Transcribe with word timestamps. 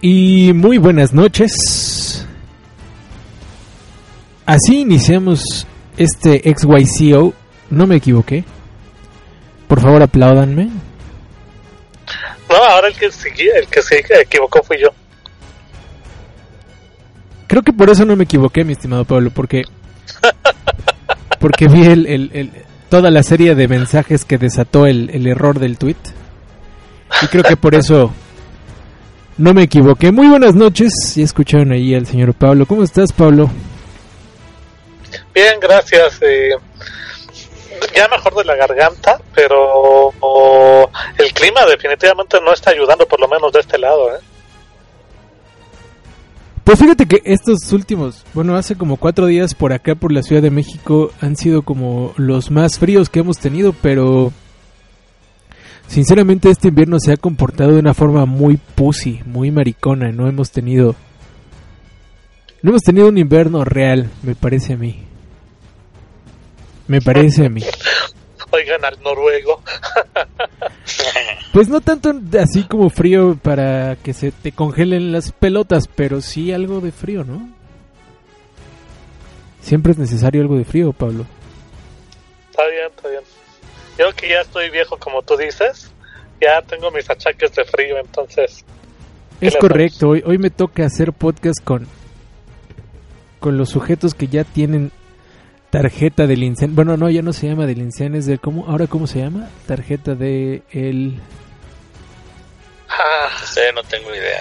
Y 0.00 0.52
muy 0.52 0.78
buenas 0.78 1.12
noches. 1.12 2.26
Así 4.44 4.80
iniciamos 4.80 5.66
este 5.96 6.42
XYCO. 6.42 7.34
No 7.70 7.86
me 7.86 7.96
equivoqué. 7.96 8.44
Por 9.66 9.80
favor, 9.80 10.02
apláudanme. 10.02 10.70
No, 12.48 12.56
ahora 12.56 12.88
el 12.88 12.94
que, 12.94 13.06
el 13.06 13.66
que 13.68 13.82
se 13.82 14.04
equivocó 14.20 14.62
fui 14.62 14.78
yo. 14.80 14.90
Creo 17.48 17.62
que 17.62 17.72
por 17.72 17.90
eso 17.90 18.04
no 18.04 18.16
me 18.16 18.24
equivoqué, 18.24 18.64
mi 18.64 18.72
estimado 18.72 19.04
Pablo, 19.04 19.30
porque 19.30 19.62
porque 21.40 21.68
vi 21.68 21.84
el, 21.84 22.06
el, 22.06 22.52
toda 22.88 23.10
la 23.10 23.22
serie 23.22 23.54
de 23.54 23.68
mensajes 23.68 24.24
que 24.24 24.38
desató 24.38 24.86
el, 24.86 25.10
el 25.10 25.26
error 25.26 25.58
del 25.58 25.78
tweet 25.78 25.96
y 27.22 27.26
creo 27.28 27.44
que 27.44 27.56
por 27.56 27.74
eso 27.74 28.12
no 29.38 29.54
me 29.54 29.64
equivoqué. 29.64 30.12
Muy 30.12 30.28
buenas 30.28 30.54
noches. 30.54 30.92
Ya 31.14 31.24
escucharon 31.24 31.72
ahí 31.72 31.94
al 31.94 32.06
señor 32.06 32.34
Pablo. 32.34 32.66
¿Cómo 32.66 32.82
estás, 32.82 33.12
Pablo? 33.12 33.50
Bien, 35.34 35.58
gracias. 35.60 36.18
Eh, 36.22 36.50
ya 37.94 38.08
mejor 38.08 38.34
de 38.34 38.44
la 38.44 38.56
garganta, 38.56 39.20
pero 39.34 40.12
el 41.18 41.32
clima 41.32 41.64
definitivamente 41.66 42.38
no 42.40 42.52
está 42.52 42.70
ayudando, 42.70 43.06
por 43.06 43.20
lo 43.20 43.28
menos 43.28 43.52
de 43.52 43.60
este 43.60 43.78
lado. 43.78 44.14
¿eh? 44.14 44.20
Pues 46.64 46.78
fíjate 46.78 47.06
que 47.06 47.22
estos 47.24 47.72
últimos, 47.72 48.24
bueno, 48.34 48.56
hace 48.56 48.76
como 48.76 48.96
cuatro 48.96 49.26
días 49.26 49.54
por 49.54 49.72
acá, 49.72 49.94
por 49.94 50.12
la 50.12 50.22
Ciudad 50.22 50.42
de 50.42 50.50
México, 50.50 51.10
han 51.20 51.36
sido 51.36 51.62
como 51.62 52.12
los 52.16 52.50
más 52.50 52.78
fríos 52.78 53.08
que 53.08 53.20
hemos 53.20 53.38
tenido, 53.38 53.72
pero 53.72 54.32
sinceramente 55.88 56.50
este 56.50 56.68
invierno 56.68 56.98
se 56.98 57.12
ha 57.12 57.16
comportado 57.16 57.72
de 57.72 57.80
una 57.80 57.94
forma 57.94 58.26
muy 58.26 58.56
pussy, 58.56 59.20
muy 59.24 59.50
maricona. 59.50 60.12
No 60.12 60.28
hemos 60.28 60.50
tenido, 60.50 60.94
no 62.62 62.70
hemos 62.70 62.82
tenido 62.82 63.08
un 63.08 63.18
invierno 63.18 63.64
real, 63.64 64.10
me 64.22 64.34
parece 64.34 64.74
a 64.74 64.76
mí. 64.76 65.02
Me 66.88 67.00
parece 67.00 67.46
a 67.46 67.48
mí. 67.48 67.62
Oigan 68.50 68.84
al 68.84 69.02
noruego. 69.02 69.60
pues 71.52 71.68
no 71.68 71.80
tanto 71.80 72.12
así 72.40 72.62
como 72.64 72.90
frío 72.90 73.36
para 73.42 73.96
que 73.96 74.12
se 74.12 74.30
te 74.30 74.52
congelen 74.52 75.10
las 75.10 75.32
pelotas, 75.32 75.88
pero 75.88 76.20
sí 76.20 76.52
algo 76.52 76.80
de 76.80 76.92
frío, 76.92 77.24
¿no? 77.24 77.50
Siempre 79.60 79.92
es 79.92 79.98
necesario 79.98 80.42
algo 80.42 80.56
de 80.56 80.64
frío, 80.64 80.92
Pablo. 80.92 81.26
Está 82.50 82.68
bien, 82.68 82.86
está 82.88 83.08
bien. 83.08 83.22
Yo 83.98 84.12
que 84.14 84.28
ya 84.28 84.40
estoy 84.40 84.70
viejo, 84.70 84.98
como 84.98 85.22
tú 85.22 85.36
dices, 85.36 85.90
ya 86.40 86.62
tengo 86.62 86.90
mis 86.90 87.08
achaques 87.08 87.52
de 87.54 87.64
frío, 87.64 87.98
entonces. 87.98 88.64
Es 89.40 89.56
correcto, 89.56 90.10
hoy, 90.10 90.22
hoy 90.24 90.38
me 90.38 90.50
toca 90.50 90.84
hacer 90.84 91.12
podcast 91.12 91.62
con, 91.62 91.86
con 93.40 93.56
los 93.58 93.70
sujetos 93.70 94.14
que 94.14 94.28
ya 94.28 94.44
tienen 94.44 94.92
tarjeta 95.70 96.26
del 96.26 96.42
incendio. 96.42 96.76
Bueno, 96.76 96.96
no, 96.96 97.10
ya 97.10 97.22
no 97.22 97.32
se 97.32 97.48
llama 97.48 97.66
del 97.66 97.78
incendio, 97.78 98.18
es 98.18 98.26
de 98.26 98.38
cómo, 98.38 98.66
ahora 98.66 98.86
cómo 98.86 99.06
se 99.06 99.20
llama? 99.20 99.50
Tarjeta 99.66 100.14
de 100.14 100.62
el 100.70 101.20
Ah, 102.88 103.28
sí, 103.44 103.60
no 103.74 103.82
tengo 103.82 104.14
idea. 104.14 104.40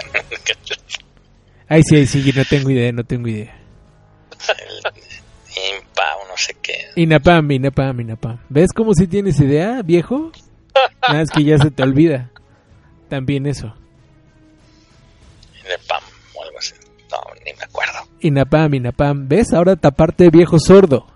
Ay, 1.68 1.82
sí, 1.84 1.96
ay, 1.96 2.06
sí, 2.06 2.32
no 2.36 2.46
tengo 2.46 2.70
idea, 2.70 2.92
no 2.92 3.04
tengo 3.04 3.28
idea. 3.28 3.58
No 6.36 6.40
sé 6.40 6.54
qué. 6.62 6.92
INAPAM, 6.98 7.50
INAPAM, 7.50 8.02
INAPAM. 8.02 8.40
¿Ves 8.50 8.74
cómo 8.74 8.94
si 8.94 9.08
tienes 9.08 9.40
idea, 9.40 9.82
viejo? 9.82 10.34
Nada, 11.08 11.22
es 11.22 11.32
que 11.32 11.46
ya 11.46 11.58
se 11.58 11.72
te 11.72 11.82
olvida. 11.82 12.30
También 13.10 13.46
eso. 13.46 13.74
INAPAM 15.64 16.04
o 16.34 16.44
algo 16.44 16.60
así. 16.60 16.74
No, 17.10 17.18
ni 17.46 17.54
me 17.54 17.64
acuerdo. 17.64 18.00
INAPAM, 18.20 18.74
INAPAM. 18.74 19.30
¿Ves? 19.30 19.54
Ahora 19.54 19.78
taparte 19.78 20.30
viejo 20.30 20.60
sordo. 20.60 21.08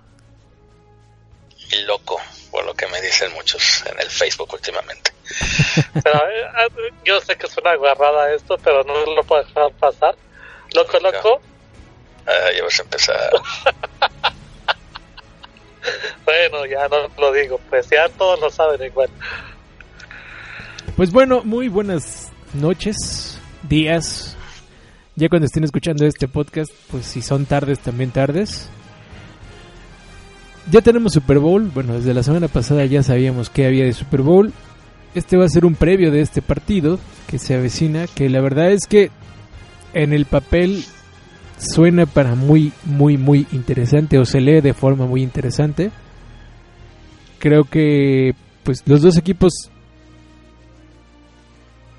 Y 1.70 1.82
loco, 1.82 2.16
por 2.50 2.66
lo 2.66 2.74
que 2.74 2.88
me 2.88 3.02
dicen 3.02 3.34
muchos 3.34 3.84
en 3.88 4.00
el 4.00 4.10
Facebook 4.10 4.54
últimamente. 4.54 5.12
pero, 6.02 6.18
eh, 6.18 6.94
yo 7.04 7.20
sé 7.20 7.36
que 7.36 7.46
es 7.46 7.58
una 7.58 7.72
agarrada 7.72 8.34
esto, 8.34 8.58
pero 8.64 8.86
no 8.86 9.06
lo 9.14 9.24
puedo 9.24 9.44
dejar 9.44 9.70
pasar. 9.74 10.16
Loco, 10.74 10.98
loco. 11.02 11.42
Ah, 12.26 12.52
ya 12.56 12.64
vas 12.64 12.80
a 12.80 12.84
empezar. 12.84 13.32
bueno, 16.26 16.66
ya 16.66 16.88
no 16.88 17.10
lo 17.18 17.32
digo, 17.32 17.60
pues 17.70 17.90
ya 17.90 18.08
todos 18.10 18.40
lo 18.40 18.50
saben 18.50 18.84
igual. 18.84 19.10
Pues 20.96 21.12
bueno, 21.12 21.44
muy 21.44 21.68
buenas 21.68 22.32
noches, 22.54 23.40
días. 23.64 24.36
Ya 25.16 25.30
cuando 25.30 25.46
estén 25.46 25.64
escuchando 25.64 26.06
este 26.06 26.28
podcast, 26.28 26.72
pues 26.92 27.06
si 27.06 27.22
son 27.22 27.46
tardes, 27.46 27.80
también 27.80 28.12
tardes. 28.12 28.70
Ya 30.72 30.82
tenemos 30.82 31.14
Super 31.14 31.40
Bowl. 31.40 31.72
Bueno, 31.74 31.96
desde 31.96 32.14
la 32.14 32.24
semana 32.24 32.48
pasada 32.48 32.86
ya 32.86 33.02
sabíamos 33.04 33.50
que 33.50 33.66
había 33.66 33.86
de 33.86 33.94
Super 33.94 34.22
Bowl. 34.22 34.54
Este 35.16 35.36
va 35.36 35.46
a 35.46 35.50
ser 35.50 35.66
un 35.66 35.76
previo 35.76 36.12
de 36.12 36.22
este 36.22 36.42
partido 36.42 37.00
que 37.28 37.40
se 37.40 37.56
avecina. 37.56 38.06
Que 38.08 38.30
la 38.30 38.40
verdad 38.42 38.72
es 38.72 38.86
que 38.88 39.10
en 39.94 40.14
el 40.14 40.26
papel 40.26 40.86
suena 41.60 42.06
para 42.06 42.36
muy, 42.36 42.72
muy, 42.86 43.18
muy 43.18 43.46
interesante. 43.52 44.18
O 44.18 44.26
se 44.26 44.42
lee 44.42 44.62
de 44.62 44.74
forma 44.74 45.06
muy 45.06 45.22
interesante. 45.22 45.92
Creo 47.38 47.64
que 47.66 48.34
pues 48.64 48.84
los 48.86 49.02
dos 49.02 49.18
equipos 49.18 49.54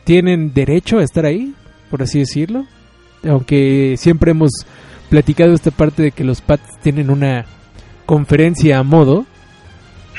tienen 0.04 0.52
derecho 0.52 0.98
a 0.98 1.04
estar 1.04 1.24
ahí, 1.24 1.54
por 1.90 2.02
así 2.02 2.18
decirlo. 2.18 2.66
Aunque 3.22 3.94
siempre 3.96 4.32
hemos 4.32 4.50
platicado 5.08 5.52
esta 5.52 5.70
parte 5.70 6.02
de 6.02 6.12
que 6.12 6.24
los 6.24 6.40
Pats 6.40 6.80
tienen 6.82 7.10
una 7.10 7.44
conferencia 8.06 8.78
a 8.78 8.82
modo, 8.82 9.26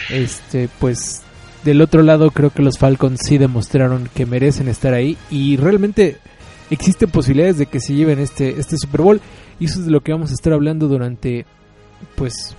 este, 0.09 0.69
pues 0.79 1.23
del 1.63 1.81
otro 1.81 2.03
lado 2.03 2.31
creo 2.31 2.49
que 2.49 2.63
los 2.63 2.77
Falcons 2.77 3.19
sí 3.23 3.37
demostraron 3.37 4.09
que 4.13 4.25
merecen 4.25 4.67
estar 4.67 4.93
ahí 4.93 5.17
y 5.29 5.57
realmente 5.57 6.17
existen 6.71 7.11
posibilidades 7.11 7.57
de 7.57 7.67
que 7.67 7.79
se 7.79 7.93
lleven 7.93 8.19
este, 8.19 8.59
este 8.59 8.77
Super 8.77 9.01
Bowl 9.01 9.21
y 9.59 9.65
eso 9.65 9.79
es 9.79 9.85
de 9.85 9.91
lo 9.91 10.01
que 10.01 10.13
vamos 10.13 10.31
a 10.31 10.33
estar 10.33 10.53
hablando 10.53 10.87
durante, 10.87 11.45
pues, 12.15 12.55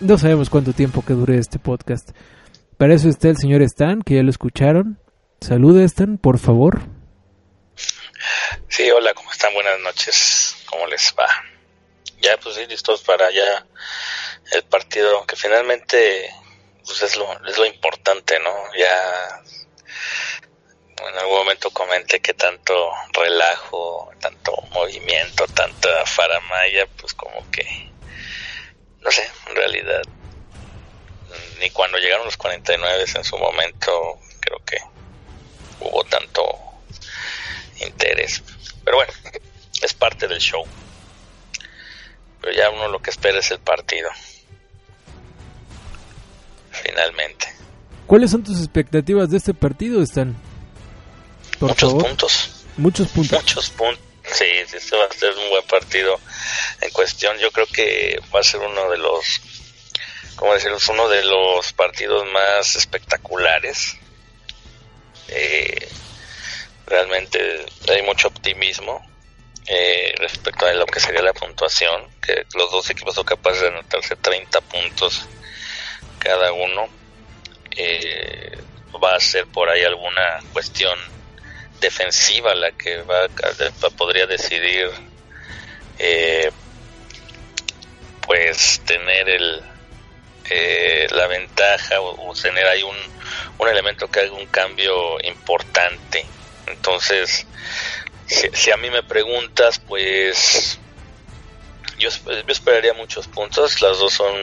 no 0.00 0.18
sabemos 0.18 0.50
cuánto 0.50 0.72
tiempo 0.72 1.04
que 1.04 1.14
dure 1.14 1.38
este 1.38 1.58
podcast. 1.58 2.10
Para 2.76 2.94
eso 2.94 3.08
está 3.08 3.28
el 3.28 3.36
señor 3.36 3.62
Stan, 3.62 4.02
que 4.02 4.14
ya 4.14 4.22
lo 4.22 4.30
escucharon. 4.30 5.00
Saluda 5.40 5.82
Stan, 5.84 6.18
por 6.18 6.38
favor. 6.38 6.82
Sí, 8.68 8.88
hola, 8.90 9.14
¿cómo 9.14 9.30
están? 9.32 9.52
Buenas 9.54 9.80
noches. 9.80 10.56
¿Cómo 10.66 10.86
les 10.86 11.12
va? 11.18 11.26
Ya, 12.20 12.36
pues 12.42 12.54
sí, 12.56 12.66
listos 12.66 13.02
para 13.02 13.30
ya 13.32 13.66
el 14.52 14.62
partido, 14.64 15.24
que 15.26 15.36
finalmente 15.36 16.30
pues 16.84 17.02
es 17.02 17.16
lo, 17.16 17.26
es 17.46 17.58
lo 17.58 17.66
importante, 17.66 18.38
¿no? 18.40 18.50
Ya 18.78 19.42
en 21.06 21.18
algún 21.18 21.38
momento 21.38 21.70
comenté 21.70 22.20
que 22.20 22.34
tanto 22.34 22.90
relajo, 23.12 24.10
tanto 24.20 24.52
movimiento, 24.72 25.46
tanta 25.48 26.04
faramaya, 26.06 26.86
pues 26.98 27.14
como 27.14 27.48
que, 27.50 27.64
no 29.00 29.10
sé, 29.10 29.28
en 29.48 29.56
realidad, 29.56 30.02
ni 31.60 31.70
cuando 31.70 31.98
llegaron 31.98 32.26
los 32.26 32.36
49 32.36 33.04
en 33.14 33.24
su 33.24 33.38
momento, 33.38 34.18
creo 34.40 34.58
que 34.64 34.78
hubo 35.80 36.02
tanto 36.04 36.42
interés. 37.80 38.42
Pero 38.84 38.96
bueno, 38.96 39.12
es 39.82 39.94
parte 39.94 40.26
del 40.26 40.38
show. 40.38 40.64
Pero 42.40 42.52
ya 42.54 42.70
uno 42.70 42.88
lo 42.88 43.00
que 43.00 43.10
espera 43.10 43.38
es 43.38 43.50
el 43.50 43.58
partido 43.60 44.10
finalmente. 46.70 47.46
¿Cuáles 48.06 48.30
son 48.30 48.42
tus 48.42 48.58
expectativas 48.58 49.30
de 49.30 49.36
este 49.36 49.52
partido, 49.52 50.02
Stan? 50.02 50.47
Por 51.58 51.70
Muchos 51.70 51.90
favor. 51.90 52.06
puntos. 52.06 52.50
Muchos 52.76 53.08
puntos. 53.08 53.42
Muchos 53.42 53.70
puntos. 53.70 54.04
Sí, 54.32 54.44
este 54.44 54.96
va 54.96 55.04
a 55.04 55.12
ser 55.12 55.34
un 55.36 55.48
buen 55.48 55.64
partido 55.66 56.20
en 56.80 56.90
cuestión. 56.90 57.36
Yo 57.38 57.50
creo 57.50 57.66
que 57.66 58.20
va 58.34 58.40
a 58.40 58.44
ser 58.44 58.60
uno 58.60 58.90
de 58.90 58.98
los, 58.98 59.40
¿cómo 60.36 60.54
decirlo? 60.54 60.78
Uno 60.90 61.08
de 61.08 61.24
los 61.24 61.72
partidos 61.72 62.26
más 62.26 62.76
espectaculares. 62.76 63.96
Eh, 65.28 65.88
realmente 66.86 67.66
hay 67.88 68.02
mucho 68.02 68.28
optimismo 68.28 69.04
eh, 69.66 70.14
respecto 70.18 70.66
a 70.66 70.72
lo 70.72 70.86
que 70.86 71.00
sería 71.00 71.22
la 71.22 71.32
puntuación, 71.34 72.08
que 72.22 72.46
los 72.54 72.70
dos 72.70 72.88
equipos 72.90 73.14
son 73.14 73.24
capaces 73.24 73.62
de 73.62 73.68
anotarse 73.68 74.16
30 74.16 74.60
puntos 74.62 75.26
cada 76.18 76.52
uno. 76.52 76.88
Eh, 77.76 78.58
va 79.02 79.14
a 79.14 79.20
ser 79.20 79.46
por 79.46 79.68
ahí 79.68 79.84
alguna 79.84 80.40
cuestión 80.52 80.98
defensiva 81.80 82.54
la 82.54 82.72
que 82.72 83.02
va 83.02 83.28
podría 83.96 84.26
decidir 84.26 84.90
eh, 85.98 86.50
pues 88.26 88.80
tener 88.84 89.28
el 89.28 89.62
eh, 90.50 91.06
la 91.10 91.26
ventaja 91.26 92.00
o, 92.00 92.32
tener 92.34 92.66
ahí 92.66 92.82
un, 92.82 92.96
un 93.58 93.68
elemento 93.68 94.10
que 94.10 94.20
haga 94.20 94.32
un 94.32 94.46
cambio 94.46 95.18
importante 95.22 96.24
entonces 96.66 97.46
si, 98.28 98.70
a 98.70 98.76
mí 98.76 98.90
me 98.90 99.02
preguntas, 99.02 99.78
pues 99.78 100.78
yo, 101.98 102.10
esperaría 102.46 102.92
muchos 102.94 103.26
puntos. 103.26 103.80
Las 103.80 103.98
dos 103.98 104.12
son 104.12 104.34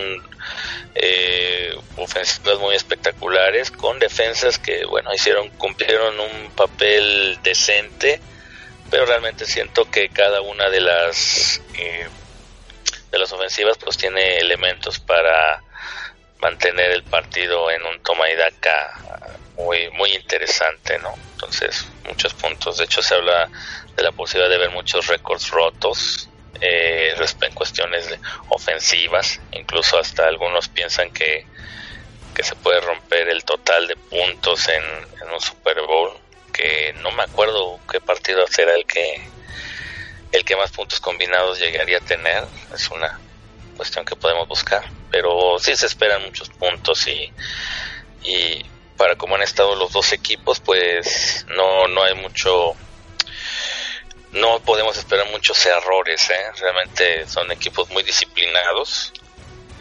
eh, 0.96 1.76
ofensivas 1.98 2.60
muy 2.60 2.76
espectaculares, 2.76 3.72
con 3.72 4.00
defensas 4.00 4.58
que, 4.58 4.86
bueno, 4.86 5.14
hicieron, 5.14 5.50
cumplieron 5.52 6.20
un 6.20 6.52
papel 6.52 7.40
decente, 7.44 8.22
pero 8.90 9.06
realmente 9.06 9.46
siento 9.46 9.90
que 9.90 10.10
cada 10.10 10.42
una 10.42 10.70
de 10.70 10.82
las 10.82 11.62
eh, 11.78 12.08
de 13.12 13.20
las 13.20 13.32
ofensivas 13.32 13.78
pues 13.78 13.98
tiene 13.98 14.38
elementos 14.38 15.00
para 15.00 15.62
mantener 16.40 16.92
el 16.92 17.04
partido 17.04 17.72
en 17.72 17.84
un 17.86 18.02
toma 18.04 18.30
y 18.30 18.36
daca 18.36 18.94
muy 19.58 19.90
muy 19.92 20.14
interesante, 20.14 21.00
¿no? 21.00 21.14
Entonces, 21.34 21.88
muchos 22.06 22.34
puntos. 22.34 22.78
De 22.78 22.86
hecho, 22.86 23.02
se 23.02 23.16
habla 23.16 23.50
de 23.96 24.04
la 24.04 24.12
posibilidad 24.12 24.50
de 24.50 24.58
ver 24.58 24.72
muchos 24.72 25.08
récords 25.08 25.50
rotos 25.50 26.30
eh, 26.62 27.14
en 27.42 27.54
cuestiones 27.54 28.08
ofensivas. 28.50 29.40
Incluso 29.52 29.98
hasta 29.98 30.28
algunos 30.28 30.70
piensan 30.70 31.12
que, 31.12 31.46
que 32.34 32.44
se 32.44 32.56
puede 32.56 32.82
romper 32.82 33.30
el 33.30 33.44
total 33.44 33.88
de 33.88 33.96
puntos 33.96 34.68
en, 34.70 34.84
un 35.34 35.42
Super 35.42 35.82
Bowl. 35.82 36.12
Que 36.54 36.94
no 37.02 37.12
me 37.12 37.24
acuerdo 37.24 37.80
qué 37.92 38.00
partido 38.00 38.46
será 38.48 38.76
el 38.76 38.86
que 38.86 39.22
el 40.32 40.44
que 40.44 40.56
más 40.56 40.72
puntos 40.72 41.00
combinados 41.00 41.60
llegaría 41.60 41.98
a 41.98 42.02
tener. 42.02 42.44
Es 42.74 42.90
una 42.90 43.20
cuestión 43.76 44.06
que 44.06 44.16
podemos 44.16 44.48
buscar. 44.48 44.84
Pero 45.12 45.58
sí 45.60 45.76
se 45.76 45.86
esperan 45.86 46.24
muchos 46.24 46.50
puntos 46.50 47.08
y, 47.08 47.32
y 48.24 48.66
para 48.98 49.16
cómo 49.16 49.36
han 49.36 49.42
estado 49.42 49.76
los 49.76 49.92
dos 49.92 50.14
equipos, 50.14 50.60
pues 50.60 51.46
no, 51.50 51.88
no 51.88 52.04
hay 52.04 52.16
mucho, 52.16 52.76
no 54.36 54.60
podemos 54.60 54.98
esperar 54.98 55.30
muchos 55.32 55.66
errores, 55.66 56.30
¿eh? 56.30 56.60
realmente 56.60 57.28
son 57.28 57.52
equipos 57.52 57.90
muy 57.90 58.04
disciplinados 58.04 59.14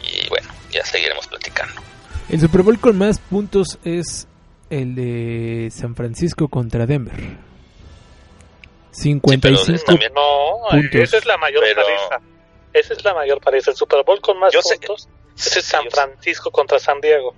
y 0.01 0.27
bueno, 0.29 0.47
ya 0.71 0.83
seguiremos 0.85 1.27
platicando. 1.27 1.81
El 2.29 2.39
Super 2.39 2.63
Bowl 2.63 2.79
con 2.79 2.97
más 2.97 3.19
puntos 3.19 3.77
es 3.83 4.27
el 4.69 4.95
de 4.95 5.69
San 5.71 5.95
Francisco 5.95 6.47
contra 6.47 6.85
Denver. 6.85 7.15
55 8.91 9.93
no, 10.13 10.79
esa 10.79 11.17
es 11.17 11.25
la 11.25 11.37
mayor 11.37 11.63
paliza. 11.63 12.21
Esa 12.73 12.93
es 12.93 13.03
la 13.03 13.13
mayor 13.13 13.41
paliza. 13.41 13.71
El 13.71 13.77
Super 13.77 14.03
Bowl 14.05 14.21
con 14.21 14.39
más 14.39 14.53
puntos 14.55 15.09
es 15.35 15.65
San 15.65 15.89
Francisco 15.91 16.49
contra 16.49 16.79
San 16.79 17.01
Diego. 17.01 17.35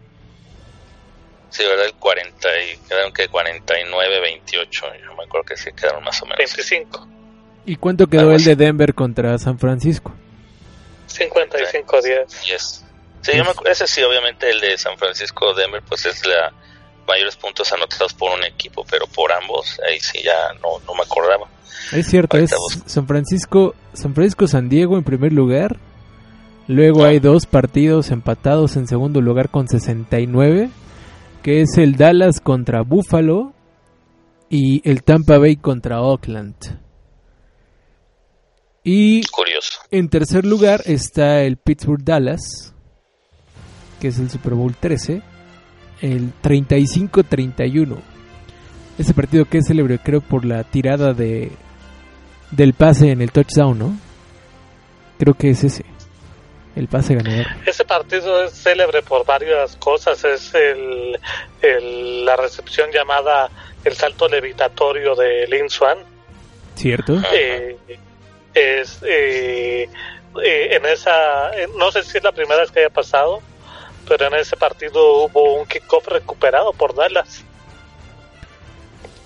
Sí, 1.50 1.64
¿verdad? 1.64 1.86
El 1.86 1.94
40 1.94 2.48
y 2.62 2.78
quedaron 2.88 3.14
que 3.14 3.28
49, 3.28 4.20
28. 4.20 4.86
Yo 5.04 5.16
me 5.16 5.24
acuerdo 5.24 5.46
que 5.46 5.58
sí 5.58 5.72
quedaron 5.76 6.04
más 6.04 6.22
o 6.22 6.26
menos. 6.26 6.38
25. 6.38 7.08
¿Y 7.66 7.76
cuánto 7.76 8.08
quedó 8.08 8.32
el 8.32 8.44
de 8.44 8.56
Denver 8.56 8.94
contra 8.94 9.38
San 9.38 9.60
Francisco? 9.60 10.14
55 11.08 12.02
días. 12.02 12.44
Yes. 12.46 12.84
Sí, 13.22 13.32
yo 13.36 13.44
me 13.44 13.52
ese 13.70 13.88
sí, 13.88 14.02
obviamente 14.04 14.50
el 14.50 14.62
de 14.62 14.78
San 14.78 14.98
Francisco-Denver, 14.98 15.82
pues 15.88 16.06
es 16.06 16.26
la 16.26 16.54
mayores 17.08 17.36
puntos 17.38 17.72
anotados 17.72 18.14
por 18.14 18.32
un 18.38 18.44
equipo, 18.44 18.86
pero 18.90 19.08
por 19.08 19.32
ambos, 19.32 19.80
ahí 19.88 20.00
sí 20.00 20.22
ya 20.24 20.54
no, 20.62 20.80
no 20.86 20.94
me 20.94 21.04
acordaba. 21.04 21.48
Es 21.92 22.08
cierto, 22.08 22.38
es 22.38 22.54
San 22.86 23.08
Francisco, 23.08 23.76
San 23.94 24.14
Francisco 24.14 24.48
San 24.48 24.70
Diego 24.70 24.98
en 24.98 25.04
primer 25.04 25.32
lugar. 25.32 25.78
Luego 26.68 27.06
hay 27.06 27.20
dos 27.20 27.46
partidos 27.46 28.12
empatados 28.12 28.76
en 28.76 28.88
segundo 28.88 29.22
lugar 29.22 29.50
con 29.50 29.70
69 29.70 30.70
que 31.48 31.62
es 31.62 31.78
el 31.78 31.96
Dallas 31.96 32.42
contra 32.42 32.82
Buffalo 32.82 33.54
y 34.50 34.82
el 34.84 35.02
Tampa 35.04 35.38
Bay 35.38 35.56
contra 35.56 36.02
Oakland. 36.02 36.58
Y 38.84 39.26
Curioso. 39.28 39.80
en 39.90 40.10
tercer 40.10 40.46
lugar 40.46 40.82
está 40.88 41.44
el 41.44 41.56
Pittsburgh 41.56 42.04
Dallas, 42.04 42.74
que 44.02 44.10
es 44.10 44.20
el 44.20 44.30
Super 44.30 44.56
Bowl 44.56 44.76
13, 44.76 45.22
el 46.02 46.34
35-31. 46.44 47.96
Ese 48.98 49.14
partido 49.14 49.46
que 49.46 49.60
es 49.60 49.68
célebre 49.68 50.00
creo 50.00 50.20
por 50.20 50.44
la 50.44 50.66
tirada 50.66 51.14
de 51.14 51.54
del 52.52 52.74
pase 52.74 53.12
en 53.12 53.22
el 53.22 53.32
touchdown, 53.32 53.80
¿no? 53.80 53.98
Creo 55.18 55.34
que 55.34 55.52
es 55.52 55.64
ese 55.64 55.86
el 56.78 56.88
pase 56.88 57.16
ganador. 57.16 57.48
Ese 57.66 57.84
partido 57.86 58.44
es 58.44 58.54
célebre 58.54 59.02
por 59.02 59.26
varias 59.26 59.76
cosas. 59.78 60.24
Es 60.24 60.54
el, 60.54 61.20
la 62.26 62.36
recepción 62.36 62.92
llamada 62.92 63.50
el 63.84 63.96
salto 63.96 64.28
levitatorio 64.28 65.16
de 65.16 65.48
Lin 65.48 65.70
Swan. 65.70 65.98
¿Cierto? 66.76 67.20
Eh, 67.34 67.78
es 68.54 69.00
eh, 69.04 69.90
eh, 70.44 70.70
en 70.72 70.86
esa, 70.86 71.52
no 71.78 71.92
sé 71.92 72.04
si 72.04 72.18
es 72.18 72.24
la 72.24 72.32
primera 72.32 72.62
vez 72.62 72.72
que 72.72 72.80
haya 72.80 72.90
pasado, 72.90 73.42
pero 74.08 74.28
en 74.28 74.36
ese 74.36 74.56
partido 74.56 75.24
hubo 75.24 75.56
un 75.56 75.66
kickoff 75.66 76.08
recuperado 76.08 76.74
por 76.74 76.94
Dallas 76.94 77.44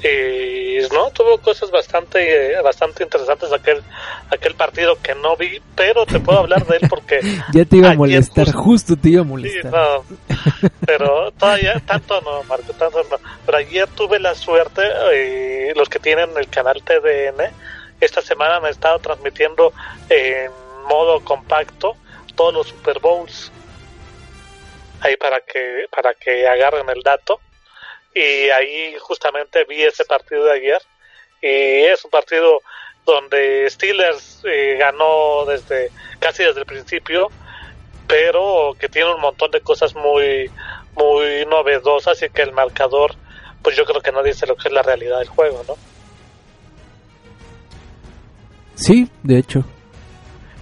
y 0.03 0.79
no 0.93 1.11
tuvo 1.11 1.37
cosas 1.37 1.69
bastante 1.69 2.59
bastante 2.61 3.03
interesantes 3.03 3.51
aquel 3.53 3.83
aquel 4.31 4.55
partido 4.55 4.97
que 5.01 5.13
no 5.13 5.35
vi 5.35 5.61
pero 5.75 6.05
te 6.05 6.19
puedo 6.19 6.39
hablar 6.39 6.65
de 6.65 6.77
él 6.77 6.87
porque 6.89 7.19
ya 7.53 7.65
te 7.65 7.77
iba 7.77 7.91
a 7.91 7.95
molestar 7.95 8.51
justo 8.51 8.95
te 8.95 9.09
iba 9.09 9.21
a 9.21 9.25
molestar. 9.25 9.71
pero 10.85 11.31
todavía 11.31 11.79
tanto 11.85 12.19
no 12.21 12.43
Marco 12.43 12.73
tanto 12.73 13.03
no. 13.03 13.17
Pero 13.45 13.57
ayer 13.57 13.87
tuve 13.89 14.19
la 14.19 14.33
suerte 14.33 14.81
eh, 15.13 15.73
los 15.75 15.87
que 15.87 15.99
tienen 15.99 16.29
el 16.35 16.47
canal 16.47 16.81
TDN 16.83 17.53
esta 17.99 18.21
semana 18.21 18.59
me 18.59 18.69
he 18.69 18.71
estado 18.71 18.97
transmitiendo 18.99 19.71
en 20.09 20.51
modo 20.89 21.23
compacto 21.23 21.95
todos 22.35 22.53
los 22.53 22.67
Super 22.67 22.99
Bowls. 22.99 23.51
Ahí 25.01 25.15
para 25.17 25.41
que 25.41 25.85
para 25.91 26.13
que 26.15 26.47
agarren 26.47 26.89
el 26.89 27.01
dato 27.03 27.39
y 28.13 28.49
ahí 28.49 28.95
justamente 28.99 29.65
vi 29.65 29.81
ese 29.83 30.05
partido 30.05 30.45
de 30.45 30.53
ayer 30.53 30.81
y 31.41 31.85
es 31.85 32.03
un 32.03 32.11
partido 32.11 32.61
donde 33.05 33.69
Steelers 33.69 34.41
eh, 34.45 34.77
ganó 34.77 35.45
desde 35.45 35.89
casi 36.19 36.43
desde 36.43 36.59
el 36.59 36.65
principio 36.65 37.29
pero 38.07 38.75
que 38.79 38.89
tiene 38.89 39.13
un 39.13 39.21
montón 39.21 39.51
de 39.51 39.61
cosas 39.61 39.95
muy 39.95 40.51
muy 40.95 41.45
novedosas 41.45 42.21
y 42.21 42.29
que 42.29 42.41
el 42.41 42.51
marcador 42.51 43.15
pues 43.61 43.75
yo 43.75 43.85
creo 43.85 44.01
que 44.01 44.11
no 44.11 44.23
dice 44.23 44.45
lo 44.45 44.55
que 44.55 44.67
es 44.67 44.73
la 44.73 44.81
realidad 44.81 45.19
del 45.19 45.29
juego 45.29 45.63
no 45.67 45.75
sí 48.75 49.09
de 49.23 49.37
hecho 49.37 49.63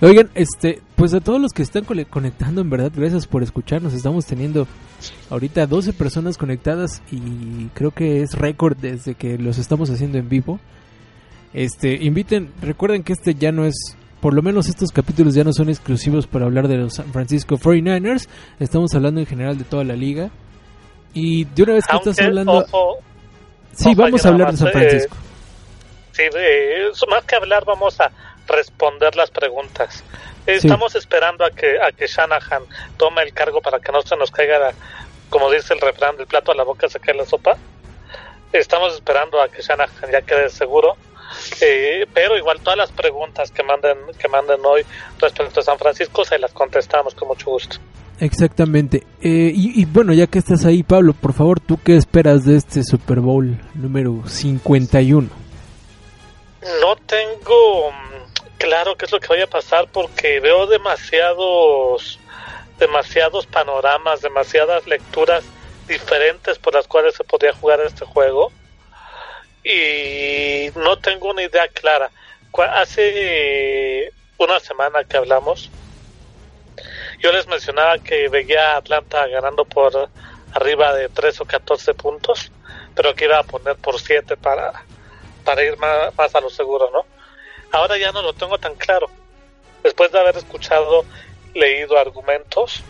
Oigan, 0.01 0.29
este, 0.33 0.81
pues 0.95 1.13
a 1.13 1.19
todos 1.19 1.41
los 1.41 1.51
que 1.51 1.61
están 1.61 1.83
conectando, 1.83 2.61
en 2.61 2.69
verdad, 2.69 2.89
gracias 2.95 3.27
por 3.27 3.43
escucharnos. 3.43 3.93
Estamos 3.93 4.25
teniendo 4.25 4.65
ahorita 5.29 5.67
12 5.67 5.93
personas 5.93 6.37
conectadas 6.37 7.01
y 7.11 7.67
creo 7.73 7.91
que 7.91 8.21
es 8.21 8.33
récord 8.33 8.77
desde 8.77 9.15
que 9.15 9.37
los 9.37 9.57
estamos 9.57 9.89
haciendo 9.89 10.17
en 10.17 10.29
vivo. 10.29 10.59
Este, 11.53 11.93
inviten, 11.93 12.51
recuerden 12.61 13.03
que 13.03 13.13
este 13.13 13.33
ya 13.35 13.51
no 13.51 13.65
es, 13.65 13.75
por 14.21 14.33
lo 14.33 14.41
menos 14.41 14.67
estos 14.67 14.91
capítulos 14.91 15.33
ya 15.33 15.43
no 15.43 15.53
son 15.53 15.69
exclusivos 15.69 16.27
para 16.27 16.45
hablar 16.45 16.67
de 16.67 16.77
los 16.77 16.95
San 16.95 17.11
Francisco 17.11 17.57
49ers. 17.57 18.27
Estamos 18.59 18.93
hablando 18.93 19.19
en 19.19 19.25
general 19.25 19.57
de 19.57 19.63
toda 19.63 19.83
la 19.83 19.95
liga. 19.95 20.29
Y 21.13 21.45
de 21.45 21.63
una 21.63 21.73
vez 21.73 21.85
que 21.87 21.97
estás 21.97 22.19
hablando... 22.19 22.65
sí, 23.73 23.95
vamos 23.95 24.25
a 24.25 24.29
hablar 24.29 24.51
de 24.51 24.57
San 24.57 24.71
Francisco. 24.71 25.15
sí, 26.11 26.23
más 27.09 27.23
que 27.25 27.35
hablar, 27.35 27.65
vamos 27.65 27.99
a 27.99 28.11
responder 28.47 29.15
las 29.15 29.31
preguntas. 29.31 30.03
Estamos 30.45 30.95
esperando 30.95 31.45
a 31.45 31.51
que, 31.51 31.79
a 31.79 31.91
que 31.91 32.07
Shanahan 32.07 32.63
tome 32.97 33.21
el 33.21 33.33
cargo 33.33 33.61
para 33.61 33.79
que 33.79 33.91
no 33.91 34.01
se 34.01 34.15
nos 34.17 34.31
caiga, 34.31 34.73
como 35.29 35.51
dice 35.51 35.73
el 35.73 35.81
refrán, 35.81 36.17
del 36.17 36.27
plato 36.27 36.51
a 36.51 36.55
la 36.55 36.63
boca 36.63 36.87
se 36.89 36.99
cae 36.99 37.15
la 37.15 37.25
sopa. 37.25 37.57
Estamos 38.51 38.93
esperando 38.93 39.41
a 39.41 39.47
que 39.49 39.61
Shanahan 39.61 40.11
ya 40.11 40.21
quede 40.21 40.49
seguro. 40.49 40.95
Eh, 41.61 42.07
pero 42.11 42.37
igual 42.37 42.59
todas 42.61 42.77
las 42.77 42.91
preguntas 42.91 43.51
que 43.51 43.61
manden 43.61 43.97
que 44.17 44.27
manden 44.27 44.61
hoy 44.65 44.83
respecto 45.19 45.59
a 45.59 45.63
San 45.63 45.77
Francisco 45.77 46.25
se 46.25 46.39
las 46.39 46.51
contestamos 46.51 47.13
con 47.13 47.27
mucho 47.27 47.51
gusto. 47.51 47.77
Exactamente. 48.19 49.03
Eh, 49.21 49.51
y, 49.53 49.81
y, 49.81 49.85
bueno, 49.85 50.11
ya 50.13 50.27
que 50.27 50.39
estás 50.39 50.65
ahí, 50.65 50.83
Pablo, 50.83 51.13
por 51.13 51.33
favor, 51.33 51.59
¿tú 51.59 51.79
qué 51.83 51.95
esperas 51.95 52.45
de 52.45 52.57
este 52.57 52.83
Super 52.83 53.19
Bowl 53.19 53.61
número 53.75 54.23
51? 54.25 55.29
No 56.81 56.95
tengo 57.05 57.91
claro 58.57 58.95
qué 58.97 59.05
es 59.05 59.11
lo 59.11 59.19
que 59.19 59.27
vaya 59.27 59.45
a 59.45 59.47
pasar 59.47 59.87
porque 59.91 60.39
veo 60.41 60.67
demasiados 60.67 62.19
demasiados 62.79 63.45
panoramas, 63.45 64.21
demasiadas 64.21 64.87
lecturas 64.87 65.43
diferentes 65.87 66.57
por 66.57 66.73
las 66.73 66.87
cuales 66.87 67.15
se 67.15 67.23
podría 67.23 67.53
jugar 67.53 67.81
este 67.81 68.05
juego 68.05 68.51
y 69.63 70.69
no 70.75 70.97
tengo 70.97 71.29
una 71.29 71.43
idea 71.43 71.67
clara. 71.67 72.09
Hace 72.73 74.11
una 74.37 74.59
semana 74.59 75.03
que 75.03 75.17
hablamos, 75.17 75.69
yo 77.19 77.31
les 77.31 77.47
mencionaba 77.47 77.99
que 77.99 78.29
veía 78.29 78.73
a 78.73 78.77
Atlanta 78.77 79.27
ganando 79.27 79.65
por 79.65 80.09
arriba 80.53 80.93
de 80.93 81.09
3 81.09 81.41
o 81.41 81.45
14 81.45 81.93
puntos, 81.93 82.51
pero 82.95 83.13
que 83.13 83.25
iba 83.25 83.37
a 83.37 83.43
poner 83.43 83.75
por 83.75 83.99
7 83.99 84.37
para, 84.37 84.83
para 85.43 85.63
ir 85.63 85.77
más, 85.77 86.15
más 86.17 86.33
a 86.33 86.41
lo 86.41 86.49
seguro, 86.49 86.89
¿no? 86.91 87.05
Ahora 87.71 87.97
ya 87.97 88.11
no 88.11 88.21
lo 88.21 88.33
tengo 88.33 88.57
tan 88.57 88.75
claro. 88.75 89.09
Después 89.83 90.11
de 90.11 90.19
haber 90.19 90.37
escuchado, 90.37 91.05
leído 91.53 91.97
argumentos, 91.97 92.83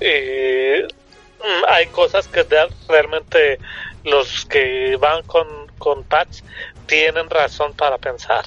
eh, 0.00 0.86
mm, 1.38 1.64
hay 1.68 1.86
cosas 1.86 2.28
que 2.28 2.46
realmente 2.88 3.58
los 4.04 4.44
que 4.46 4.96
van 4.96 5.22
con, 5.24 5.46
con 5.78 6.04
Pats 6.04 6.44
tienen 6.86 7.28
razón 7.30 7.74
para 7.74 7.98
pensar. 7.98 8.44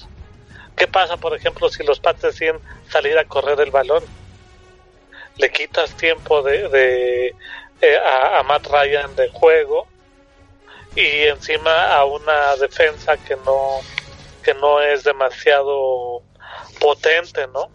¿Qué 0.75 0.87
pasa, 0.87 1.17
por 1.17 1.35
ejemplo, 1.35 1.69
si 1.69 1.83
los 1.83 1.99
Pats 1.99 2.21
deciden 2.21 2.59
salir 2.89 3.17
a 3.17 3.25
correr 3.25 3.59
el 3.59 3.71
balón? 3.71 4.03
Le 5.37 5.51
quitas 5.51 5.95
tiempo 5.95 6.41
de, 6.41 6.67
de 6.69 7.35
eh, 7.81 7.97
a, 7.97 8.39
a, 8.39 8.43
Matt 8.43 8.67
Ryan 8.67 9.15
de 9.15 9.29
juego 9.29 9.87
y 10.95 11.23
encima 11.23 11.95
a 11.95 12.05
una 12.05 12.55
defensa 12.57 13.17
que 13.17 13.35
no 13.37 13.79
que 14.43 14.53
no 14.55 14.81
es 14.81 15.03
demasiado 15.03 16.23
potente, 16.79 17.47
¿no? 17.47 17.69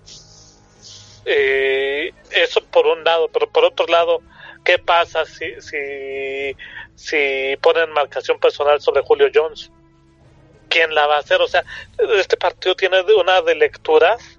Eh, 1.28 2.14
eso 2.30 2.60
por 2.64 2.86
un 2.86 3.02
lado, 3.02 3.28
pero 3.28 3.50
por 3.50 3.64
otro 3.64 3.86
lado, 3.88 4.22
¿qué 4.64 4.78
pasa 4.78 5.24
si, 5.24 5.60
si, 5.60 6.56
si 6.94 7.56
ponen 7.60 7.90
marcación 7.90 8.38
personal 8.38 8.80
sobre 8.80 9.02
Julio 9.02 9.28
Jones? 9.34 9.72
¿Quién 10.68 10.94
la 10.94 11.06
va 11.06 11.16
a 11.16 11.20
hacer? 11.20 11.40
O 11.40 11.48
sea, 11.48 11.64
este 12.16 12.36
partido 12.36 12.76
tiene 12.76 13.00
una 13.12 13.42
de 13.42 13.56
lecturas 13.56 14.38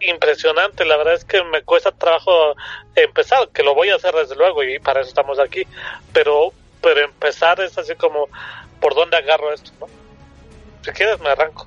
impresionante. 0.00 0.84
La 0.86 0.96
verdad 0.96 1.14
es 1.14 1.24
que 1.24 1.42
me 1.44 1.62
cuesta 1.62 1.92
trabajo 1.92 2.54
empezar, 2.94 3.48
que 3.50 3.62
lo 3.62 3.74
voy 3.74 3.90
a 3.90 3.96
hacer 3.96 4.14
desde 4.14 4.34
luego 4.34 4.62
y 4.64 4.78
para 4.78 5.00
eso 5.00 5.10
estamos 5.10 5.38
aquí. 5.38 5.66
Pero, 6.12 6.52
pero 6.80 7.00
empezar 7.00 7.60
es 7.60 7.76
así 7.76 7.94
como, 7.96 8.28
¿por 8.80 8.94
dónde 8.94 9.18
agarro 9.18 9.52
esto? 9.52 9.72
¿no? 9.78 9.88
Si 10.82 10.90
quieres, 10.92 11.20
me 11.20 11.28
arranco. 11.28 11.66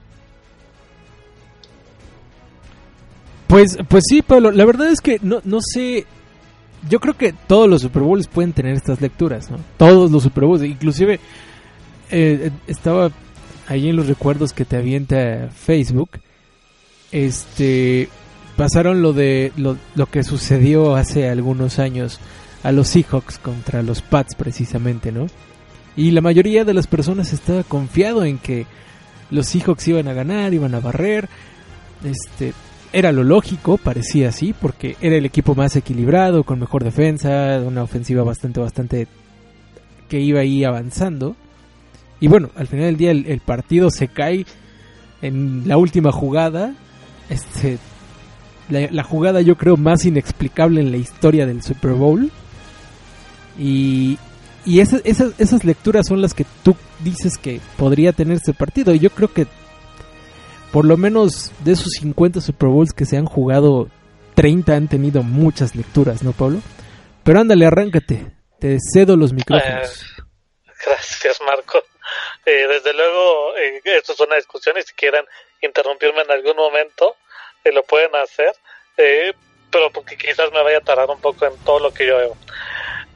Pues, 3.49 3.79
pues 3.87 4.03
sí, 4.07 4.21
Pablo. 4.21 4.51
La 4.51 4.63
verdad 4.63 4.91
es 4.91 5.01
que 5.01 5.19
no, 5.23 5.41
no 5.43 5.57
sé. 5.59 6.05
Yo 6.87 6.99
creo 6.99 7.17
que 7.17 7.33
todos 7.33 7.67
los 7.67 7.81
Super 7.81 8.03
Bowls 8.03 8.27
pueden 8.27 8.53
tener 8.53 8.75
estas 8.75 9.01
lecturas, 9.01 9.49
¿no? 9.49 9.57
Todos 9.75 10.11
los 10.11 10.21
Super 10.21 10.45
Bowls. 10.45 10.63
Inclusive, 10.63 11.19
eh, 12.11 12.51
estaba 12.67 13.09
ahí 13.67 13.89
en 13.89 13.95
los 13.95 14.05
recuerdos 14.05 14.53
que 14.53 14.65
te 14.65 14.77
avienta 14.77 15.49
Facebook. 15.49 16.11
Este. 17.11 18.07
Pasaron 18.55 19.01
lo 19.01 19.13
de 19.13 19.51
lo, 19.57 19.77
lo 19.95 20.05
que 20.05 20.23
sucedió 20.23 20.95
hace 20.95 21.27
algunos 21.27 21.79
años 21.79 22.19
a 22.61 22.71
los 22.71 22.89
Seahawks 22.89 23.39
contra 23.39 23.81
los 23.81 24.03
Pats, 24.03 24.35
precisamente, 24.35 25.11
¿no? 25.11 25.25
Y 25.95 26.11
la 26.11 26.21
mayoría 26.21 26.65
de 26.65 26.75
las 26.75 26.85
personas 26.85 27.33
estaba 27.33 27.63
confiado 27.63 28.25
en 28.25 28.37
que 28.37 28.67
los 29.31 29.47
Seahawks 29.47 29.87
iban 29.87 30.07
a 30.07 30.13
ganar, 30.13 30.53
iban 30.53 30.75
a 30.75 30.81
barrer. 30.81 31.29
Este, 32.03 32.53
era 32.91 33.12
lo 33.12 33.24
lógico, 33.24 33.77
parecía 33.77 34.29
así, 34.29 34.53
porque 34.53 34.98
era 35.01 35.15
el 35.15 35.25
equipo 35.25 35.55
más 35.55 35.75
equilibrado, 35.75 36.43
con 36.43 36.60
mejor 36.60 36.84
defensa, 36.84 37.62
una 37.65 37.84
ofensiva 37.84 38.24
bastante, 38.24 38.60
bastante 38.60 39.08
que 40.08 40.19
iba 40.19 40.41
ahí 40.41 40.63
avanzando. 40.63 41.36
Y 42.19 42.27
bueno, 42.27 42.50
al 42.55 42.67
final 42.67 42.88
del 42.88 42.98
día 42.98 43.12
el, 43.12 43.39
partido 43.39 43.91
se 43.91 44.08
cae 44.08 44.46
en 45.22 45.67
la 45.67 45.77
última 45.77 46.12
jugada. 46.12 46.74
Este, 47.29 47.77
la, 48.69 49.03
jugada 49.03 49.41
yo 49.41 49.55
creo 49.55 49.77
más 49.77 50.03
inexplicable 50.05 50.81
en 50.81 50.91
la 50.91 50.98
historia 50.98 51.46
del 51.46 51.62
Super 51.62 51.91
Bowl. 51.91 52.31
Y, 53.58 54.17
y 54.65 54.79
esas, 54.79 55.01
esas, 55.05 55.34
esas 55.38 55.63
lecturas 55.63 56.08
son 56.08 56.22
las 56.22 56.34
que 56.34 56.46
tú 56.63 56.75
dices 57.03 57.38
que 57.38 57.62
podría 57.77 58.13
tener 58.13 58.38
este 58.38 58.53
partido. 58.53 58.93
Y 58.93 59.00
yo 59.00 59.12
creo 59.12 59.31
que 59.31 59.48
por 60.71 60.85
lo 60.85 60.97
menos 60.97 61.51
de 61.63 61.73
esos 61.73 61.88
50 61.99 62.41
Super 62.41 62.69
Bowls 62.69 62.93
que 62.93 63.05
se 63.05 63.17
han 63.17 63.25
jugado, 63.25 63.89
30 64.35 64.75
han 64.75 64.88
tenido 64.88 65.23
muchas 65.23 65.75
lecturas, 65.75 66.23
¿no, 66.23 66.31
Pablo? 66.31 66.59
Pero 67.23 67.39
ándale, 67.39 67.65
arráncate. 67.65 68.31
Te 68.59 68.77
cedo 68.93 69.15
los 69.15 69.33
micrófonos. 69.33 70.01
Eh, 70.17 70.21
gracias, 70.85 71.39
Marco. 71.45 71.83
Eh, 72.45 72.67
desde 72.67 72.93
luego, 72.93 73.57
eh, 73.57 73.81
esto 73.83 74.13
es 74.13 74.19
una 74.19 74.35
discusión 74.35 74.77
y 74.77 74.81
si 74.83 74.93
quieren 74.93 75.25
interrumpirme 75.61 76.21
en 76.21 76.31
algún 76.31 76.55
momento, 76.55 77.15
lo 77.65 77.83
pueden 77.83 78.15
hacer. 78.15 78.53
pero 79.71 79.91
porque 79.91 80.17
quizás 80.17 80.51
me 80.51 80.63
vaya 80.63 80.77
a 80.79 80.81
tardar 80.81 81.09
un 81.09 81.21
poco 81.21 81.45
en 81.45 81.57
todo 81.63 81.79
lo 81.79 81.93
que 81.93 82.07
yo 82.07 82.17
veo. 82.17 82.38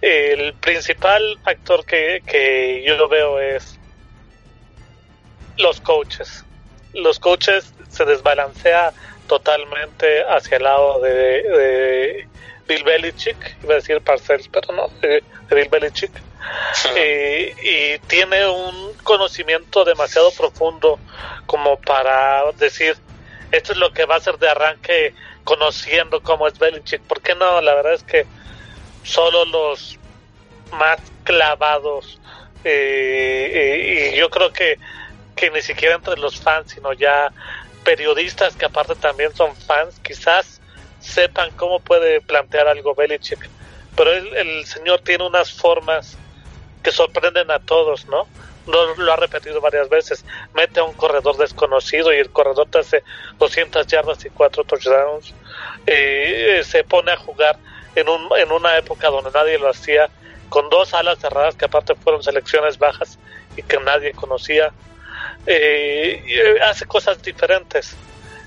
El 0.01 0.53
principal 0.55 1.39
factor 1.43 1.85
que, 1.85 2.21
que 2.25 2.83
yo 2.85 3.07
veo 3.07 3.39
es 3.39 3.79
los 5.57 5.79
coaches. 5.81 6.43
Los 6.93 7.19
coaches 7.19 7.73
se 7.89 8.05
desbalancea 8.05 8.93
totalmente 9.27 10.23
hacia 10.23 10.57
el 10.57 10.63
lado 10.63 10.99
de, 11.01 12.27
Bill 12.67 12.83
Belichick, 12.83 13.57
iba 13.63 13.73
a 13.73 13.77
decir 13.77 13.99
Parcells, 14.01 14.47
pero 14.47 14.73
no, 14.73 14.87
de, 15.01 15.23
Bill 15.49 15.69
Belichick. 15.69 16.11
y 17.63 17.99
tiene 18.07 18.47
un 18.47 18.93
conocimiento 19.03 19.85
demasiado 19.85 20.31
profundo 20.31 20.99
como 21.45 21.79
para 21.79 22.43
decir, 22.53 22.97
esto 23.51 23.73
es 23.73 23.77
lo 23.77 23.91
que 23.91 24.05
va 24.05 24.15
a 24.15 24.19
ser 24.19 24.37
de 24.37 24.49
arranque 24.49 25.13
conociendo 25.43 26.21
cómo 26.21 26.47
es 26.47 26.57
Belichick. 26.57 27.01
¿Por 27.01 27.21
qué 27.21 27.35
no? 27.35 27.61
La 27.61 27.75
verdad 27.75 27.93
es 27.93 28.03
que 28.03 28.25
solo 29.03 29.45
los 29.45 29.99
más 30.71 30.99
clavados 31.23 32.19
eh, 32.63 33.51
eh, 33.53 34.11
y 34.13 34.17
yo 34.17 34.29
creo 34.29 34.51
que, 34.53 34.79
que 35.43 35.51
ni 35.51 35.61
siquiera 35.61 35.95
entre 35.95 36.15
los 36.17 36.39
fans, 36.39 36.71
sino 36.71 36.93
ya 36.93 37.29
periodistas 37.83 38.55
que 38.55 38.63
aparte 38.63 38.95
también 38.95 39.35
son 39.35 39.53
fans, 39.55 39.99
quizás 40.01 40.61
sepan 41.01 41.51
cómo 41.57 41.81
puede 41.81 42.21
plantear 42.21 42.69
algo 42.69 42.95
Belichick. 42.95 43.49
Pero 43.97 44.13
el, 44.13 44.65
señor 44.65 45.01
tiene 45.01 45.27
unas 45.27 45.51
formas 45.51 46.17
que 46.81 46.91
sorprenden 46.91 47.51
a 47.51 47.59
todos, 47.59 48.05
¿no? 48.07 48.25
Lo, 48.67 48.95
lo 48.95 49.11
ha 49.11 49.17
repetido 49.17 49.59
varias 49.59 49.89
veces. 49.89 50.23
Mete 50.53 50.79
a 50.79 50.85
un 50.85 50.93
corredor 50.93 51.35
desconocido 51.35 52.13
y 52.13 52.19
el 52.19 52.29
corredor 52.29 52.69
te 52.69 52.79
hace 52.79 53.03
200 53.37 53.85
yardas 53.87 54.23
y 54.23 54.29
4 54.29 54.63
touchdowns. 54.63 55.33
Eh, 55.85 56.61
se 56.63 56.85
pone 56.85 57.11
a 57.11 57.17
jugar 57.17 57.57
en, 57.95 58.07
un, 58.07 58.29
en 58.37 58.49
una 58.49 58.77
época 58.77 59.09
donde 59.09 59.31
nadie 59.31 59.59
lo 59.59 59.69
hacía, 59.69 60.09
con 60.47 60.69
dos 60.69 60.93
alas 60.93 61.19
cerradas 61.19 61.55
que 61.55 61.65
aparte 61.65 61.95
fueron 61.95 62.23
selecciones 62.23 62.79
bajas 62.79 63.19
y 63.57 63.61
que 63.61 63.77
nadie 63.81 64.13
conocía. 64.13 64.71
Eh, 65.45 66.23
eh, 66.27 66.61
hace 66.61 66.85
cosas 66.85 67.21
diferentes. 67.21 67.95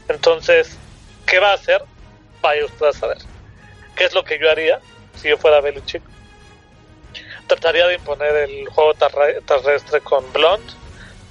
Entonces, 0.08 0.76
¿qué 1.26 1.38
va 1.38 1.50
a 1.50 1.54
hacer? 1.54 1.82
Vaya 2.40 2.64
usted 2.64 2.86
a 2.86 2.92
saber. 2.92 3.18
¿Qué 3.94 4.04
es 4.04 4.14
lo 4.14 4.24
que 4.24 4.38
yo 4.38 4.50
haría 4.50 4.80
si 5.16 5.28
yo 5.28 5.36
fuera 5.36 5.60
Belichick? 5.60 6.02
Trataría 7.46 7.86
de 7.86 7.94
imponer 7.94 8.34
el 8.36 8.68
juego 8.68 8.94
terrestre 8.94 10.00
con 10.00 10.32
Blond, 10.32 10.68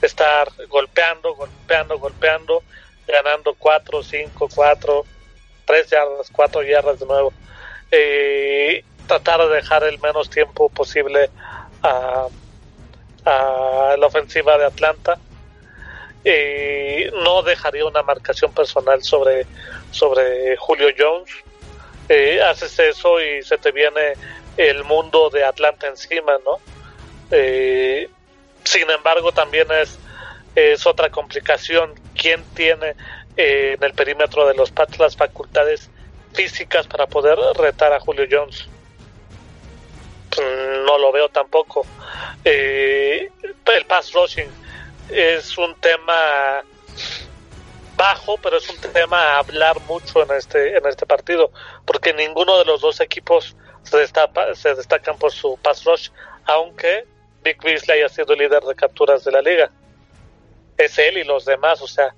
estar 0.02 0.48
golpeando, 0.70 1.36
golpeando, 1.36 2.00
golpeando, 2.00 2.64
ganando 3.08 3.54
4, 3.54 4.02
5, 4.02 4.50
4, 4.54 5.06
3 5.66 5.90
yardas, 5.90 6.30
4 6.32 6.64
yardas 6.64 7.00
de 7.00 7.06
nuevo 7.06 7.34
eh, 7.92 8.84
tratar 9.08 9.48
de 9.48 9.56
dejar 9.56 9.84
el 9.84 10.00
menos 10.00 10.30
tiempo 10.30 10.70
posible 10.70 11.30
a, 11.84 12.28
la 13.26 14.06
ofensiva 14.06 14.58
de 14.58 14.66
Atlanta. 14.66 15.18
Eh, 16.28 17.12
no 17.24 17.44
dejaría 17.44 17.86
una 17.86 18.02
marcación 18.02 18.52
personal 18.52 19.04
sobre, 19.04 19.46
sobre 19.92 20.58
Julio 20.58 20.88
Jones. 20.98 21.32
Eh, 22.10 22.42
haces 22.42 22.78
eso 22.80 23.22
y 23.22 23.44
se 23.44 23.60
te 23.60 23.72
viene 23.72 24.14
el 24.58 24.84
mundo 24.84 25.30
de 25.30 25.44
Atlanta 25.44 25.88
encima, 25.88 26.34
¿no? 26.44 26.60
Eh, 27.30 28.10
sin 28.64 28.90
embargo, 28.90 29.32
también 29.32 29.68
es, 29.72 30.00
es 30.56 30.86
otra 30.88 31.12
complicación. 31.12 31.94
¿Quién 32.16 32.44
tiene 32.56 32.96
en 33.38 33.84
el 33.84 33.94
perímetro 33.94 34.48
de 34.48 34.56
los 34.56 34.72
Pats 34.72 34.98
las 34.98 35.16
facultades 35.16 35.90
físicas 36.34 36.88
para 36.88 37.08
poder 37.08 37.38
retar 37.58 37.94
a 37.94 38.00
Julio 38.00 38.26
Jones. 38.30 38.68
No 40.86 40.98
lo 40.98 41.12
veo 41.12 41.30
tampoco. 41.30 41.86
El 42.44 43.32
pass 43.88 44.12
rushing 44.14 44.50
es 45.10 45.58
un 45.58 45.76
tema 45.76 46.64
bajo, 47.96 48.38
pero 48.38 48.58
es 48.58 48.70
un 48.70 48.78
tema 48.78 49.18
a 49.18 49.40
hablar 49.40 49.80
mucho 49.82 50.24
en 50.24 50.32
este 50.32 50.78
en 50.78 50.86
este 50.86 51.06
partido, 51.06 51.52
porque 51.86 52.14
ninguno 52.14 52.58
de 52.58 52.66
los 52.66 52.82
dos 52.82 53.00
equipos 53.00 53.56
se, 53.84 53.98
destapa, 53.98 54.54
se 54.56 54.76
destacan 54.76 55.18
por 55.18 55.32
su 55.32 55.58
pass 55.62 55.84
rush, 55.84 56.10
aunque 56.46 57.06
Big 57.44 57.62
Beasley 57.62 58.00
haya 58.00 58.10
sido 58.10 58.36
líder 58.36 58.64
de 58.64 58.76
capturas 58.76 59.24
de 59.24 59.32
la 59.32 59.42
liga. 59.42 59.72
Es 60.78 60.98
él 60.98 61.18
y 61.18 61.24
los 61.24 61.46
demás, 61.46 61.82
o 61.82 61.88
sea, 61.88 62.14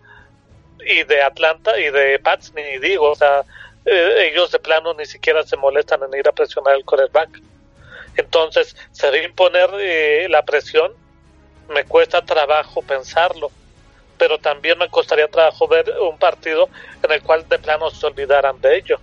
y 0.85 1.03
de 1.03 1.21
Atlanta 1.21 1.77
y 1.79 1.91
de 1.91 2.17
Pats 2.19 2.53
ni 2.55 2.79
digo, 2.79 3.11
o 3.11 3.15
sea, 3.15 3.43
eh, 3.85 4.29
ellos 4.31 4.51
de 4.51 4.59
plano 4.59 4.93
ni 4.93 5.05
siquiera 5.05 5.43
se 5.43 5.57
molestan 5.57 6.01
en 6.03 6.17
ir 6.17 6.27
a 6.27 6.31
presionar 6.31 6.75
el 6.75 6.85
quarterback. 6.85 7.41
Entonces, 8.15 8.75
se 8.91 9.11
debe 9.11 9.25
imponer 9.25 9.69
eh, 9.79 10.27
la 10.29 10.43
presión 10.43 10.93
me 11.69 11.83
cuesta 11.83 12.21
trabajo 12.23 12.81
pensarlo, 12.81 13.51
pero 14.17 14.37
también 14.39 14.77
me 14.77 14.89
costaría 14.89 15.27
trabajo 15.27 15.67
ver 15.67 15.93
un 16.01 16.17
partido 16.17 16.69
en 17.03 17.11
el 17.11 17.21
cual 17.21 17.47
de 17.47 17.59
plano 17.59 17.89
se 17.89 18.05
olvidaran 18.05 18.59
de 18.61 18.77
ello. 18.77 18.99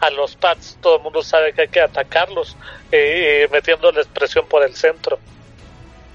A 0.00 0.10
los 0.10 0.36
Pats 0.36 0.78
todo 0.80 0.96
el 0.96 1.02
mundo 1.02 1.22
sabe 1.22 1.52
que 1.52 1.62
hay 1.62 1.68
que 1.68 1.80
atacarlos, 1.80 2.56
eh, 2.90 3.48
metiéndoles 3.52 4.06
presión 4.06 4.46
por 4.46 4.62
el 4.62 4.74
centro. 4.74 5.18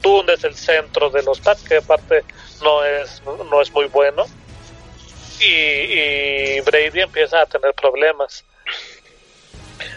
Tú 0.01 0.23
es 0.27 0.43
el 0.43 0.55
centro 0.55 1.09
de 1.09 1.23
los 1.23 1.39
Pats, 1.39 1.63
que 1.63 1.77
aparte 1.77 2.23
no 2.63 2.83
es, 2.83 3.21
no 3.49 3.61
es 3.61 3.71
muy 3.71 3.85
bueno. 3.85 4.25
Y, 5.41 6.61
Brady 6.61 7.01
empieza 7.01 7.41
a 7.41 7.45
tener 7.45 7.73
problemas. 7.73 8.43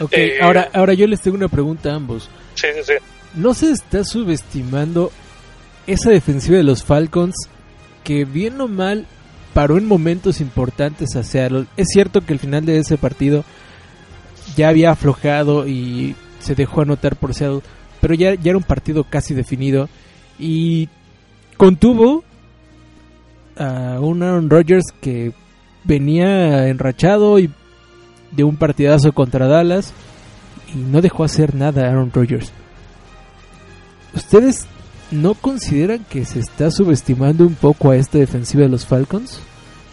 Ok, 0.00 0.12
eh, 0.12 0.38
ahora, 0.42 0.68
ahora 0.74 0.94
yo 0.94 1.06
les 1.06 1.20
tengo 1.22 1.36
una 1.36 1.48
pregunta 1.48 1.90
a 1.90 1.94
ambos. 1.94 2.28
Sí, 2.54 2.66
sí, 2.74 2.82
sí. 2.82 2.94
¿No 3.34 3.54
se 3.54 3.70
está 3.70 4.04
subestimando 4.04 5.12
esa 5.88 6.10
defensiva 6.10 6.58
de 6.58 6.62
los 6.62 6.84
Falcons 6.84 7.34
que 8.04 8.24
bien 8.24 8.60
o 8.60 8.68
mal 8.68 9.06
paró 9.54 9.78
en 9.78 9.86
momentos 9.86 10.40
importantes 10.40 11.16
a 11.16 11.24
Seattle? 11.24 11.66
Es 11.76 11.88
cierto 11.88 12.20
que 12.20 12.34
el 12.34 12.38
final 12.38 12.64
de 12.64 12.78
ese 12.78 12.96
partido 12.98 13.44
ya 14.56 14.68
había 14.68 14.90
aflojado 14.90 15.66
y 15.66 16.14
se 16.40 16.54
dejó 16.54 16.82
anotar 16.82 17.16
por 17.16 17.34
Seattle, 17.34 17.62
pero 18.00 18.14
ya, 18.14 18.34
ya 18.34 18.50
era 18.50 18.58
un 18.58 18.64
partido 18.64 19.04
casi 19.04 19.34
definido 19.34 19.88
y 20.38 20.88
contuvo 21.56 22.22
a 23.56 23.98
un 24.00 24.22
Aaron 24.22 24.50
Rodgers 24.50 24.92
que 25.00 25.32
venía 25.84 26.68
enrachado 26.68 27.38
y 27.38 27.50
de 28.30 28.44
un 28.44 28.56
partidazo 28.56 29.12
contra 29.12 29.48
Dallas 29.48 29.92
y 30.74 30.78
no 30.78 31.00
dejó 31.00 31.24
hacer 31.24 31.54
nada 31.54 31.84
a 31.86 31.90
Aaron 31.90 32.12
Rodgers. 32.12 32.52
¿Ustedes 34.14 34.66
no 35.10 35.34
consideran 35.34 36.04
que 36.04 36.24
se 36.24 36.40
está 36.40 36.70
subestimando 36.70 37.44
un 37.44 37.54
poco 37.54 37.90
a 37.90 37.96
esta 37.96 38.18
defensiva 38.18 38.62
de 38.62 38.68
los 38.68 38.86
Falcons? 38.86 39.40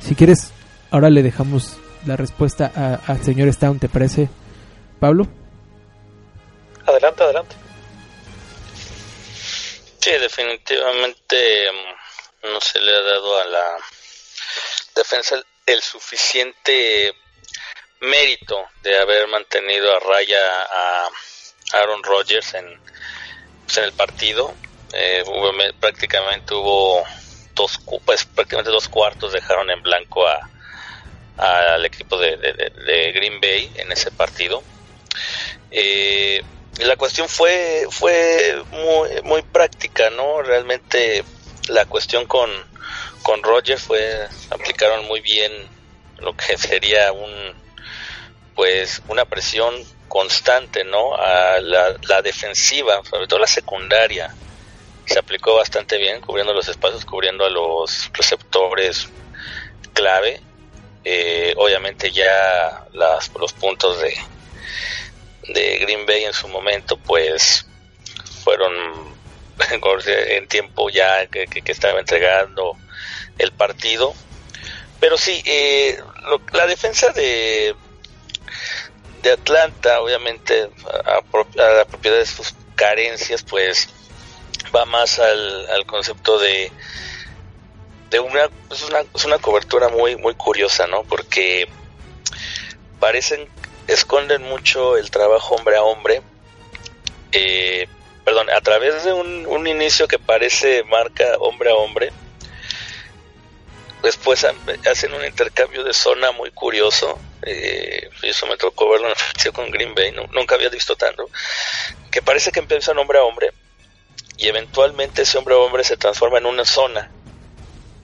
Si 0.02 0.16
quieres, 0.16 0.52
ahora 0.92 1.10
le 1.10 1.24
dejamos 1.24 1.78
la 2.06 2.16
respuesta 2.16 3.02
al 3.06 3.24
señor 3.24 3.48
Stone, 3.50 3.80
¿te 3.80 3.90
parece, 3.90 4.30
Pablo? 5.00 5.28
Adelante, 6.86 7.24
adelante. 7.24 7.56
Sí, 10.00 10.12
definitivamente 10.12 11.72
mm, 11.72 12.54
no 12.54 12.62
se 12.62 12.80
le 12.80 12.96
ha 12.96 13.02
dado 13.02 13.42
a 13.42 13.46
la 13.46 13.66
defensa 14.96 15.36
el 15.66 15.82
suficiente 15.82 17.12
mérito 18.02 18.68
de 18.84 18.98
haber 19.00 19.28
mantenido 19.28 19.96
a 19.96 20.00
raya 20.00 20.38
a 20.38 21.10
Aaron 21.74 22.04
Rodgers 22.04 22.54
en, 22.54 22.80
pues, 23.66 23.78
en 23.80 23.84
el 23.86 23.94
partido. 23.94 24.54
Eh, 24.94 25.24
prácticamente 25.80 26.54
hubo 26.54 27.04
dos, 27.54 27.80
pues, 28.06 28.26
prácticamente 28.26 28.72
dos 28.72 28.88
cuartos 28.88 29.34
dejaron 29.34 29.70
en 29.70 29.82
blanco 29.82 30.28
a 30.28 30.50
al 31.38 31.86
equipo 31.86 32.18
de, 32.18 32.38
de, 32.38 33.12
Green 33.12 33.42
Bay 33.42 33.72
en 33.76 33.92
ese 33.92 34.12
partido. 34.12 34.64
Eh, 35.72 36.42
la 36.80 36.96
cuestión 36.96 37.28
fue 37.28 37.86
fue 37.90 38.64
muy, 38.72 39.22
muy 39.24 39.42
práctica, 39.42 40.10
¿no? 40.10 40.42
Realmente 40.42 41.24
la 41.68 41.86
cuestión 41.86 42.26
con, 42.26 42.50
con 43.22 43.44
Roger 43.44 43.80
fue 43.80 44.28
aplicaron 44.50 45.06
muy 45.08 45.20
bien 45.22 45.52
lo 46.20 46.36
que 46.36 46.58
sería 46.58 47.12
un 47.12 47.54
pues 48.56 49.02
una 49.10 49.26
presión 49.26 49.76
constante, 50.08 50.86
¿no? 50.86 51.16
A 51.16 51.60
la, 51.60 51.96
la 52.08 52.22
defensiva, 52.22 53.02
sobre 53.04 53.28
todo 53.28 53.40
la 53.40 53.48
secundaria, 53.48 54.34
se 55.06 55.20
aplicó 55.20 55.56
bastante 55.56 55.98
bien, 55.98 56.22
cubriendo 56.22 56.54
los 56.54 56.68
espacios, 56.68 57.06
cubriendo 57.06 57.46
a 57.46 57.50
los 57.50 58.12
receptores 58.14 59.10
clave. 59.94 60.42
Eh, 61.04 61.54
obviamente 61.58 62.12
ya 62.12 62.88
las, 62.94 63.32
los 63.40 63.54
puntos 63.54 64.02
de, 64.02 64.18
de 65.54 65.78
Green 65.80 66.06
Bay 66.06 66.24
en 66.24 66.34
su 66.34 66.48
momento 66.48 66.98
pues 66.98 67.66
fueron 68.44 68.74
en 70.08 70.48
tiempo 70.48 70.90
ya 70.90 71.28
que, 71.28 71.48
estaba 71.66 72.00
entregando 72.00 72.78
el 73.38 73.52
partido 73.52 74.14
pero 75.00 75.18
sí 75.18 75.42
eh, 75.46 76.00
la 76.54 76.66
defensa 76.66 77.10
de 77.12 77.76
de 79.22 79.32
Atlanta 79.32 80.02
obviamente 80.02 80.70
a, 81.06 81.22
la 81.56 81.86
propiedad 81.86 82.18
de 82.18 82.26
sus 82.26 82.54
carencias 82.76 83.44
pues 83.44 83.90
va 84.74 84.86
más 84.86 85.20
al, 85.20 85.70
al 85.70 85.86
concepto 85.86 86.40
de 86.40 86.72
de 88.10 88.20
una 88.20 88.50
es 88.72 88.84
una 88.84 89.04
es 89.14 89.26
una 89.26 89.40
cobertura 89.40 89.90
muy 89.90 90.16
muy 90.16 90.36
curiosa 90.36 90.88
no 90.88 91.04
porque 91.04 91.68
parecen 93.00 93.50
esconden 93.88 94.44
mucho 94.44 94.98
el 94.98 95.12
trabajo 95.12 95.56
hombre 95.56 95.78
a 95.78 95.84
hombre. 95.84 96.22
Eh, 97.32 97.88
perdón, 98.24 98.50
a 98.50 98.62
través 98.62 99.04
de 99.04 99.14
un, 99.14 99.46
un, 99.46 99.68
inicio 99.68 100.08
que 100.08 100.20
parece 100.20 100.84
marca 100.84 101.38
hombre 101.40 101.70
a 101.70 101.76
hombre, 101.76 102.12
después 104.02 104.46
hacen 104.90 105.14
un 105.14 105.26
intercambio 105.26 105.84
de 105.84 105.94
zona 105.94 106.32
muy 106.32 106.52
curioso. 106.52 107.20
Eh, 107.44 108.10
eso 108.24 108.48
me 108.48 108.58
tocó 108.58 108.90
verlo 108.90 109.08
en 109.08 109.16
el 109.46 109.54
con 109.54 109.70
Green 109.70 109.94
Bay, 109.94 110.12
nunca 110.32 110.56
había 110.56 110.70
visto 110.70 110.96
tanto. 110.96 111.30
Que 112.10 112.22
parece 112.22 112.52
que 112.52 112.60
empiezan 112.60 112.98
hombre 112.98 113.20
a 113.20 113.24
hombre 113.24 113.52
y 114.38 114.48
eventualmente 114.48 115.22
ese 115.22 115.38
hombre 115.38 115.56
a 115.56 115.60
hombre 115.60 115.84
se 115.84 115.98
transforma 115.98 116.38
en 116.38 116.46
una 116.46 116.66
zona. 116.66 117.12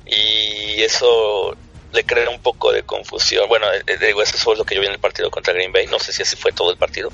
Y 0.05 0.81
eso 0.81 1.55
le 1.91 2.05
crea 2.05 2.29
un 2.29 2.41
poco 2.41 2.71
de 2.71 2.83
confusión. 2.83 3.47
Bueno, 3.49 3.71
eh, 3.71 3.83
eh, 3.87 3.97
digo, 3.97 4.21
eso 4.21 4.37
fue 4.37 4.55
lo 4.55 4.63
que 4.63 4.75
yo 4.75 4.81
vi 4.81 4.87
en 4.87 4.93
el 4.93 4.99
partido 4.99 5.29
contra 5.29 5.53
Green 5.53 5.71
Bay. 5.71 5.87
No 5.87 5.99
sé 5.99 6.13
si 6.13 6.21
así 6.21 6.35
fue 6.35 6.51
todo 6.51 6.71
el 6.71 6.77
partido. 6.77 7.11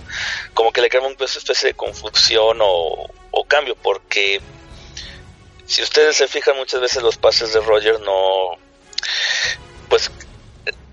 Como 0.54 0.72
que 0.72 0.82
le 0.82 0.90
crea 0.90 1.02
una 1.02 1.16
especie 1.26 1.70
de 1.70 1.74
confusión 1.74 2.60
o, 2.62 3.10
cambio, 3.48 3.76
porque 3.76 4.42
si 5.66 5.82
ustedes 5.82 6.18
se 6.18 6.28
fijan, 6.28 6.58
muchas 6.58 6.82
veces 6.82 7.02
los 7.02 7.18
pases 7.18 7.54
de 7.54 7.62
Roger 7.62 8.00
no. 8.02 8.58
Pues 9.88 10.12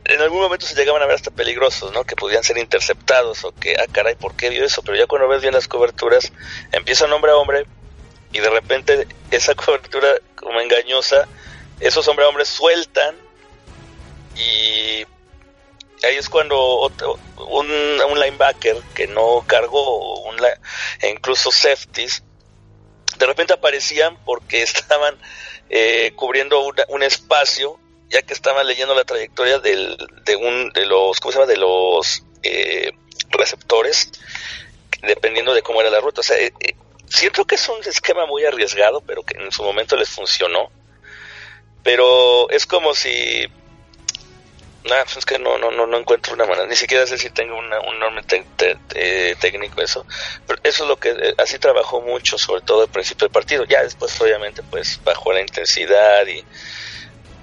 en 0.04 0.20
algún 0.20 0.40
momento 0.40 0.66
se 0.66 0.76
llegaban 0.76 1.02
a 1.02 1.06
ver 1.06 1.16
hasta 1.16 1.32
peligrosos, 1.32 1.90
¿no? 1.92 2.04
Que 2.04 2.14
podían 2.14 2.44
ser 2.44 2.58
interceptados 2.58 3.42
o 3.44 3.52
que, 3.52 3.74
ah, 3.74 3.87
caray, 3.90 4.14
¿por 4.14 4.37
qué 4.37 4.50
vio 4.50 4.64
eso? 4.64 4.82
Pero 4.82 4.96
ya 4.96 5.06
cuando 5.06 5.26
ves 5.26 5.42
bien 5.42 5.54
las 5.54 5.66
coberturas, 5.66 6.32
empiezan 6.70 7.12
hombre 7.12 7.32
a 7.32 7.37
hombre 7.37 7.66
y 8.34 8.40
de 8.40 8.50
repente 8.50 9.06
esa 9.30 9.54
cobertura 9.54 10.16
como 10.34 10.60
engañosa, 10.60 11.26
esos 11.80 12.06
hombre 12.08 12.26
a 12.26 12.28
hombre 12.28 12.44
sueltan 12.44 13.16
y 14.36 15.06
ahí 16.04 16.16
es 16.16 16.28
cuando 16.28 16.92
un, 17.38 17.70
un, 17.70 18.20
linebacker 18.20 18.76
que 18.94 19.06
no 19.06 19.44
cargó 19.46 20.20
un, 20.24 20.36
e 21.00 21.08
incluso 21.08 21.50
safeties 21.50 22.22
de 23.16 23.26
repente 23.26 23.52
aparecían 23.52 24.18
porque 24.24 24.62
estaban 24.62 25.16
eh, 25.70 26.12
cubriendo 26.16 26.68
un 26.88 27.02
espacio 27.02 27.78
ya 28.10 28.22
que 28.22 28.34
estaban 28.34 28.66
leyendo 28.66 28.94
la 28.94 29.04
trayectoria 29.04 29.60
del, 29.60 29.96
de 30.24 30.36
un 30.36 30.70
de 30.70 30.84
los 30.84 31.20
cómo 31.20 31.32
se 31.32 31.38
llama 31.38 31.50
de 31.50 31.56
los 31.56 32.24
eh, 32.42 32.92
receptores 33.30 34.10
dependiendo 35.02 35.54
de 35.54 35.62
cómo 35.62 35.80
era 35.80 35.90
la 35.90 36.00
ruta. 36.00 36.20
O 36.20 36.24
sea 36.24 36.36
eh, 36.38 36.52
siento 37.14 37.44
que 37.44 37.55
es 37.55 37.68
un 37.68 37.81
esquema 37.85 38.27
muy 38.27 38.44
arriesgado 38.44 39.00
pero 39.00 39.22
que 39.22 39.37
en 39.38 39.50
su 39.53 39.62
momento 39.62 39.96
les 39.96 40.11
funcionó. 40.11 40.70
Pero 41.83 42.48
es 42.50 42.66
como 42.66 42.94
si 42.94 43.46
Nada, 44.85 45.05
pues 45.05 45.16
es 45.16 45.24
que 45.24 45.38
no, 45.38 45.57
no, 45.57 45.70
no, 45.70 45.87
no 45.87 45.96
encuentro 45.96 46.35
una 46.35 46.44
manera, 46.44 46.66
ni 46.66 46.77
siquiera 46.77 47.07
sé 47.07 47.16
si 47.16 47.31
tengo 47.31 47.57
una, 47.57 47.81
un 47.81 47.98
nombre 47.98 48.22
técnico 49.40 49.81
eso, 49.81 50.05
pero 50.46 50.61
eso 50.62 50.83
es 50.83 50.88
lo 50.88 50.98
que, 50.98 51.09
eh, 51.09 51.35
así 51.38 51.59
trabajó 51.59 52.03
mucho, 52.03 52.37
sobre 52.37 52.61
todo 52.61 52.83
al 52.83 52.88
principio 52.88 53.24
del 53.24 53.33
partido, 53.33 53.64
ya 53.64 53.83
después 53.83 54.20
obviamente 54.20 54.62
pues 54.62 55.00
bajó 55.03 55.33
la 55.33 55.40
intensidad 55.40 56.27
y 56.27 56.44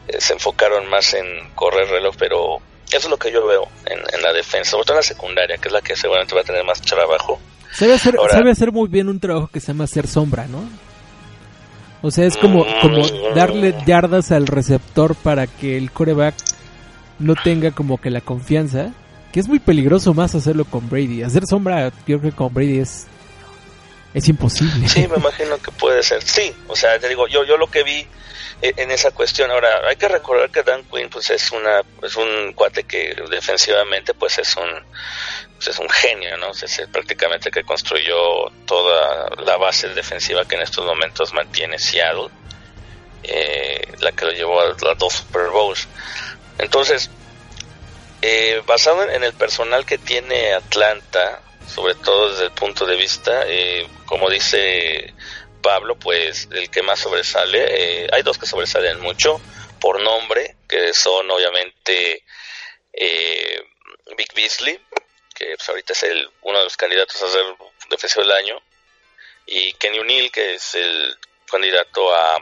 eh, 0.07 0.21
se 0.21 0.33
enfocaron 0.33 0.87
más 0.87 1.15
en 1.15 1.49
correr 1.55 1.87
reloj, 1.89 2.15
pero 2.15 2.61
eso 2.89 3.07
es 3.07 3.09
lo 3.09 3.17
que 3.17 3.31
yo 3.31 3.47
veo 3.47 3.67
en, 3.87 4.21
la 4.21 4.33
defensa, 4.33 4.71
sobre 4.71 4.83
todo 4.83 4.93
en 4.93 4.99
la 4.99 5.03
secundaria, 5.03 5.57
que 5.57 5.69
es 5.69 5.71
la 5.71 5.81
que 5.81 5.95
seguramente 5.95 6.35
va 6.35 6.41
a 6.41 6.43
tener 6.43 6.63
más 6.63 6.79
trabajo. 6.81 7.41
Sabe 7.71 7.93
hacer, 7.93 8.15
sabe 8.29 8.51
hacer 8.51 8.71
muy 8.71 8.89
bien 8.89 9.09
un 9.09 9.19
trabajo 9.19 9.47
que 9.47 9.59
se 9.59 9.67
llama 9.67 9.85
hacer 9.85 10.07
sombra, 10.07 10.47
¿no? 10.47 10.63
O 12.01 12.11
sea, 12.11 12.25
es 12.25 12.35
como, 12.35 12.65
como 12.81 13.03
mm. 13.03 13.35
darle 13.35 13.75
yardas 13.85 14.31
al 14.31 14.47
receptor 14.47 15.15
para 15.15 15.47
que 15.47 15.77
el 15.77 15.91
coreback 15.91 16.35
no 17.19 17.35
tenga 17.35 17.71
como 17.71 17.99
que 17.99 18.09
la 18.09 18.21
confianza, 18.21 18.91
que 19.31 19.39
es 19.39 19.47
muy 19.47 19.59
peligroso 19.59 20.13
más 20.13 20.33
hacerlo 20.33 20.65
con 20.65 20.89
Brady. 20.89 21.23
Hacer 21.23 21.45
sombra, 21.45 21.89
yo 22.07 22.19
creo 22.19 22.21
que 22.21 22.31
con 22.31 22.53
Brady 22.53 22.79
es 22.79 23.07
es 24.13 24.27
imposible. 24.27 24.89
Sí, 24.89 25.07
me 25.07 25.17
imagino 25.17 25.57
que 25.57 25.71
puede 25.71 26.03
ser. 26.03 26.21
Sí, 26.23 26.53
o 26.67 26.75
sea, 26.75 26.99
te 26.99 27.07
digo, 27.07 27.27
yo 27.27 27.45
yo 27.45 27.57
lo 27.57 27.67
que 27.67 27.83
vi 27.83 28.05
eh, 28.61 28.73
en 28.77 28.91
esa 28.91 29.11
cuestión. 29.11 29.51
Ahora, 29.51 29.69
hay 29.87 29.95
que 29.95 30.07
recordar 30.07 30.49
que 30.49 30.63
Dan 30.63 30.83
Quinn 30.83 31.09
pues 31.09 31.29
es 31.29 31.51
una 31.51 31.81
es 32.03 32.15
un 32.15 32.53
cuate 32.53 32.83
que 32.83 33.15
defensivamente 33.29 34.13
pues 34.13 34.37
es 34.39 34.55
un 34.55 34.69
pues, 35.63 35.75
es 35.75 35.79
un 35.79 35.89
genio, 35.89 36.37
¿no? 36.37 36.49
Es 36.49 36.81
prácticamente 36.91 37.51
que 37.51 37.63
construyó 37.63 38.49
toda 38.65 39.29
la 39.45 39.57
base 39.57 39.89
defensiva 39.89 40.43
que 40.45 40.55
en 40.55 40.63
estos 40.63 40.83
momentos 40.83 41.33
mantiene 41.33 41.77
Seattle, 41.77 42.29
eh, 43.21 43.93
la 43.99 44.11
que 44.11 44.25
lo 44.25 44.31
llevó 44.31 44.59
a 44.59 44.69
las 44.69 44.97
dos 44.97 45.13
Super 45.13 45.49
Bowls. 45.49 45.87
Entonces, 46.57 47.11
eh, 48.23 48.63
basado 48.65 49.07
en 49.07 49.23
el 49.23 49.33
personal 49.33 49.85
que 49.85 49.99
tiene 49.99 50.53
Atlanta, 50.53 51.43
sobre 51.67 51.93
todo 51.93 52.31
desde 52.31 52.45
el 52.45 52.51
punto 52.53 52.87
de 52.87 52.95
vista, 52.95 53.43
eh, 53.45 53.87
como 54.07 54.31
dice 54.31 55.13
Pablo, 55.61 55.95
pues 55.95 56.49
el 56.51 56.71
que 56.71 56.81
más 56.81 57.01
sobresale, 57.01 58.09
hay 58.11 58.23
dos 58.23 58.39
que 58.39 58.47
sobresalen 58.47 58.99
mucho 58.99 59.39
por 59.79 60.01
nombre, 60.01 60.55
que 60.67 60.91
son 60.91 61.29
obviamente 61.29 62.23
Big 64.17 64.33
Beasley, 64.35 64.79
que 65.41 65.55
pues, 65.55 65.69
ahorita 65.69 65.93
es 65.93 66.03
el, 66.03 66.29
uno 66.41 66.59
de 66.59 66.63
los 66.65 66.77
candidatos 66.77 67.21
a 67.21 67.27
ser 67.27 67.45
defensivo 67.89 68.23
del 68.23 68.31
año, 68.31 68.61
y 69.47 69.73
Kenny 69.73 69.99
O'Neill, 69.99 70.31
que 70.31 70.55
es 70.55 70.75
el 70.75 71.17
candidato 71.49 72.13
a, 72.13 72.37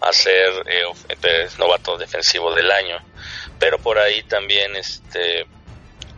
a 0.00 0.12
ser 0.12 0.62
eh, 0.66 1.48
novato 1.58 1.96
defensivo 1.96 2.54
del 2.54 2.70
año. 2.70 3.02
Pero 3.58 3.78
por 3.78 3.98
ahí 3.98 4.22
también 4.24 4.76
este 4.76 5.46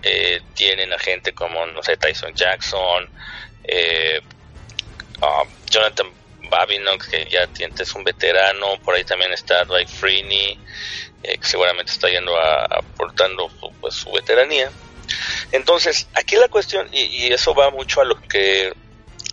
eh, 0.03 0.43
tienen 0.55 0.93
a 0.93 0.99
gente 0.99 1.33
como, 1.33 1.65
no 1.67 1.83
sé, 1.83 1.97
Tyson 1.97 2.35
Jackson, 2.35 3.09
eh, 3.65 4.21
um, 5.23 5.49
Jonathan 5.71 6.13
Babinock, 6.51 7.09
que 7.09 7.25
ya 7.31 7.49
es 7.55 7.95
un 7.95 8.05
veterano, 8.05 8.79
por 8.85 8.95
ahí 8.95 9.05
también 9.05 9.33
está 9.33 9.65
Dwight 9.65 9.89
Freeney, 9.89 10.59
que 11.23 11.39
seguramente 11.47 11.93
está 11.93 12.09
yendo 12.09 12.37
a, 12.37 12.65
aportando 12.65 13.49
pues, 13.81 13.95
su 13.95 14.11
veteranía. 14.11 14.71
Entonces, 15.53 16.09
aquí 16.15 16.37
la 16.37 16.49
cuestión, 16.49 16.89
y, 16.93 17.33
eso 17.33 17.55
va 17.55 17.71
mucho 17.71 18.01
a 18.01 18.05
lo 18.05 18.21
que 18.21 18.73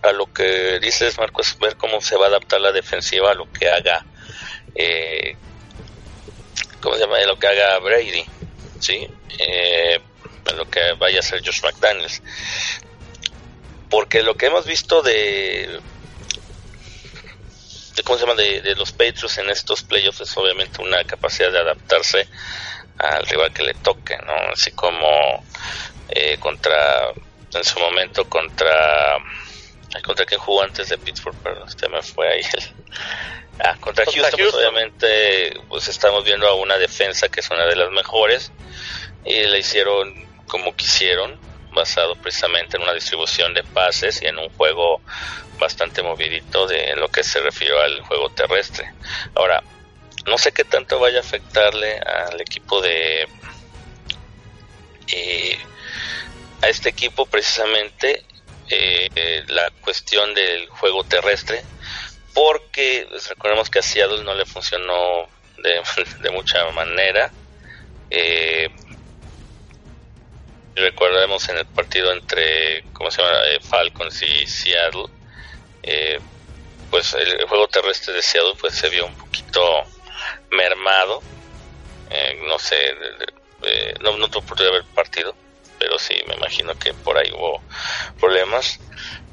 a 0.04 0.12
lo 0.12 0.32
que 0.32 0.80
dices, 0.80 1.18
Marco, 1.18 1.42
es 1.42 1.58
ver 1.58 1.76
cómo 1.76 2.02
se 2.02 2.16
va 2.16 2.26
a 2.26 2.30
adaptar 2.30 2.62
la 2.62 2.72
defensiva 2.72 3.32
a 3.32 3.34
lo 3.34 3.52
que 3.52 3.68
haga, 3.68 4.06
eh, 4.76 5.36
¿cómo 6.82 6.96
se 6.96 7.02
llama? 7.02 7.20
Lo 7.26 7.38
que 7.40 7.48
haga 7.48 7.80
Brady, 7.80 8.24
¿sí? 8.80 9.08
Eh, 9.40 10.00
a 10.50 10.54
lo 10.54 10.70
que 10.70 10.94
vaya 10.94 11.18
a 11.18 11.20
hacer 11.20 11.42
Josh 11.44 11.62
McDaniels. 11.64 12.22
Porque 13.90 14.22
lo 14.22 14.36
que 14.36 14.46
hemos 14.46 14.66
visto 14.66 15.02
de, 15.02 15.80
de 17.96 18.04
¿cómo 18.04 18.18
se 18.18 18.26
llama? 18.26 18.36
De, 18.36 18.62
de 18.62 18.76
los 18.76 18.92
Patriots 18.92 19.40
en 19.40 19.50
estos 19.50 19.82
playoffs 19.82 20.22
es 20.22 20.38
obviamente 20.38 20.82
una 20.82 21.04
capacidad 21.06 21.52
de 21.52 21.60
adaptarse 21.60 22.28
al 23.00 23.26
rival 23.26 23.54
que 23.54 23.64
le 23.64 23.74
toque, 23.76 24.18
¿no? 24.26 24.34
Así 24.52 24.72
como 24.72 25.44
eh, 26.10 26.38
contra, 26.40 27.10
en 27.54 27.64
su 27.64 27.80
momento, 27.80 28.28
contra, 28.30 29.18
contra 30.04 30.26
quien 30.26 30.40
jugó 30.40 30.64
antes 30.64 30.90
de 30.90 30.98
Pittsburgh, 30.98 31.36
pero 31.44 31.66
este 31.66 31.90
me 31.90 32.02
fue 32.02 32.28
ahí 32.30 32.42
ah, 33.60 33.76
contra, 33.80 34.06
Houston, 34.06 34.32
pues, 34.32 34.54
obviamente, 34.54 35.60
pues 35.68 35.88
estamos 35.88 36.24
viendo 36.24 36.48
a 36.48 36.56
una 36.56 36.78
defensa 36.78 37.30
que 37.30 37.42
es 37.42 37.50
una 37.50 37.66
de 37.66 37.76
las 37.76 37.92
mejores 37.92 38.52
y 39.26 39.44
le 39.44 39.60
hicieron 39.60 40.26
como 40.48 40.76
quisieron, 40.76 41.40
basado 41.74 42.16
precisamente 42.16 42.78
en 42.78 42.84
una 42.84 42.94
distribución 42.94 43.54
de 43.54 43.64
pases 43.64 44.22
y 44.22 44.26
en 44.26 44.40
un 44.40 44.50
juego 44.50 45.02
bastante 45.60 46.02
movidito 46.02 46.66
de 46.68 46.96
lo 46.96 47.10
que 47.10 47.24
se 47.24 47.40
refirió 47.40 47.80
al 47.82 48.02
juego 48.02 48.30
terrestre. 48.30 48.92
Ahora, 49.36 49.62
no 50.28 50.38
sé 50.38 50.52
qué 50.52 50.64
tanto 50.64 51.00
vaya 51.00 51.18
a 51.18 51.22
afectarle 51.22 52.00
al 52.00 52.40
equipo 52.42 52.82
de 52.82 53.28
eh, 55.14 55.58
a 56.62 56.68
este 56.68 56.90
equipo 56.90 57.26
precisamente 57.26 58.26
eh, 58.70 59.44
la 59.48 59.72
cuestión 59.82 60.34
del 60.34 60.68
juego 60.68 61.04
terrestre 61.06 61.64
porque 62.34 63.08
pues, 63.10 63.30
recordemos 63.30 63.70
que 63.70 63.80
a 63.80 63.82
Seattle 63.82 64.24
no 64.24 64.36
le 64.36 64.46
funcionó 64.46 65.30
de, 66.22 66.30
mucha 66.30 66.70
manera 66.72 67.32
eh, 68.10 68.70
recordemos 70.76 71.48
en 71.48 71.58
el 71.58 71.66
partido 71.66 72.12
entre 72.12 72.84
cómo 72.92 73.10
se 73.10 73.22
llama 73.22 73.38
eh, 73.48 73.60
Falcons 73.62 74.22
y 74.22 74.46
Seattle 74.46 75.06
pues 76.92 77.14
el, 77.14 77.48
juego 77.48 77.68
terrestre 77.68 78.14
de 78.14 78.22
Seattle 78.22 78.56
pues 78.60 78.76
se 78.76 78.90
vio 78.90 79.06
un 79.06 79.16
poquito 79.16 79.86
mermado. 80.52 81.22
Eh, 82.10 82.42
no 82.48 82.58
sé, 82.60 82.96
no, 84.02 84.18
no 84.18 84.30
tuve 84.30 84.44
oportunidad 84.44 84.74
de 84.74 84.80
ver 84.80 84.88
el 84.88 84.94
partido, 84.94 85.36
pero 85.80 86.00
sí 86.00 86.16
me 86.28 86.36
imagino 86.36 86.78
que 86.78 86.94
por 86.94 87.18
ahí 87.18 87.32
hubo 87.32 87.62
problemas. 88.20 88.80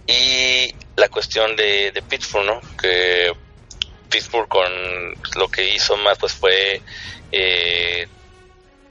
Y 0.06 0.74
la 0.96 1.08
cuestión 1.08 1.56
de, 1.56 1.92
de 1.92 2.02
Pittsburgh, 2.02 2.44
¿no? 2.44 2.60
Que 2.80 3.32
Pittsburgh 4.10 4.48
con 4.48 4.72
lo 5.36 5.48
que 5.48 5.74
hizo 5.74 5.96
más 5.96 6.18
pues 6.18 6.32
fue 6.32 6.80
eh, 7.32 8.06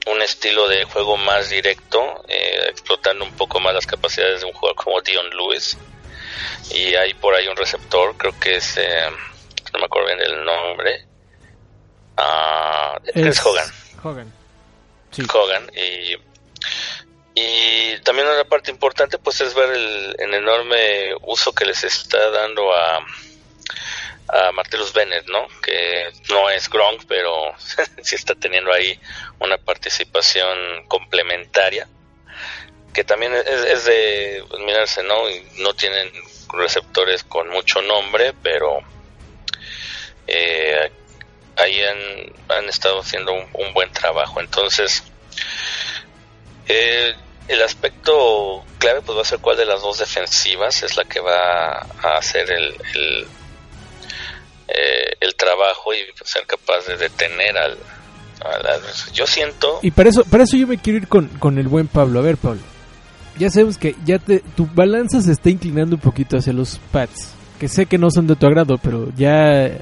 un 0.06 0.20
estilo 0.20 0.68
de 0.68 0.84
juego 0.84 1.16
más 1.16 1.48
directo, 1.48 2.24
eh, 2.28 2.66
explotando 2.68 3.24
un 3.24 3.32
poco 3.32 3.58
más 3.58 3.72
las 3.72 3.86
capacidades 3.86 4.40
de 4.40 4.46
un 4.46 4.52
jugador 4.52 4.76
como 4.76 5.00
Dion 5.00 5.30
Lewis. 5.30 5.78
Y 6.72 6.94
hay 6.94 7.14
por 7.14 7.34
ahí 7.34 7.48
un 7.48 7.56
receptor, 7.56 8.14
creo 8.16 8.38
que 8.38 8.56
es, 8.56 8.78
no 9.72 9.78
me 9.78 9.86
acuerdo 9.86 10.08
bien 10.08 10.18
del 10.18 10.44
nombre, 10.44 11.06
a 12.16 12.98
Chris 13.12 13.40
Hogan. 13.44 13.68
Hogan. 14.02 14.32
Hogan. 15.32 15.70
Y, 15.76 16.16
y 17.34 17.98
también 18.00 18.28
una 18.28 18.44
parte 18.44 18.70
importante 18.70 19.18
pues 19.18 19.40
es 19.40 19.54
ver 19.54 19.70
el, 19.70 20.16
enorme 20.18 21.14
uso 21.22 21.52
que 21.52 21.64
les 21.64 21.84
está 21.84 22.30
dando 22.30 22.72
a, 22.72 22.98
a 24.28 24.52
Martellus 24.52 24.92
Bennett, 24.92 25.26
¿no? 25.26 25.46
Que 25.62 26.10
no 26.30 26.50
es 26.50 26.68
Gronk, 26.68 27.04
pero 27.08 27.52
sí 28.02 28.14
está 28.14 28.34
teniendo 28.34 28.72
ahí 28.72 28.98
una 29.38 29.58
participación 29.58 30.86
complementaria 30.88 31.88
que 32.94 33.04
también 33.04 33.34
es, 33.34 33.46
es 33.46 33.84
de 33.84 34.44
pues, 34.48 34.62
mirarse, 34.62 35.02
¿no? 35.02 35.28
Y 35.28 35.44
no 35.58 35.74
tienen 35.74 36.10
receptores 36.52 37.24
con 37.24 37.48
mucho 37.50 37.82
nombre, 37.82 38.32
pero 38.42 38.78
eh, 40.26 40.90
ahí 41.56 41.80
han, 41.82 42.68
estado 42.68 43.00
haciendo 43.00 43.32
un, 43.32 43.72
buen 43.74 43.90
trabajo. 43.92 44.40
Entonces, 44.40 45.04
eh, 46.66 47.14
el 47.48 47.62
aspecto 47.62 48.64
clave 48.78 49.02
pues 49.02 49.18
va 49.18 49.22
a 49.22 49.26
ser 49.26 49.38
cuál 49.38 49.56
de 49.56 49.66
las 49.66 49.82
dos 49.82 49.98
defensivas 49.98 50.82
es 50.82 50.96
la 50.96 51.04
que 51.04 51.20
va 51.20 51.80
a 51.80 52.18
hacer 52.18 52.50
el, 52.50 52.74
el, 52.94 53.26
eh, 54.68 55.32
trabajo 55.36 55.92
y 55.92 55.98
ser 56.24 56.46
capaz 56.46 56.86
de 56.86 56.96
detener 56.96 57.56
al, 57.58 57.76
yo 59.12 59.26
siento 59.26 59.78
y 59.82 59.90
para 59.90 60.08
eso 60.08 60.24
para 60.24 60.44
eso 60.44 60.56
yo 60.56 60.66
me 60.66 60.78
quiero 60.78 60.98
ir 60.98 61.08
con, 61.08 61.28
con 61.28 61.58
el 61.58 61.68
buen 61.68 61.86
Pablo 61.86 62.18
a 62.18 62.22
ver 62.22 62.36
Pablo 62.36 62.62
ya 63.38 63.50
sabemos 63.50 63.78
que 63.78 63.94
ya 64.04 64.18
te, 64.18 64.40
tu 64.56 64.66
balanza 64.66 65.20
se 65.20 65.32
está 65.32 65.50
inclinando 65.50 65.96
un 65.96 66.00
poquito 66.00 66.36
hacia 66.36 66.52
los 66.52 66.78
Pats 66.92 67.32
que 67.58 67.68
sé 67.68 67.86
que 67.86 67.98
no 67.98 68.10
son 68.10 68.26
de 68.26 68.36
tu 68.36 68.46
agrado 68.46 68.78
pero 68.82 69.08
ya 69.16 69.78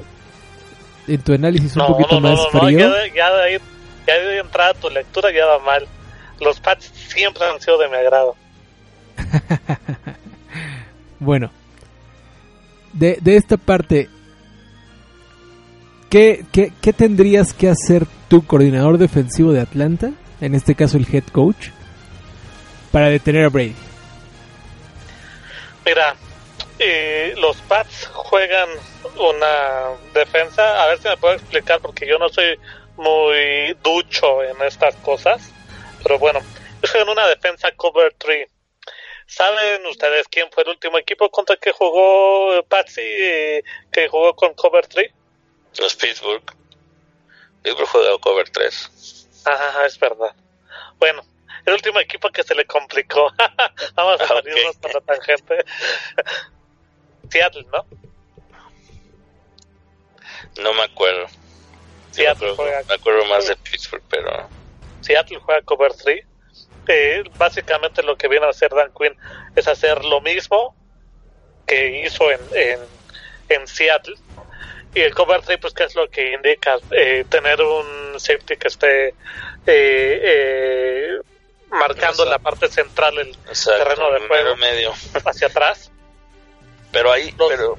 en 1.06 1.22
tu 1.22 1.32
análisis 1.32 1.76
un 1.76 1.86
poquito 1.86 2.20
más 2.20 2.38
frío. 2.50 2.78
ya, 2.78 3.32
de, 3.32 3.60
ya, 4.06 4.14
de, 4.14 4.38
entrada 4.38 4.74
tu 4.74 4.90
lectura 4.90 5.30
ya 5.32 5.46
va 5.46 5.58
mal. 5.60 5.86
Los 6.40 6.60
Pats 6.60 6.90
siempre 7.08 7.44
han 7.44 7.60
sido 7.60 7.78
de 7.78 7.88
mi 7.88 7.94
agrado. 7.94 8.36
bueno, 11.20 11.50
de, 12.92 13.18
de 13.20 13.36
esta 13.36 13.56
parte, 13.56 14.08
¿qué, 16.10 16.44
¿qué, 16.50 16.72
qué, 16.80 16.92
tendrías 16.92 17.52
que 17.52 17.68
hacer 17.68 18.06
tu 18.28 18.44
coordinador 18.44 18.98
defensivo 18.98 19.52
de 19.52 19.60
Atlanta, 19.60 20.10
en 20.40 20.54
este 20.54 20.74
caso 20.74 20.96
el 20.96 21.06
head 21.12 21.24
coach, 21.32 21.68
para 22.90 23.08
detener 23.08 23.44
a 23.44 23.48
Brady? 23.48 23.76
Mira, 25.84 26.14
eh, 26.78 27.34
los 27.38 27.56
Pats 27.62 28.08
juegan 28.12 28.68
una 29.16 29.96
defensa, 30.12 30.82
a 30.82 30.88
ver 30.88 30.98
si 30.98 31.08
me 31.08 31.16
puedo 31.16 31.34
explicar 31.34 31.80
porque 31.80 32.06
yo 32.06 32.18
no 32.18 32.28
soy 32.28 32.58
muy 32.96 33.74
ducho 33.82 34.42
en 34.42 34.60
estas 34.62 34.94
cosas, 34.96 35.52
pero 36.02 36.18
bueno, 36.18 36.40
juegan 36.90 37.08
una 37.08 37.26
defensa 37.26 37.70
cover 37.72 38.14
3. 38.18 38.48
¿Saben 39.26 39.86
ustedes 39.86 40.28
quién 40.28 40.50
fue 40.50 40.64
el 40.64 40.70
último 40.70 40.98
equipo 40.98 41.30
contra 41.30 41.54
el 41.54 41.60
que 41.60 41.72
jugó 41.72 42.62
Patsy 42.64 43.00
que 43.90 44.08
jugó 44.08 44.34
con 44.34 44.52
cover 44.54 44.86
3? 44.86 45.10
Los 45.78 45.94
Pittsburgh. 45.96 46.44
Pittsburgh 47.62 47.88
jugó 47.88 48.20
cover 48.20 48.50
3. 48.50 49.42
Ajá, 49.44 49.86
es 49.86 49.98
verdad. 49.98 50.34
Bueno, 50.98 51.22
el 51.64 51.74
último 51.74 52.00
equipo 52.00 52.30
que 52.30 52.42
se 52.42 52.54
le 52.54 52.66
complicó. 52.66 53.32
Vamos 53.94 54.20
a 54.20 54.26
salirnos 54.26 54.76
por 54.76 54.94
la 54.94 55.00
tangente. 55.00 55.64
Seattle, 57.30 57.66
¿no? 57.72 57.86
No 60.58 60.72
me 60.74 60.82
acuerdo. 60.82 61.26
Seattle 62.10 62.48
me, 62.48 62.52
acuerdo, 62.52 62.56
juega... 62.56 62.82
me 62.88 62.94
acuerdo 62.94 63.24
más 63.26 63.46
de 63.48 63.56
Pittsburgh, 63.56 64.04
pero... 64.08 64.50
Seattle 65.00 65.40
juega 65.40 65.62
cover 65.62 65.92
3 65.94 66.24
eh, 66.88 67.22
básicamente 67.36 68.02
lo 68.02 68.16
que 68.16 68.28
viene 68.28 68.46
a 68.46 68.50
hacer 68.50 68.70
Dan 68.70 68.92
Quinn 68.92 69.16
es 69.54 69.68
hacer 69.68 70.04
lo 70.04 70.20
mismo 70.20 70.74
que 71.66 72.02
hizo 72.04 72.30
en, 72.30 72.40
en, 72.54 72.80
en 73.48 73.66
Seattle. 73.66 74.16
Y 74.94 75.00
el 75.00 75.14
cover 75.14 75.40
3, 75.42 75.58
pues, 75.60 75.72
¿qué 75.72 75.84
es 75.84 75.94
lo 75.94 76.08
que 76.10 76.32
indica? 76.32 76.76
Eh, 76.90 77.24
tener 77.28 77.62
un 77.62 78.18
safety 78.18 78.56
que 78.56 78.68
esté 78.68 79.08
eh, 79.08 79.14
eh, 79.66 81.18
marcando 81.70 82.24
Exacto. 82.24 82.30
la 82.30 82.38
parte 82.40 82.68
central 82.68 83.14
del 83.14 83.38
terreno 83.64 84.10
de 84.10 84.26
juego 84.26 84.56
medio. 84.56 84.92
hacia 85.24 85.46
atrás. 85.46 85.90
Pero 86.90 87.10
ahí, 87.10 87.32
Los- 87.38 87.48
pero 87.48 87.78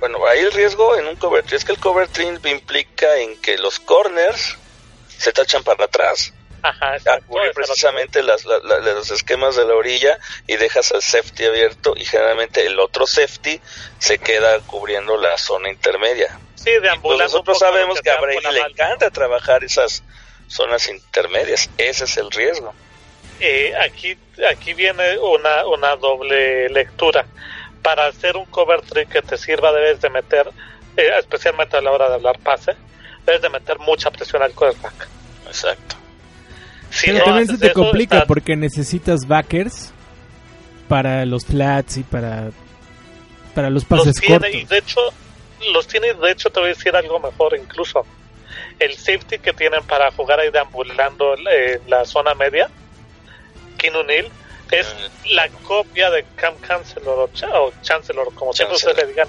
bueno, 0.00 0.26
ahí 0.26 0.40
el 0.40 0.52
riesgo 0.52 0.96
en 0.96 1.06
un 1.06 1.16
cover 1.16 1.44
tree 1.44 1.56
es 1.58 1.64
que 1.64 1.72
el 1.72 1.78
cover 1.78 2.08
tree 2.08 2.26
implica 2.44 3.16
en 3.18 3.36
que 3.40 3.58
los 3.58 3.78
corners 3.80 4.56
se 5.06 5.32
tachan 5.32 5.62
para 5.62 5.84
atrás, 5.84 6.32
Ajá, 6.62 6.94
a 7.06 7.20
cubrir 7.20 7.52
precisamente 7.52 8.22
las, 8.22 8.44
la- 8.44 8.58
la- 8.58 8.78
los 8.80 9.10
esquemas 9.10 9.56
de 9.56 9.64
la 9.64 9.74
orilla 9.74 10.18
y 10.46 10.56
dejas 10.56 10.92
al 10.92 11.02
safety 11.02 11.44
abierto 11.46 11.94
y 11.96 12.04
generalmente 12.04 12.64
el 12.66 12.78
otro 12.80 13.06
safety 13.06 13.60
se 13.98 14.18
queda 14.18 14.60
cubriendo 14.60 15.16
la 15.16 15.36
zona 15.38 15.70
intermedia. 15.70 16.28
Sí, 16.54 16.64
Pues 16.70 16.82
deambulando. 16.82 17.24
nosotros 17.24 17.58
sabemos 17.58 18.00
que 18.00 18.10
a 18.10 18.20
Brady 18.20 18.40
le 18.52 18.60
mal. 18.60 18.70
encanta 18.72 19.10
trabajar 19.10 19.64
esas 19.64 20.02
zonas 20.48 20.88
intermedias, 20.88 21.70
ese 21.76 22.04
es 22.04 22.16
el 22.18 22.30
riesgo. 22.30 22.74
Eh, 23.38 23.72
aquí, 23.80 24.18
aquí 24.50 24.74
viene 24.74 25.18
una, 25.18 25.66
una 25.66 25.96
doble 25.96 26.68
lectura. 26.68 27.26
Para 27.82 28.06
hacer 28.06 28.36
un 28.36 28.44
cover 28.46 28.82
tree 28.82 29.06
que 29.06 29.22
te 29.22 29.36
sirva 29.38 29.72
debes 29.72 30.00
de 30.00 30.10
meter, 30.10 30.50
eh, 30.96 31.10
especialmente 31.18 31.76
a 31.76 31.80
la 31.80 31.90
hora 31.90 32.08
de 32.08 32.14
hablar 32.16 32.38
pase, 32.40 32.72
debes 33.26 33.42
de 33.42 33.48
meter 33.48 33.78
mucha 33.78 34.10
presión 34.10 34.42
al 34.42 34.52
quarterback. 34.52 35.08
Exacto. 35.46 35.96
Si 36.90 37.06
Pero 37.06 37.18
no 37.18 37.24
también 37.24 37.46
se 37.46 37.58
te 37.58 37.66
eso, 37.68 37.74
complica 37.74 38.24
porque 38.26 38.56
necesitas 38.56 39.26
backers 39.26 39.92
para 40.88 41.24
los 41.24 41.46
flats 41.46 41.98
y 41.98 42.02
para 42.02 42.50
para 43.54 43.70
los 43.70 43.82
los 43.82 43.84
pases 43.84 44.16
tiene 44.16 44.38
cortos. 44.40 44.54
y 44.54 44.64
de 44.64 44.78
hecho 44.78 45.00
los 45.72 45.86
tiene 45.86 46.08
y 46.08 46.14
de 46.14 46.32
hecho 46.32 46.50
te 46.50 46.60
voy 46.60 46.70
a 46.70 46.74
decir 46.74 46.94
algo 46.96 47.20
mejor 47.20 47.56
incluso 47.56 48.04
el 48.78 48.94
safety 48.94 49.38
que 49.38 49.52
tienen 49.52 49.84
para 49.84 50.10
jugar 50.12 50.40
ahí 50.40 50.50
deambulando 50.50 51.34
en 51.36 51.80
la 51.88 52.04
zona 52.04 52.34
media 52.34 52.68
Keanu 53.78 54.02
Neal 54.02 54.28
es 54.70 54.94
la 55.30 55.48
copia 55.50 56.10
de 56.10 56.24
Cam 56.36 56.54
Chancellor 56.66 57.18
o, 57.18 57.28
Cha- 57.28 57.60
o 57.60 57.72
Chancellor 57.82 58.32
como 58.34 58.52
siempre 58.52 58.76
ustedes 58.76 58.96
le 58.98 59.06
digan 59.06 59.28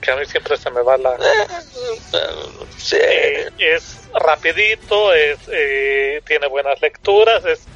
que 0.00 0.10
a 0.10 0.16
mí 0.16 0.24
siempre 0.26 0.56
se 0.56 0.70
me 0.70 0.82
va 0.82 0.96
la 0.98 1.16
Sí. 2.76 2.96
eh, 3.00 3.48
es 3.58 4.08
rapidito 4.14 5.12
es 5.14 5.38
eh, 5.52 6.20
tiene 6.26 6.46
buenas 6.48 6.80
lecturas 6.80 7.44
es 7.44 7.66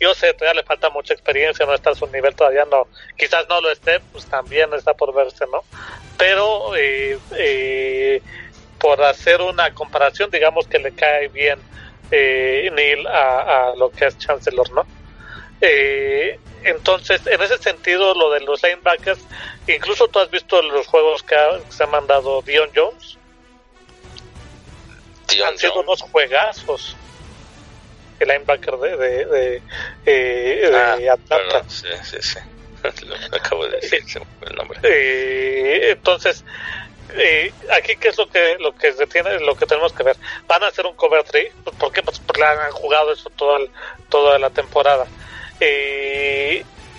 yo 0.00 0.12
sé 0.14 0.32
todavía 0.34 0.60
le 0.60 0.66
falta 0.66 0.90
mucha 0.90 1.14
experiencia 1.14 1.64
no 1.66 1.74
está 1.74 1.90
a 1.90 1.94
su 1.94 2.06
nivel 2.08 2.34
todavía 2.34 2.64
no 2.70 2.88
quizás 3.16 3.46
no 3.48 3.60
lo 3.60 3.70
esté 3.70 4.00
pues 4.12 4.26
también 4.26 4.72
está 4.74 4.94
por 4.94 5.14
verse 5.14 5.44
no 5.52 5.62
pero 6.18 6.74
eh, 6.76 7.18
eh, 7.38 8.22
por 8.78 9.02
hacer 9.02 9.40
una 9.40 9.72
comparación 9.74 10.30
digamos 10.30 10.66
que 10.68 10.78
le 10.78 10.92
cae 10.92 11.28
bien 11.28 11.58
eh, 12.10 12.70
Neil 12.72 13.06
a, 13.06 13.68
a 13.70 13.76
lo 13.76 13.90
que 13.90 14.06
es 14.06 14.18
Chancellor 14.18 14.70
no 14.72 14.86
eh, 15.60 16.38
entonces 16.66 17.20
en 17.26 17.40
ese 17.42 17.58
sentido 17.58 18.14
lo 18.14 18.30
de 18.30 18.40
los 18.40 18.62
linebackers 18.62 19.20
incluso 19.66 20.08
tú 20.08 20.18
has 20.20 20.30
visto 20.30 20.60
los 20.62 20.86
juegos 20.86 21.22
que, 21.22 21.34
ha- 21.34 21.58
que 21.64 21.72
se 21.72 21.84
ha 21.84 21.86
mandado 21.86 22.42
Dion 22.42 22.70
Jones 22.74 23.18
Dion 25.28 25.48
han 25.48 25.58
sido 25.58 25.72
Jones. 25.72 25.86
unos 25.88 26.02
juegazos. 26.02 26.96
El 28.18 28.28
linebacker 28.28 28.76
de, 28.78 28.96
de, 28.96 29.26
de, 29.26 29.62
eh, 30.06 30.70
de 30.70 30.76
Ah, 30.76 30.92
Atlanta. 31.14 31.36
perdón, 31.36 31.70
sí, 31.70 31.88
sí, 32.02 32.16
sí. 32.20 32.38
Lo 33.06 33.14
acabo 33.36 33.66
de 33.66 33.76
decir, 33.80 34.02
fue 34.38 34.48
el 34.48 34.54
nombre. 34.56 34.78
Eh, 34.84 35.90
entonces, 35.90 36.44
eh, 37.18 37.52
aquí 37.72 37.96
qué 37.96 38.08
es 38.08 38.16
lo 38.18 38.28
que 38.30 38.56
lo 38.60 38.72
que 38.74 38.92
se 38.92 39.06
tiene, 39.08 39.38
lo 39.40 39.54
que 39.56 39.66
tenemos 39.66 39.92
que 39.92 40.04
ver. 40.04 40.16
Van 40.46 40.62
a 40.62 40.68
hacer 40.68 40.86
un 40.86 40.94
cover 40.94 41.24
3, 41.24 41.52
pues, 41.64 41.76
¿por 41.76 41.92
qué? 41.92 42.02
Pues 42.02 42.18
porque 42.20 42.42
han 42.44 42.70
jugado 42.70 43.12
eso 43.12 43.28
toda 43.30 43.58
el- 43.58 43.70
toda 44.08 44.38
la 44.38 44.48
temporada. 44.50 45.06
Eh, 45.60 46.25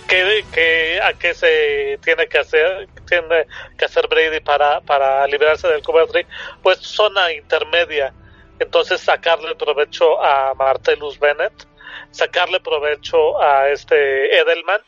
¿qué, 0.08 0.44
qué- 0.52 1.00
a 1.02 1.12
qué 1.14 1.34
se 1.34 1.98
tiene 2.02 2.26
que 2.28 2.38
hacer 2.38 2.88
tiene 3.06 3.46
que 3.78 3.84
hacer 3.84 4.08
Brady 4.08 4.40
para 4.40 4.80
para 4.80 5.26
librarse 5.26 5.68
del 5.68 5.82
cover 5.82 6.08
3? 6.08 6.26
Pues 6.62 6.78
zona 6.80 7.32
intermedia. 7.32 8.12
Entonces 8.58 9.00
sacarle 9.00 9.54
provecho 9.54 10.20
a 10.22 10.52
Martellus 10.54 11.18
Bennett, 11.20 11.52
sacarle 12.10 12.58
provecho 12.60 13.40
a 13.40 13.68
este 13.68 14.36
Edelman. 14.36 14.80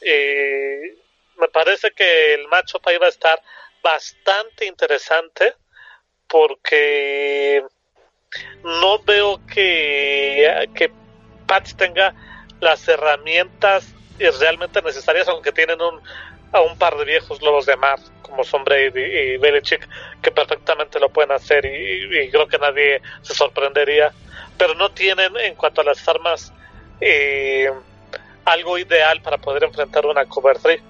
Eh, 0.00 0.96
me 1.38 1.48
parece 1.48 1.90
que 1.90 2.34
el 2.34 2.46
matchup 2.48 2.86
ahí 2.86 2.98
va 2.98 3.06
a 3.06 3.10
estar 3.10 3.42
bastante 3.82 4.66
interesante 4.66 5.54
porque 6.28 7.64
no 8.62 8.98
veo 9.00 9.40
que, 9.46 10.68
que 10.74 10.92
Pats 11.46 11.76
tenga 11.76 12.14
las 12.60 12.86
herramientas 12.88 13.94
realmente 14.18 14.82
necesarias, 14.82 15.28
aunque 15.28 15.52
tienen 15.52 15.80
un, 15.80 16.00
a 16.52 16.60
un 16.60 16.76
par 16.78 16.96
de 16.96 17.04
viejos 17.04 17.40
lobos 17.42 17.66
de 17.66 17.76
mar, 17.76 17.98
como 18.22 18.44
son 18.44 18.64
y 18.68 19.36
Belichick, 19.36 19.88
que 20.22 20.30
perfectamente 20.30 21.00
lo 21.00 21.08
pueden 21.08 21.32
hacer 21.32 21.64
y, 21.64 22.18
y 22.20 22.30
creo 22.30 22.46
que 22.46 22.58
nadie 22.58 23.00
se 23.22 23.34
sorprendería, 23.34 24.12
pero 24.56 24.74
no 24.74 24.90
tienen 24.90 25.36
en 25.36 25.54
cuanto 25.54 25.80
a 25.80 25.84
las 25.84 26.06
armas 26.08 26.52
eh, 27.00 27.70
algo 28.44 28.78
ideal 28.78 29.20
para 29.22 29.38
poder 29.38 29.64
enfrentar 29.64 30.06
una 30.06 30.26
cover 30.26 30.58
3. 30.58 30.80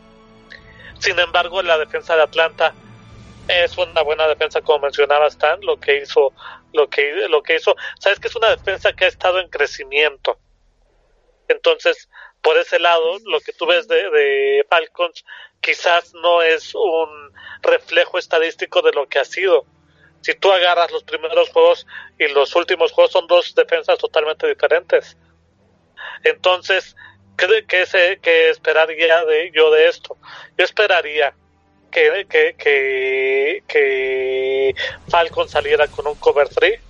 Sin 0.98 1.18
embargo, 1.18 1.62
la 1.62 1.78
defensa 1.78 2.16
de 2.16 2.22
Atlanta 2.22 2.74
es 3.48 3.76
una 3.78 4.02
buena 4.02 4.28
defensa 4.28 4.60
como 4.60 4.80
mencionaba 4.80 5.26
Stan, 5.28 5.58
lo 5.62 5.78
que 5.78 6.02
hizo 6.02 6.32
lo 6.72 6.88
que 6.88 7.28
lo 7.28 7.42
que 7.42 7.56
hizo, 7.56 7.74
sabes 7.98 8.20
que 8.20 8.28
es 8.28 8.36
una 8.36 8.50
defensa 8.50 8.92
que 8.92 9.06
ha 9.06 9.08
estado 9.08 9.40
en 9.40 9.48
crecimiento. 9.48 10.38
Entonces, 11.48 12.08
por 12.42 12.56
ese 12.56 12.78
lado, 12.78 13.18
lo 13.26 13.40
que 13.40 13.52
tú 13.52 13.66
ves 13.66 13.88
de, 13.88 14.10
de 14.10 14.66
Falcons 14.68 15.24
quizás 15.60 16.14
no 16.14 16.42
es 16.42 16.74
un 16.74 17.32
reflejo 17.62 18.18
estadístico 18.18 18.82
de 18.82 18.92
lo 18.92 19.08
que 19.08 19.18
ha 19.18 19.24
sido. 19.24 19.66
Si 20.20 20.34
tú 20.34 20.50
agarras 20.52 20.90
los 20.90 21.04
primeros 21.04 21.50
juegos 21.50 21.86
y 22.18 22.28
los 22.28 22.54
últimos 22.54 22.92
juegos 22.92 23.12
son 23.12 23.26
dos 23.26 23.54
defensas 23.54 23.98
totalmente 23.98 24.46
diferentes. 24.46 25.16
Entonces, 26.24 26.96
¿qué, 27.36 27.64
qué, 27.66 27.86
se, 27.86 28.18
qué 28.20 28.50
esperaría 28.50 29.24
de, 29.24 29.50
yo 29.54 29.70
de 29.70 29.88
esto? 29.88 30.16
Yo 30.56 30.64
esperaría 30.64 31.34
que, 31.90 32.26
que, 32.28 33.62
que, 33.66 34.74
saliera 35.48 35.88
con 35.88 36.06
un 36.06 36.14
cover 36.16 36.48
3, 36.48 36.80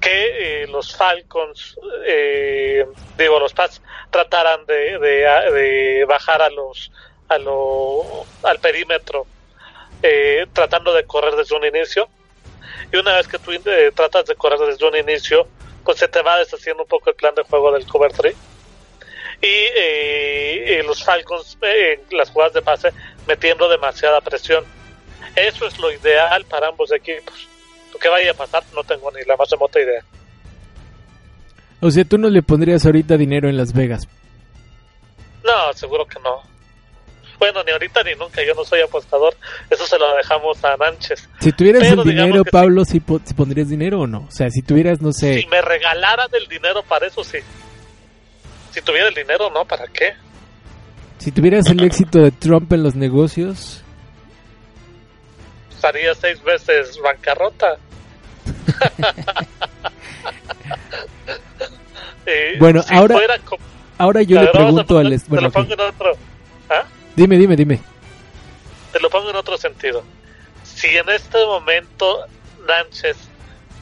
que 0.00 0.62
eh, 0.62 0.66
los 0.68 0.94
Falcons, 0.96 1.76
eh, 2.06 2.86
digo, 3.18 3.38
los 3.38 3.52
Pats, 3.52 3.80
trataran 4.10 4.64
de, 4.66 4.98
de, 4.98 5.50
de 5.52 6.04
bajar 6.04 6.42
a 6.42 6.50
los, 6.50 6.92
a 7.28 7.38
lo, 7.38 8.24
al 8.42 8.58
perímetro, 8.60 9.26
eh, 10.02 10.46
tratando 10.52 10.92
de 10.92 11.04
correr 11.04 11.34
desde 11.34 11.56
un 11.56 11.64
inicio. 11.64 12.08
Y 12.92 12.96
una 12.96 13.16
vez 13.16 13.26
que 13.26 13.38
tú 13.38 13.52
eh, 13.52 13.92
tratas 13.94 14.26
de 14.26 14.36
correr 14.36 14.60
desde 14.60 14.86
un 14.86 14.96
inicio, 14.96 15.48
pues 15.84 15.98
se 15.98 16.08
te 16.08 16.22
va 16.22 16.38
deshaciendo 16.38 16.82
un 16.82 16.88
poco 16.88 17.10
el 17.10 17.16
plan 17.16 17.34
de 17.34 17.42
juego 17.42 17.72
del 17.72 17.86
cover 17.86 18.12
3 18.12 18.36
y 19.40 19.46
eh, 19.46 20.78
eh, 20.78 20.82
los 20.84 21.04
Falcons 21.04 21.58
eh, 21.60 22.00
en 22.10 22.16
las 22.16 22.30
jugadas 22.30 22.54
de 22.54 22.62
pase 22.62 22.92
metiendo 23.26 23.68
demasiada 23.68 24.20
presión. 24.20 24.64
Eso 25.34 25.66
es 25.66 25.78
lo 25.78 25.92
ideal 25.92 26.44
para 26.46 26.68
ambos 26.68 26.90
equipos. 26.92 27.48
Lo 27.96 28.00
que 28.00 28.08
vaya 28.10 28.30
a 28.30 28.34
pasar 28.34 28.62
no 28.74 28.84
tengo 28.84 29.10
ni 29.10 29.24
la 29.24 29.36
más 29.38 29.48
remota 29.48 29.80
idea. 29.80 30.02
O 31.80 31.90
sea, 31.90 32.04
tú 32.04 32.18
no 32.18 32.28
le 32.28 32.42
pondrías 32.42 32.84
ahorita 32.84 33.16
dinero 33.16 33.48
en 33.48 33.56
Las 33.56 33.72
Vegas. 33.72 34.06
No, 35.42 35.72
seguro 35.72 36.04
que 36.04 36.20
no. 36.20 36.42
Bueno, 37.38 37.62
ni 37.64 37.72
ahorita 37.72 38.02
ni 38.02 38.14
nunca, 38.14 38.42
yo 38.46 38.52
no 38.54 38.64
soy 38.64 38.82
apostador. 38.82 39.34
Eso 39.70 39.86
se 39.86 39.98
lo 39.98 40.14
dejamos 40.14 40.62
a 40.62 40.76
Nánchez. 40.76 41.26
Si 41.40 41.52
tuvieras 41.52 41.84
Pero 41.88 42.02
el 42.02 42.08
dinero, 42.08 42.44
Pablo, 42.44 42.84
¿sí, 42.84 43.00
po- 43.00 43.20
sí 43.24 43.32
pondrías 43.32 43.70
dinero 43.70 44.00
o 44.02 44.06
no? 44.06 44.26
O 44.28 44.30
sea, 44.30 44.50
si 44.50 44.60
tuvieras, 44.60 45.00
no 45.00 45.12
sé, 45.12 45.40
Si 45.40 45.46
me 45.46 45.62
regalaran 45.62 46.28
el 46.34 46.46
dinero 46.48 46.82
para 46.82 47.06
eso, 47.06 47.24
sí. 47.24 47.38
Si 48.72 48.82
tuviera 48.82 49.08
el 49.08 49.14
dinero, 49.14 49.48
no, 49.48 49.64
¿para 49.64 49.86
qué? 49.86 50.12
si 51.16 51.32
tuvieras 51.32 51.66
el 51.70 51.82
éxito 51.82 52.18
de 52.18 52.30
Trump 52.30 52.70
en 52.74 52.82
los 52.82 52.94
negocios, 52.94 53.82
Estaría 55.70 56.14
seis 56.14 56.42
veces 56.42 56.98
bancarrota. 57.02 57.76
Eh, 62.28 62.56
Bueno, 62.58 62.82
si 62.82 62.92
ahora- 62.94 63.14
fuera 63.14 63.36
ahora 63.98 64.22
yo 64.22 64.40
le 64.40 64.48
pregunto 64.48 64.98
al... 64.98 65.10
Te 65.10 65.24
Bueno, 65.28 65.42
lo 65.42 65.48
ok. 65.48 65.54
pongo 65.54 65.74
en 65.74 65.80
otro. 65.80 66.16
¿Ah? 66.68 66.82
Dime, 67.14 67.36
dime, 67.38 67.54
dime. 67.54 67.80
Te 68.92 68.98
lo 69.00 69.08
pongo 69.10 69.30
en 69.30 69.36
otro 69.36 69.56
sentido. 69.56 70.02
Si 70.64 70.88
en 70.88 71.08
este 71.08 71.38
momento 71.46 72.26
Nánchez 72.66 73.16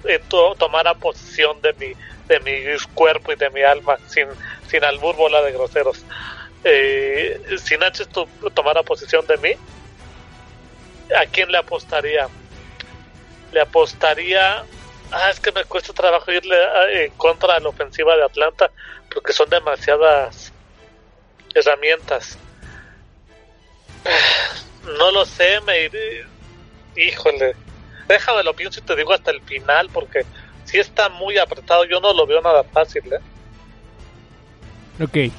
eh, 0.07 0.20
to- 0.29 0.55
tomara 0.59 0.92
posesión 0.94 1.57
de 1.62 1.73
mi, 1.75 1.94
de 2.29 2.40
mi 2.40 2.79
cuerpo 2.92 3.33
y 3.33 3.37
de 3.37 3.49
mi 3.51 3.62
alma 3.62 3.97
sin 4.09 4.27
sin 4.68 4.85
albur 4.85 5.16
bola 5.16 5.40
de 5.40 5.53
groseros. 5.53 6.03
Eh, 6.64 7.40
si 7.62 7.77
Nacho 7.79 8.05
tomara 8.55 8.83
posición 8.83 9.27
de 9.27 9.37
mí, 9.38 9.51
¿a 11.18 11.25
quién 11.27 11.51
le 11.51 11.57
apostaría? 11.59 12.29
Le 13.55 13.61
apostaría. 13.61 14.64
Ah, 15.12 15.31
es 15.31 15.38
que 15.38 15.53
me 15.53 15.64
cuesta 15.64 15.93
trabajo 15.93 16.33
irle 16.33 16.57
en 17.05 17.12
contra 17.12 17.55
de 17.55 17.61
la 17.61 17.69
ofensiva 17.69 18.17
de 18.17 18.25
Atlanta 18.25 18.71
porque 19.12 19.33
son 19.33 19.49
demasiadas 19.49 20.53
herramientas. 21.55 22.38
No 24.99 25.11
lo 25.11 25.25
sé, 25.25 25.62
me 25.62 25.90
híjole. 26.95 27.57
Déjame 28.07 28.43
lo 28.43 28.55
pienso 28.55 28.81
y 28.81 28.83
te 28.83 28.95
digo 28.95 29.14
hasta 29.14 29.31
el 29.31 29.40
final 29.40 29.88
porque 29.90 30.27
si 30.67 30.79
está 30.79 31.09
muy 31.09 31.38
apretado, 31.38 31.87
yo 31.87 32.01
no 32.01 32.12
lo 32.12 32.27
veo 32.27 32.43
nada 32.43 32.62
fácil, 32.64 33.03
¿eh? 33.11 33.19
Ok. 35.03 35.33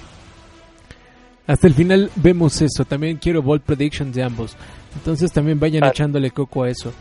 Hasta 1.46 1.68
el 1.68 1.76
final 1.76 2.10
vemos 2.16 2.60
eso. 2.60 2.86
También 2.86 3.18
quiero 3.18 3.44
bold 3.44 3.62
predictions 3.62 4.16
de 4.16 4.24
ambos. 4.24 4.58
Entonces 4.96 5.32
también 5.32 5.60
vayan 5.60 5.84
echándole 5.84 6.32
coco 6.32 6.64
a 6.64 6.70
eso. 6.70 6.92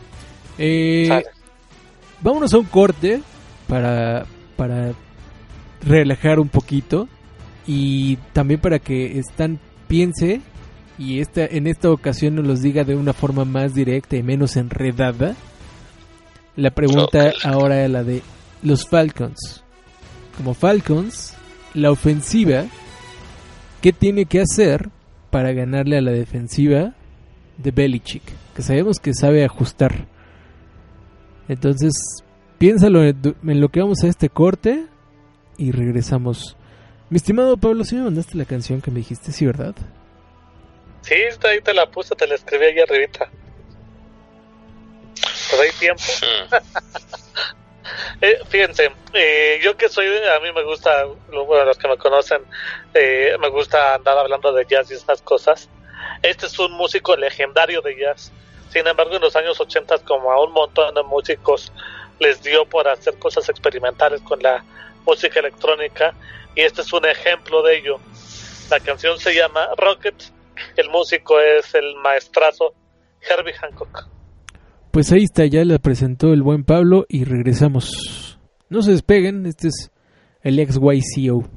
Eh, 0.57 1.23
vámonos 2.21 2.53
a 2.53 2.57
un 2.57 2.65
corte 2.65 3.21
para, 3.67 4.25
para 4.55 4.93
relajar 5.81 6.39
un 6.39 6.49
poquito 6.49 7.07
y 7.67 8.17
también 8.33 8.59
para 8.59 8.79
que 8.79 9.19
Stan 9.19 9.59
piense 9.87 10.41
y 10.97 11.19
esta, 11.19 11.45
en 11.45 11.67
esta 11.67 11.91
ocasión 11.91 12.35
nos 12.35 12.45
los 12.45 12.61
diga 12.61 12.83
de 12.83 12.95
una 12.95 13.13
forma 13.13 13.43
más 13.43 13.73
directa 13.73 14.15
y 14.15 14.23
menos 14.23 14.55
enredada. 14.55 15.35
La 16.55 16.71
pregunta 16.71 17.33
ahora 17.43 17.83
es 17.83 17.91
la 17.91 18.03
de 18.03 18.21
los 18.63 18.87
Falcons. 18.87 19.63
Como 20.37 20.53
Falcons, 20.53 21.33
la 21.73 21.91
ofensiva, 21.91 22.65
¿qué 23.81 23.91
tiene 23.91 24.25
que 24.25 24.41
hacer 24.41 24.89
para 25.31 25.51
ganarle 25.51 25.97
a 25.97 26.01
la 26.01 26.11
defensiva 26.11 26.93
de 27.57 27.71
Belichick? 27.71 28.23
Que 28.55 28.61
sabemos 28.61 28.99
que 28.99 29.13
sabe 29.13 29.43
ajustar. 29.43 30.07
Entonces, 31.47 31.93
piénsalo 32.57 33.03
en 33.03 33.61
lo 33.61 33.69
que 33.69 33.81
vamos 33.81 34.03
a 34.03 34.07
este 34.07 34.29
corte 34.29 34.85
y 35.57 35.71
regresamos. 35.71 36.57
Mi 37.09 37.17
estimado 37.17 37.57
Pablo, 37.57 37.83
si 37.83 37.95
me 37.95 38.03
mandaste 38.03 38.37
la 38.37 38.45
canción 38.45 38.81
que 38.81 38.91
me 38.91 38.99
dijiste, 38.99 39.31
sí, 39.31 39.45
¿verdad? 39.45 39.75
Sí, 41.01 41.13
ahí 41.43 41.61
te 41.61 41.73
la 41.73 41.85
puse, 41.85 42.15
te 42.15 42.25
la 42.25 42.35
escribí 42.35 42.65
ahí 42.65 42.79
arribita. 42.79 43.29
Pues 45.13 45.61
hay 45.61 45.71
tiempo. 45.79 46.03
eh, 48.21 48.39
fíjense, 48.49 48.91
eh, 49.13 49.59
yo 49.63 49.77
que 49.77 49.87
soy, 49.87 50.07
a 50.07 50.39
mí 50.39 50.51
me 50.51 50.63
gusta, 50.63 51.05
bueno, 51.29 51.65
los 51.65 51.77
que 51.77 51.87
me 51.87 51.97
conocen, 51.97 52.41
eh, 52.95 53.35
me 53.39 53.49
gusta 53.49 53.93
andar 53.93 54.17
hablando 54.17 54.51
de 54.51 54.65
jazz 54.65 54.89
y 54.89 54.95
esas 54.95 55.21
cosas. 55.21 55.69
Este 56.23 56.47
es 56.47 56.57
un 56.57 56.71
músico 56.71 57.15
legendario 57.15 57.81
de 57.81 57.97
jazz. 57.97 58.31
Sin 58.75 58.85
embargo, 58.85 59.15
en 59.15 59.21
los 59.21 59.33
años 59.37 59.57
80, 59.57 59.99
como 59.99 60.29
a 60.33 60.43
un 60.43 60.51
montón 60.51 60.93
de 60.93 61.01
músicos 61.03 61.71
les 62.19 62.43
dio 62.43 62.65
por 62.65 62.89
hacer 62.89 63.17
cosas 63.17 63.47
experimentales 63.47 64.19
con 64.19 64.37
la 64.41 64.65
música 65.05 65.39
electrónica 65.39 66.13
y 66.55 66.59
este 66.59 66.81
es 66.81 66.91
un 66.91 67.05
ejemplo 67.05 67.63
de 67.63 67.77
ello. 67.77 67.99
La 68.69 68.81
canción 68.81 69.17
se 69.17 69.33
llama 69.33 69.69
Rocket, 69.77 70.15
el 70.75 70.89
músico 70.89 71.39
es 71.39 71.73
el 71.73 71.95
maestrazo 72.03 72.73
Herbie 73.21 73.53
Hancock. 73.53 74.09
Pues 74.91 75.09
ahí 75.13 75.23
está, 75.23 75.45
ya 75.45 75.63
la 75.63 75.79
presentó 75.79 76.33
el 76.33 76.43
buen 76.43 76.65
Pablo 76.65 77.05
y 77.07 77.23
regresamos. 77.23 78.37
No 78.67 78.81
se 78.81 78.91
despeguen, 78.91 79.45
este 79.45 79.69
es 79.69 79.89
el 80.41 80.55
XYCO. 80.57 81.49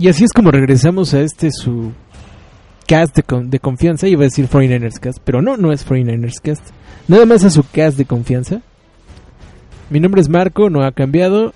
Y 0.00 0.08
así 0.08 0.24
es 0.24 0.32
como 0.32 0.50
regresamos 0.50 1.12
a 1.14 1.20
este 1.20 1.50
su 1.52 1.92
cast 2.88 3.14
de, 3.16 3.22
con- 3.22 3.50
de 3.50 3.60
confianza. 3.60 4.08
Iba 4.08 4.22
a 4.22 4.24
decir 4.24 4.48
49ers 4.48 4.98
Cast, 4.98 5.18
pero 5.24 5.42
no, 5.42 5.56
no 5.58 5.72
es 5.72 5.86
49ers 5.86 6.40
Cast. 6.42 6.62
Nada 7.06 7.26
más 7.26 7.44
a 7.44 7.50
su 7.50 7.62
cast 7.70 7.98
de 7.98 8.06
confianza. 8.06 8.62
Mi 9.90 10.00
nombre 10.00 10.20
es 10.22 10.28
Marco, 10.30 10.70
no 10.70 10.82
ha 10.84 10.92
cambiado. 10.92 11.52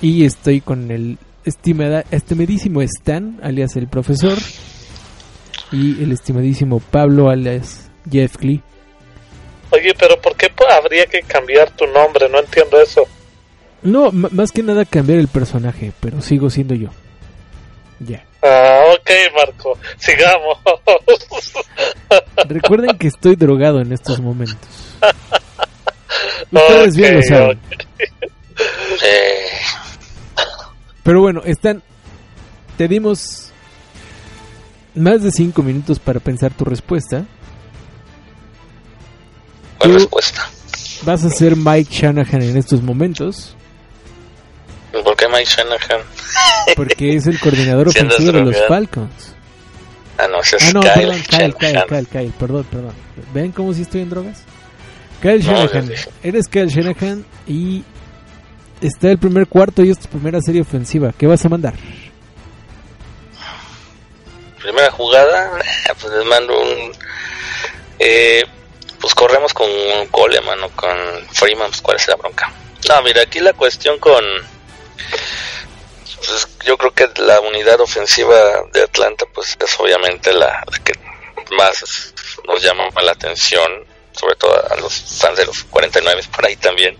Y 0.00 0.24
estoy 0.24 0.62
con 0.62 0.90
el 0.90 1.18
estimada, 1.44 2.04
estimadísimo 2.10 2.80
Stan, 2.80 3.38
alias 3.42 3.76
el 3.76 3.88
profesor. 3.88 4.38
Y 5.70 6.02
el 6.02 6.12
estimadísimo 6.12 6.80
Pablo, 6.80 7.28
alias 7.28 7.90
Jeff 8.10 8.38
Klee. 8.38 8.62
Oye, 9.70 9.92
pero 9.98 10.20
¿por 10.20 10.34
qué 10.34 10.48
habría 10.80 11.04
que 11.06 11.20
cambiar 11.22 11.70
tu 11.76 11.86
nombre? 11.86 12.26
No 12.30 12.40
entiendo 12.40 12.80
eso. 12.80 13.02
No, 13.82 14.10
más 14.12 14.50
que 14.50 14.62
nada 14.62 14.84
cambiar 14.86 15.18
el 15.18 15.28
personaje, 15.28 15.92
pero 16.00 16.22
sigo 16.22 16.48
siendo 16.50 16.74
yo. 16.74 16.88
Ya. 18.00 18.24
Ah, 18.42 18.82
ok, 18.94 19.10
Marco. 19.36 19.78
Sigamos. 19.98 20.58
Recuerden 22.48 22.96
que 22.98 23.08
estoy 23.08 23.36
drogado 23.36 23.80
en 23.80 23.92
estos 23.92 24.20
momentos. 24.20 24.68
Ustedes 26.50 26.96
bien 26.96 27.14
lo 27.14 27.20
Ok, 27.20 27.26
saben. 27.28 27.58
ok. 27.58 27.84
Eh, 29.04 29.58
Pero 31.02 31.20
bueno, 31.20 31.42
están. 31.44 31.82
Te 32.76 32.88
dimos 32.88 33.52
más 34.94 35.22
de 35.22 35.30
5 35.30 35.62
minutos 35.62 35.98
para 35.98 36.18
pensar 36.20 36.52
tu 36.54 36.64
respuesta. 36.64 37.24
Tú- 39.78 39.92
respuesta. 39.92 40.48
Vas 41.04 41.24
a 41.24 41.30
ser 41.30 41.56
Mike 41.56 41.90
Shanahan 41.92 42.42
en 42.42 42.56
estos 42.56 42.82
momentos. 42.82 43.56
¿Por 44.92 45.16
qué 45.16 45.28
Mike 45.28 45.44
Shanahan? 45.44 46.00
Porque 46.76 47.14
es 47.16 47.26
el 47.26 47.38
coordinador 47.38 47.88
ofensivo 47.88 48.32
de 48.32 48.40
los. 48.42 48.56
Falcons. 48.68 49.34
Ah, 50.18 50.26
no, 50.28 50.40
ese 50.40 50.56
es 50.56 50.68
Ah, 50.68 50.72
no, 50.74 50.80
Kyle 50.80 50.92
perdón, 50.94 51.22
Kyle, 51.30 51.54
Kyle. 51.54 51.84
Kyle, 51.88 52.06
Kyle, 52.06 52.32
perdón, 52.38 52.64
perdón. 52.70 52.94
¿Ven 53.32 53.52
cómo 53.52 53.72
si 53.72 53.82
estoy 53.82 54.02
en 54.02 54.10
drogas? 54.10 54.42
Kyle 55.22 55.42
No, 55.44 55.66
Shanahan. 55.66 55.92
Eres 56.22 56.48
Kyle 56.48 56.68
Shanahan 56.68 57.24
y 57.46 57.84
está 58.80 59.10
el 59.10 59.18
primer 59.18 59.46
cuarto 59.46 59.82
y 59.82 59.90
es 59.90 59.98
tu 59.98 60.08
primera 60.08 60.40
serie 60.42 60.60
ofensiva. 60.62 61.12
¿Qué 61.16 61.26
vas 61.26 61.44
a 61.44 61.48
mandar? 61.48 61.74
Primera 64.60 64.90
jugada, 64.90 65.50
pues 66.00 66.12
les 66.14 66.24
mando 66.26 66.60
un... 66.60 66.92
Eh, 67.98 68.44
pues 69.00 69.14
corremos 69.14 69.54
con 69.54 69.66
Coleman 70.10 70.62
o 70.64 70.68
con 70.70 70.90
Freeman, 71.32 71.68
pues 71.70 71.80
cuál 71.80 71.96
es 71.96 72.08
la 72.08 72.16
bronca. 72.16 72.52
No, 72.88 73.02
mira, 73.02 73.22
aquí 73.22 73.40
la 73.40 73.52
cuestión 73.54 73.98
con... 73.98 74.22
Pues 76.26 76.48
yo 76.64 76.76
creo 76.76 76.92
que 76.92 77.08
la 77.22 77.40
unidad 77.40 77.80
ofensiva 77.80 78.62
de 78.72 78.82
Atlanta, 78.82 79.26
pues 79.32 79.56
es 79.58 79.80
obviamente 79.80 80.32
la, 80.32 80.62
la 80.70 80.78
que 80.84 80.92
más 81.52 82.14
nos 82.46 82.62
llama 82.62 82.88
la 83.02 83.12
atención, 83.12 83.84
sobre 84.12 84.36
todo 84.36 84.52
a 84.70 84.76
los 84.76 84.94
fans 85.18 85.38
de 85.38 85.46
los 85.46 85.64
49 85.64 86.22
por 86.34 86.46
ahí 86.46 86.56
también, 86.56 86.96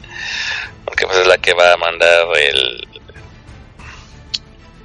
porque 0.85 1.07
pues 1.07 1.19
es 1.19 1.27
la 1.27 1.39
que 1.39 1.55
va 1.55 1.73
a 1.73 1.77
mandar 1.77 2.27
el... 2.37 2.89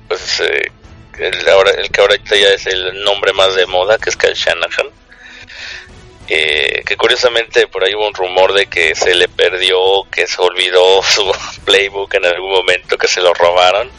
Pues 0.07 0.39
eh, 0.41 0.71
el, 1.17 1.49
ahora, 1.49 1.71
el 1.71 1.89
que 1.89 2.01
ahorita 2.01 2.35
ya 2.35 2.49
es 2.49 2.67
el 2.67 3.03
nombre 3.03 3.33
más 3.33 3.55
de 3.55 3.65
moda, 3.65 3.97
que 3.97 4.09
es 4.09 4.17
Kyle 4.17 4.33
Shanahan. 4.33 4.87
Eh, 6.27 6.81
que 6.85 6.97
curiosamente 6.97 7.67
por 7.67 7.83
ahí 7.83 7.93
hubo 7.93 8.07
un 8.07 8.13
rumor 8.13 8.53
de 8.53 8.65
que 8.65 8.95
se 8.95 9.13
le 9.13 9.27
perdió, 9.27 9.77
que 10.11 10.25
se 10.25 10.41
olvidó 10.41 11.03
su 11.03 11.31
playbook 11.65 12.13
en 12.15 12.25
algún 12.25 12.51
momento, 12.51 12.97
que 12.97 13.07
se 13.07 13.21
lo 13.21 13.33
robaron. 13.33 13.89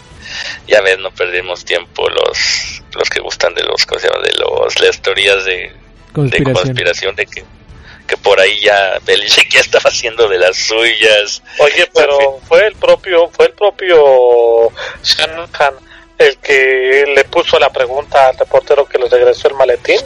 Ya 0.67 0.81
ves, 0.81 0.99
no 0.99 1.13
perdimos 1.13 1.65
tiempo 1.65 2.09
los 2.09 2.77
los 2.97 3.11
que 3.11 3.21
gustan 3.21 3.55
de 3.55 3.63
los, 3.63 3.85
¿cómo 3.87 4.01
se 4.01 4.09
llama? 4.09 4.23
De 4.23 4.33
los, 4.33 4.81
las 4.81 5.01
teorías 5.01 5.45
de, 5.45 5.73
conspiración, 6.13 7.15
de 7.15 7.27
que, 7.27 7.45
que 8.07 8.17
por 8.17 8.41
ahí 8.41 8.59
ya 8.61 8.99
Belichick 9.05 9.51
ya 9.51 9.61
estaba 9.61 9.91
haciendo 9.91 10.29
de 10.29 10.39
las 10.39 10.57
suyas. 10.57 11.43
Oye, 11.59 11.89
pero 11.95 12.41
fue 12.49 12.67
el 12.67 12.75
propio, 12.75 13.29
fue 13.29 13.47
el 13.47 13.53
propio 13.53 14.73
Shanahan 15.03 15.75
el 16.19 16.39
que 16.39 17.05
le 17.15 17.25
puso 17.25 17.59
la 17.59 17.71
pregunta 17.71 18.29
al 18.29 18.39
reportero 18.39 18.87
que 18.87 18.99
le 18.99 19.09
regresó 19.09 19.49
el 19.49 19.55
maletín. 19.55 20.01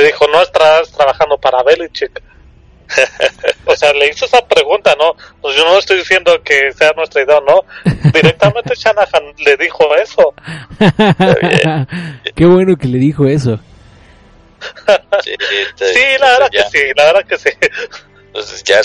Le 0.00 0.06
dijo, 0.06 0.26
no 0.28 0.40
estás 0.42 0.90
trabajando 0.92 1.36
para 1.38 1.62
Belichick. 1.62 2.22
o 3.66 3.76
sea, 3.76 3.92
le 3.92 4.08
hizo 4.08 4.24
esa 4.24 4.40
pregunta, 4.46 4.94
¿no? 4.98 5.14
Pues 5.42 5.56
yo 5.56 5.64
no 5.64 5.78
estoy 5.78 5.98
diciendo 5.98 6.32
que 6.42 6.72
sea 6.72 6.92
nuestra 6.96 7.22
idea, 7.22 7.38
¿no? 7.46 7.60
Directamente 8.12 8.74
Shanahan 8.76 9.34
le 9.38 9.56
dijo 9.58 9.94
eso. 9.96 10.32
Qué 12.34 12.46
bueno 12.46 12.76
que 12.76 12.88
le 12.88 12.98
dijo 12.98 13.26
eso. 13.26 13.58
Sí, 15.22 15.32
te- 15.76 15.92
Sí, 15.94 16.00
la 16.18 16.30
verdad 16.30 16.48
ya, 16.52 16.64
que 16.64 16.70
sí, 16.78 16.84
la 16.96 17.04
verdad 17.04 17.24
que 17.28 17.38
sí. 17.38 17.50
Entonces 18.26 18.64
ya 18.64 18.82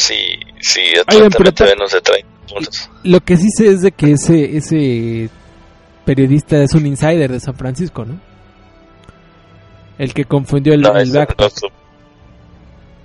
Oigan, 1.15 1.29
pero 1.31 1.51
de 1.93 2.01
30 2.01 2.27
puntos. 2.47 2.89
Lo 3.03 3.19
que 3.21 3.37
sí 3.37 3.47
sé 3.57 3.67
es 3.69 3.81
de 3.81 3.91
que 3.91 4.11
ese, 4.11 4.55
ese 4.57 5.29
periodista 6.05 6.61
es 6.61 6.73
un 6.73 6.85
insider 6.85 7.31
de 7.31 7.39
San 7.39 7.55
Francisco, 7.55 8.05
¿no? 8.05 8.19
El 10.03 10.13
que 10.13 10.25
confundió 10.25 10.73
el, 10.73 10.81
No, 10.81 10.95
el 10.97 11.11
no. 11.13 11.21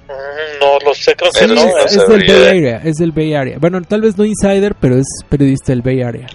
Mm, 0.07 0.61
No 0.61 0.78
lo 0.84 0.94
sé, 0.94 1.14
creo 1.14 1.30
que 1.32 1.46
no. 1.46 1.55
sí, 1.61 1.68
¿eh? 1.68 1.72
no 1.72 1.84
es 1.84 2.09
del. 2.09 2.26
Bay 2.26 2.46
Area, 2.49 2.76
es 2.84 2.96
del 2.96 3.12
Bay 3.12 3.34
Area. 3.34 3.59
Bueno, 3.61 3.80
tal 3.82 4.01
vez 4.01 4.16
no 4.18 4.24
insider, 4.24 4.74
pero 4.80 4.96
es 4.96 5.07
periodista 5.28 5.72
del 5.72 5.82
Bay 5.82 6.03
Area. 6.03 6.26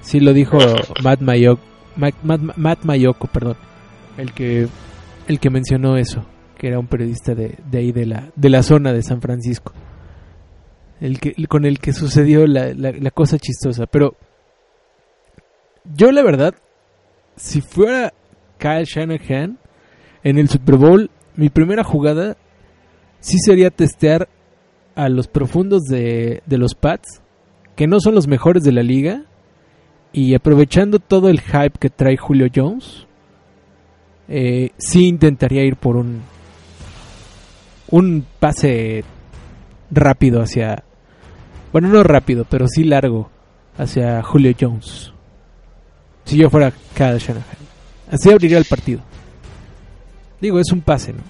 Sí 0.00 0.20
lo 0.20 0.32
dijo 0.32 0.58
Matt 1.02 1.20
Mayoko, 1.20 1.62
Matt, 1.96 2.14
Matt- 2.22 2.56
Matt 2.56 2.84
Mayoko, 2.84 3.26
perdón, 3.28 3.56
el 4.18 4.32
que 4.32 4.68
el 5.28 5.40
que 5.40 5.50
mencionó 5.50 5.96
eso, 5.96 6.24
que 6.58 6.68
era 6.68 6.78
un 6.78 6.86
periodista 6.86 7.34
de, 7.34 7.56
de 7.70 7.78
ahí 7.78 7.92
de 7.92 8.06
la 8.06 8.28
de 8.36 8.50
la 8.50 8.62
zona 8.62 8.92
de 8.92 9.02
San 9.02 9.20
Francisco. 9.20 9.72
El 11.00 11.18
que 11.20 11.34
con 11.46 11.64
el 11.66 11.78
que 11.78 11.92
sucedió 11.92 12.46
la, 12.46 12.72
la, 12.74 12.92
la 12.92 13.10
cosa 13.10 13.38
chistosa, 13.38 13.86
pero 13.86 14.14
yo 15.94 16.10
la 16.12 16.22
verdad 16.22 16.54
si 17.36 17.60
fuera 17.60 18.12
Kyle 18.58 18.84
Shanahan 18.84 19.58
en 20.22 20.38
el 20.38 20.48
Super 20.48 20.76
Bowl, 20.76 21.10
mi 21.36 21.50
primera 21.50 21.84
jugada 21.84 22.36
sí 23.20 23.38
sería 23.38 23.70
testear 23.70 24.28
a 24.94 25.08
los 25.08 25.28
profundos 25.28 25.82
de, 25.84 26.42
de 26.46 26.58
los 26.58 26.74
Pats, 26.74 27.22
que 27.74 27.86
no 27.86 28.00
son 28.00 28.14
los 28.14 28.26
mejores 28.26 28.64
de 28.64 28.72
la 28.72 28.82
liga, 28.82 29.24
y 30.12 30.34
aprovechando 30.34 30.98
todo 30.98 31.28
el 31.28 31.40
hype 31.40 31.78
que 31.78 31.90
trae 31.90 32.16
Julio 32.16 32.48
Jones, 32.54 33.06
eh, 34.28 34.70
sí 34.78 35.06
intentaría 35.06 35.64
ir 35.64 35.76
por 35.76 35.96
un 35.96 36.22
un 37.88 38.26
pase 38.40 39.04
rápido 39.90 40.42
hacia, 40.42 40.82
bueno 41.72 41.88
no 41.88 42.02
rápido, 42.02 42.44
pero 42.48 42.66
sí 42.66 42.84
largo 42.84 43.30
hacia 43.78 44.22
Julio 44.22 44.52
Jones. 44.58 45.12
Si 46.24 46.36
yo 46.36 46.50
fuera 46.50 46.72
Kyle 46.94 47.18
Shanahan, 47.18 47.65
así 48.10 48.30
abriría 48.30 48.58
el 48.58 48.64
partido. 48.64 49.00
Digo, 50.40 50.60
es 50.60 50.70
un 50.72 50.82
pase, 50.82 51.12
¿no? 51.12 51.22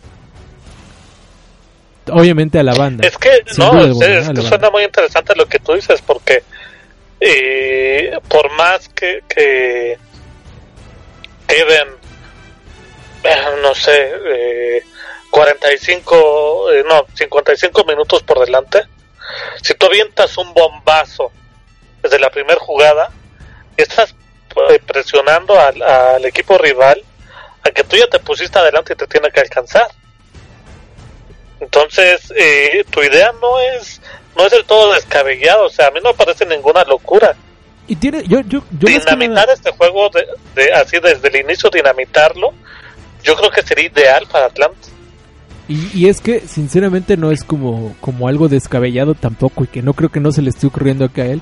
Obviamente 2.12 2.58
a 2.58 2.62
la 2.62 2.74
banda. 2.74 3.06
Es 3.06 3.18
que, 3.18 3.30
no, 3.58 3.86
duda 3.86 4.06
es, 4.06 4.28
es 4.28 4.34
que 4.34 4.42
suena 4.42 4.70
muy 4.70 4.84
interesante 4.84 5.34
lo 5.34 5.46
que 5.46 5.58
tú 5.58 5.74
dices, 5.74 6.00
porque 6.02 6.44
eh, 7.20 8.18
por 8.28 8.50
más 8.52 8.88
que, 8.90 9.22
que 9.28 9.98
queden, 11.46 11.88
eh, 13.24 13.36
no 13.62 13.74
sé, 13.74 14.12
eh, 14.26 14.82
45, 15.30 16.72
eh, 16.72 16.84
no, 16.88 17.06
55 17.14 17.84
minutos 17.84 18.22
por 18.22 18.44
delante, 18.44 18.82
si 19.62 19.74
tú 19.74 19.86
avientas 19.86 20.36
un 20.38 20.52
bombazo 20.54 21.32
desde 22.02 22.18
la 22.18 22.30
primera 22.30 22.60
jugada, 22.60 23.10
estás 23.76 24.14
eh, 24.70 24.80
presionando 24.86 25.58
al, 25.58 25.80
al 25.82 26.24
equipo 26.24 26.56
rival 26.58 27.02
a 27.64 27.70
que 27.70 27.84
tú 27.84 27.96
ya 27.96 28.06
te 28.06 28.18
pusiste 28.18 28.58
adelante 28.58 28.92
y 28.92 28.96
te 28.96 29.06
tiene 29.06 29.30
que 29.30 29.40
alcanzar. 29.40 29.88
Entonces, 31.60 32.32
eh, 32.36 32.84
tu 32.90 33.02
idea 33.02 33.32
no 33.40 33.58
es 33.60 34.00
no 34.36 34.44
es 34.44 34.52
del 34.52 34.64
todo 34.66 34.92
descabellado, 34.92 35.64
o 35.64 35.70
sea, 35.70 35.86
a 35.88 35.90
mí 35.90 35.98
no 36.04 36.10
me 36.10 36.16
parece 36.16 36.44
ninguna 36.44 36.84
locura. 36.84 37.34
Y 37.88 37.96
tiene, 37.96 38.22
yo, 38.26 38.40
yo, 38.40 38.62
yo 38.78 38.88
más 38.90 39.04
que 39.06 39.16
Dinamitar 39.16 39.48
este 39.48 39.70
juego, 39.72 40.10
de, 40.10 40.26
de- 40.54 40.72
así 40.74 40.98
desde 41.00 41.26
el 41.28 41.36
inicio, 41.36 41.70
dinamitarlo, 41.70 42.52
yo 43.22 43.34
creo 43.36 43.50
que 43.50 43.62
sería 43.62 43.86
ideal 43.86 44.26
para 44.30 44.46
Atlanta. 44.46 44.88
Y, 45.68 45.88
y 45.98 46.08
es 46.08 46.20
que 46.20 46.40
sinceramente 46.40 47.16
no 47.16 47.30
es 47.32 47.42
como, 47.44 47.96
como 48.00 48.28
algo 48.28 48.48
descabellado 48.48 49.14
tampoco 49.14 49.64
y 49.64 49.68
que 49.68 49.82
no 49.82 49.94
creo 49.94 50.10
que 50.10 50.20
no 50.20 50.30
se 50.32 50.42
le 50.42 50.50
esté 50.50 50.66
ocurriendo 50.66 51.04
acá 51.06 51.22
a 51.22 51.26
él. 51.26 51.40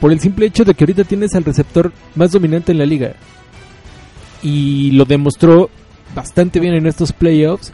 Por 0.00 0.12
el 0.12 0.20
simple 0.20 0.46
hecho 0.46 0.64
de 0.64 0.74
que 0.74 0.84
ahorita 0.84 1.04
tienes 1.04 1.34
al 1.34 1.44
receptor 1.44 1.92
más 2.14 2.32
dominante 2.32 2.72
en 2.72 2.78
la 2.78 2.86
liga. 2.86 3.14
Y 4.42 4.92
lo 4.92 5.04
demostró 5.04 5.70
bastante 6.14 6.60
bien 6.60 6.74
en 6.74 6.86
estos 6.86 7.12
playoffs. 7.12 7.72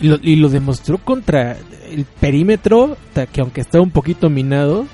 Y 0.00 0.36
lo, 0.36 0.48
demostró 0.48 0.98
contra 0.98 1.56
el 1.90 2.04
perímetro, 2.04 2.96
que 3.32 3.40
aunque 3.40 3.60
está 3.60 3.80
un 3.80 3.90
poquito 3.90 4.28
minado, 4.28 4.86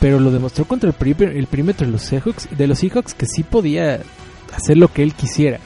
pero 0.00 0.20
lo 0.20 0.30
demostró 0.30 0.64
contra 0.64 0.90
el, 0.90 1.22
el 1.22 1.46
perímetro 1.48 1.86
de 1.86 1.92
los 1.92 2.02
Seahawks, 2.02 2.48
de 2.56 2.66
los 2.66 2.78
Seahawks 2.78 3.14
que 3.14 3.26
sí 3.26 3.42
podía 3.42 4.00
hacer 4.54 4.76
lo 4.76 4.88
que 4.92 5.02
él 5.02 5.12
quisiera. 5.14 5.58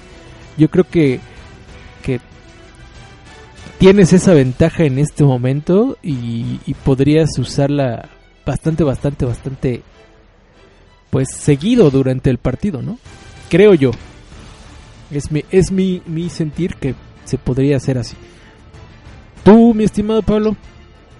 Yo 0.56 0.70
creo 0.70 0.84
que 0.88 1.20
que 2.02 2.20
tienes 3.78 4.12
esa 4.12 4.34
ventaja 4.34 4.84
en 4.84 4.98
este 4.98 5.24
momento 5.24 5.96
y, 6.02 6.60
y 6.66 6.74
podrías 6.74 7.38
usarla 7.38 8.08
bastante, 8.44 8.84
bastante, 8.84 9.24
bastante 9.24 9.82
pues 11.10 11.28
seguido 11.30 11.90
durante 11.90 12.30
el 12.30 12.38
partido, 12.38 12.82
¿no? 12.82 12.98
Creo 13.50 13.74
yo. 13.74 13.90
Es 15.10 15.30
mi, 15.30 15.44
es 15.50 15.70
mi, 15.70 16.02
mi 16.06 16.30
sentir 16.30 16.76
que 16.76 16.94
se 17.24 17.36
podría 17.36 17.76
hacer 17.76 17.98
así. 17.98 18.16
Tú, 19.44 19.74
mi 19.74 19.84
estimado 19.84 20.22
Pablo, 20.22 20.56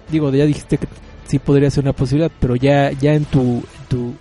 digo, 0.09 0.31
ya 0.31 0.45
dijiste 0.45 0.77
que 0.77 0.87
sí 1.27 1.37
podría 1.37 1.69
ser 1.69 1.83
una 1.83 1.93
posibilidad, 1.93 2.31
pero 2.39 2.55
ya, 2.55 2.91
ya 2.91 3.13
en 3.13 3.25
tu, 3.25 3.63
tu, 3.87 4.15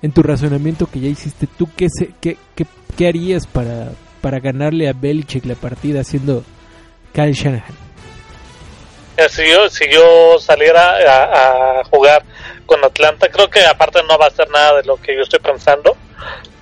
en 0.00 0.12
tu 0.12 0.22
razonamiento 0.22 0.86
que 0.86 1.00
ya 1.00 1.08
hiciste, 1.08 1.46
¿tú 1.46 1.68
qué, 1.76 1.88
se, 1.90 2.12
qué, 2.20 2.38
qué, 2.54 2.66
qué 2.96 3.08
harías 3.08 3.46
para, 3.46 3.92
para 4.20 4.40
ganarle 4.40 4.88
a 4.88 4.92
Belichick 4.92 5.44
la 5.44 5.54
partida 5.54 6.00
haciendo 6.00 6.44
Kyle 7.12 7.32
Shanahan? 7.32 7.90
Si 9.28 9.42
yo, 9.46 9.68
si 9.68 9.84
yo 9.90 10.38
saliera 10.38 10.94
a, 11.78 11.84
jugar 11.84 12.24
con 12.70 12.84
Atlanta, 12.84 13.28
creo 13.28 13.50
que 13.50 13.66
aparte 13.66 14.00
no 14.04 14.16
va 14.16 14.26
a 14.26 14.28
hacer 14.28 14.48
nada 14.48 14.76
de 14.76 14.84
lo 14.84 14.96
que 14.96 15.16
yo 15.16 15.22
estoy 15.22 15.40
pensando, 15.40 15.96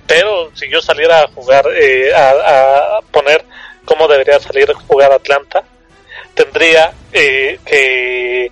pero 0.07 0.49
si 0.55 0.67
yo 0.67 0.81
saliera 0.81 1.21
a 1.21 1.27
jugar, 1.27 1.67
eh, 1.75 2.11
a, 2.11 2.97
a, 2.97 3.01
poner 3.11 3.45
cómo 3.85 4.07
debería 4.07 4.39
salir 4.39 4.71
a 4.71 4.73
jugar 4.73 5.11
Atlanta, 5.11 5.63
tendría 6.33 6.93
eh, 7.13 7.59
que 7.63 8.51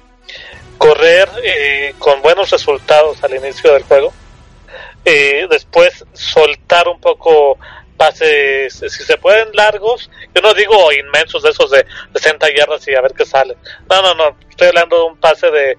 correr 0.78 1.28
eh, 1.44 1.96
con 1.98 2.22
buenos 2.22 2.52
resultados 2.52 3.24
al 3.24 3.34
inicio 3.34 3.74
del 3.74 3.82
juego, 3.82 4.14
eh, 5.04 5.48
después 5.50 6.06
soltar 6.14 6.88
un 6.88 7.02
poco 7.02 7.58
pases, 7.98 8.76
si 8.76 9.04
se 9.04 9.18
pueden 9.18 9.50
largos, 9.54 10.12
yo 10.36 10.42
no 10.44 10.54
digo 10.54 10.94
inmensos 10.94 11.42
de 11.42 11.50
esos 11.50 11.72
de 11.72 11.84
60 12.14 12.54
yardas 12.56 12.88
y 12.88 12.94
a 12.94 13.02
ver 13.02 13.14
qué 13.14 13.26
sale. 13.26 13.58
No, 13.90 14.04
no, 14.04 14.14
no, 14.14 14.38
estoy 14.48 14.68
hablando 14.68 14.98
de 14.98 15.04
un 15.06 15.18
pase 15.18 15.50
de 15.50 15.76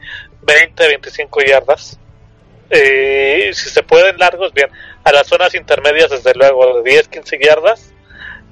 20, 0.48 0.88
25 0.88 1.42
yardas. 1.42 1.98
Eh, 2.70 3.50
si 3.52 3.68
se 3.68 3.82
pueden 3.82 4.18
largos, 4.18 4.52
bien. 4.52 4.70
A 5.04 5.12
las 5.12 5.26
zonas 5.26 5.54
intermedias, 5.54 6.10
desde 6.10 6.32
luego, 6.34 6.80
de 6.82 6.90
10, 6.90 7.08
15 7.08 7.38
yardas. 7.38 7.92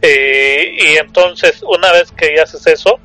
Eh, 0.03 0.73
y 0.79 0.97
entonces, 0.99 1.63
una 1.63 1.91
vez 1.93 2.13
que 2.13 2.37
ya 2.37 2.43
haces 2.43 2.67
eso, 2.67 3.01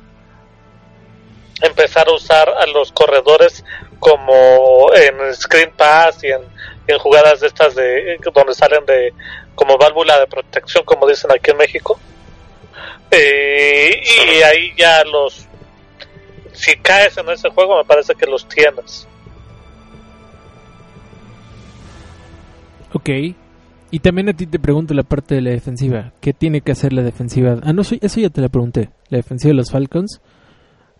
empezar 1.62 2.06
a 2.08 2.12
usar 2.12 2.48
a 2.50 2.66
los 2.66 2.92
corredores 2.92 3.64
como 3.98 4.92
en 4.94 5.34
screen 5.34 5.70
pass 5.72 6.22
y 6.24 6.26
en, 6.26 6.42
en 6.86 6.98
jugadas 6.98 7.40
de 7.40 7.46
estas 7.46 7.74
de 7.74 8.18
donde 8.34 8.54
salen 8.54 8.84
de 8.84 9.14
como 9.54 9.78
válvula 9.78 10.18
de 10.18 10.26
protección, 10.26 10.84
como 10.84 11.08
dicen 11.08 11.30
aquí 11.32 11.50
en 11.50 11.56
México. 11.56 11.98
Eh, 13.10 14.02
y 14.02 14.42
ahí 14.42 14.74
ya 14.76 15.04
los 15.04 15.46
si 16.52 16.76
caes 16.76 17.16
en 17.18 17.28
ese 17.30 17.48
juego 17.50 17.78
me 17.78 17.84
parece 17.84 18.14
que 18.14 18.26
los 18.26 18.46
tienes. 18.48 19.06
Ok. 22.92 23.08
Y 23.90 23.98
también 24.00 24.28
a 24.30 24.32
ti 24.32 24.46
te 24.46 24.58
pregunto 24.58 24.94
la 24.94 25.02
parte 25.02 25.34
de 25.34 25.42
la 25.42 25.50
defensiva. 25.50 26.12
¿Qué 26.20 26.32
tiene 26.32 26.62
que 26.62 26.72
hacer 26.72 26.92
la 26.92 27.02
defensiva? 27.02 27.58
Ah, 27.62 27.72
no, 27.72 27.82
eso 27.82 28.20
ya 28.20 28.30
te 28.30 28.40
la 28.40 28.48
pregunté. 28.48 28.88
La 29.08 29.18
defensiva 29.18 29.50
de 29.50 29.56
los 29.56 29.70
Falcons. 29.70 30.20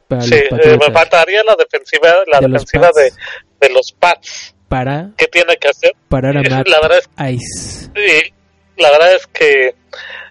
Para 0.08 0.22
sí, 0.22 0.34
eh, 0.34 0.78
me 0.78 0.92
faltaría 0.92 1.42
la 1.42 1.56
defensiva, 1.56 2.08
la 2.30 2.40
de 2.40 2.48
defensiva 2.48 2.88
los 2.88 2.96
de, 2.96 3.66
de, 3.66 3.72
los 3.72 3.92
Pats. 3.92 4.54
Para. 4.68 5.10
¿Qué 5.16 5.26
tiene 5.26 5.56
que 5.56 5.68
hacer? 5.68 5.92
Parar 6.08 6.36
a 6.36 6.42
Matt 6.42 6.68
la 6.68 6.80
verdad 6.80 6.98
es, 6.98 7.34
Ice. 7.34 7.90
Sí, 7.94 8.34
la 8.76 8.90
verdad 8.90 9.14
es 9.14 9.26
que 9.28 9.74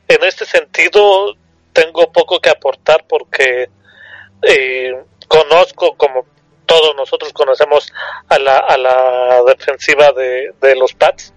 en 0.08 0.24
este 0.24 0.46
sentido 0.46 1.36
tengo 1.74 2.12
poco 2.12 2.40
que 2.40 2.52
aportar 2.52 3.06
porque 3.08 3.70
eh, 4.44 4.94
conozco 5.28 5.96
como 5.96 6.26
todos 6.66 6.96
nosotros 6.96 7.34
conocemos 7.34 7.92
a 8.30 8.40
la, 8.40 8.58
a 8.58 8.78
la 8.78 9.44
defensiva 9.48 10.12
de, 10.14 10.54
de 10.62 10.76
los 10.76 10.94
Pats, 10.94 11.34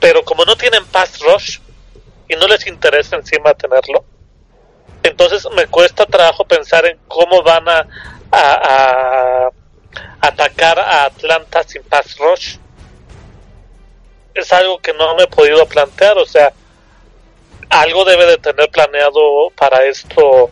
pero 0.00 0.24
como 0.24 0.44
no 0.44 0.56
tienen 0.56 0.84
pass 0.86 1.20
rush 1.20 1.58
y 2.28 2.36
no 2.36 2.46
les 2.46 2.66
interesa 2.66 3.16
encima 3.16 3.54
tenerlo, 3.54 4.04
entonces 5.02 5.46
me 5.54 5.66
cuesta 5.66 6.06
trabajo 6.06 6.44
pensar 6.44 6.86
en 6.86 6.98
cómo 7.06 7.42
van 7.42 7.68
a, 7.68 7.86
a, 8.32 9.50
atacar 10.20 10.78
a 10.78 11.04
Atlanta 11.04 11.62
sin 11.62 11.82
pass 11.84 12.16
rush. 12.18 12.56
Es 14.34 14.52
algo 14.52 14.78
que 14.78 14.92
no 14.92 15.14
me 15.14 15.24
he 15.24 15.28
podido 15.28 15.64
plantear, 15.66 16.18
o 16.18 16.26
sea, 16.26 16.52
algo 17.70 18.04
debe 18.04 18.26
de 18.26 18.38
tener 18.38 18.68
planeado 18.70 19.50
para 19.56 19.84
esto 19.84 20.50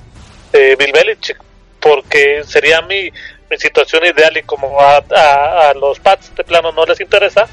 eh, 0.52 0.76
Bill 0.78 0.92
Belichick, 0.92 1.38
porque 1.84 2.42
sería 2.44 2.80
mi, 2.80 3.10
mi 3.50 3.58
situación 3.58 4.04
ideal 4.06 4.34
y 4.38 4.42
como 4.42 4.80
a, 4.80 5.04
a, 5.14 5.68
a, 5.68 5.74
los 5.74 6.00
Pats 6.00 6.34
de 6.34 6.42
plano 6.42 6.72
no 6.72 6.86
les 6.86 6.98
interesa, 6.98 7.46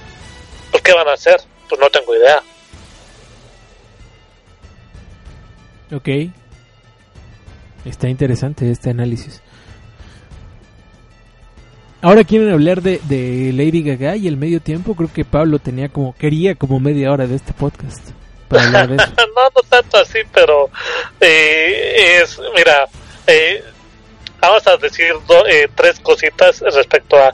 pues 0.72 0.82
¿qué 0.82 0.94
van 0.94 1.10
a 1.10 1.14
hacer? 1.14 1.36
Pues 1.68 1.82
no 1.82 1.90
tengo 1.90 2.16
idea. 2.16 2.42
Ok. 5.94 6.32
Está 7.84 8.08
interesante 8.08 8.72
este 8.72 8.90
análisis. 8.92 9.42
Ahora 12.02 12.24
quieren 12.24 12.52
hablar 12.54 12.82
de, 12.82 13.02
de, 13.04 13.52
Lady 13.54 13.84
Gaga 13.84 14.16
y 14.16 14.30
el 14.30 14.38
medio 14.38 14.62
tiempo. 14.62 14.96
Creo 14.96 15.12
que 15.14 15.26
Pablo 15.26 15.60
tenía 15.60 15.90
como 15.90 16.16
quería 16.16 16.56
como 16.56 16.80
media 16.80 17.12
hora 17.12 17.28
de 17.28 17.36
este 17.36 17.52
podcast 17.52 18.12
para 18.48 18.64
hablar 18.64 18.88
de 18.88 18.96
eso. 18.96 19.12
no, 19.18 19.44
no 19.56 19.62
tanto 19.70 19.98
así, 19.98 20.20
pero 20.34 20.70
eh, 21.20 22.22
es 22.22 22.40
mira, 22.56 22.88
eh, 23.28 23.64
vamos 24.42 24.66
a 24.68 24.78
decir 24.78 25.14
do, 25.28 25.48
eh, 25.48 25.70
tres 25.76 26.00
cositas 26.00 26.60
respecto 26.62 27.18
a, 27.18 27.34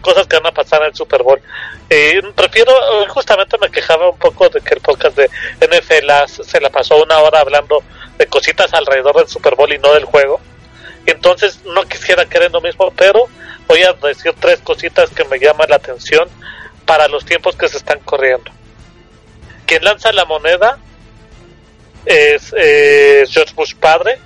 cosas 0.00 0.26
que 0.26 0.36
van 0.36 0.46
a 0.46 0.52
pasar 0.52 0.82
en 0.82 0.88
el 0.88 0.94
Super 0.94 1.22
Bowl. 1.22 1.40
Eh, 1.88 2.20
prefiero, 2.34 2.72
justamente 3.08 3.56
me 3.58 3.70
quejaba 3.70 4.10
un 4.10 4.18
poco 4.18 4.48
de 4.48 4.60
que 4.60 4.74
el 4.74 4.80
podcast 4.80 5.16
de 5.16 5.30
NFL 5.60 6.42
se 6.42 6.60
la 6.60 6.70
pasó 6.70 7.02
una 7.02 7.18
hora 7.18 7.40
hablando 7.40 7.82
de 8.18 8.26
cositas 8.26 8.74
alrededor 8.74 9.16
del 9.16 9.28
Super 9.28 9.54
Bowl 9.54 9.72
y 9.72 9.78
no 9.78 9.92
del 9.94 10.04
juego. 10.04 10.40
Entonces 11.06 11.64
no 11.64 11.84
quisiera 11.84 12.26
querer 12.26 12.50
lo 12.50 12.60
mismo, 12.60 12.92
pero 12.96 13.28
voy 13.68 13.82
a 13.84 13.92
decir 13.92 14.34
tres 14.40 14.60
cositas 14.60 15.10
que 15.10 15.24
me 15.24 15.38
llaman 15.38 15.70
la 15.70 15.76
atención 15.76 16.28
para 16.84 17.06
los 17.08 17.24
tiempos 17.24 17.54
que 17.56 17.68
se 17.68 17.76
están 17.76 18.00
corriendo. 18.00 18.50
Quien 19.64 19.84
lanza 19.84 20.12
la 20.12 20.24
moneda 20.24 20.78
es 22.04 22.54
eh, 22.56 23.24
George 23.28 23.52
Bush 23.54 23.74
padre 23.74 24.18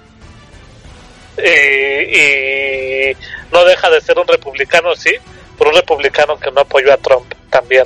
eh, 1.43 3.17
y 3.17 3.53
no 3.53 3.65
deja 3.65 3.91
de 3.91 4.01
ser 4.01 4.19
un 4.19 4.27
republicano, 4.27 4.95
sí, 4.95 5.13
pero 5.59 5.71
un 5.71 5.77
republicano 5.77 6.39
que 6.39 6.51
no 6.51 6.63
apoyó 6.63 6.93
a 6.93 6.97
Trump 6.97 7.33
también. 7.51 7.85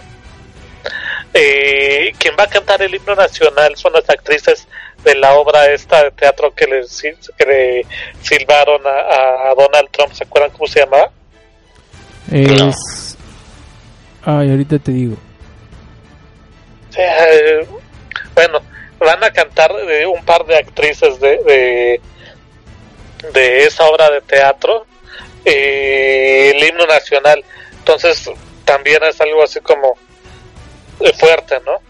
Eh, 1.33 2.13
quien 2.19 2.35
va 2.39 2.45
a 2.45 2.49
cantar 2.49 2.81
el 2.83 2.95
himno 2.95 3.15
nacional 3.15 3.75
son 3.77 3.93
las 3.93 4.09
actrices 4.09 4.69
de 5.03 5.15
la 5.17 5.35
obra 5.35 5.73
esta 5.73 6.05
de 6.05 6.11
teatro 6.13 6.55
que 6.55 6.67
le, 6.67 6.83
que 7.37 7.45
le 7.45 7.87
silbaron 8.23 8.81
a, 8.87 9.51
a, 9.51 9.55
Donald 9.57 9.91
Trump, 9.91 10.13
¿se 10.13 10.25
acuerdan 10.25 10.51
cómo 10.51 10.67
se 10.67 10.81
llamaba? 10.81 11.11
Es... 12.31 13.19
Ay, 14.25 14.51
ahorita 14.51 14.79
te 14.79 14.93
digo. 14.93 15.17
Eh, 16.97 17.67
bueno, 18.35 18.61
van 18.99 19.23
a 19.23 19.31
cantar 19.31 19.73
eh, 19.89 20.07
un 20.07 20.25
par 20.25 20.47
de 20.47 20.57
actrices 20.57 21.21
de, 21.21 21.39
de, 21.45 22.01
de 23.33 23.65
esa 23.65 23.85
obra 23.87 24.11
de 24.11 24.21
teatro 24.21 24.87
eh, 25.45 26.53
el 26.55 26.69
himno 26.69 26.87
nacional. 26.87 27.45
Entonces 27.79 28.31
también 28.65 29.03
es 29.05 29.21
algo 29.21 29.43
así 29.43 29.61
como 29.61 29.97
fuerte, 31.19 31.61
¿no? 31.67 31.81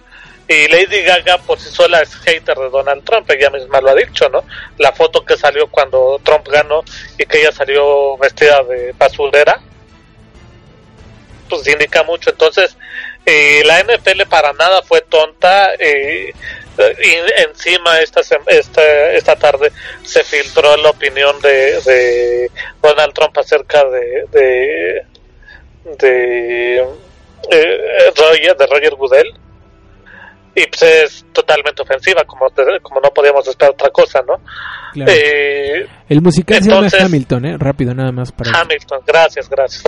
Y 0.46 0.68
Lady 0.68 1.02
Gaga 1.02 1.38
por 1.38 1.58
sí 1.58 1.70
sola 1.70 2.02
es 2.02 2.14
hater 2.16 2.56
de 2.58 2.68
Donald 2.68 3.02
Trump, 3.04 3.30
ella 3.30 3.48
misma 3.48 3.80
lo 3.80 3.90
ha 3.90 3.94
dicho, 3.94 4.28
¿no? 4.28 4.44
La 4.76 4.92
foto 4.92 5.24
que 5.24 5.38
salió 5.38 5.68
cuando 5.68 6.20
Trump 6.22 6.46
ganó 6.48 6.84
y 7.18 7.24
que 7.24 7.40
ella 7.40 7.52
salió 7.52 8.18
vestida 8.18 8.62
de 8.64 8.92
basurera, 8.92 9.58
pues 11.48 11.66
indica 11.66 12.02
mucho. 12.02 12.30
Entonces, 12.30 12.76
eh, 13.24 13.62
la 13.64 13.80
NFL 13.80 14.26
para 14.28 14.52
nada 14.52 14.82
fue 14.82 15.00
tonta. 15.00 15.74
Eh, 15.78 16.34
y 16.78 17.42
encima 17.42 18.00
esta, 18.00 18.20
esta, 18.48 19.12
esta 19.12 19.36
tarde 19.36 19.72
se 20.02 20.24
filtró 20.24 20.76
la 20.76 20.90
opinión 20.90 21.40
de, 21.40 21.80
de 21.82 22.50
Donald 22.82 23.12
Trump 23.14 23.36
acerca 23.38 23.84
de, 23.84 24.24
de, 24.32 25.06
de, 25.98 26.78
eh, 27.50 27.78
Roger, 28.16 28.56
de 28.56 28.66
Roger 28.66 28.94
Goodell 28.96 29.34
y 30.54 30.66
pues 30.66 30.82
es 30.82 31.26
totalmente 31.32 31.82
ofensiva, 31.82 32.24
como, 32.24 32.46
como 32.82 33.00
no 33.00 33.10
podíamos 33.10 33.46
esperar 33.48 33.72
otra 33.72 33.90
cosa, 33.90 34.22
¿no? 34.22 34.40
Claro. 34.92 35.12
Eh, 35.12 35.86
el 36.08 36.22
musical 36.22 36.58
entonces, 36.62 36.92
se 36.92 36.98
llama 36.98 37.06
Hamilton, 37.08 37.44
¿eh? 37.46 37.56
Rápido, 37.58 37.94
nada 37.94 38.12
más 38.12 38.30
para... 38.30 38.60
Hamilton, 38.60 39.00
gracias, 39.04 39.48
gracias. 39.48 39.84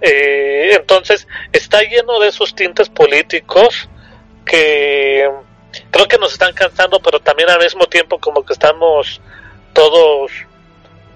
Eh, 0.00 0.74
entonces, 0.74 1.28
está 1.52 1.82
lleno 1.82 2.18
de 2.20 2.28
esos 2.28 2.54
tintes 2.54 2.88
políticos 2.88 3.88
que 4.46 5.28
creo 5.90 6.06
que 6.06 6.18
nos 6.18 6.32
están 6.32 6.52
cansando, 6.52 7.00
pero 7.00 7.20
también 7.20 7.50
al 7.50 7.60
mismo 7.60 7.86
tiempo 7.86 8.18
como 8.18 8.44
que 8.44 8.52
estamos 8.52 9.20
todos 9.72 10.30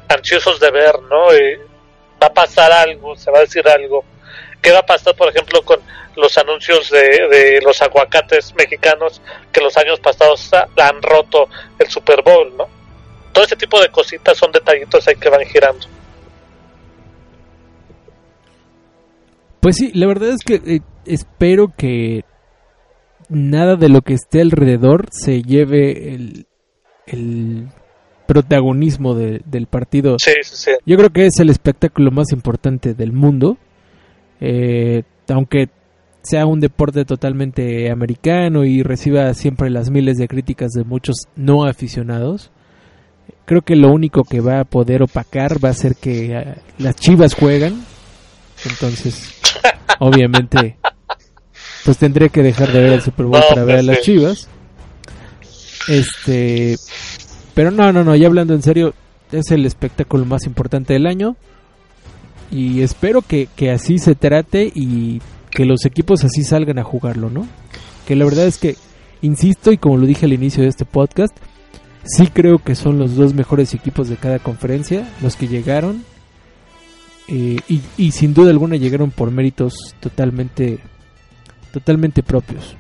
ansiosos 0.09 0.61
de 0.61 0.71
ver, 0.71 1.01
¿no? 1.11 1.27
va 2.23 2.29
a 2.29 2.33
pasar 2.33 2.73
algo, 2.73 3.15
se 3.17 3.31
va 3.31 3.39
a 3.39 3.43
decir 3.43 3.67
algo. 3.69 4.05
¿Qué 4.63 4.73
va 4.73 4.79
a 4.79 4.87
pasar, 4.87 5.15
por 5.15 5.29
ejemplo, 5.29 5.63
con 5.63 5.81
los 6.17 6.37
anuncios 6.39 6.91
de, 6.91 7.61
los 7.63 7.81
aguacates 7.83 8.55
mexicanos 8.55 9.21
que 9.53 9.61
los 9.61 9.77
años 9.77 10.01
pasados 10.01 10.51
han 10.53 11.03
roto 11.03 11.49
el 11.79 11.89
Super 11.89 12.23
Bowl, 12.23 12.57
¿no? 12.57 12.67
Todo 13.33 13.45
ese 13.45 13.57
tipo 13.57 13.81
de 13.81 13.91
cositas 13.91 14.37
son 14.37 14.51
detallitos 14.51 15.07
ahí 15.07 15.17
que 15.17 15.29
van 15.29 15.45
girando. 15.45 15.87
Pues 19.61 19.77
sí, 19.77 19.91
la 19.95 20.07
verdad 20.07 20.31
es 20.31 20.43
que 20.45 20.55
eh, 20.55 20.81
espero 21.05 21.73
que 21.77 22.25
nada 23.29 23.77
de 23.77 23.89
lo 23.89 24.03
que 24.03 24.15
esté 24.15 24.41
alrededor 24.41 25.09
se 25.11 25.43
lleve 25.43 26.15
el, 26.15 26.47
el 27.07 27.69
protagonismo 28.27 29.15
del 29.15 29.67
partido. 29.71 30.17
Sí, 30.19 30.33
sí, 30.43 30.57
sí. 30.57 30.71
Yo 30.85 30.97
creo 30.97 31.11
que 31.11 31.27
es 31.27 31.39
el 31.39 31.51
espectáculo 31.51 32.11
más 32.11 32.33
importante 32.33 32.95
del 32.95 33.13
mundo. 33.13 33.57
Eh, 34.41 35.05
aunque 35.29 35.71
sea 36.23 36.45
un 36.47 36.61
deporte 36.61 37.05
totalmente 37.05 37.91
americano 37.91 38.65
y 38.65 38.83
reciba 38.83 39.33
siempre 39.35 39.71
las 39.71 39.91
miles 39.91 40.17
de 40.19 40.29
críticas 40.29 40.73
de 40.73 40.85
muchos 40.85 41.29
no 41.37 41.65
aficionados, 41.65 42.51
creo 43.45 43.63
que 43.63 43.77
lo 43.77 43.93
único 43.93 44.25
que 44.25 44.41
va 44.41 44.61
a 44.61 44.65
poder 44.65 45.03
opacar 45.03 45.65
va 45.65 45.71
a 45.71 45.75
ser 45.75 45.95
que 45.95 46.37
eh, 46.37 46.55
las 46.79 46.97
chivas 46.97 47.35
juegan. 47.35 47.85
Entonces, 48.69 49.41
obviamente, 50.01 50.77
pues 51.87 51.99
tendré 51.99 52.31
que 52.31 52.43
dejar 52.43 52.73
de 52.73 52.81
ver 52.81 52.93
el 52.95 53.01
Super 53.01 53.27
Bowl 53.27 53.41
para 53.49 53.65
ver 53.65 53.77
a 53.77 53.83
las 53.83 54.01
chivas. 54.01 54.49
Este, 55.87 56.77
pero 57.55 57.71
no, 57.71 57.93
no, 57.93 58.03
no, 58.03 58.17
ya 58.17 58.27
hablando 58.27 58.55
en 58.55 58.63
serio, 58.63 58.93
es 59.31 59.53
el 59.53 59.65
espectáculo 59.65 60.25
más 60.25 60.47
importante 60.47 60.95
del 60.95 61.07
año. 61.07 61.37
Y 62.51 62.83
espero 62.83 63.23
que, 63.23 63.49
que 63.55 63.71
así 63.71 63.99
se 63.99 64.17
trate 64.17 64.71
y 64.75 65.23
que 65.51 65.65
los 65.65 65.85
equipos 65.85 66.25
así 66.25 66.43
salgan 66.43 66.81
a 66.81 66.85
jugarlo, 66.85 67.31
¿no? 67.31 67.47
Que 68.05 68.17
la 68.17 68.25
verdad 68.25 68.47
es 68.47 68.59
que, 68.59 68.75
insisto, 69.23 69.71
y 69.71 69.79
como 69.79 69.97
lo 69.97 70.07
dije 70.07 70.27
al 70.27 70.33
inicio 70.33 70.65
de 70.65 70.69
este 70.69 70.85
podcast, 70.85 71.37
sí 72.05 72.27
creo 72.27 72.59
que 72.59 72.75
son 72.75 72.99
los 72.99 73.15
dos 73.15 73.33
mejores 73.33 73.75
equipos 73.75 74.09
de 74.09 74.17
cada 74.17 74.41
conferencia, 74.41 75.09
los 75.23 75.37
que 75.37 75.47
llegaron. 75.47 76.05
Eh, 77.29 77.59
y, 77.69 77.81
y, 77.97 78.11
sin 78.11 78.35
duda 78.35 78.51
alguna 78.51 78.75
llegaron 78.75 79.13
por 79.13 79.31
méritos 79.31 79.95
totalmente, 80.01 80.81
totalmente 81.77 82.23
propios. 82.23 82.75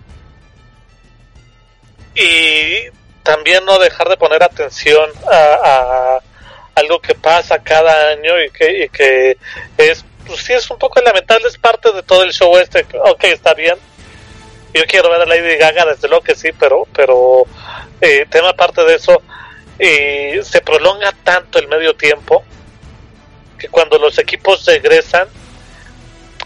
Y 2.14 2.88
también 3.22 3.62
no 3.66 3.78
dejar 3.78 4.08
de 4.08 4.16
poner 4.16 4.42
atención 4.42 5.10
a, 5.30 6.18
algo 6.74 6.98
que 7.00 7.14
pasa 7.14 7.58
cada 7.62 8.12
año 8.12 8.32
y 8.42 8.50
que, 8.50 8.84
y 8.84 8.88
que 8.88 9.36
es 9.76 10.02
pues 10.26 10.40
sí 10.40 10.54
es 10.54 10.70
un 10.70 10.78
poco 10.78 11.00
lamentable, 11.02 11.46
es 11.46 11.58
parte 11.58 11.92
de 11.92 12.02
todo 12.02 12.22
el 12.22 12.32
show 12.32 12.56
este. 12.56 12.86
Ok, 13.04 13.24
está 13.24 13.52
bien. 13.52 13.76
Yo 14.72 14.82
quiero 14.86 15.10
ver 15.10 15.20
a 15.20 15.26
Lady 15.26 15.56
Gaga, 15.56 15.84
desde 15.84 16.08
luego 16.08 16.24
que 16.24 16.34
sí, 16.34 16.48
pero, 16.58 16.88
pero 16.94 17.44
eh, 18.00 18.26
tema 18.30 18.48
aparte 18.50 18.82
de 18.82 18.94
eso, 18.94 19.22
eh, 19.78 20.40
se 20.42 20.62
prolonga 20.62 21.12
tanto 21.22 21.58
el 21.58 21.68
medio 21.68 21.94
tiempo 21.94 22.42
que 23.58 23.68
cuando 23.68 23.98
los 23.98 24.18
equipos 24.18 24.64
regresan, 24.64 25.28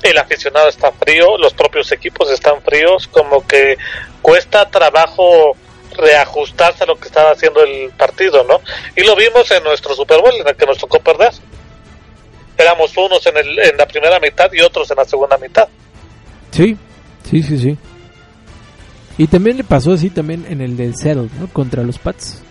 el 0.02 0.18
aficionado 0.18 0.68
está 0.68 0.92
frío, 0.92 1.36
los 1.38 1.54
propios 1.54 1.90
equipos 1.92 2.30
están 2.30 2.62
fríos, 2.62 3.08
como 3.08 3.46
que 3.46 3.76
cuesta 4.22 4.68
trabajo 4.68 5.56
reajustarse 5.96 6.84
a 6.84 6.86
lo 6.86 6.96
que 6.96 7.08
estaba 7.08 7.32
haciendo 7.32 7.62
el 7.62 7.90
partido, 7.90 8.44
¿no? 8.44 8.60
Y 8.96 9.02
lo 9.02 9.16
vimos 9.16 9.50
en 9.50 9.62
nuestro 9.64 9.94
Super 9.94 10.20
Bowl, 10.20 10.34
en 10.34 10.48
el 10.48 10.56
que 10.56 10.66
nos 10.66 10.78
tocó 10.78 11.00
perder 11.00 11.32
éramos 12.60 12.96
unos 12.96 13.24
en, 13.26 13.36
el, 13.36 13.58
en 13.58 13.76
la 13.76 13.86
primera 13.86 14.20
mitad 14.20 14.50
y 14.52 14.60
otros 14.60 14.90
en 14.90 14.96
la 14.98 15.04
segunda 15.04 15.38
mitad. 15.38 15.68
Sí, 16.50 16.76
sí, 17.28 17.42
sí, 17.42 17.58
sí. 17.58 17.78
Y 19.18 19.26
también 19.26 19.56
le 19.56 19.64
pasó 19.64 19.92
así 19.92 20.10
también 20.10 20.46
en 20.48 20.60
el 20.60 20.76
del 20.76 20.94
Seattle, 20.96 21.28
¿no? 21.38 21.48
Contra 21.52 21.82
los 21.82 21.98
Pats. 21.98 22.42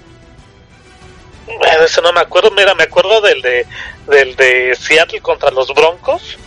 Bueno, 1.48 1.84
eso 1.84 2.02
no 2.02 2.14
me 2.14 2.22
acuerdo. 2.22 2.52
Mira, 2.52 2.76
me 2.76 2.84
acuerdo 2.84 3.22
del 3.22 3.42
de, 3.42 3.66
del 4.08 4.36
de 4.36 4.76
Seattle 4.76 5.22
contra 5.22 5.52
los 5.52 5.74
Broncos. 5.74 6.38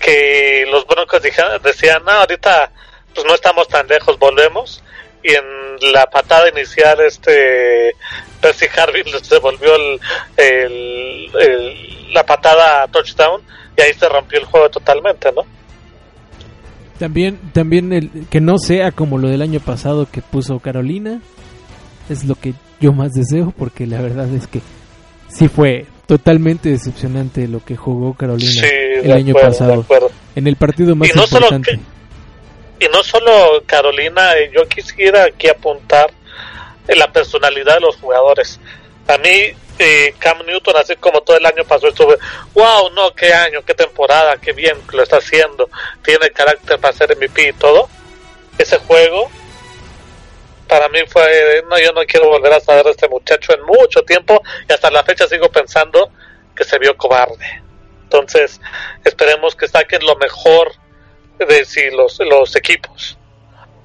Que 0.00 0.66
los 0.70 0.86
Broncos 0.86 1.22
decían, 1.22 2.04
no, 2.04 2.12
ahorita 2.12 2.70
pues 3.14 3.26
no 3.26 3.34
estamos 3.34 3.66
tan 3.68 3.86
lejos, 3.88 4.18
volvemos. 4.18 4.82
Y 5.22 5.34
en 5.34 5.44
la 5.92 6.06
patada 6.06 6.48
inicial, 6.48 7.00
este 7.00 7.96
Percy 8.40 8.66
Harvey 8.76 9.02
les 9.12 9.28
devolvió 9.28 9.74
el, 10.36 11.32
la 12.12 12.24
patada 12.24 12.82
a 12.82 12.88
touchdown 12.88 13.42
y 13.76 13.82
ahí 13.82 13.92
se 13.94 14.08
rompió 14.08 14.38
el 14.38 14.44
juego 14.44 14.70
totalmente, 14.70 15.32
¿no? 15.32 15.42
También, 16.98 17.38
también 17.52 17.92
el, 17.92 18.26
que 18.30 18.40
no 18.40 18.58
sea 18.58 18.90
como 18.90 19.18
lo 19.18 19.28
del 19.28 19.42
año 19.42 19.60
pasado 19.60 20.08
que 20.10 20.22
puso 20.22 20.60
Carolina, 20.60 21.20
es 22.08 22.24
lo 22.24 22.36
que 22.36 22.54
yo 22.80 22.92
más 22.92 23.12
deseo, 23.12 23.52
porque 23.56 23.86
la 23.86 24.00
verdad 24.00 24.32
es 24.32 24.46
que 24.46 24.60
sí 25.28 25.48
fue 25.48 25.86
totalmente 26.06 26.70
decepcionante 26.70 27.48
lo 27.48 27.64
que 27.64 27.76
jugó 27.76 28.14
Carolina 28.14 28.62
el 29.02 29.12
año 29.12 29.34
pasado. 29.34 29.84
En 30.34 30.46
el 30.46 30.56
partido 30.56 30.94
más 30.94 31.08
importante. 31.08 31.80
y 32.80 32.86
no 32.92 33.02
solo 33.02 33.62
Carolina, 33.66 34.36
eh, 34.36 34.50
yo 34.54 34.66
quisiera 34.68 35.24
aquí 35.24 35.48
apuntar 35.48 36.10
en 36.88 36.98
la 36.98 37.10
personalidad 37.12 37.74
de 37.74 37.80
los 37.80 37.96
jugadores. 37.96 38.60
A 39.08 39.18
mí 39.18 39.54
eh, 39.78 40.14
Cam 40.18 40.38
Newton, 40.46 40.76
así 40.76 40.96
como 40.96 41.20
todo 41.20 41.36
el 41.36 41.46
año 41.46 41.64
pasó, 41.64 41.88
estuve, 41.88 42.16
wow, 42.54 42.90
no, 42.94 43.12
qué 43.14 43.32
año, 43.32 43.62
qué 43.64 43.74
temporada, 43.74 44.36
qué 44.38 44.52
bien 44.52 44.76
lo 44.92 45.02
está 45.02 45.18
haciendo, 45.18 45.68
tiene 46.02 46.30
carácter 46.30 46.78
para 46.78 46.94
ser 46.94 47.16
MVP 47.16 47.48
y 47.48 47.52
todo. 47.52 47.88
Ese 48.58 48.78
juego, 48.78 49.30
para 50.68 50.88
mí 50.88 50.98
fue, 51.06 51.62
no, 51.68 51.78
yo 51.78 51.92
no 51.92 52.02
quiero 52.04 52.28
volver 52.28 52.52
a 52.52 52.60
saber 52.60 52.84
de 52.84 52.90
este 52.92 53.08
muchacho 53.08 53.54
en 53.54 53.62
mucho 53.64 54.02
tiempo 54.02 54.42
y 54.68 54.72
hasta 54.72 54.90
la 54.90 55.04
fecha 55.04 55.26
sigo 55.26 55.48
pensando 55.48 56.10
que 56.54 56.64
se 56.64 56.78
vio 56.78 56.96
cobarde. 56.96 57.62
Entonces, 58.04 58.60
esperemos 59.04 59.54
que 59.54 59.68
saquen 59.68 60.04
lo 60.04 60.16
mejor 60.16 60.72
de 61.38 61.64
sí, 61.64 61.90
los, 61.90 62.18
los 62.20 62.56
equipos 62.56 63.18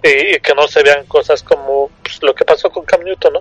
y, 0.04 0.40
que 0.40 0.54
no 0.56 0.68
se 0.68 0.84
vean 0.84 1.06
cosas 1.06 1.44
como 1.44 1.90
pues, 2.04 2.22
lo 2.24 2.34
que 2.34 2.46
pasó 2.46 2.70
con 2.70 2.86
Cam 2.86 3.04
Newton, 3.04 3.34
¿no? 3.34 3.40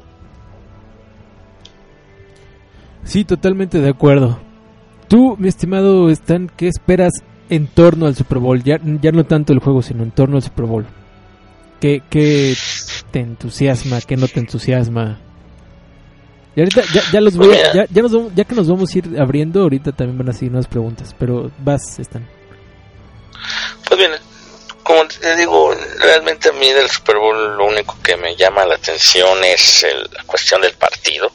Sí, 3.05 3.25
totalmente 3.25 3.79
de 3.79 3.89
acuerdo. 3.89 4.39
Tú, 5.09 5.37
mi 5.39 5.49
estimado 5.49 6.11
Stan, 6.11 6.51
¿qué 6.57 6.69
esperas 6.69 7.13
en 7.49 7.67
torno 7.67 8.07
al 8.07 8.15
Super 8.15 8.39
Bowl? 8.39 8.63
Ya, 8.63 8.79
ya 8.83 9.11
no 9.11 9.25
tanto 9.25 9.53
el 9.53 9.59
juego, 9.59 9.83
sino 9.83 10.03
en 10.03 10.13
torno 10.13 10.37
al 10.37 10.43
Super 10.43 10.67
Bowl. 10.67 10.87
¿Qué, 11.81 12.03
qué 12.11 12.55
te 13.11 13.21
entusiasma? 13.21 14.01
¿Qué 14.01 14.17
no 14.17 14.29
te 14.29 14.41
entusiasma? 14.41 15.19
Y 16.55 16.61
ahorita 16.61 16.83
ya, 16.93 17.03
ya 17.13 17.21
los 17.21 17.37
voy 17.37 17.57
ya, 17.57 17.87
ya, 17.91 18.03
nos 18.03 18.35
ya 18.35 18.45
que 18.45 18.55
nos 18.55 18.69
vamos 18.69 18.95
a 18.95 18.99
ir 18.99 19.21
abriendo, 19.21 19.63
ahorita 19.63 19.93
también 19.93 20.19
van 20.19 20.31
a 20.31 20.33
seguir 20.33 20.53
unas 20.53 20.67
preguntas, 20.67 21.15
pero 21.19 21.51
vas, 21.59 21.99
Stan. 21.99 22.29
Pues 23.87 23.99
bien, 23.99 24.11
como 24.83 25.07
te 25.07 25.37
digo, 25.37 25.75
realmente 26.01 26.49
a 26.49 26.53
mí 26.53 26.71
del 26.71 26.89
Super 26.91 27.17
Bowl 27.17 27.57
lo 27.57 27.67
único 27.67 27.97
que 28.03 28.17
me 28.17 28.35
llama 28.37 28.67
la 28.67 28.75
atención 28.75 29.43
es 29.45 29.87
la 30.13 30.25
cuestión 30.25 30.61
del 30.61 30.75
partido 30.75 31.31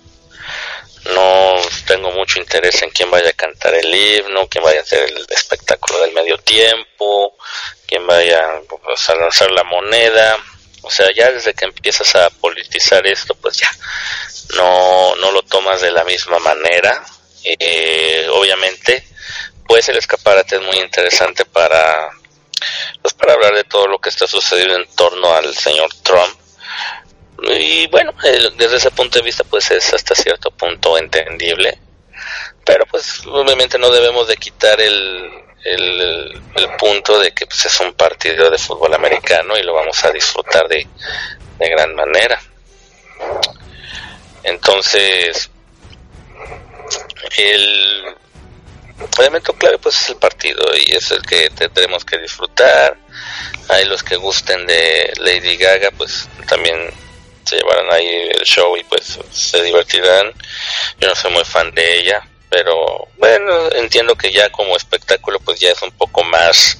no 1.05 1.55
tengo 1.85 2.11
mucho 2.11 2.39
interés 2.39 2.81
en 2.81 2.89
quién 2.89 3.11
vaya 3.11 3.29
a 3.29 3.33
cantar 3.33 3.73
el 3.75 3.93
himno, 3.93 4.47
quién 4.47 4.63
vaya 4.63 4.79
a 4.79 4.83
hacer 4.83 5.09
el 5.09 5.25
espectáculo 5.29 6.01
del 6.01 6.13
medio 6.13 6.37
tiempo, 6.37 7.37
quién 7.85 8.05
vaya 8.07 8.43
pues, 8.67 9.09
a 9.09 9.15
lanzar 9.15 9.51
la 9.51 9.63
moneda. 9.63 10.37
O 10.81 10.89
sea, 10.89 11.11
ya 11.13 11.31
desde 11.31 11.53
que 11.53 11.65
empiezas 11.65 12.15
a 12.15 12.29
politizar 12.29 13.05
esto, 13.07 13.35
pues 13.35 13.57
ya 13.57 13.69
no, 14.55 15.15
no 15.15 15.31
lo 15.31 15.41
tomas 15.43 15.81
de 15.81 15.91
la 15.91 16.03
misma 16.03 16.39
manera. 16.39 17.03
Eh, 17.43 18.27
obviamente, 18.31 19.07
pues 19.67 19.87
el 19.89 19.97
escaparate 19.97 20.55
es 20.55 20.61
muy 20.61 20.77
interesante 20.77 21.45
para, 21.45 22.09
pues 23.01 23.13
para 23.13 23.33
hablar 23.33 23.55
de 23.55 23.63
todo 23.63 23.87
lo 23.87 23.99
que 23.99 24.09
está 24.09 24.27
sucediendo 24.27 24.75
en 24.75 24.87
torno 24.95 25.33
al 25.33 25.55
señor 25.55 25.89
Trump 26.03 26.44
y 27.51 27.87
bueno, 27.87 28.13
desde 28.57 28.77
ese 28.77 28.91
punto 28.91 29.19
de 29.19 29.25
vista 29.25 29.43
pues 29.43 29.69
es 29.71 29.93
hasta 29.93 30.15
cierto 30.15 30.51
punto 30.51 30.97
entendible, 30.97 31.77
pero 32.65 32.85
pues 32.85 33.25
obviamente 33.25 33.77
no 33.77 33.89
debemos 33.89 34.27
de 34.27 34.37
quitar 34.37 34.79
el, 34.81 35.29
el, 35.63 36.41
punto 36.77 37.19
de 37.19 37.31
que 37.31 37.45
pues, 37.45 37.65
es 37.65 37.79
un 37.79 37.93
partido 37.93 38.49
de 38.49 38.57
fútbol 38.57 38.93
americano 38.93 39.57
y 39.57 39.63
lo 39.63 39.73
vamos 39.73 40.03
a 40.03 40.11
disfrutar 40.11 40.67
de, 40.67 40.87
de 41.59 41.69
gran 41.69 41.95
manera. 41.95 42.39
Entonces, 44.43 45.49
el, 47.37 48.15
elemento 49.19 49.53
clave 49.53 49.77
pues 49.77 49.99
es 50.01 50.09
el 50.09 50.17
partido 50.17 50.63
y 50.75 50.93
es 50.93 51.11
el 51.11 51.21
que 51.23 51.49
tendremos 51.49 52.05
que 52.05 52.17
disfrutar. 52.17 52.97
Hay 53.69 53.85
los 53.85 54.03
que 54.03 54.15
gusten 54.15 54.67
de 54.67 55.13
Lady 55.17 55.57
Gaga, 55.57 55.91
pues 55.91 56.29
también 56.47 56.91
se 57.45 57.57
llevarán 57.57 57.91
ahí 57.91 58.07
el 58.07 58.43
show 58.43 58.75
y 58.77 58.83
pues 58.83 59.19
se 59.31 59.61
divertirán. 59.61 60.33
Yo 60.99 61.07
no 61.07 61.15
soy 61.15 61.31
muy 61.31 61.45
fan 61.45 61.73
de 61.73 61.99
ella, 61.99 62.27
pero 62.49 63.07
bueno, 63.17 63.71
entiendo 63.73 64.15
que 64.15 64.31
ya 64.31 64.49
como 64.49 64.75
espectáculo 64.75 65.39
pues 65.39 65.59
ya 65.59 65.71
es 65.71 65.81
un 65.81 65.91
poco 65.91 66.23
más 66.23 66.77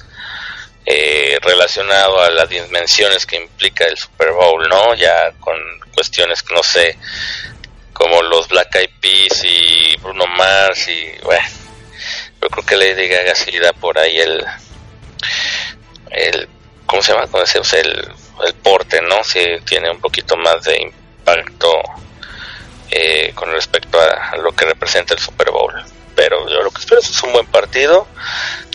eh, 0.85 1.37
relacionado 1.41 2.21
a 2.21 2.29
las 2.29 2.49
dimensiones 2.49 3.25
que 3.25 3.37
implica 3.37 3.85
el 3.85 3.97
Super 3.97 4.31
Bowl, 4.31 4.67
¿no? 4.67 4.93
Ya 4.95 5.31
con 5.39 5.55
cuestiones 5.93 6.43
no 6.51 6.61
sé, 6.61 6.97
como 7.93 8.21
los 8.21 8.47
Black 8.47 8.75
Eyed 8.75 8.89
Peas 8.99 9.43
y 9.43 9.95
Bruno 9.97 10.27
Mars 10.27 10.87
y 10.87 11.11
bueno, 11.23 11.47
yo 12.41 12.49
creo 12.49 12.65
que 12.65 12.75
Lady 12.75 13.07
Gaga 13.07 13.33
sí 13.33 13.57
da 13.57 13.73
por 13.73 13.97
ahí 13.97 14.17
el, 14.17 14.45
el 16.11 16.49
¿cómo 16.85 17.01
se 17.01 17.13
llama? 17.13 17.25
el, 17.25 18.11
el 18.43 18.53
porte, 18.55 19.01
¿no? 19.01 19.23
Si 19.23 19.39
tiene 19.65 19.89
un 19.91 19.99
poquito 19.99 20.35
más 20.37 20.63
de 20.63 20.81
impacto 20.81 21.71
eh, 22.91 23.31
con 23.33 23.51
respecto 23.51 23.99
a, 23.99 24.37
lo 24.37 24.51
que 24.51 24.65
representa 24.65 25.13
el 25.13 25.19
Super 25.19 25.51
Bowl. 25.51 25.73
Pero 26.15 26.47
yo 26.49 26.61
lo 26.63 26.71
que 26.71 26.79
espero 26.79 27.01
es 27.01 27.23
un 27.23 27.33
buen 27.33 27.45
partido. 27.47 28.07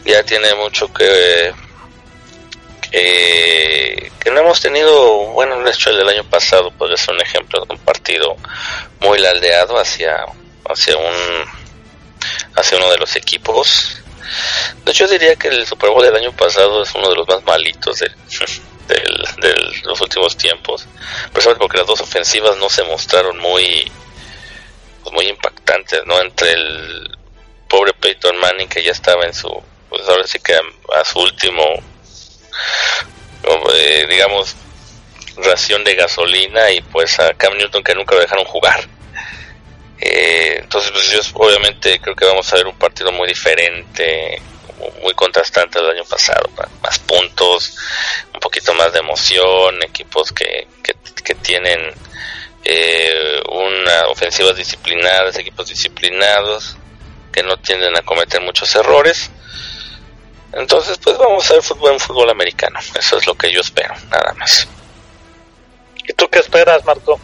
Ya 0.04 0.22
tiene 0.22 0.54
mucho 0.54 0.92
que 0.92 1.52
que, 2.90 4.10
no 4.32 4.40
hemos 4.40 4.60
tenido, 4.60 5.26
bueno, 5.28 5.62
de 5.62 5.70
hecho 5.70 5.90
el 5.90 5.98
del 5.98 6.08
año 6.08 6.24
pasado 6.24 6.70
podría 6.72 6.96
ser 6.96 7.14
un 7.14 7.20
ejemplo 7.20 7.64
de 7.64 7.74
un 7.74 7.78
partido 7.80 8.36
muy 9.00 9.18
laldeado 9.18 9.78
hacia, 9.78 10.24
hacia 10.68 10.96
un 10.96 11.60
hacia 12.56 12.78
uno 12.78 12.90
de 12.90 12.98
los 12.98 13.16
equipos. 13.16 13.96
Yo 14.92 15.06
diría 15.06 15.36
que 15.36 15.48
el 15.48 15.66
Super 15.66 15.90
Bowl 15.90 16.02
del 16.04 16.16
año 16.16 16.32
pasado 16.32 16.82
es 16.82 16.94
uno 16.94 17.08
de 17.08 17.16
los 17.16 17.28
más 17.28 17.42
malitos 17.44 17.98
de, 18.00 18.10
los 19.84 20.00
últimos 20.00 20.36
tiempos, 20.36 20.86
precisamente 21.32 21.60
porque 21.60 21.78
las 21.78 21.86
dos 21.86 22.00
ofensivas 22.00 22.56
no 22.58 22.68
se 22.68 22.82
mostraron 22.84 23.38
muy, 23.38 23.90
pues, 25.02 25.14
muy 25.14 25.26
impactantes, 25.26 26.04
¿no? 26.06 26.20
Entre 26.20 26.52
el 26.52 27.18
pobre 27.68 27.92
Peyton 27.94 28.36
Manning 28.38 28.68
que 28.68 28.82
ya 28.82 28.92
estaba 28.92 29.24
en 29.24 29.34
su, 29.34 29.50
pues 29.88 30.08
ahora 30.08 30.26
sí 30.26 30.38
que 30.40 30.54
a 30.54 31.04
su 31.04 31.20
último 31.20 31.64
eh, 33.72 34.06
digamos, 34.08 34.54
ración 35.36 35.82
de 35.84 35.94
gasolina 35.94 36.70
y 36.70 36.80
pues 36.82 37.18
a 37.20 37.32
Cam 37.34 37.56
Newton 37.56 37.82
que 37.82 37.94
nunca 37.94 38.14
lo 38.14 38.20
dejaron 38.20 38.44
jugar. 38.44 38.86
Eh, 39.98 40.58
entonces, 40.60 40.90
pues 40.92 41.10
yo 41.10 41.20
obviamente 41.34 41.98
creo 42.00 42.16
que 42.16 42.24
vamos 42.24 42.50
a 42.52 42.56
ver 42.56 42.66
un 42.66 42.76
partido 42.76 43.12
muy 43.12 43.28
diferente, 43.28 44.40
muy 45.02 45.14
contrastante 45.14 45.80
del 45.80 45.90
año 45.90 46.04
pasado, 46.04 46.50
más 46.82 46.98
puntos, 47.00 47.76
un 48.34 48.40
poquito 48.40 48.74
más 48.74 48.92
de 48.92 49.00
emoción, 49.00 49.82
equipos 49.82 50.32
que, 50.32 50.68
que, 50.82 51.34
tienen 51.34 51.78
eh, 52.64 53.40
una 53.48 54.08
ofensiva 54.08 54.52
disciplinadas, 54.52 55.38
equipos 55.38 55.68
disciplinados, 55.68 56.76
que 57.30 57.42
no 57.44 57.56
tienden 57.58 57.96
a 57.96 58.02
cometer 58.02 58.40
muchos 58.40 58.74
errores 58.74 59.30
entonces, 60.52 60.98
pues 60.98 61.16
vamos 61.16 61.48
a 61.50 61.54
ver 61.54 61.62
fútbol 61.62 61.92
en 61.92 62.00
fútbol 62.00 62.30
americano. 62.30 62.78
Eso 62.98 63.18
es 63.18 63.26
lo 63.26 63.34
que 63.34 63.52
yo 63.52 63.60
espero, 63.60 63.94
nada 64.10 64.34
más. 64.34 64.66
¿Y 66.08 66.12
tú 66.14 66.28
qué 66.28 66.40
esperas, 66.40 66.84
Marco? 66.84 67.20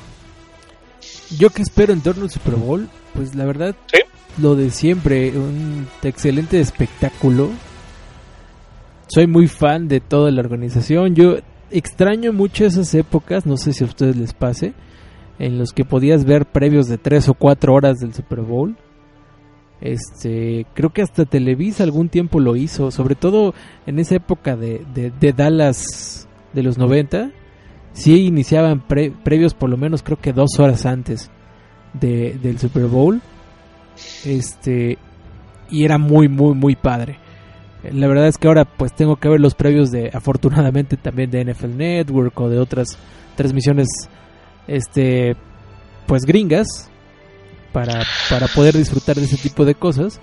Yo 1.31 1.51
que 1.51 1.63
espero 1.63 1.93
en 1.93 2.03
torno 2.03 2.25
al 2.25 2.31
Super 2.31 2.55
Bowl, 2.55 2.89
pues 3.15 3.35
la 3.35 3.45
verdad, 3.45 3.75
lo 4.39 4.55
de 4.55 4.71
siempre, 4.71 5.37
un 5.37 5.87
excelente 6.03 6.61
espectáculo. 6.61 7.51
Soy 9.09 9.27
muy 9.27 9.47
fan 9.49 9.89
de 9.89 10.01
toda 10.01 10.31
la 10.31 10.41
organización. 10.41 11.15
Yo 11.15 11.37
extraño 11.71 12.33
mucho 12.33 12.65
esas 12.65 12.95
épocas, 12.95 13.47
no 13.47 13.57
sé 13.57 13.73
si 13.73 13.85
a 13.85 13.87
ustedes 13.87 14.17
les 14.17 14.35
pase, 14.35 14.75
en 15.39 15.59
los 15.59 15.73
que 15.73 15.85
podías 15.85 16.25
ver 16.25 16.47
previos 16.47 16.87
de 16.89 16.99
3 16.99 17.29
o 17.29 17.35
4 17.35 17.73
horas 17.73 17.99
del 17.99 18.15
Super 18.15 18.41
Bowl 18.41 18.77
este, 19.81 20.67
creo 20.75 20.91
que 20.91 21.03
hasta 21.03 21.27
Televisa 21.27 21.85
algún 21.85 22.09
tiempo 22.09 22.41
lo 22.41 22.57
hizo, 22.57 22.91
sobre 22.91 23.15
todo 23.15 23.55
en 23.87 23.99
esa 23.99 24.17
época 24.17 24.57
de, 24.57 24.85
de, 24.95 25.33
Dallas 25.33 26.29
de 26.53 26.63
los 26.63 26.79
90. 26.79 27.31
Sí 27.93 28.27
iniciaban 28.27 28.87
previos 28.87 29.55
por 29.55 29.71
lo 29.71 29.77
menos 29.77 30.03
creo 30.03 30.19
que 30.19 30.33
dos 30.33 30.59
horas 30.59 30.87
antes 30.87 31.31
de, 31.93 32.39
del 32.43 32.59
Super 32.59 32.87
Bowl. 32.87 33.21
Este, 34.25 34.99
y 35.71 35.85
era 35.85 35.99
muy, 35.99 36.29
muy, 36.29 36.55
muy 36.55 36.77
padre. 36.77 37.19
La 37.93 38.09
verdad 38.09 38.27
es 38.27 38.39
que 38.39 38.49
ahora 38.49 38.65
pues 38.65 38.95
tengo 38.95 39.17
que 39.17 39.29
ver 39.29 39.41
los 39.41 39.55
previos 39.55 39.91
de, 39.91 40.11
afortunadamente 40.13 40.97
también 40.97 41.31
de 41.31 41.45
NFL 41.45 41.77
Network 41.77 42.39
o 42.41 42.49
de 42.49 42.59
otras 42.59 42.99
transmisiones, 43.37 43.89
este, 44.67 45.37
pues 46.07 46.25
gringas 46.25 46.91
para, 47.73 48.05
para 48.29 48.49
poder 48.49 48.75
disfrutar 48.75 49.17
de 49.17 49.25
ese 49.25 49.37
tipo 49.37 49.65
de 49.65 49.75
cosas. 49.75 50.21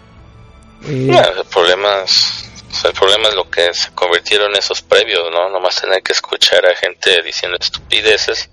Eh, 0.85 1.09
el 1.09 1.45
problema 1.45 2.01
es 2.03 2.49
el 2.85 2.93
problema 2.93 3.29
es 3.29 3.35
lo 3.35 3.49
que 3.49 3.73
se 3.73 3.93
convirtieron 3.93 4.55
esos 4.55 4.81
previos, 4.81 5.29
¿no? 5.31 5.49
Nomás 5.49 5.79
tener 5.79 6.01
que 6.01 6.11
escuchar 6.11 6.65
a 6.65 6.75
gente 6.75 7.21
diciendo 7.21 7.57
estupideces 7.59 8.49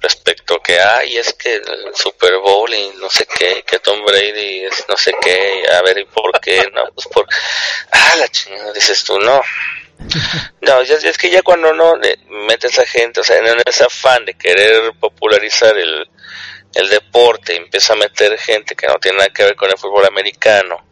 respecto 0.00 0.60
que, 0.60 0.80
ay, 0.80 1.18
es 1.18 1.34
que 1.34 1.56
el 1.56 1.94
Super 1.94 2.38
Bowl 2.38 2.72
y 2.72 2.90
no 2.98 3.10
sé 3.10 3.26
qué, 3.26 3.62
que 3.66 3.78
Tom 3.80 4.02
Brady 4.04 4.64
es 4.64 4.84
no 4.88 4.96
sé 4.96 5.12
qué, 5.20 5.64
a 5.72 5.82
ver, 5.82 5.98
¿y 5.98 6.04
por 6.04 6.40
qué? 6.40 6.68
No, 6.72 6.84
pues 6.94 7.06
por, 7.08 7.26
ah, 7.92 8.14
la 8.18 8.28
chingada, 8.28 8.72
dices 8.72 9.04
tú, 9.04 9.18
no. 9.18 9.40
No, 10.62 10.82
ya, 10.82 10.96
es 10.96 11.18
que 11.18 11.30
ya 11.30 11.42
cuando 11.42 11.72
no 11.74 11.98
metes 12.28 12.78
a 12.78 12.86
gente, 12.86 13.20
o 13.20 13.24
sea, 13.24 13.38
en 13.38 13.62
ese 13.66 13.84
afán 13.84 14.24
de 14.24 14.34
querer 14.34 14.92
popularizar 14.98 15.76
el, 15.76 16.08
el 16.74 16.88
deporte 16.88 17.56
empieza 17.56 17.92
a 17.92 17.96
meter 17.96 18.38
gente 18.38 18.74
que 18.74 18.86
no 18.86 18.94
tiene 18.96 19.18
nada 19.18 19.30
que 19.30 19.44
ver 19.44 19.56
con 19.56 19.70
el 19.70 19.78
fútbol 19.78 20.06
americano, 20.06 20.86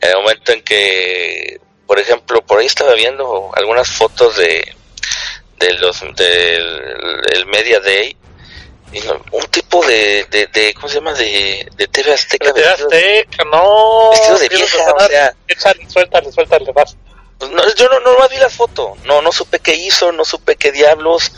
en 0.00 0.10
el 0.10 0.16
momento 0.16 0.52
en 0.52 0.62
que, 0.62 1.60
por 1.86 1.98
ejemplo, 1.98 2.44
por 2.44 2.58
ahí 2.58 2.66
estaba 2.66 2.94
viendo 2.94 3.50
algunas 3.54 3.88
fotos 3.88 4.36
de, 4.36 4.74
de 5.64 5.72
los 5.74 6.00
del 6.00 7.46
Media 7.46 7.80
Day, 7.80 8.16
y 8.92 9.00
un 9.32 9.44
tipo 9.50 9.84
de, 9.84 10.26
de, 10.30 10.74
¿cómo 10.74 10.88
se 10.88 10.96
llama? 10.96 11.14
De, 11.14 11.68
de 11.74 11.88
TV 11.88 12.12
Azteca. 12.12 12.52
De 12.52 12.52
TV 12.52 12.68
Azteca, 12.68 13.44
no. 13.44 14.10
Vestido 14.10 14.38
de 14.38 14.48
vieja, 14.48 14.94
o 14.94 15.00
sea. 15.08 15.34
Échale, 15.48 15.90
suéltale, 15.90 16.30
suéltale, 16.30 16.72
vas. 16.72 16.96
Pues 17.38 17.50
no, 17.50 17.62
yo 17.74 17.88
no, 17.88 17.98
no, 17.98 18.28
vi 18.28 18.36
la 18.36 18.48
foto, 18.48 18.96
no, 19.04 19.20
no 19.20 19.32
supe 19.32 19.58
qué 19.58 19.74
hizo, 19.74 20.12
no 20.12 20.24
supe 20.24 20.54
qué 20.54 20.70
diablos. 20.70 21.32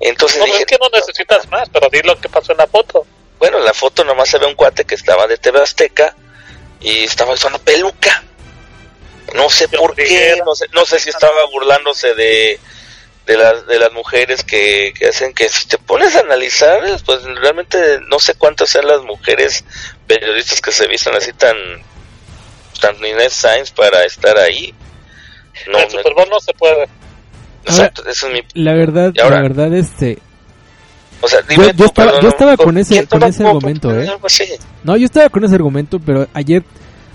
Entonces 0.00 0.38
no, 0.38 0.46
dije, 0.46 0.58
es 0.58 0.66
que 0.66 0.78
no 0.80 0.88
necesitas 0.92 1.48
más, 1.50 1.68
pero 1.68 1.88
di 1.88 2.02
lo 2.02 2.20
que 2.20 2.28
pasó 2.28 2.52
en 2.52 2.58
la 2.58 2.66
foto. 2.66 3.06
Bueno, 3.38 3.58
en 3.58 3.64
la 3.64 3.74
foto 3.74 4.02
nomás 4.02 4.28
se 4.28 4.38
ve 4.38 4.46
un 4.46 4.54
cuate 4.54 4.84
que 4.84 4.96
estaba 4.96 5.28
de 5.28 5.36
TV 5.36 5.62
Azteca 5.62 6.16
y 6.80 7.04
estaba 7.04 7.34
usando 7.34 7.60
peluca. 7.60 8.24
No 9.34 9.48
sé 9.50 9.68
por 9.68 9.94
qué, 9.94 10.40
no 10.44 10.56
sé, 10.56 10.66
no 10.72 10.84
sé 10.84 10.98
si 10.98 11.10
estaba 11.10 11.44
burlándose 11.52 12.14
de, 12.14 12.58
de, 13.28 13.36
las, 13.36 13.66
de 13.66 13.78
las 13.78 13.92
mujeres 13.92 14.42
que, 14.42 14.92
que 14.98 15.08
hacen 15.08 15.34
que 15.34 15.50
si 15.50 15.68
te 15.68 15.76
pones 15.76 16.16
a 16.16 16.20
analizar, 16.20 16.80
pues 17.04 17.22
realmente 17.22 18.00
no 18.08 18.18
sé 18.18 18.34
cuántas 18.34 18.70
sean 18.70 18.86
las 18.86 19.02
mujeres 19.02 19.64
periodistas 20.06 20.62
que 20.62 20.72
se 20.72 20.88
visten 20.88 21.14
así 21.14 21.32
tan, 21.34 21.54
tan 22.80 22.96
Inés 22.96 23.34
Sainz 23.34 23.70
para 23.70 24.02
estar 24.04 24.36
ahí. 24.38 24.74
No, 25.70 25.78
el 25.78 25.90
Super 25.90 26.14
Bowl 26.14 26.28
no 26.30 26.40
se 26.40 26.54
puede. 26.54 26.88
Exacto, 27.66 28.02
eso 28.08 28.28
es 28.28 28.32
mi... 28.32 28.40
La 28.54 28.72
verdad, 28.72 29.12
la 29.14 29.42
verdad, 29.42 29.74
este... 29.74 30.18
O 31.20 31.28
sea, 31.28 31.42
dime 31.42 31.72
yo, 31.76 31.84
estaba, 31.84 32.20
yo 32.20 32.28
estaba 32.28 32.56
con 32.56 32.78
ese, 32.78 33.06
con 33.06 33.22
ese 33.24 33.44
argumento, 33.44 33.94
¿eh? 33.94 34.08
No, 34.84 34.96
yo 34.96 35.04
estaba 35.04 35.28
con 35.28 35.44
ese 35.44 35.56
argumento, 35.56 35.98
pero 35.98 36.26
ayer, 36.32 36.62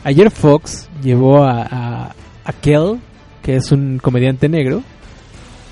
ayer 0.03 0.29
Fox 0.29 0.89
llevó 1.01 1.43
a, 1.43 1.61
a, 1.63 2.15
a 2.43 2.53
Kel, 2.61 2.99
que 3.41 3.55
es 3.55 3.71
un 3.71 3.97
comediante 3.97 4.47
negro, 4.49 4.83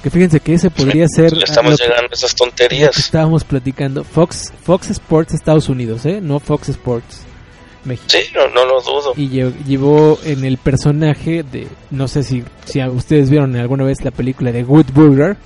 que 0.02 0.10
fíjense 0.10 0.40
que 0.40 0.54
ese 0.54 0.70
podría 0.70 1.08
ser... 1.08 1.34
Estamos 1.34 1.80
llegando 1.80 2.10
a 2.12 2.16
esas 2.16 2.36
tonterías. 2.36 2.98
estábamos 2.98 3.44
platicando. 3.44 4.04
Fox, 4.04 4.52
Fox 4.64 4.90
Sports 4.90 5.34
Estados 5.34 5.70
Unidos, 5.70 6.06
¿eh? 6.06 6.20
No 6.22 6.40
Fox 6.40 6.70
Sports. 6.70 7.26
México. 7.84 8.08
Sí, 8.10 8.20
no, 8.34 8.66
lo 8.66 8.82
dudo. 8.82 9.14
Y 9.16 9.28
llevó 9.30 10.20
en 10.24 10.46
el 10.46 10.58
personaje 10.58 11.44
de, 11.44 11.68
no 11.90 12.08
sé 12.08 12.24
si, 12.24 12.44
si 12.66 12.84
ustedes 12.84 13.30
vieron 13.30 13.56
alguna 13.56 13.84
vez 13.84 14.04
la 14.04 14.12
película 14.12 14.52
de 14.52 14.64
Good 14.64 14.88
Burger, 14.94 15.38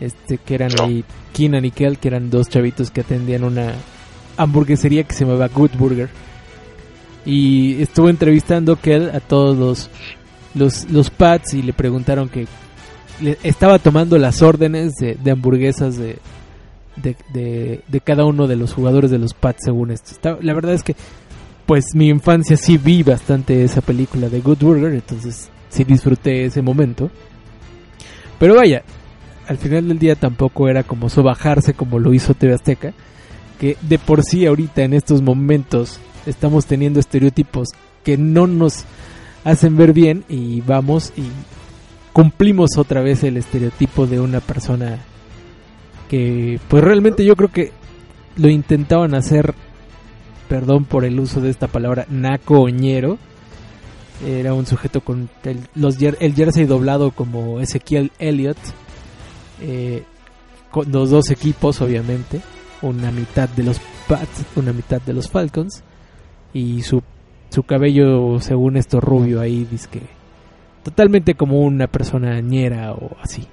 este, 0.00 0.38
que 0.38 0.54
eran 0.54 0.70
ahí 0.80 1.04
Keenan 1.34 1.64
y 1.64 1.70
Kel, 1.70 1.98
que 1.98 2.08
eran 2.08 2.30
dos 2.30 2.48
chavitos 2.48 2.90
que 2.90 3.02
atendían 3.02 3.44
una 3.44 3.74
hamburguesería 4.36 5.04
que 5.04 5.14
se 5.14 5.24
llamaba 5.24 5.48
Good 5.48 5.72
Burger. 5.74 6.08
Y 7.26 7.82
estuvo 7.82 8.08
entrevistando 8.08 8.76
Kel 8.76 9.10
a 9.10 9.20
todos 9.20 9.56
los, 9.56 9.90
los, 10.54 10.90
los 10.90 11.10
Pats 11.10 11.52
y 11.52 11.62
le 11.62 11.74
preguntaron 11.74 12.30
que 12.30 12.46
le, 13.20 13.38
estaba 13.42 13.78
tomando 13.78 14.18
las 14.18 14.42
órdenes 14.42 14.94
de, 14.94 15.30
hamburguesas 15.30 15.96
de, 15.96 16.18
de, 16.96 17.82
de, 17.86 18.00
cada 18.00 18.24
uno 18.24 18.46
de 18.46 18.56
los 18.56 18.72
jugadores 18.74 19.10
de 19.10 19.18
los 19.18 19.34
Pats 19.34 19.64
según 19.64 19.90
esto. 19.90 20.38
la 20.40 20.54
verdad 20.54 20.74
es 20.74 20.82
que 20.82 20.96
pues 21.66 21.94
mi 21.94 22.08
infancia 22.08 22.56
sí 22.56 22.78
vi 22.78 23.04
bastante 23.04 23.62
esa 23.62 23.80
película 23.80 24.28
de 24.28 24.40
Good 24.40 24.58
Burger, 24.58 24.92
entonces 24.92 25.50
sí 25.68 25.84
disfruté 25.84 26.44
ese 26.44 26.62
momento. 26.62 27.10
Pero 28.40 28.56
vaya, 28.56 28.82
al 29.46 29.56
final 29.56 29.86
del 29.86 29.98
día 29.98 30.16
tampoco 30.16 30.68
era 30.68 30.82
como 30.82 31.08
sobajarse 31.08 31.74
como 31.74 31.98
lo 31.98 32.12
hizo 32.12 32.34
TV 32.34 32.54
Azteca, 32.54 32.92
que 33.60 33.76
de 33.82 33.98
por 33.98 34.24
sí 34.24 34.46
ahorita 34.46 34.82
en 34.82 34.94
estos 34.94 35.22
momentos 35.22 36.00
estamos 36.26 36.66
teniendo 36.66 36.98
estereotipos 36.98 37.68
que 38.02 38.16
no 38.16 38.46
nos 38.46 38.84
hacen 39.44 39.76
ver 39.76 39.92
bien 39.92 40.24
y 40.28 40.62
vamos 40.62 41.12
y 41.16 41.22
cumplimos 42.12 42.76
otra 42.76 43.02
vez 43.02 43.24
el 43.24 43.36
estereotipo 43.36 44.06
de 44.06 44.20
una 44.20 44.40
persona 44.40 44.98
que 46.08 46.58
pues 46.68 46.82
realmente 46.82 47.24
yo 47.24 47.36
creo 47.36 47.50
que 47.50 47.72
lo 48.36 48.48
intentaban 48.48 49.14
hacer 49.14 49.54
perdón 50.48 50.84
por 50.84 51.04
el 51.04 51.20
uso 51.20 51.40
de 51.40 51.50
esta 51.50 51.68
palabra 51.68 52.06
nacoñero. 52.10 53.18
Era 54.26 54.52
un 54.52 54.66
sujeto 54.66 55.00
con 55.00 55.30
el, 55.44 55.60
los, 55.74 55.96
el 56.02 56.34
jersey 56.34 56.66
doblado 56.66 57.12
como 57.12 57.60
Ezequiel 57.60 58.10
Elliott 58.18 58.58
eh, 59.62 60.02
con 60.70 60.90
los 60.92 61.10
dos 61.10 61.30
equipos 61.30 61.80
obviamente 61.80 62.40
una 62.82 63.10
mitad 63.10 63.48
de 63.48 63.62
los 63.62 63.80
Pats 64.08 64.44
una 64.56 64.72
mitad 64.72 65.00
de 65.00 65.14
los 65.14 65.30
Falcons 65.30 65.82
y 66.52 66.82
su, 66.82 67.02
su 67.48 67.62
cabello 67.62 68.40
según 68.40 68.76
esto 68.76 69.00
rubio 69.00 69.40
ahí 69.40 69.66
dice 69.70 69.88
que 69.90 70.19
totalmente 70.82 71.34
como 71.34 71.60
una 71.60 71.86
persona 71.86 72.40
ñera 72.40 72.92
o 72.92 73.16
así 73.20 73.46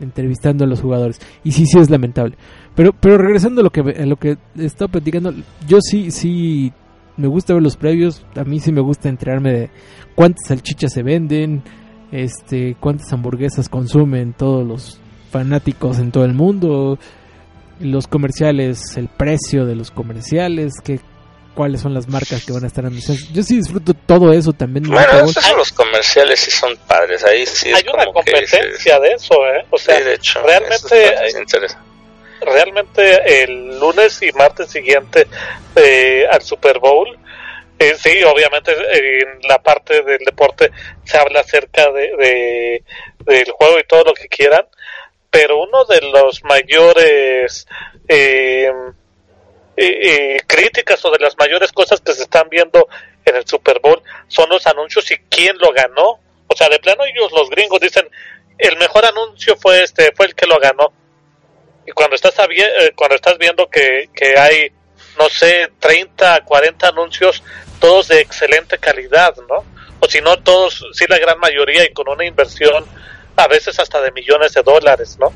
entrevistando 0.00 0.64
a 0.64 0.66
los 0.66 0.80
jugadores. 0.80 1.20
Y 1.44 1.52
sí 1.52 1.66
sí 1.66 1.78
es 1.78 1.90
lamentable. 1.90 2.36
Pero 2.74 2.92
pero 2.92 3.18
regresando 3.18 3.60
a 3.60 3.64
lo 3.64 3.70
que 3.70 3.80
a 3.80 4.06
lo 4.06 4.16
que 4.16 4.36
he 4.56 4.64
estado 4.64 4.88
platicando 4.88 5.32
yo 5.66 5.78
sí 5.80 6.10
sí 6.10 6.72
me 7.16 7.28
gusta 7.28 7.54
ver 7.54 7.62
los 7.62 7.76
previos. 7.76 8.24
A 8.36 8.44
mí 8.44 8.60
sí 8.60 8.72
me 8.72 8.80
gusta 8.80 9.08
enterarme 9.08 9.52
de 9.52 9.70
cuántas 10.14 10.48
salchichas 10.48 10.92
se 10.92 11.02
venden 11.02 11.62
este 12.12 12.76
cuántas 12.78 13.12
hamburguesas 13.12 13.68
consumen 13.68 14.34
todos 14.34 14.66
los 14.66 15.00
fanáticos 15.30 15.98
en 15.98 16.12
todo 16.12 16.24
el 16.24 16.34
mundo 16.34 16.98
los 17.80 18.06
comerciales 18.06 18.96
el 18.96 19.08
precio 19.08 19.66
de 19.66 19.74
los 19.74 19.90
comerciales 19.90 20.74
qué 20.82 21.00
cuáles 21.54 21.80
son 21.80 21.94
las 21.94 22.08
marcas 22.08 22.44
que 22.44 22.52
van 22.52 22.64
a 22.64 22.66
estar 22.66 22.84
anunciando. 22.84 23.22
Yo 23.32 23.42
sí 23.42 23.56
disfruto 23.56 23.94
todo 23.94 24.32
eso 24.32 24.52
también. 24.52 24.86
Bueno, 24.86 25.20
esos 25.20 25.44
son 25.44 25.56
los 25.56 25.72
comerciales 25.72 26.40
sí 26.40 26.50
son 26.50 26.76
padres. 26.86 27.24
Ahí 27.24 27.46
sí 27.46 27.72
Hay 27.72 27.84
una 27.92 28.06
competencia 28.06 28.98
de 29.00 29.12
eso, 29.12 29.34
¿eh? 29.46 29.64
O 29.70 29.78
sea, 29.78 30.00
de 30.00 30.14
hecho, 30.14 30.42
realmente. 30.42 31.14
Realmente 32.40 33.42
el 33.42 33.80
lunes 33.80 34.20
y 34.20 34.30
martes 34.32 34.68
siguiente 34.68 35.26
eh, 35.76 36.26
al 36.30 36.42
Super 36.42 36.78
Bowl, 36.78 37.08
eh, 37.78 37.94
sí, 37.96 38.22
obviamente 38.22 38.72
en 38.72 39.40
la 39.48 39.62
parte 39.62 40.02
del 40.02 40.18
deporte 40.18 40.70
se 41.04 41.16
habla 41.16 41.40
acerca 41.40 41.90
de, 41.90 42.82
del 43.20 43.50
juego 43.50 43.78
y 43.78 43.86
todo 43.86 44.04
lo 44.04 44.12
que 44.12 44.28
quieran, 44.28 44.66
pero 45.30 45.62
uno 45.62 45.84
de 45.84 46.00
los 46.02 46.44
mayores 46.44 47.66
eh, 48.08 48.70
eh, 49.76 50.40
críticas 50.46 51.04
o 51.04 51.10
de 51.10 51.18
las 51.18 51.36
mayores 51.38 51.72
cosas 51.72 52.00
que 52.00 52.12
se 52.12 52.22
están 52.22 52.48
viendo 52.48 52.88
en 53.24 53.36
el 53.36 53.46
Super 53.46 53.80
Bowl 53.80 54.02
son 54.28 54.48
los 54.50 54.66
anuncios 54.66 55.10
y 55.10 55.16
quién 55.28 55.56
lo 55.58 55.72
ganó. 55.72 56.20
O 56.46 56.56
sea, 56.56 56.68
de 56.68 56.78
plano 56.78 57.04
ellos 57.04 57.32
los 57.32 57.50
gringos 57.50 57.80
dicen 57.80 58.08
el 58.58 58.76
mejor 58.76 59.04
anuncio 59.04 59.56
fue 59.56 59.82
este, 59.82 60.12
fue 60.12 60.26
el 60.26 60.34
que 60.34 60.46
lo 60.46 60.58
ganó. 60.58 60.92
Y 61.86 61.92
cuando 61.92 62.16
estás 62.16 62.34
eh, 62.38 62.92
cuando 62.94 63.16
estás 63.16 63.36
viendo 63.38 63.68
que, 63.68 64.08
que 64.14 64.38
hay 64.38 64.72
no 65.18 65.28
sé, 65.28 65.70
30, 65.78 66.44
40 66.44 66.88
anuncios 66.88 67.42
todos 67.80 68.08
de 68.08 68.20
excelente 68.20 68.78
calidad, 68.78 69.34
¿no? 69.48 69.64
O 70.00 70.08
si 70.08 70.20
no 70.20 70.38
todos, 70.42 70.84
sí 70.92 71.04
la 71.08 71.18
gran 71.18 71.38
mayoría 71.38 71.84
y 71.84 71.92
con 71.92 72.08
una 72.08 72.24
inversión 72.24 72.84
a 73.36 73.48
veces 73.48 73.78
hasta 73.78 74.00
de 74.00 74.12
millones 74.12 74.52
de 74.52 74.62
dólares, 74.62 75.16
¿no? 75.18 75.32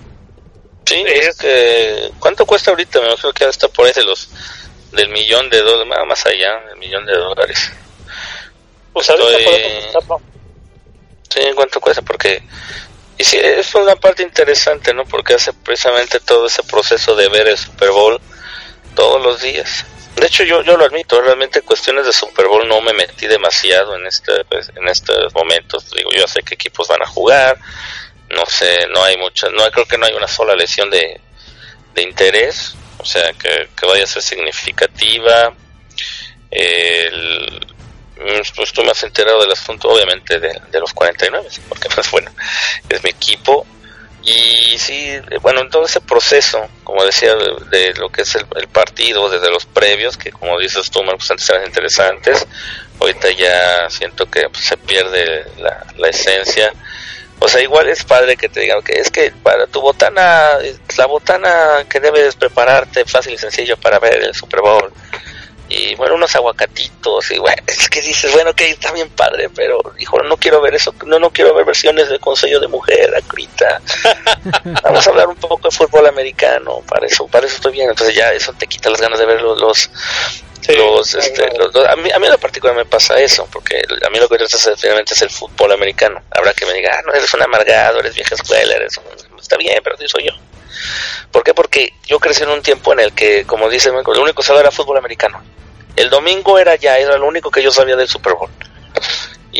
Sí, 0.89 1.05
es 1.07 1.37
que, 1.37 2.11
¿cuánto 2.19 2.47
cuesta 2.47 2.71
ahorita? 2.71 3.01
Me 3.01 3.09
imagino 3.09 3.33
que 3.33 3.45
está 3.45 3.69
por 3.69 3.87
ahí 3.87 3.93
de 3.93 4.05
los 4.05 4.31
del 4.93 5.11
millón 5.11 5.51
de 5.51 5.61
dólares, 5.61 6.07
más 6.07 6.25
allá 6.25 6.61
del 6.69 6.79
millón 6.79 7.05
de 7.05 7.15
dólares. 7.15 7.71
Pues 8.93 9.09
Estoy... 9.09 9.45
Sí, 11.29 11.41
¿cuánto 11.55 11.79
cuesta? 11.79 12.01
Porque 12.01 12.43
y 13.19 13.25
sí, 13.25 13.37
es 13.37 13.75
una 13.75 13.97
parte 13.97 14.23
interesante, 14.23 14.95
¿no? 14.95 15.05
Porque 15.05 15.35
hace 15.35 15.53
precisamente 15.53 16.21
todo 16.21 16.47
ese 16.47 16.63
proceso 16.63 17.17
de 17.17 17.29
ver 17.29 17.49
el 17.49 17.59
Super 17.59 17.91
Bowl 17.91 18.21
todos 18.95 19.21
los 19.21 19.43
días. 19.43 19.85
De 20.15 20.27
hecho, 20.27 20.45
yo, 20.45 20.63
yo 20.63 20.77
lo 20.77 20.85
admito, 20.85 21.21
realmente 21.21 21.63
cuestiones 21.63 22.07
de 22.07 22.13
Super 22.13 22.47
Bowl 22.47 22.67
no 22.67 22.81
me 22.81 22.93
metí 22.93 23.27
demasiado 23.27 23.97
en 23.97 24.07
este 24.07 24.45
pues, 24.45 24.71
en 24.75 24.87
estos 24.89 25.35
momentos. 25.35 25.91
Digo, 25.91 26.11
yo 26.13 26.29
sé 26.29 26.43
qué 26.43 26.55
equipos 26.55 26.87
van 26.87 27.03
a 27.03 27.07
jugar, 27.07 27.59
no 28.31 28.45
sé, 28.47 28.87
no 28.89 29.03
hay 29.03 29.17
mucha, 29.17 29.49
no 29.49 29.71
creo 29.71 29.87
que 29.87 29.99
no 29.99 30.07
hay 30.07 30.15
una 30.15 30.29
sola 30.29 30.55
lesión 30.55 30.91
de, 30.91 31.21
de 31.95 32.03
interés, 32.03 32.75
o 32.99 33.05
sea, 33.05 33.33
que, 33.33 33.69
vaya 33.87 34.05
a 34.05 34.07
ser 34.07 34.23
significativa. 34.23 35.55
El, 36.51 37.67
pues 38.57 38.73
tú 38.73 38.83
me 38.83 38.91
has 38.91 39.03
enterado 39.03 39.41
del 39.41 39.53
asunto, 39.53 39.89
obviamente, 39.89 40.41
de, 40.41 40.61
de 40.71 40.81
los 40.81 40.93
49, 40.93 41.49
porque 41.69 41.89
pues 41.95 42.11
bueno, 42.11 42.31
es 42.89 43.03
mi 43.03 43.11
equipo. 43.11 43.67
Y 44.23 44.79
sí, 44.79 45.19
bueno, 45.41 45.61
en 45.61 45.71
todo 45.71 45.87
ese 45.87 46.01
proceso, 46.01 46.69
como 46.85 47.05
decía, 47.05 47.35
de, 47.35 47.95
lo 47.95 48.11
que 48.11 48.23
es 48.23 48.35
el, 48.35 48.69
partido, 48.69 49.31
desde 49.31 49.51
los 49.51 49.65
previos, 49.65 50.19
que 50.19 50.33
como 50.33 50.59
dices 50.59 50.91
tú, 50.91 51.01
pues 51.05 51.31
antes 51.31 51.49
eran 51.49 51.65
interesantes, 51.65 52.47
ahorita 53.01 53.31
ya 53.31 53.89
siento 53.89 54.29
que 54.29 54.49
pues, 54.51 54.65
se 54.65 54.77
pierde 54.77 55.47
la, 55.59 55.87
la 55.97 56.09
esencia 56.09 56.73
o 57.41 57.49
sea, 57.49 57.63
igual 57.63 57.89
es 57.89 58.05
padre 58.05 58.37
que 58.37 58.49
te 58.49 58.61
digan 58.61 58.83
que 58.83 58.95
es 58.95 59.11
que 59.11 59.31
para 59.31 59.67
tu 59.67 59.81
botana, 59.81 60.59
la 60.97 61.07
botana 61.07 61.85
que 61.89 62.01
debes 62.01 62.35
prepararte 62.35 63.05
fácil 63.05 63.35
y 63.35 63.39
sencillo 63.39 63.77
para 63.77 63.99
ver 63.99 64.23
el 64.23 64.35
Super 64.35 64.61
Bowl. 64.61 64.93
Y 65.71 65.95
bueno, 65.97 66.15
unos 66.15 66.35
aguacatitos, 66.35 67.31
y 67.31 67.39
bueno, 67.39 67.63
es 67.67 67.91
que 67.91 68.01
dices, 68.01 68.33
bueno, 68.33 68.55
que 68.55 68.71
está 68.71 68.91
bien 68.91 69.11
padre, 69.11 69.51
pero 69.55 69.79
hijo, 69.99 70.21
no 70.23 70.37
quiero 70.39 70.63
ver 70.63 70.75
eso, 70.75 70.95
no, 71.05 71.19
no 71.19 71.31
quiero 71.31 71.55
ver 71.55 71.67
versiones 71.67 72.09
de 72.09 72.19
Consejo 72.19 72.59
de 72.59 72.69
Mujer, 72.69 73.15
acrita. 73.15 73.81
Vamos 74.83 75.07
a 75.07 75.11
hablar 75.11 75.29
un 75.29 75.37
poco 75.37 75.69
de 75.69 75.71
fútbol 75.71 76.07
americano, 76.07 76.81
para 76.89 77.07
eso, 77.07 77.27
para 77.27 77.47
eso 77.47 77.57
estoy 77.57 77.73
bien. 77.73 77.91
Entonces 77.91 78.17
ya 78.17 78.33
eso 78.33 78.53
te 78.55 78.67
quita 78.67 78.89
las 78.89 79.01
ganas 79.01 79.19
de 79.19 79.27
ver 79.27 79.43
los, 79.43 79.61
los 79.61 79.91
los, 80.77 81.15
este, 81.15 81.45
a, 81.45 81.97
mí, 81.97 82.11
a 82.11 82.19
mí 82.19 82.27
en 82.27 82.33
lo 82.33 82.39
particular 82.39 82.77
me 82.77 82.85
pasa 82.85 83.19
eso, 83.21 83.49
porque 83.51 83.83
a 84.07 84.11
mí 84.11 84.19
lo 84.19 84.29
que 84.29 84.37
me 84.37 84.45
interesa 84.45 84.77
finalmente 84.77 85.15
es 85.15 85.23
el 85.23 85.31
fútbol 85.31 85.73
americano. 85.73 86.21
Habrá 86.31 86.53
que 86.53 86.67
me 86.67 86.75
diga, 86.75 86.93
ah, 86.95 87.03
no, 87.07 87.15
eres 87.15 87.33
un 87.33 87.43
amargado, 87.43 88.01
eres 88.01 88.15
vieja 88.15 88.35
escuela, 88.35 88.75
eres 88.75 88.93
está 89.41 89.57
bien, 89.57 89.81
pero 89.83 89.97
sí 89.97 90.07
soy 90.09 90.25
yo. 90.25 90.33
¿Por 91.33 91.43
qué? 91.43 91.55
Porque 91.55 91.93
yo 92.07 92.19
crecí 92.21 92.43
en 92.43 92.51
un 92.51 92.63
tiempo 92.63 92.93
en 92.93 93.01
el 93.01 93.13
que, 93.13 93.45
como 93.45 93.69
dice, 93.69 93.91
lo 93.91 94.23
único 94.23 94.43
que 94.43 94.47
sabía 94.47 94.61
era 94.61 94.71
fútbol 94.71 94.99
americano. 94.99 95.43
El 95.97 96.11
domingo 96.11 96.59
era 96.59 96.77
ya, 96.77 96.99
era 96.99 97.17
lo 97.17 97.27
único 97.27 97.51
que 97.51 97.63
yo 97.63 97.71
sabía 97.71 97.97
del 97.97 98.09
Super 98.09 98.35
Bowl 98.35 98.51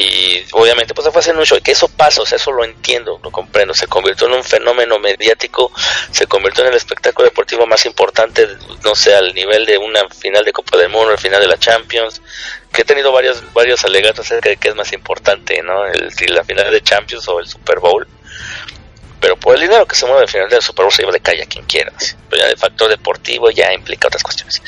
y 0.01 0.45
obviamente 0.53 0.95
pues 0.95 1.05
se 1.05 1.11
fue 1.11 1.19
haciendo 1.19 1.41
un 1.41 1.47
show 1.47 1.59
que 1.61 1.73
eso 1.73 1.89
pasa, 1.89 2.23
o 2.23 2.27
sea, 2.27 2.37
eso 2.37 2.53
lo 2.53 2.63
entiendo, 2.63 3.19
lo 3.21 3.33
comprendo, 3.33 3.75
se 3.75 3.89
convirtió 3.89 4.29
en 4.29 4.35
un 4.35 4.45
fenómeno 4.45 4.97
mediático, 5.01 5.73
se 6.13 6.29
convirtió 6.29 6.63
en 6.63 6.71
el 6.71 6.77
espectáculo 6.77 7.29
deportivo 7.29 7.67
más 7.67 7.85
importante, 7.85 8.47
no 8.85 8.95
sé, 8.95 9.17
al 9.17 9.35
nivel 9.35 9.67
de 9.67 9.77
una 9.77 10.09
final 10.09 10.45
de 10.45 10.53
Copa 10.53 10.79
del 10.79 10.89
Mundo, 10.89 11.11
el 11.11 11.19
final 11.19 11.41
de 11.41 11.49
la 11.49 11.59
Champions, 11.59 12.23
que 12.73 12.83
he 12.83 12.85
tenido 12.85 13.11
varios, 13.11 13.43
varios 13.53 13.85
alegatos 13.85 14.25
acerca 14.25 14.51
de 14.51 14.57
qué 14.57 14.69
es 14.69 14.77
más 14.77 14.93
importante, 14.93 15.61
¿no? 15.63 15.85
El, 15.85 16.13
la 16.29 16.45
final 16.45 16.71
de 16.71 16.81
Champions 16.81 17.27
o 17.27 17.41
el 17.41 17.49
Super 17.49 17.81
Bowl, 17.81 18.07
pero 19.21 19.37
por 19.37 19.55
el 19.55 19.63
dinero 19.63 19.87
que 19.87 19.97
se 19.97 20.07
mueve 20.07 20.23
al 20.23 20.29
final 20.29 20.49
del 20.49 20.63
Super 20.63 20.85
Bowl 20.85 20.93
se 20.93 21.03
lleva 21.03 21.13
de 21.13 21.21
calle 21.21 21.43
a 21.43 21.47
quien 21.47 21.65
quiera. 21.65 21.93
Pero 22.29 22.43
ya 22.43 22.49
el 22.49 22.59
factor 22.59 22.89
deportivo 22.89 23.51
ya 23.51 23.73
implica 23.73 24.09
otras 24.09 24.23
cuestiones. 24.23 24.63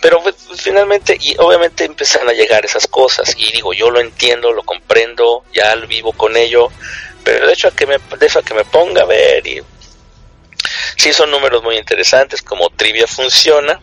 Pero 0.00 0.22
pues, 0.22 0.36
finalmente, 0.56 1.16
y 1.20 1.34
obviamente 1.38 1.84
empiezan 1.84 2.28
a 2.28 2.32
llegar 2.32 2.64
esas 2.64 2.86
cosas. 2.86 3.34
Y 3.36 3.52
digo, 3.52 3.72
yo 3.72 3.90
lo 3.90 4.00
entiendo, 4.00 4.52
lo 4.52 4.62
comprendo, 4.62 5.44
ya 5.52 5.74
lo 5.74 5.86
vivo 5.86 6.12
con 6.12 6.36
ello. 6.36 6.68
Pero 7.24 7.46
de 7.46 7.52
hecho 7.52 7.68
a 7.68 7.72
que 7.72 7.86
me, 7.86 7.98
de 7.98 8.28
que 8.44 8.54
me 8.54 8.64
ponga 8.64 9.02
a 9.02 9.06
ver 9.06 9.46
y 9.46 9.62
sí 10.96 11.12
son 11.12 11.30
números 11.30 11.62
muy 11.62 11.76
interesantes, 11.76 12.42
como 12.42 12.70
trivia 12.70 13.06
funciona. 13.06 13.80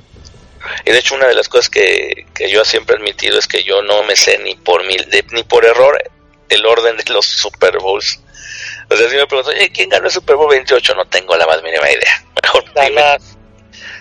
Y 0.86 0.92
de 0.92 1.00
hecho 1.00 1.16
una 1.16 1.28
de 1.28 1.36
las 1.36 1.50
cosas 1.50 1.70
que, 1.70 2.26
que 2.34 2.50
yo 2.50 2.64
siempre 2.66 2.96
he 2.96 3.00
admitido 3.00 3.38
es 3.38 3.48
que 3.48 3.64
yo 3.64 3.82
no 3.82 4.04
me 4.04 4.16
sé 4.16 4.38
ni 4.40 4.56
por 4.56 4.86
mil, 4.86 5.08
ni 5.32 5.44
por 5.44 5.66
error 5.66 6.02
el 6.50 6.66
orden 6.66 6.98
de 6.98 7.04
los 7.12 7.26
Super 7.26 7.78
Bowls 7.80 8.20
o 8.90 8.96
sea, 8.96 9.10
si 9.10 9.16
me 9.16 9.28
pregunto, 9.28 9.52
¿quién 9.74 9.90
ganó 9.90 10.06
el 10.06 10.12
Super 10.12 10.36
Bowl 10.36 10.50
28? 10.50 10.96
No 10.96 11.06
tengo 11.06 11.36
la 11.36 11.46
más 11.46 11.62
mínima 11.64 11.90
idea. 11.90 12.26
Mejor 12.42 12.64
dime. 12.74 13.18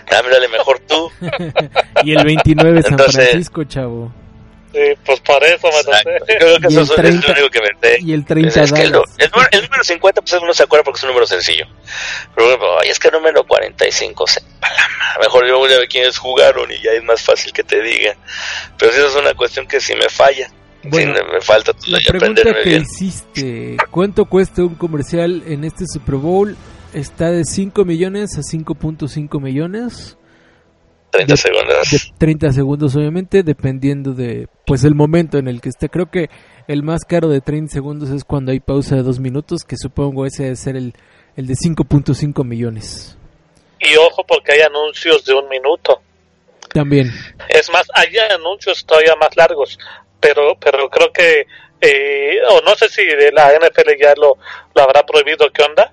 Dame, 0.09 0.29
dale 0.29 0.47
mejor 0.47 0.79
tú. 0.87 1.11
y 2.03 2.13
el 2.15 2.23
29 2.23 2.81
San 2.83 2.97
Francisco, 2.97 3.63
chavo. 3.65 4.11
Sí, 4.73 4.81
pues 5.05 5.19
por 5.21 5.43
eso 5.43 5.67
me. 5.67 6.35
Creo 6.37 6.59
que 6.59 6.67
Y 6.69 6.77
eso 6.77 6.79
el 6.79 6.83
es, 6.83 6.89
es 6.89 6.95
30 6.95 7.27
lo 7.27 7.33
único 7.33 7.49
que 7.49 7.61
me 7.61 7.69
sé. 7.81 7.97
Y 8.01 8.13
el 8.13 8.25
30 8.25 8.61
Es 8.61 8.71
que 8.71 8.81
el, 8.83 8.91
Dallas. 8.91 9.15
el 9.17 9.31
número, 9.31 9.49
el 9.51 9.61
número 9.63 9.83
50 9.83 10.21
pues 10.21 10.33
uno 10.33 10.53
se 10.53 10.63
acuerda 10.63 10.83
porque 10.83 10.97
es 10.97 11.03
un 11.03 11.09
número 11.09 11.25
sencillo. 11.25 11.65
Pero 12.35 12.57
bueno, 12.57 12.79
ay, 12.81 12.89
es 12.89 12.99
que 12.99 13.07
el 13.07 13.13
número 13.15 13.45
45 13.45 14.27
se 14.27 14.41
palama. 14.59 15.17
Mejor 15.21 15.47
yo 15.47 15.57
voy 15.57 15.73
a 15.73 15.79
ver 15.79 15.87
quiénes 15.87 16.17
jugaron 16.17 16.69
y 16.71 16.81
ya 16.81 16.91
es 16.91 17.03
más 17.03 17.21
fácil 17.21 17.51
que 17.51 17.63
te 17.63 17.81
diga. 17.81 18.15
Pero 18.77 18.91
si 18.91 18.99
eso 18.99 19.07
es 19.07 19.15
una 19.15 19.33
cuestión 19.33 19.67
que 19.67 19.79
si 19.81 19.95
me 19.95 20.09
falla. 20.09 20.49
Bueno, 20.89 21.13
sí, 21.15 21.21
me 21.33 21.41
falta 21.41 21.71
La 21.87 21.99
pregunta 22.07 22.41
aprenderme 22.41 22.63
que 22.63 22.69
bien. 22.69 22.81
hiciste, 22.83 23.77
¿cuánto 23.91 24.25
cuesta 24.25 24.63
un 24.63 24.75
comercial 24.75 25.43
en 25.47 25.63
este 25.63 25.85
Super 25.87 26.15
Bowl? 26.15 26.55
Está 26.93 27.31
de 27.31 27.43
5 27.45 27.85
millones 27.85 28.37
a 28.37 28.41
5.5 28.41 29.39
millones. 29.41 30.17
30 31.11 31.33
de- 31.33 31.37
segundos. 31.37 31.89
De 31.91 31.99
30 32.17 32.51
segundos, 32.53 32.95
obviamente, 32.95 33.43
dependiendo 33.43 34.13
de 34.13 34.47
pues 34.65 34.83
el 34.83 34.95
momento 34.95 35.37
en 35.37 35.47
el 35.47 35.61
que 35.61 35.69
esté. 35.69 35.89
Creo 35.89 36.09
que 36.11 36.29
el 36.67 36.83
más 36.83 37.05
caro 37.05 37.29
de 37.29 37.41
30 37.41 37.71
segundos 37.73 38.09
es 38.09 38.23
cuando 38.23 38.51
hay 38.51 38.59
pausa 38.59 38.95
de 38.95 39.03
2 39.03 39.19
minutos, 39.19 39.63
que 39.63 39.77
supongo 39.77 40.25
ese 40.25 40.43
debe 40.43 40.55
ser 40.55 40.75
el, 40.75 40.93
el 41.35 41.47
de 41.47 41.53
5.5 41.55 42.43
millones. 42.45 43.17
Y 43.79 43.95
ojo 43.95 44.23
porque 44.27 44.53
hay 44.53 44.61
anuncios 44.61 45.23
de 45.23 45.33
un 45.33 45.47
minuto. 45.49 46.01
También. 46.73 47.11
Es 47.49 47.69
más, 47.71 47.87
hay 47.93 48.17
anuncios 48.17 48.85
todavía 48.85 49.15
más 49.15 49.35
largos, 49.35 49.77
pero 50.19 50.57
pero 50.59 50.89
creo 50.89 51.11
que, 51.11 51.47
eh, 51.81 52.39
o 52.49 52.61
no 52.61 52.75
sé 52.75 52.89
si 52.89 53.05
de 53.05 53.31
la 53.31 53.53
NFL 53.53 53.97
ya 53.99 54.13
lo, 54.15 54.37
habrá 54.75 55.05
prohibido, 55.05 55.51
¿qué 55.51 55.63
onda? 55.63 55.91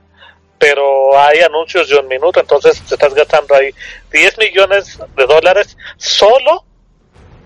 Pero 0.58 1.18
hay 1.18 1.40
anuncios 1.40 1.88
de 1.88 1.96
un 1.96 2.08
minuto, 2.08 2.40
entonces 2.40 2.80
te 2.82 2.94
estás 2.94 3.14
gastando 3.14 3.54
ahí 3.54 3.74
10 4.12 4.38
millones 4.38 4.98
de 5.16 5.26
dólares 5.26 5.76
solo 5.96 6.64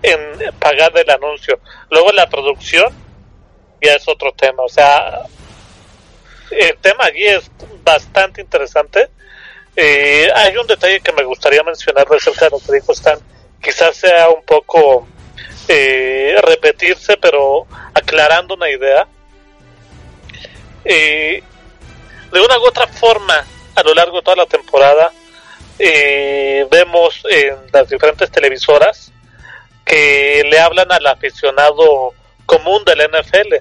en 0.01 0.19
pagar 0.59 0.91
el 0.97 1.09
anuncio. 1.09 1.59
Luego 1.89 2.11
la 2.11 2.29
producción 2.29 2.93
ya 3.81 3.93
es 3.93 4.07
otro 4.07 4.31
tema, 4.33 4.63
o 4.63 4.69
sea, 4.69 5.21
el 6.51 6.77
tema 6.77 7.05
allí 7.05 7.25
es 7.25 7.49
bastante 7.83 8.41
interesante. 8.41 9.09
Eh, 9.75 10.29
hay 10.35 10.57
un 10.57 10.67
detalle 10.67 10.99
que 10.99 11.13
me 11.13 11.23
gustaría 11.23 11.63
mencionar 11.63 12.05
acerca 12.11 12.45
de 12.45 12.51
lo 12.51 12.59
que 12.59 12.73
dijo 12.73 12.91
Stan. 12.91 13.19
Quizás 13.61 13.95
sea 13.95 14.29
un 14.29 14.43
poco 14.43 15.07
eh, 15.67 16.35
repetirse, 16.43 17.17
pero 17.17 17.67
aclarando 17.93 18.55
una 18.55 18.69
idea. 18.69 19.07
Eh, 20.83 21.43
de 22.31 22.41
una 22.41 22.57
u 22.57 22.67
otra 22.67 22.87
forma, 22.87 23.45
a 23.75 23.83
lo 23.83 23.93
largo 23.93 24.17
de 24.17 24.23
toda 24.23 24.37
la 24.37 24.45
temporada, 24.45 25.11
eh, 25.77 26.67
vemos 26.69 27.21
en 27.29 27.55
las 27.71 27.87
diferentes 27.87 28.29
televisoras 28.31 29.11
que 29.85 30.43
le 30.49 30.59
hablan 30.59 30.91
al 30.91 31.07
aficionado 31.07 32.13
común 32.45 32.83
del 32.83 33.01
NFL. 33.01 33.55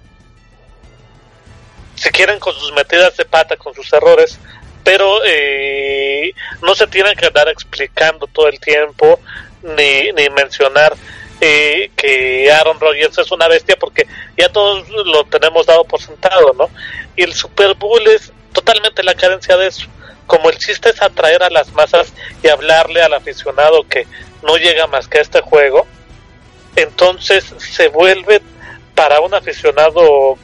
Si 1.94 2.10
quieren 2.10 2.38
con 2.38 2.54
sus 2.54 2.72
metidas 2.72 3.16
de 3.16 3.24
pata, 3.24 3.56
con 3.56 3.74
sus 3.74 3.92
errores, 3.92 4.38
pero 4.84 5.20
eh, 5.24 6.32
no 6.62 6.74
se 6.74 6.86
tienen 6.86 7.14
que 7.16 7.26
andar 7.26 7.48
explicando 7.48 8.26
todo 8.26 8.48
el 8.48 8.58
tiempo 8.60 9.20
ni, 9.62 10.12
ni 10.12 10.30
mencionar 10.30 10.94
eh, 11.40 11.90
que 11.94 12.50
Aaron 12.50 12.80
Rodgers 12.80 13.16
es 13.18 13.30
una 13.30 13.46
bestia 13.46 13.76
porque 13.78 14.06
ya 14.36 14.48
todos 14.48 14.88
lo 14.88 15.24
tenemos 15.24 15.66
dado 15.66 15.84
por 15.84 16.00
sentado, 16.00 16.52
¿no? 16.54 16.68
Y 17.16 17.22
el 17.22 17.32
Super 17.32 17.74
Bowl 17.74 18.04
es 18.08 18.32
totalmente 18.52 19.04
la 19.04 19.14
carencia 19.14 19.56
de 19.56 19.68
eso. 19.68 19.86
Como 20.26 20.50
el 20.50 20.58
chiste 20.58 20.90
es 20.90 21.00
atraer 21.00 21.42
a 21.42 21.50
las 21.50 21.72
masas 21.72 22.12
y 22.42 22.48
hablarle 22.48 23.02
al 23.02 23.14
aficionado 23.14 23.86
que 23.88 24.06
no 24.42 24.56
llega 24.56 24.86
más 24.88 25.06
que 25.06 25.18
a 25.18 25.22
este 25.22 25.40
juego, 25.40 25.86
entonces 26.74 27.54
se 27.58 27.88
vuelve 27.88 28.42
para 28.94 29.20
un 29.20 29.32
aficionado 29.32 30.36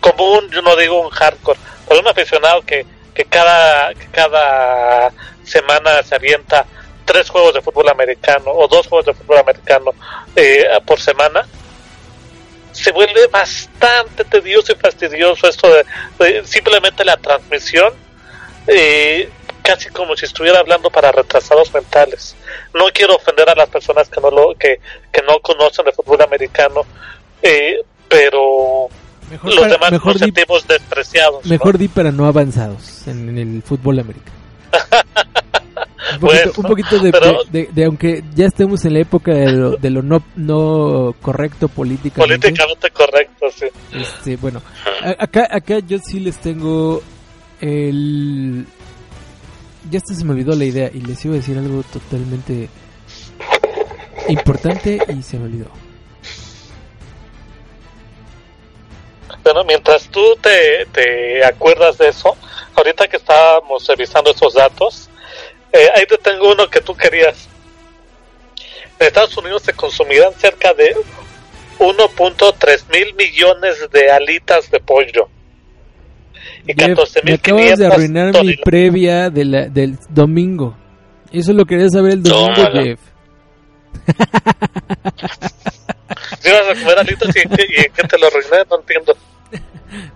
común, 0.00 0.48
yo 0.50 0.62
no 0.62 0.74
digo 0.76 1.00
un 1.00 1.10
hardcore, 1.10 1.60
para 1.86 2.00
un 2.00 2.08
aficionado 2.08 2.62
que, 2.62 2.86
que 3.20 3.28
cada, 3.28 3.92
cada 4.12 5.12
semana 5.44 6.02
se 6.02 6.14
avienta 6.14 6.64
tres 7.04 7.28
juegos 7.28 7.52
de 7.52 7.60
fútbol 7.60 7.88
americano 7.90 8.50
o 8.50 8.66
dos 8.66 8.86
juegos 8.86 9.06
de 9.06 9.14
fútbol 9.14 9.38
americano 9.38 9.92
eh, 10.34 10.64
por 10.86 10.98
semana, 10.98 11.46
se 12.72 12.92
vuelve 12.92 13.26
bastante 13.26 14.24
tedioso 14.24 14.72
y 14.72 14.76
fastidioso 14.76 15.48
esto 15.48 15.68
de, 15.68 15.84
de 16.18 16.46
simplemente 16.46 17.04
la 17.04 17.18
transmisión, 17.18 17.92
eh, 18.66 19.28
casi 19.62 19.90
como 19.90 20.16
si 20.16 20.24
estuviera 20.24 20.60
hablando 20.60 20.88
para 20.88 21.12
retrasados 21.12 21.74
mentales. 21.74 22.36
No 22.72 22.86
quiero 22.94 23.16
ofender 23.16 23.50
a 23.50 23.54
las 23.54 23.68
personas 23.68 24.08
que 24.08 24.20
no 24.20 24.30
lo 24.30 24.54
que, 24.54 24.80
que 25.12 25.22
no 25.22 25.40
conocen 25.40 25.84
de 25.84 25.92
fútbol 25.92 26.22
americano, 26.22 26.86
eh, 27.42 27.82
pero 28.08 28.88
Mejor, 29.30 29.50
los 29.50 29.60
para- 29.60 29.72
demás 29.72 29.92
mejor, 29.92 30.12
nos 30.14 30.20
di, 30.22 30.32
despreciados. 30.68 31.44
¿no? 31.44 31.50
mejor 31.50 31.78
di 31.78 31.88
para 31.88 32.10
no 32.12 32.26
avanzados 32.26 33.06
en, 33.06 33.28
en 33.30 33.38
el 33.38 33.62
fútbol 33.62 33.98
americano. 34.00 34.36
Un 36.14 36.18
poquito, 36.18 36.42
Bueno, 36.42 36.52
un 36.56 36.64
poquito 36.64 36.98
de, 36.98 37.12
pero- 37.12 37.44
de- 37.52 37.62
de- 37.66 37.68
de 37.72 37.84
aunque 37.84 38.24
ya 38.34 38.46
estemos 38.46 38.84
en 38.84 38.94
la 38.94 39.00
época 39.00 39.32
de 39.32 39.52
lo, 39.52 39.76
de 39.76 39.90
lo 39.90 40.02
no, 40.02 40.22
no 40.34 41.14
correcto 41.22 41.68
políticamente. 41.68 42.36
políticamente 42.48 42.90
correcto, 42.90 43.46
sí. 43.54 43.66
Este, 43.92 44.36
bueno, 44.36 44.60
a- 45.04 45.22
acá, 45.22 45.46
acá 45.50 45.78
yo 45.78 45.98
sí 46.04 46.18
les 46.20 46.38
tengo 46.38 47.00
el... 47.60 48.66
Ya 49.90 49.98
hasta 49.98 50.14
se 50.14 50.24
me 50.24 50.32
olvidó 50.32 50.56
la 50.56 50.64
idea 50.64 50.90
y 50.92 51.00
les 51.00 51.24
iba 51.24 51.34
a 51.34 51.36
decir 51.38 51.56
algo 51.56 51.82
totalmente 51.84 52.68
importante 54.28 54.98
y 55.16 55.22
se 55.22 55.38
me 55.38 55.44
olvidó. 55.44 55.66
Bueno, 59.52 59.64
mientras 59.66 60.08
tú 60.08 60.20
te, 60.40 60.86
te 60.92 61.44
acuerdas 61.44 61.98
de 61.98 62.10
eso, 62.10 62.36
ahorita 62.76 63.08
que 63.08 63.16
estábamos 63.16 63.84
revisando 63.88 64.30
esos 64.30 64.54
datos, 64.54 65.10
eh, 65.72 65.88
ahí 65.96 66.06
te 66.06 66.16
tengo 66.18 66.52
uno 66.52 66.70
que 66.70 66.80
tú 66.80 66.94
querías. 66.94 67.48
En 69.00 69.08
Estados 69.08 69.36
Unidos 69.36 69.62
se 69.64 69.72
consumirán 69.72 70.32
cerca 70.34 70.72
de 70.72 70.94
1.3 71.80 72.84
mil 72.92 73.12
millones 73.16 73.90
de 73.90 74.12
alitas 74.12 74.70
de 74.70 74.78
pollo. 74.78 75.28
Y 76.68 76.72
Jeff, 76.72 76.90
14 76.90 77.20
me 77.24 77.32
mil 77.32 77.40
acabas 77.40 77.78
de 77.80 77.86
arruinar 77.88 78.44
mi 78.44 78.56
previa 78.56 79.30
de 79.30 79.44
la, 79.44 79.66
del 79.66 79.98
domingo. 80.10 80.76
Eso 81.32 81.52
lo 81.52 81.64
quería 81.64 81.88
saber 81.88 82.12
el 82.12 82.22
domingo. 82.22 82.70
Jeff. 82.72 83.00
Si 86.40 86.50
vas 86.50 86.62
a 86.68 86.74
comer 86.80 86.98
alitas 86.98 87.36
y, 87.36 87.38
y 87.38 87.86
en 87.86 87.92
qué 87.92 88.02
te 88.02 88.18
lo 88.18 88.26
arruiné, 88.26 88.64
no 88.68 88.76
entiendo. 88.80 89.16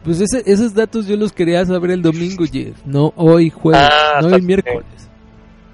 Pues 0.04 0.20
ese- 0.20 0.42
esos 0.46 0.74
datos 0.74 1.06
yo 1.06 1.16
los 1.16 1.32
quería 1.32 1.64
saber 1.66 1.92
el 1.92 2.02
domingo, 2.02 2.44
Jeff. 2.50 2.76
No 2.84 3.12
hoy 3.16 3.50
jueves, 3.50 3.88
Ah, 3.90 4.20
no 4.22 4.28
hoy 4.28 4.42
miércoles. 4.42 4.84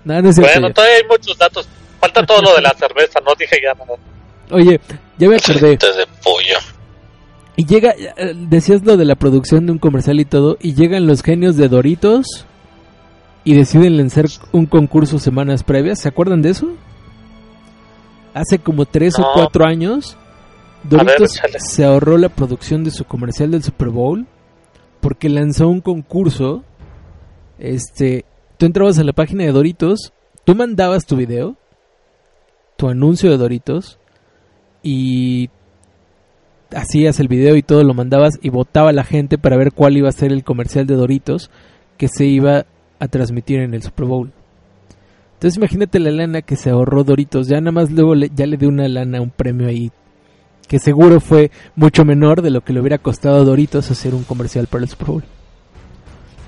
Nada, 0.04 0.22
no 0.22 0.30
Bueno, 0.32 0.70
todavía 0.72 0.96
hay 0.96 1.04
muchos 1.08 1.36
datos. 1.36 1.68
Falta 2.00 2.24
todo 2.24 2.40
lo 2.42 2.54
de 2.54 2.62
la 2.62 2.70
cerveza, 2.70 3.20
no 3.24 3.32
dije 3.38 3.58
ya 3.62 3.74
nada. 3.74 3.98
Oye, 4.50 4.80
ya 5.18 5.28
me 5.28 5.36
acordé. 5.36 5.70
De 5.72 6.06
pollo. 6.24 6.56
Y 7.56 7.66
llega, 7.66 7.90
eh, 7.90 8.32
decías 8.34 8.82
lo 8.84 8.96
de 8.96 9.04
la 9.04 9.16
producción 9.16 9.66
de 9.66 9.72
un 9.72 9.78
comercial 9.78 10.18
y 10.18 10.24
todo, 10.24 10.56
y 10.60 10.72
llegan 10.74 11.06
los 11.06 11.22
genios 11.22 11.56
de 11.56 11.68
Doritos 11.68 12.46
y 13.44 13.54
deciden 13.54 13.98
lanzar 13.98 14.26
un 14.52 14.64
concurso 14.66 15.18
semanas 15.18 15.62
previas. 15.62 16.00
¿Se 16.00 16.08
acuerdan 16.08 16.40
de 16.40 16.50
eso? 16.50 16.68
Hace 18.32 18.58
como 18.60 18.86
tres 18.86 19.18
o 19.18 19.26
cuatro 19.34 19.66
años, 19.66 20.16
Doritos 20.88 21.38
se 21.58 21.84
ahorró 21.84 22.16
la 22.16 22.28
producción 22.30 22.84
de 22.84 22.90
su 22.90 23.04
comercial 23.04 23.50
del 23.50 23.62
Super 23.62 23.88
Bowl 23.90 24.26
porque 25.00 25.28
lanzó 25.28 25.68
un 25.68 25.80
concurso. 25.80 26.64
Este, 27.58 28.24
tú 28.56 28.66
entrabas 28.66 28.98
a 28.98 29.04
la 29.04 29.12
página 29.12 29.44
de 29.44 29.52
Doritos, 29.52 30.12
tú 30.44 30.54
mandabas 30.54 31.04
tu 31.06 31.16
video, 31.16 31.56
tu 32.76 32.88
anuncio 32.88 33.30
de 33.30 33.36
Doritos, 33.36 33.98
y 34.82 35.50
hacías 36.74 37.20
el 37.20 37.28
video 37.28 37.56
y 37.56 37.62
todo 37.62 37.84
lo 37.84 37.92
mandabas 37.92 38.38
y 38.40 38.48
votaba 38.48 38.92
la 38.92 39.04
gente 39.04 39.36
para 39.36 39.56
ver 39.58 39.72
cuál 39.72 39.96
iba 39.98 40.08
a 40.08 40.12
ser 40.12 40.32
el 40.32 40.44
comercial 40.44 40.86
de 40.86 40.94
Doritos 40.94 41.50
que 41.98 42.08
se 42.08 42.24
iba 42.24 42.64
a 42.98 43.08
transmitir 43.08 43.60
en 43.60 43.74
el 43.74 43.82
Super 43.82 44.06
Bowl. 44.06 44.32
Entonces 45.34 45.58
imagínate 45.58 45.98
la 45.98 46.10
lana 46.10 46.42
que 46.42 46.56
se 46.56 46.70
ahorró 46.70 47.04
Doritos, 47.04 47.48
ya 47.48 47.60
nada 47.60 47.72
más 47.72 47.90
luego 47.90 48.14
le- 48.14 48.30
ya 48.34 48.46
le 48.46 48.56
dio 48.56 48.68
una 48.70 48.88
lana, 48.88 49.20
un 49.20 49.30
premio 49.30 49.68
ahí 49.68 49.90
que 50.70 50.78
seguro 50.78 51.18
fue 51.18 51.50
mucho 51.74 52.04
menor 52.04 52.42
de 52.42 52.50
lo 52.50 52.60
que 52.60 52.72
le 52.72 52.78
hubiera 52.78 52.98
costado 52.98 53.40
a 53.40 53.44
Doritos 53.44 53.90
hacer 53.90 54.14
un 54.14 54.22
comercial 54.22 54.68
para 54.68 54.84
el 54.84 54.88
Super 54.88 55.08
Bowl. 55.08 55.24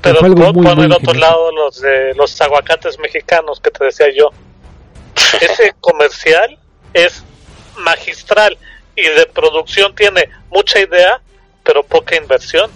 Pero 0.00 0.20
fue 0.20 0.28
algo 0.28 0.52
muy, 0.52 0.84
en 0.84 0.92
otro 0.92 1.14
lado 1.14 1.50
los 1.50 1.80
de 1.80 2.14
los 2.14 2.40
aguacates 2.40 3.00
mexicanos 3.00 3.58
que 3.58 3.72
te 3.72 3.84
decía 3.84 4.06
yo. 4.16 4.30
Ese 5.40 5.74
comercial 5.80 6.56
es 6.94 7.24
magistral 7.78 8.56
y 8.94 9.02
de 9.02 9.26
producción 9.34 9.92
tiene 9.96 10.28
mucha 10.52 10.78
idea, 10.78 11.20
pero 11.64 11.82
poca 11.82 12.14
inversión. 12.14 12.70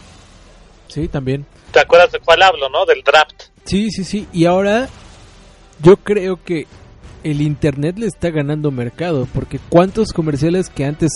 Sí, 0.88 1.06
también. 1.06 1.46
¿Te 1.70 1.78
acuerdas 1.78 2.10
de 2.10 2.18
cuál 2.18 2.42
hablo, 2.42 2.68
no? 2.70 2.84
Del 2.86 3.04
draft. 3.04 3.44
Sí, 3.66 3.92
sí, 3.92 4.02
sí. 4.02 4.26
Y 4.32 4.46
ahora 4.46 4.88
yo 5.80 5.96
creo 5.96 6.42
que 6.42 6.66
el 7.30 7.40
internet 7.42 7.98
le 7.98 8.06
está 8.06 8.30
ganando 8.30 8.70
mercado 8.70 9.26
porque 9.34 9.58
cuántos 9.68 10.12
comerciales 10.12 10.68
que 10.68 10.84
antes 10.84 11.10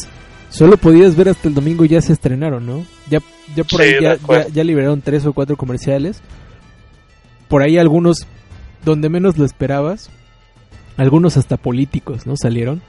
solo 0.50 0.76
podías 0.76 1.16
ver 1.16 1.28
hasta 1.28 1.48
el 1.48 1.54
domingo 1.54 1.84
ya 1.84 2.00
se 2.00 2.12
estrenaron, 2.12 2.66
¿no? 2.66 2.84
Ya, 3.08 3.20
ya 3.54 3.64
por 3.64 3.80
Sí, 3.82 3.94
ahí 3.94 4.02
ya, 4.02 4.16
ya- 4.28 4.48
ya 4.48 4.64
liberaron 4.64 5.00
tres 5.02 5.24
o 5.26 5.32
cuatro 5.32 5.56
comerciales. 5.56 6.20
Por 7.48 7.62
ahí 7.62 7.78
algunos 7.78 8.26
donde 8.84 9.08
menos 9.08 9.36
lo 9.38 9.44
esperabas. 9.44 10.10
Algunos 10.96 11.36
hasta 11.36 11.56
políticos, 11.56 12.26
¿no? 12.26 12.36
Salieron. 12.36 12.82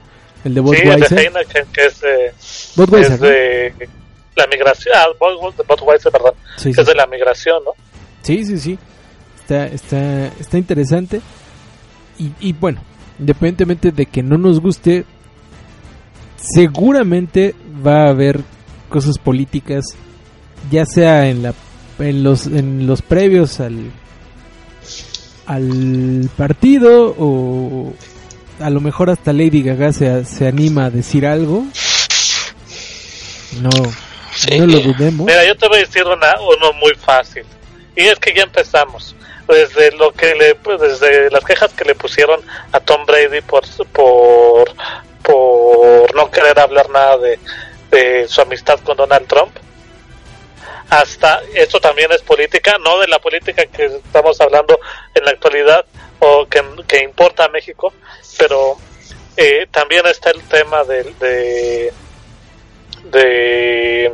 El 0.44 0.54
de 0.54 0.60
Sí, 0.62 0.68
el 0.68 0.76
de 0.76 0.84
Budweiser. 0.90 1.18
Heineken, 1.18 1.66
que 1.72 1.80
es 1.86 2.00
de, 2.00 2.32
Budweiser, 2.76 3.12
es 3.14 3.20
¿no? 3.20 3.26
de 3.26 3.88
la 4.36 4.46
migración. 4.50 4.94
Ah, 4.96 5.06
Budweiser, 5.18 6.10
perdón. 6.12 6.34
Sí, 6.56 6.74
sí. 6.74 6.80
es 6.80 6.86
de 6.86 6.94
la 6.94 7.06
migración, 7.06 7.62
¿no? 7.64 7.70
Sí, 8.22 8.44
sí, 8.44 8.58
sí. 8.58 8.78
Está, 9.40 9.66
está, 9.66 10.26
está 10.38 10.58
interesante. 10.58 11.20
Y, 12.18 12.32
y 12.40 12.52
bueno, 12.52 12.82
independientemente 13.22 13.92
de 13.92 14.06
que 14.06 14.22
no 14.22 14.36
nos 14.36 14.60
guste, 14.60 15.04
seguramente 16.36 17.54
va 17.86 18.06
a 18.06 18.10
haber 18.10 18.40
cosas 18.88 19.18
políticas, 19.18 19.84
ya 20.70 20.84
sea 20.84 21.28
en 21.28 21.42
la 21.42 21.54
en 21.98 22.22
los 22.24 22.46
en 22.46 22.86
los 22.86 23.00
previos 23.02 23.60
al 23.60 23.90
al 25.46 26.28
partido 26.36 27.14
o 27.18 27.92
a 28.60 28.70
lo 28.70 28.80
mejor 28.80 29.10
hasta 29.10 29.32
Lady 29.32 29.62
Gaga 29.62 29.92
se, 29.92 30.24
se 30.24 30.46
anima 30.46 30.86
a 30.86 30.90
decir 30.90 31.26
algo. 31.26 31.64
No, 33.60 33.70
Sí. 34.34 34.58
no 34.58 34.66
lo 34.66 34.80
dudemos. 34.80 35.26
Mira, 35.26 35.44
yo 35.46 35.54
te 35.56 35.68
voy 35.68 35.76
a 35.76 35.80
decir 35.80 36.04
una, 36.04 36.32
uno 36.40 36.72
muy 36.80 36.94
fácil. 36.94 37.42
Y 37.94 38.00
es 38.00 38.18
que 38.18 38.32
ya 38.34 38.42
empezamos. 38.44 39.14
Desde 39.52 39.92
lo 39.92 40.12
que 40.12 40.34
le, 40.34 40.54
pues, 40.54 40.80
desde 40.80 41.30
las 41.30 41.44
quejas 41.44 41.72
que 41.74 41.84
le 41.84 41.94
pusieron 41.94 42.40
a 42.72 42.80
Tom 42.80 43.04
Brady 43.04 43.42
por 43.42 43.64
por 43.92 44.64
por 45.22 46.14
no 46.14 46.30
querer 46.30 46.58
hablar 46.58 46.88
nada 46.88 47.18
de, 47.18 47.38
de 47.90 48.26
su 48.28 48.40
amistad 48.40 48.80
con 48.80 48.96
Donald 48.96 49.26
Trump. 49.28 49.54
Hasta 50.88 51.42
esto 51.54 51.80
también 51.80 52.10
es 52.12 52.22
política, 52.22 52.76
no 52.78 52.98
de 52.98 53.08
la 53.08 53.18
política 53.18 53.66
que 53.66 53.84
estamos 53.86 54.40
hablando 54.40 54.78
en 55.14 55.24
la 55.24 55.30
actualidad 55.32 55.84
o 56.18 56.46
que, 56.46 56.62
que 56.88 57.02
importa 57.02 57.44
a 57.44 57.48
México, 57.48 57.92
pero 58.38 58.76
eh, 59.36 59.66
también 59.70 60.06
está 60.06 60.30
el 60.30 60.42
tema 60.44 60.82
del- 60.84 61.18
de 61.18 61.92
de 63.04 64.12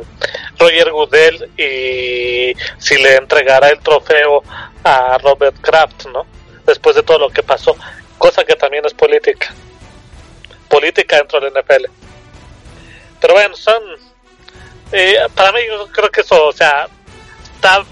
Roger 0.57 0.89
Goodell 0.91 1.51
y 1.57 2.55
si 2.79 2.97
le 2.97 3.15
entregará 3.17 3.69
el 3.69 3.79
trofeo 3.79 4.41
a 4.83 5.17
Robert 5.17 5.55
Kraft, 5.61 6.07
¿no? 6.07 6.25
Después 6.65 6.95
de 6.95 7.03
todo 7.03 7.19
lo 7.19 7.29
que 7.29 7.43
pasó, 7.43 7.75
cosa 8.17 8.43
que 8.43 8.55
también 8.55 8.85
es 8.85 8.93
política. 8.93 9.53
Política 10.67 11.17
dentro 11.17 11.39
del 11.39 11.53
NFL. 11.53 11.85
Pero 13.19 13.33
bueno, 13.33 13.55
son 13.55 13.81
eh, 14.91 15.17
para 15.35 15.51
mí 15.51 15.59
yo 15.67 15.87
creo 15.91 16.09
que 16.09 16.21
eso, 16.21 16.47
o 16.47 16.51
sea, 16.51 16.87
está 17.55 17.83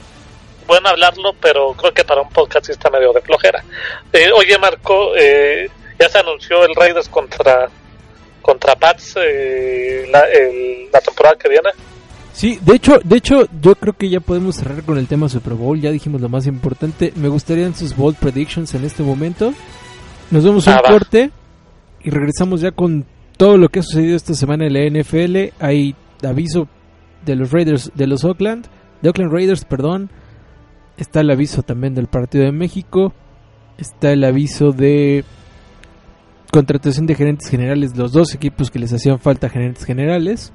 bueno 0.66 0.90
hablarlo, 0.90 1.34
pero 1.40 1.74
creo 1.74 1.94
que 1.94 2.04
para 2.04 2.22
un 2.22 2.30
podcast 2.30 2.70
está 2.70 2.90
medio 2.90 3.14
de 3.14 3.22
flojera. 3.22 3.64
Eh, 4.12 4.32
oye, 4.32 4.58
Marco, 4.58 5.14
eh, 5.16 5.70
ya 6.00 6.10
se 6.10 6.20
anunció 6.20 6.64
el 6.66 6.76
Raiders 6.76 7.10
contra 7.10 7.70
contra 8.42 8.76
Pats 8.76 9.16
eh, 9.18 10.08
la, 10.10 10.26
la 10.92 11.02
temporada 11.02 11.38
que 11.38 11.50
viene. 11.50 11.70
Sí, 12.38 12.60
de 12.64 12.76
hecho, 12.76 13.00
de 13.04 13.18
hecho, 13.18 13.48
yo 13.64 13.74
creo 13.74 13.94
que 13.98 14.10
ya 14.10 14.20
podemos 14.20 14.58
cerrar 14.58 14.84
con 14.84 15.00
el 15.00 15.08
tema 15.08 15.28
Super 15.28 15.56
Bowl. 15.56 15.82
Ya 15.82 15.90
dijimos 15.90 16.22
lo 16.22 16.30
más 16.30 16.46
importante. 16.46 17.12
Me 17.16 17.30
gustarían 17.30 17.74
sus 17.74 17.96
bold 17.96 18.16
predictions 18.16 18.76
en 18.76 18.86
este 18.86 19.02
momento. 19.02 19.56
Nos 20.30 20.44
vemos 20.44 20.68
a 20.68 20.76
Ah, 20.76 20.82
un 20.86 20.94
corte 20.94 21.32
y 22.04 22.12
regresamos 22.12 22.62
ya 22.62 22.70
con 22.70 23.08
todo 23.38 23.58
lo 23.58 23.70
que 23.70 23.80
ha 23.80 23.82
sucedido 23.82 24.16
esta 24.16 24.36
semana 24.36 24.68
en 24.68 24.74
la 24.74 24.86
NFL. 24.86 25.52
Hay 25.60 25.96
aviso 26.24 26.68
de 27.26 27.36
los 27.36 27.52
Raiders, 27.52 27.92
de 27.96 28.06
los 28.06 28.24
Oakland, 28.24 28.68
de 29.02 29.10
Oakland 29.10 29.34
Raiders, 29.34 29.66
perdón. 29.66 30.12
Está 30.96 31.22
el 31.22 31.32
aviso 31.32 31.64
también 31.64 31.96
del 31.96 32.06
partido 32.06 32.44
de 32.44 32.52
México. 32.52 33.14
Está 33.80 34.12
el 34.12 34.24
aviso 34.24 34.74
de 34.74 35.26
contratación 36.52 37.08
de 37.08 37.16
gerentes 37.16 37.50
generales, 37.50 37.98
los 37.98 38.12
dos 38.12 38.36
equipos 38.36 38.70
que 38.70 38.78
les 38.78 38.94
hacían 38.94 39.18
falta 39.18 39.50
gerentes 39.50 39.86
generales. 39.86 40.54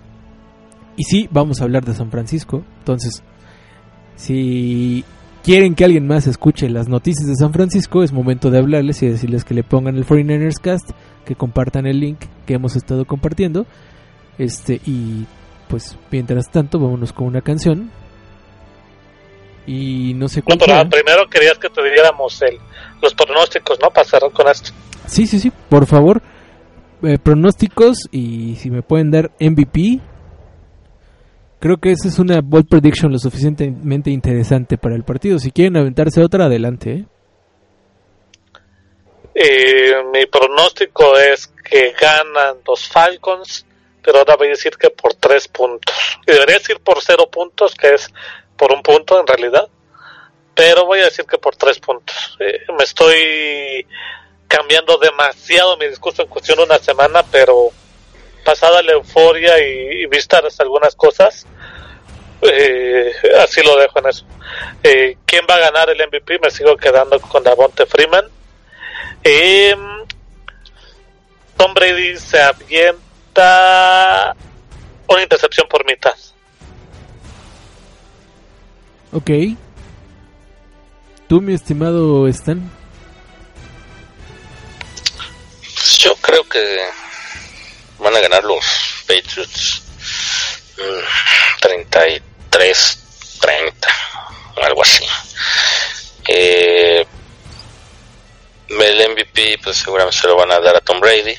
Y 0.96 1.04
sí, 1.04 1.28
vamos 1.30 1.60
a 1.60 1.64
hablar 1.64 1.84
de 1.84 1.94
San 1.94 2.10
Francisco. 2.10 2.62
Entonces, 2.80 3.22
si 4.16 5.04
quieren 5.42 5.74
que 5.74 5.84
alguien 5.84 6.06
más 6.06 6.26
escuche 6.26 6.68
las 6.68 6.88
noticias 6.88 7.26
de 7.26 7.34
San 7.34 7.52
Francisco, 7.52 8.02
es 8.02 8.12
momento 8.12 8.50
de 8.50 8.58
hablarles 8.58 9.02
y 9.02 9.08
decirles 9.08 9.44
que 9.44 9.54
le 9.54 9.62
pongan 9.64 9.96
el 9.96 10.06
49ers 10.06 10.60
Cast, 10.60 10.90
que 11.24 11.34
compartan 11.34 11.86
el 11.86 11.98
link 12.00 12.18
que 12.46 12.54
hemos 12.54 12.76
estado 12.76 13.04
compartiendo. 13.06 13.66
Este, 14.38 14.80
y 14.86 15.26
pues 15.68 15.96
mientras 16.10 16.50
tanto, 16.50 16.78
vámonos 16.78 17.12
con 17.12 17.26
una 17.26 17.40
canción. 17.40 17.90
Y 19.66 20.14
no 20.14 20.28
sé 20.28 20.42
No, 20.46 20.56
sea. 20.64 20.80
ah, 20.80 20.88
primero 20.88 21.28
querías 21.30 21.56
que 21.58 21.68
te 21.68 21.82
diéramos 21.84 22.40
el, 22.42 22.58
los 23.00 23.14
pronósticos, 23.14 23.78
¿no? 23.80 23.88
Cerrar 24.04 24.32
con 24.32 24.48
esto. 24.48 24.70
Sí, 25.06 25.26
sí, 25.26 25.38
sí, 25.38 25.52
por 25.68 25.86
favor. 25.86 26.20
eh, 27.02 27.18
pronósticos 27.18 28.08
y 28.12 28.54
si 28.56 28.70
me 28.70 28.82
pueden 28.82 29.10
dar 29.10 29.30
MVP. 29.40 30.00
Creo 31.62 31.76
que 31.76 31.92
esa 31.92 32.08
es 32.08 32.18
una 32.18 32.40
bold 32.42 32.68
prediction 32.68 33.12
lo 33.12 33.20
suficientemente 33.20 34.10
interesante 34.10 34.76
para 34.78 34.96
el 34.96 35.04
partido. 35.04 35.38
Si 35.38 35.52
quieren 35.52 35.76
aventarse 35.76 36.20
otra, 36.20 36.46
adelante. 36.46 36.90
¿eh? 36.90 37.04
Eh, 39.32 39.94
mi 40.12 40.26
pronóstico 40.26 41.16
es 41.16 41.46
que 41.46 41.92
ganan 41.92 42.56
los 42.66 42.88
Falcons, 42.88 43.64
pero 44.02 44.18
ahora 44.18 44.34
voy 44.34 44.48
a 44.48 44.50
decir 44.50 44.72
que 44.76 44.90
por 44.90 45.14
tres 45.14 45.46
puntos. 45.46 45.94
Y 46.26 46.32
debería 46.32 46.58
decir 46.58 46.80
por 46.80 47.00
cero 47.00 47.28
puntos, 47.30 47.76
que 47.76 47.94
es 47.94 48.12
por 48.56 48.72
un 48.72 48.82
punto 48.82 49.20
en 49.20 49.26
realidad. 49.28 49.68
Pero 50.56 50.84
voy 50.84 50.98
a 50.98 51.04
decir 51.04 51.26
que 51.26 51.38
por 51.38 51.54
tres 51.54 51.78
puntos. 51.78 52.36
Eh, 52.40 52.58
me 52.76 52.82
estoy 52.82 53.86
cambiando 54.48 54.98
demasiado 54.98 55.76
mi 55.76 55.86
discurso 55.86 56.22
en 56.22 56.28
cuestión 56.28 56.58
de 56.58 56.64
una 56.64 56.78
semana, 56.78 57.22
pero 57.30 57.70
pasada 58.44 58.82
la 58.82 58.94
euforia 58.94 59.64
y, 59.64 60.02
y 60.02 60.06
vistas 60.06 60.58
algunas 60.58 60.96
cosas, 60.96 61.46
eh, 62.42 63.12
así 63.38 63.62
lo 63.62 63.76
dejo 63.76 63.98
en 64.00 64.08
eso. 64.08 64.24
Eh, 64.82 65.16
¿Quién 65.24 65.46
va 65.48 65.54
a 65.54 65.70
ganar 65.70 65.90
el 65.90 65.98
MVP? 66.06 66.38
Me 66.40 66.50
sigo 66.50 66.76
quedando 66.76 67.20
con 67.20 67.42
Davonte 67.42 67.86
Freeman. 67.86 68.26
Eh, 69.22 69.76
Tom 71.56 71.74
Brady 71.74 72.16
se 72.16 72.40
avienta 72.42 74.34
una 75.06 75.22
intercepción 75.22 75.68
por 75.68 75.86
mitad. 75.86 76.14
Ok. 79.12 79.30
Tú, 81.28 81.40
mi 81.40 81.54
estimado 81.54 82.26
Stan. 82.28 82.70
Yo 85.98 86.14
creo 86.16 86.42
que 86.48 86.80
van 87.98 88.16
a 88.16 88.20
ganar 88.20 88.42
los 88.42 88.64
Patriots 89.06 89.82
mm, 90.76 91.62
33, 92.52 93.38
30, 93.40 93.88
algo 94.62 94.82
así. 94.82 95.04
Eh, 96.28 97.04
el 98.68 99.10
MVP 99.10 99.58
pues 99.62 99.78
seguramente 99.78 100.18
se 100.18 100.28
lo 100.28 100.36
van 100.36 100.52
a 100.52 100.60
dar 100.60 100.76
a 100.76 100.80
Tom 100.80 101.00
Brady, 101.00 101.34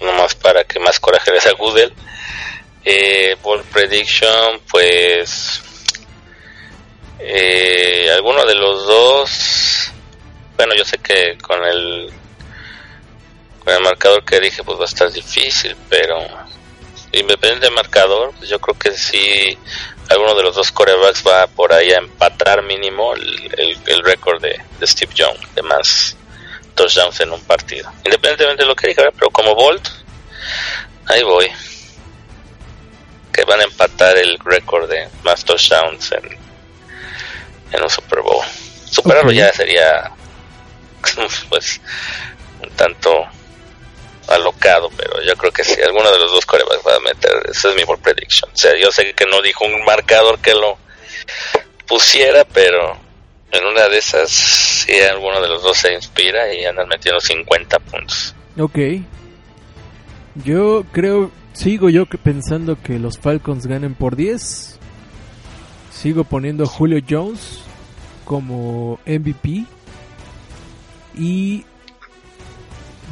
nomás 0.00 0.34
para 0.34 0.64
que 0.64 0.80
más 0.80 0.98
coraje 0.98 1.30
le 1.30 1.38
dé 1.40 1.48
a 1.48 1.52
Goodell. 1.52 1.94
Eh, 2.84 3.36
Ball 3.42 3.64
Prediction 3.64 4.60
pues 4.70 5.62
eh, 7.18 8.08
alguno 8.14 8.46
de 8.46 8.54
los 8.54 8.86
dos 8.86 9.90
bueno 10.56 10.74
yo 10.74 10.84
sé 10.84 10.96
que 10.98 11.36
con 11.38 11.62
el 11.64 12.10
con 13.62 13.74
el 13.74 13.80
marcador 13.82 14.24
que 14.24 14.40
dije 14.40 14.62
pues 14.62 14.78
va 14.78 14.82
a 14.82 14.86
estar 14.86 15.12
difícil 15.12 15.76
pero 15.90 16.16
independiente 17.12 17.66
del 17.66 17.74
marcador 17.74 18.32
pues 18.36 18.50
yo 18.50 18.58
creo 18.60 18.78
que 18.78 18.92
sí 18.92 19.56
alguno 20.08 20.34
de 20.34 20.42
los 20.42 20.56
dos 20.56 20.72
corebacks 20.72 21.24
va 21.26 21.46
por 21.46 21.72
ahí 21.72 21.92
a 21.92 21.98
empatar 21.98 22.62
mínimo 22.62 23.14
el, 23.14 23.54
el, 23.56 23.78
el 23.86 24.02
récord 24.02 24.40
de, 24.40 24.60
de 24.78 24.86
Steve 24.86 25.12
Young 25.14 25.36
de 25.54 25.62
más 25.62 26.16
touchdowns 26.78 27.20
en 27.20 27.32
un 27.32 27.40
partido. 27.42 27.90
Independientemente 28.04 28.62
de 28.62 28.68
lo 28.68 28.76
que 28.76 28.94
¿verdad? 28.94 29.12
pero 29.18 29.30
como 29.30 29.54
Bolt 29.54 29.88
ahí 31.06 31.22
voy. 31.22 31.50
Que 33.32 33.44
van 33.44 33.60
a 33.60 33.64
empatar 33.64 34.16
el 34.16 34.38
récord 34.44 34.88
de 34.88 35.08
más 35.22 35.44
touchdowns 35.44 36.12
en, 36.12 36.24
en 37.72 37.82
un 37.82 37.90
Super 37.90 38.20
Bowl. 38.20 38.44
Superarlo 38.90 39.32
ya 39.32 39.52
sería 39.52 40.10
pues 41.48 41.80
un 42.62 42.70
tanto 42.70 43.26
alocado, 44.28 44.90
pero 44.96 45.22
yo 45.22 45.34
creo 45.36 45.52
que 45.52 45.64
si 45.64 45.80
alguno 45.80 46.10
de 46.10 46.18
los 46.18 46.32
dos 46.32 46.46
corebacks 46.46 46.86
va 46.86 46.96
a 46.96 47.00
meter, 47.00 47.50
esa 47.50 47.70
es 47.70 47.74
mi 47.74 47.84
bold 47.84 48.00
prediction. 48.00 48.50
O 48.52 48.56
sea, 48.56 48.72
yo 48.78 48.90
sé 48.90 49.12
que 49.14 49.26
no 49.26 49.40
dijo 49.42 49.64
un 49.64 49.84
marcador 49.84 50.38
que 50.38 50.54
lo 50.54 50.78
pusiera, 51.86 52.44
pero 52.44 52.96
en 53.50 53.64
una 53.64 53.88
de 53.88 53.98
esas, 53.98 54.30
si 54.30 55.00
alguno 55.00 55.40
de 55.40 55.48
los 55.48 55.62
dos 55.62 55.78
se 55.78 55.94
inspira 55.94 56.52
y 56.52 56.64
andan 56.64 56.88
metiendo 56.88 57.20
50 57.20 57.78
puntos. 57.80 58.34
Ok. 58.58 58.78
Yo 60.44 60.84
creo, 60.92 61.32
Sigo 61.58 61.88
yo 61.88 62.06
pensando 62.06 62.80
que 62.80 63.00
los 63.00 63.18
Falcons 63.18 63.66
ganen 63.66 63.96
por 63.96 64.14
10. 64.14 64.78
Sigo 65.90 66.22
poniendo 66.22 66.62
a 66.62 66.66
Julio 66.68 67.00
Jones 67.08 67.62
como 68.24 69.00
MVP. 69.04 69.64
Y 71.18 71.64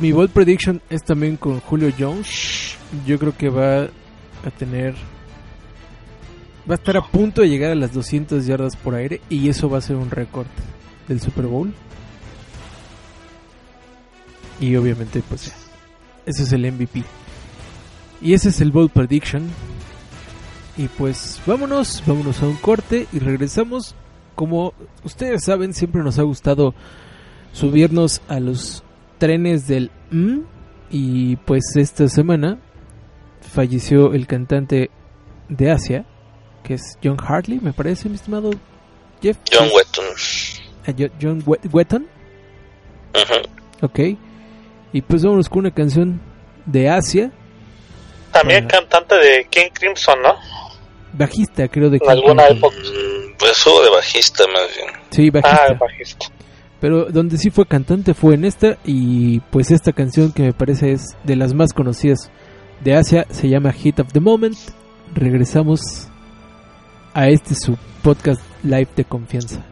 mi 0.01 0.13
bold 0.13 0.31
prediction 0.31 0.83
es 0.91 1.03
también 1.03 1.37
con 1.37 1.61
Julio 1.61 1.93
Jones. 1.99 2.77
Yo 3.07 3.19
creo 3.19 3.37
que 3.37 3.49
va 3.49 3.85
a 3.85 4.51
tener... 4.59 4.95
Va 6.69 6.75
a 6.75 6.79
estar 6.79 6.97
a 6.97 7.03
punto 7.03 7.43
de 7.43 7.49
llegar 7.49 7.71
a 7.71 7.77
las 7.77 7.93
200 7.93 8.45
yardas 8.45 8.77
por 8.77 8.95
aire 8.95 9.21
y 9.31 9.49
eso 9.49 9.71
va 9.71 9.79
a 9.79 9.81
ser 9.81 9.97
un 9.97 10.11
récord 10.11 10.47
del 11.07 11.21
Super 11.21 11.47
Bowl. 11.47 11.73
Y 14.61 14.75
obviamente 14.77 15.23
pues 15.29 15.53
ese 16.27 16.43
es 16.43 16.53
el 16.53 16.71
MVP. 16.71 17.05
Y 18.21 18.35
ese 18.35 18.49
es 18.49 18.61
el 18.61 18.73
bold 18.73 18.91
prediction. 18.91 19.49
Y 20.77 20.89
pues 20.89 21.41
vámonos, 21.47 22.03
vámonos 22.05 22.43
a 22.43 22.49
un 22.49 22.57
corte 22.57 23.07
y 23.13 23.19
regresamos. 23.21 23.95
Como 24.35 24.75
ustedes 25.05 25.45
saben, 25.45 25.73
siempre 25.73 26.03
nos 26.03 26.19
ha 26.19 26.23
gustado 26.23 26.75
subirnos 27.53 28.21
a 28.29 28.41
los 28.41 28.83
trenes 29.19 29.67
del 29.67 29.91
M. 30.13 30.43
Y 30.91 31.37
pues 31.37 31.65
esta 31.77 32.09
semana 32.09 32.59
falleció 33.41 34.13
el 34.15 34.27
cantante 34.27 34.91
de 35.49 35.71
Asia, 35.71 36.05
que 36.63 36.75
es 36.75 36.99
John 37.03 37.17
Hartley, 37.21 37.59
me 37.61 37.73
parece, 37.73 38.09
mi 38.09 38.15
estimado 38.17 38.51
Jeff. 39.23 39.37
John 39.53 39.69
Wetton. 39.75 40.05
Ah, 40.87 40.93
Jo- 40.97 41.13
John 41.21 41.43
We- 41.47 41.59
Wetton, 41.73 42.07
Ujú. 43.15 43.87
ok. 43.87 43.99
Y 44.93 45.03
pues 45.03 45.23
vámonos 45.25 45.49
con 45.49 45.61
una 45.61 45.71
canción 45.73 46.21
de 46.67 46.89
Asia, 46.89 47.33
También 48.33 48.65
Bueno. 48.65 48.81
cantante 48.89 49.15
de 49.17 49.47
King 49.51 49.71
Crimson, 49.73 50.21
¿no? 50.23 50.35
bajista, 51.15 51.67
creo 51.69 51.89
de 51.89 51.99
En 52.03 52.11
alguna 52.11 52.47
King 52.49 52.57
época. 52.57 52.77
Mm, 52.77 53.37
Pues 53.39 53.67
hubo 53.67 53.83
de 53.83 53.91
bajista 53.91 54.45
más 54.49 54.63
bien. 54.77 54.89
Sí, 55.11 55.31
bajista. 55.31 55.65
Ah, 55.71 55.75
bajista. 55.81 56.27
Pero 56.81 57.07
donde 57.07 57.39
sí 57.39 57.51
fue 57.51 57.67
cantante 57.67 58.15
fue 58.15 58.35
en 58.35 58.45
esta 58.45 58.77
y 58.85 59.41
pues 59.51 59.71
esta 59.71 59.93
canción 59.93 60.33
que 60.33 60.43
me 60.43 60.53
parece 60.53 60.93
es 60.93 61.17
de 61.25 61.37
las 61.37 61.55
más 61.55 61.73
conocidas 61.73 62.31
de 62.85 62.95
Asia 62.95 63.27
se 63.31 63.49
llama 63.49 63.73
Hit 63.73 64.01
of 64.01 64.13
the 64.13 64.21
Moment. 64.21 64.57
Regresamos 65.15 66.09
a 67.15 67.29
este 67.29 67.55
su 67.55 67.77
podcast 68.03 68.43
live 68.63 68.89
de 68.95 69.05
confianza. 69.05 69.65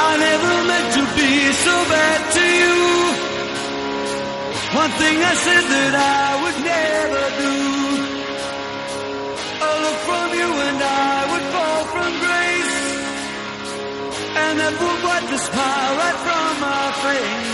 I 0.00 0.16
never 0.18 0.64
meant 0.68 0.94
to 0.94 1.02
be 1.16 1.52
so 1.52 1.84
bad 1.88 2.32
to 2.34 2.40
you. 2.40 2.97
One 4.74 4.90
thing 4.90 5.16
I 5.16 5.34
said 5.34 5.64
that 5.64 5.94
I 5.96 6.28
would 6.42 6.58
never 6.60 7.24
do. 7.40 7.54
A 9.64 9.70
look 9.84 9.98
from 10.08 10.28
you 10.38 10.48
and 10.68 10.78
I 10.84 11.16
would 11.32 11.46
fall 11.54 11.82
from 11.94 12.10
grace. 12.20 12.80
And 14.44 14.54
that 14.60 14.74
would 14.76 15.00
wipe 15.08 15.26
the 15.32 15.40
smile 15.48 15.92
right 16.02 16.18
from 16.26 16.50
my 16.68 16.84
face. 17.00 17.48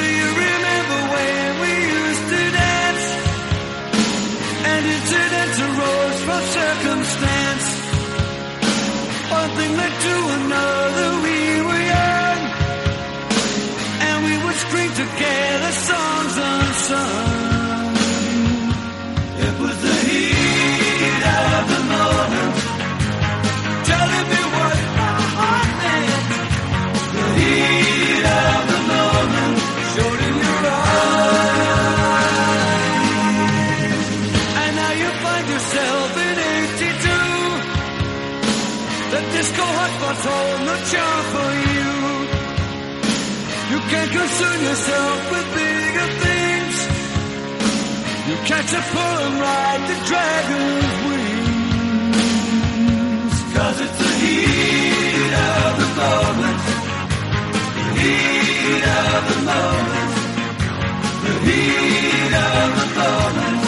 Do 0.00 0.06
you 0.08 0.30
remember 0.46 0.98
when 1.14 1.48
we 1.60 1.72
used 2.00 2.26
to 2.32 2.40
dance? 2.64 3.06
And 4.72 4.82
incidents 4.96 5.58
arose 5.68 6.18
from 6.26 6.42
circumstance. 6.58 7.66
One 9.36 9.50
thing 9.58 9.72
led 9.76 9.94
to 10.08 10.14
another, 10.40 11.29
together 15.00 15.72
songs 15.88 16.34
unsung. 16.50 17.94
It 19.46 19.54
was 19.62 19.76
the 19.86 19.96
heat 20.08 21.22
of 21.40 21.62
the 21.72 21.82
moment. 21.94 22.54
Telling 23.90 24.26
me 24.32 24.42
what 24.56 24.78
my 25.00 25.16
heart 25.36 25.72
meant. 25.82 26.30
The 27.16 27.26
heat 27.38 28.24
of 28.44 28.60
the 28.72 28.80
moment. 28.92 29.56
Showed 29.92 30.20
in 30.28 30.34
your 30.46 30.62
eyes. 30.84 31.18
And 34.62 34.72
now 34.80 34.92
you 35.02 35.08
find 35.24 35.46
yourself 35.54 36.08
in 36.26 36.36
82. 36.76 37.08
The 39.12 39.20
disco 39.36 39.64
you. 40.94 41.39
Can't 43.90 44.12
concern 44.12 44.58
yourself 44.62 45.30
with 45.32 45.46
bigger 45.54 46.08
things. 46.24 46.76
You 48.28 48.36
catch 48.50 48.70
a 48.72 48.82
pull 48.92 49.16
and 49.26 49.34
ride 49.40 49.82
the 49.90 49.96
dragon's 50.10 50.94
wings. 51.08 51.34
Cause 53.56 53.80
it's 53.80 53.98
the 53.98 54.12
heat 54.22 55.32
of 55.50 55.72
the 55.82 55.88
moment. 56.00 56.60
The 57.74 57.90
heat 58.02 58.84
of 59.02 59.20
the 59.30 59.38
moment. 59.50 60.12
The 61.24 61.34
heat 61.48 62.32
of 62.48 62.68
the 62.80 62.86
moment. 63.00 63.59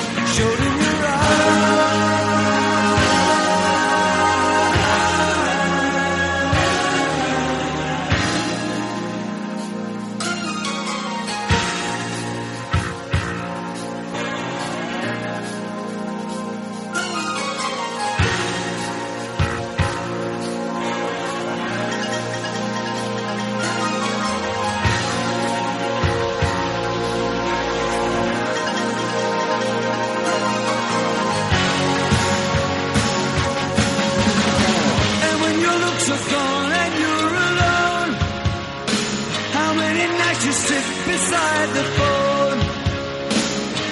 Beside 41.33 41.71
the 41.79 41.85
phone? 41.99 42.61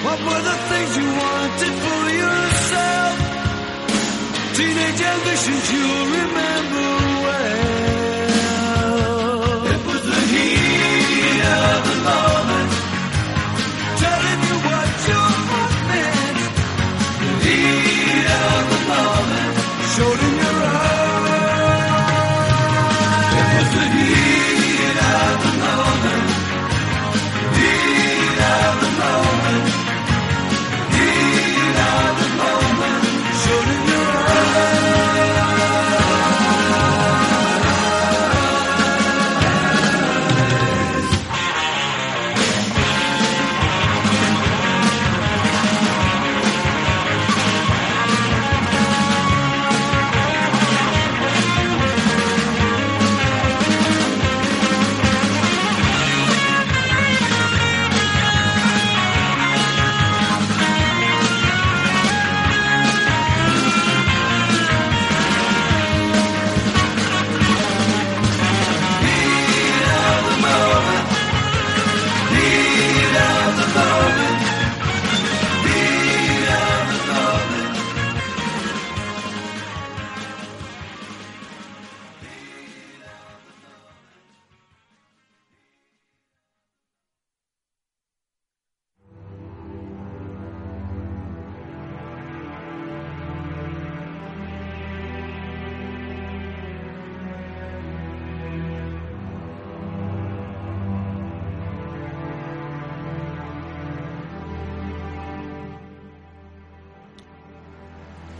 What 0.05 0.19
were 0.27 0.43
the 0.51 0.57
things 0.71 0.91
you 1.01 1.09
wanted 1.25 1.75
for 1.85 2.03
yourself? 2.23 3.15
Teenage 4.57 5.01
ambitions 5.13 5.65
you'll 5.73 6.07
remember 6.21 7.00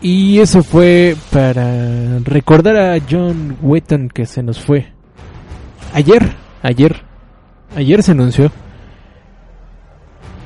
Y 0.01 0.39
eso 0.39 0.63
fue 0.63 1.15
para 1.31 2.17
recordar 2.19 2.75
a 2.77 2.97
John 3.07 3.57
Wetton 3.61 4.09
que 4.09 4.25
se 4.25 4.41
nos 4.41 4.59
fue. 4.59 4.87
Ayer, 5.93 6.35
ayer, 6.63 7.03
ayer 7.75 8.01
se 8.01 8.11
anunció. 8.11 8.51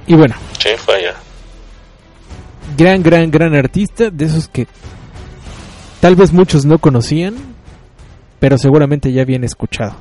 Y 0.07 0.15
bueno, 0.15 0.36
Sí, 0.60 0.69
fue 0.77 0.95
allá. 0.95 1.14
gran, 2.77 3.02
gran, 3.02 3.32
gran 3.32 3.56
artista, 3.56 4.10
de 4.10 4.26
esos 4.26 4.48
que 4.48 4.68
tal 6.02 6.15
vez 6.15 6.34
muchos 6.34 6.65
no 6.65 6.77
conocían, 6.80 7.36
pero 8.40 8.57
seguramente 8.57 9.11
ya 9.14 9.22
habían 9.22 9.44
escuchado. 9.44 9.95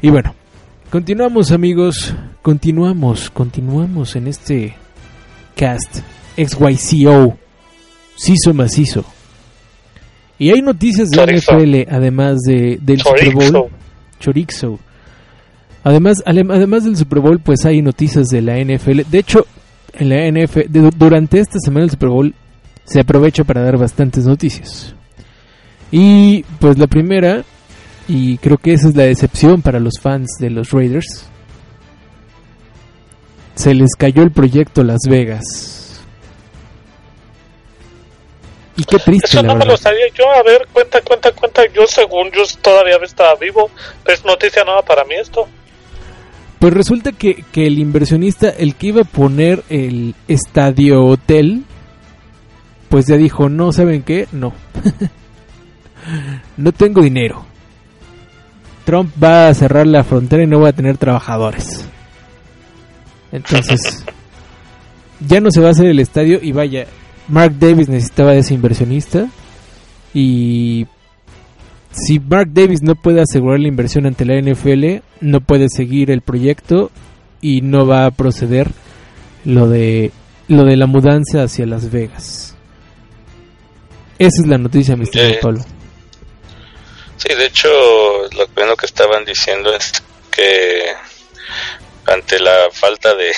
Y 0.00 0.10
bueno, 0.10 0.34
continuamos 0.90 1.50
amigos, 1.52 2.14
continuamos, 2.40 3.30
continuamos 3.30 4.16
en 4.16 4.28
este 4.28 4.74
cast 5.56 5.98
XYCO, 6.36 7.36
Ciso 8.18 8.52
Macizo. 8.52 9.04
Y 10.38 10.50
hay 10.50 10.60
noticias 10.62 11.08
de 11.10 11.16
Chorizo. 11.16 11.56
NFL, 11.58 11.88
además 11.90 12.38
de, 12.46 12.78
del 12.82 13.00
Super 13.00 13.32
Bowl. 13.34 13.70
Chorizo. 14.20 14.78
Además, 15.84 16.22
además 16.26 16.84
del 16.84 16.96
Super 16.96 17.20
Bowl, 17.20 17.38
pues 17.40 17.64
hay 17.64 17.80
noticias 17.82 18.26
de 18.28 18.42
la 18.42 18.58
NFL. 18.58 19.02
De 19.10 19.18
hecho, 19.18 19.46
en 19.94 20.08
la 20.10 20.26
NFL, 20.30 20.68
de- 20.68 20.90
durante 20.96 21.40
esta 21.40 21.58
semana 21.60 21.82
del 21.82 21.90
Super 21.90 22.08
Bowl, 22.10 22.34
se 22.84 23.00
aprovecha 23.00 23.44
para 23.44 23.62
dar 23.62 23.78
bastantes 23.78 24.24
noticias. 24.26 24.94
Y 25.90 26.42
pues 26.60 26.76
la 26.78 26.86
primera, 26.86 27.44
y 28.08 28.36
creo 28.38 28.58
que 28.58 28.72
esa 28.74 28.88
es 28.88 28.96
la 28.96 29.04
decepción 29.04 29.62
para 29.62 29.80
los 29.80 29.94
fans 30.00 30.28
de 30.38 30.50
los 30.50 30.70
Raiders, 30.72 31.26
se 33.54 33.74
les 33.74 33.90
cayó 33.96 34.22
el 34.22 34.30
proyecto 34.30 34.84
Las 34.84 35.00
Vegas. 35.08 35.77
Y 38.78 38.84
qué 38.84 38.98
triste, 39.00 39.26
Eso 39.26 39.42
no 39.42 39.56
me 39.56 39.66
lo 39.66 39.76
sabía 39.76 40.06
yo. 40.14 40.30
A 40.30 40.42
ver, 40.44 40.68
cuenta, 40.72 41.00
cuenta, 41.02 41.32
cuenta. 41.32 41.62
Yo, 41.74 41.84
según 41.88 42.30
yo, 42.30 42.44
todavía 42.62 42.96
estaba 43.02 43.34
vivo. 43.34 43.72
Es 44.06 44.24
noticia 44.24 44.62
nueva 44.62 44.82
para 44.82 45.02
mí 45.02 45.16
esto. 45.16 45.48
Pues 46.60 46.72
resulta 46.72 47.10
que, 47.10 47.42
que 47.50 47.66
el 47.66 47.80
inversionista, 47.80 48.50
el 48.50 48.76
que 48.76 48.86
iba 48.86 49.02
a 49.02 49.04
poner 49.04 49.64
el 49.68 50.14
estadio 50.28 51.04
hotel, 51.04 51.64
pues 52.88 53.08
ya 53.08 53.16
dijo, 53.16 53.48
no, 53.48 53.72
¿saben 53.72 54.04
qué? 54.04 54.28
No. 54.30 54.54
no 56.56 56.70
tengo 56.70 57.02
dinero. 57.02 57.46
Trump 58.84 59.12
va 59.20 59.48
a 59.48 59.54
cerrar 59.54 59.88
la 59.88 60.04
frontera 60.04 60.44
y 60.44 60.46
no 60.46 60.60
va 60.60 60.68
a 60.68 60.72
tener 60.72 60.98
trabajadores. 60.98 61.84
Entonces, 63.32 64.04
ya 65.20 65.40
no 65.40 65.50
se 65.50 65.60
va 65.60 65.68
a 65.68 65.72
hacer 65.72 65.86
el 65.86 65.98
estadio 65.98 66.38
y 66.40 66.52
vaya, 66.52 66.86
Mark 67.28 67.54
Davis 67.58 67.88
necesitaba 67.88 68.32
de 68.32 68.38
ese 68.38 68.54
inversionista 68.54 69.28
y 70.14 70.86
si 71.90 72.18
Mark 72.18 72.48
Davis 72.52 72.82
no 72.82 72.94
puede 72.94 73.20
asegurar 73.20 73.60
la 73.60 73.68
inversión 73.68 74.06
ante 74.06 74.24
la 74.24 74.40
NFL, 74.40 75.02
no 75.20 75.40
puede 75.40 75.68
seguir 75.68 76.10
el 76.10 76.22
proyecto 76.22 76.90
y 77.40 77.60
no 77.60 77.86
va 77.86 78.06
a 78.06 78.10
proceder 78.10 78.68
lo 79.44 79.68
de 79.68 80.12
lo 80.48 80.64
de 80.64 80.76
la 80.76 80.86
mudanza 80.86 81.42
hacia 81.42 81.66
Las 81.66 81.90
Vegas. 81.90 82.56
Esa 84.18 84.42
es 84.42 84.46
la 84.46 84.58
noticia, 84.58 84.96
Sí. 84.96 85.20
Pablo. 85.40 85.60
Sí, 87.18 87.34
de 87.34 87.46
hecho, 87.46 87.68
lo 88.36 88.46
primero 88.48 88.76
que 88.76 88.86
estaban 88.86 89.24
diciendo 89.24 89.74
es 89.74 90.02
que 90.30 90.92
ante 92.06 92.40
la 92.40 92.68
falta 92.72 93.14
de, 93.14 93.30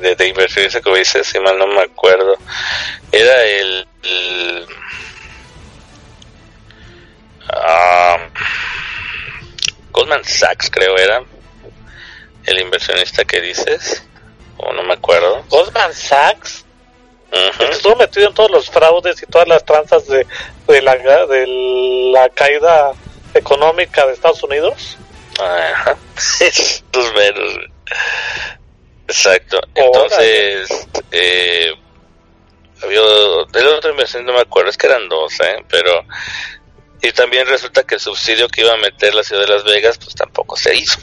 de, 0.00 0.14
de 0.16 0.28
inversión, 0.28 0.66
ese 0.66 0.80
que 0.80 0.94
dice, 0.94 1.24
si 1.24 1.38
mal 1.40 1.58
no 1.58 1.66
me 1.66 1.82
acuerdo, 1.82 2.36
era 3.12 3.44
el... 3.44 3.86
el- 4.02 4.66
ah, 7.50 8.16
Goldman 9.92 10.24
Sachs, 10.24 10.70
creo 10.70 10.96
era, 10.96 11.22
el 12.46 12.60
inversionista 12.60 13.24
que 13.24 13.40
dices, 13.40 14.02
o 14.56 14.72
no 14.72 14.82
me 14.82 14.94
acuerdo. 14.94 15.44
Goldman 15.48 15.94
Sachs 15.94 16.64
estuvo 17.70 17.96
metido 17.96 18.28
en 18.28 18.34
todos 18.34 18.50
los 18.50 18.70
fraudes 18.70 19.22
y 19.22 19.26
todas 19.26 19.48
las 19.48 19.64
tranzas 19.64 20.06
de, 20.06 20.26
de, 20.68 20.82
la, 20.82 20.96
de 21.26 21.46
la 22.12 22.28
caída 22.28 22.92
económica 23.34 24.06
de 24.06 24.12
Estados 24.12 24.42
Unidos. 24.42 24.96
Ajá. 25.40 25.96
Exacto. 29.06 29.60
Entonces, 29.74 30.68
eh, 31.12 31.72
había 32.82 33.00
el 33.00 33.66
otro 33.68 33.90
inversión 33.90 34.24
no 34.24 34.32
me 34.32 34.40
acuerdo, 34.40 34.70
es 34.70 34.76
que 34.76 34.86
eran 34.86 35.08
dos, 35.08 35.38
¿eh? 35.40 35.64
Pero 35.68 36.04
y 37.04 37.12
también 37.12 37.46
resulta 37.46 37.82
que 37.84 37.96
el 37.96 38.00
subsidio 38.00 38.48
que 38.48 38.62
iba 38.62 38.72
a 38.72 38.78
meter 38.78 39.14
la 39.14 39.22
ciudad 39.22 39.42
de 39.42 39.48
Las 39.48 39.64
Vegas, 39.64 39.98
pues 39.98 40.14
tampoco 40.14 40.56
se 40.56 40.74
hizo. 40.74 40.98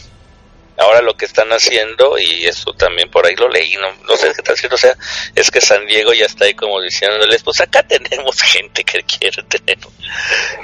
Ahora 0.78 1.00
lo 1.00 1.16
que 1.16 1.26
están 1.26 1.50
haciendo, 1.52 2.18
y 2.18 2.46
eso 2.46 2.74
también 2.74 3.12
por 3.12 3.24
ahí 3.24 3.36
lo 3.36 3.48
leí, 3.48 3.76
no, 3.76 3.94
no 4.08 4.16
sé 4.16 4.34
qué 4.36 4.42
tal 4.42 4.58
cierto 4.58 4.78
sea, 4.78 4.98
es 5.36 5.52
que 5.52 5.62
San 5.62 5.86
Diego 5.86 6.12
ya 6.14 6.26
está 6.26 6.46
ahí 6.46 6.56
como 6.56 6.82
diciéndoles, 6.82 7.44
pues 7.44 7.62
acá 7.62 7.84
tenemos 7.84 8.42
gente 8.42 8.84
que 8.84 9.04
quiere 9.04 9.44
tener, 9.44 9.78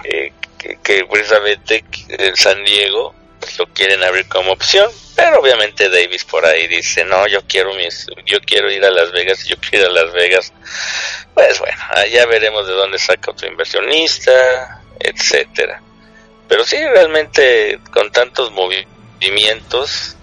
eh, 0.06 0.34
que, 0.58 0.80
que 0.82 1.06
precisamente 1.06 1.86
eh, 2.10 2.32
San 2.36 2.64
Diego 2.64 3.14
pues, 3.40 3.58
lo 3.60 3.68
quieren 3.68 4.04
abrir 4.04 4.28
como 4.28 4.52
opción, 4.52 4.92
pero 5.16 5.40
obviamente 5.40 5.90
Davis 5.90 6.24
por 6.24 6.46
ahí 6.46 6.68
dice, 6.68 7.04
no, 7.06 7.28
yo 7.28 7.42
quiero 7.48 7.74
mis, 7.74 8.08
yo 8.26 8.40
quiero 8.42 8.72
ir 8.72 8.84
a 8.86 8.92
Las 8.92 9.12
Vegas, 9.12 9.46
yo 9.46 9.58
quiero 9.58 9.86
ir 9.86 9.92
a 9.92 10.04
Las 10.04 10.14
Vegas, 10.14 10.54
pues 11.34 11.60
bueno, 11.60 11.78
ya 12.12 12.26
veremos 12.26 12.68
de 12.68 12.74
dónde 12.74 13.00
saca 13.00 13.32
otro 13.32 13.48
inversionista, 13.48 14.82
etcétera. 15.00 15.82
Pero 16.48 16.64
sí, 16.66 16.78
realmente 16.78 17.80
con 17.92 18.12
tantos 18.12 18.52
movimientos, 18.52 20.16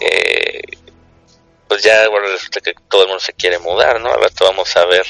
eh, 0.00 0.62
pues 1.68 1.82
ya 1.82 2.08
bueno, 2.08 2.28
resulta 2.28 2.60
que 2.60 2.74
todo 2.88 3.02
el 3.02 3.08
mundo 3.08 3.20
se 3.20 3.32
quiere 3.32 3.58
mudar, 3.58 4.00
¿no? 4.00 4.14
Rato 4.16 4.44
vamos 4.44 4.76
a 4.76 4.84
ver 4.84 5.06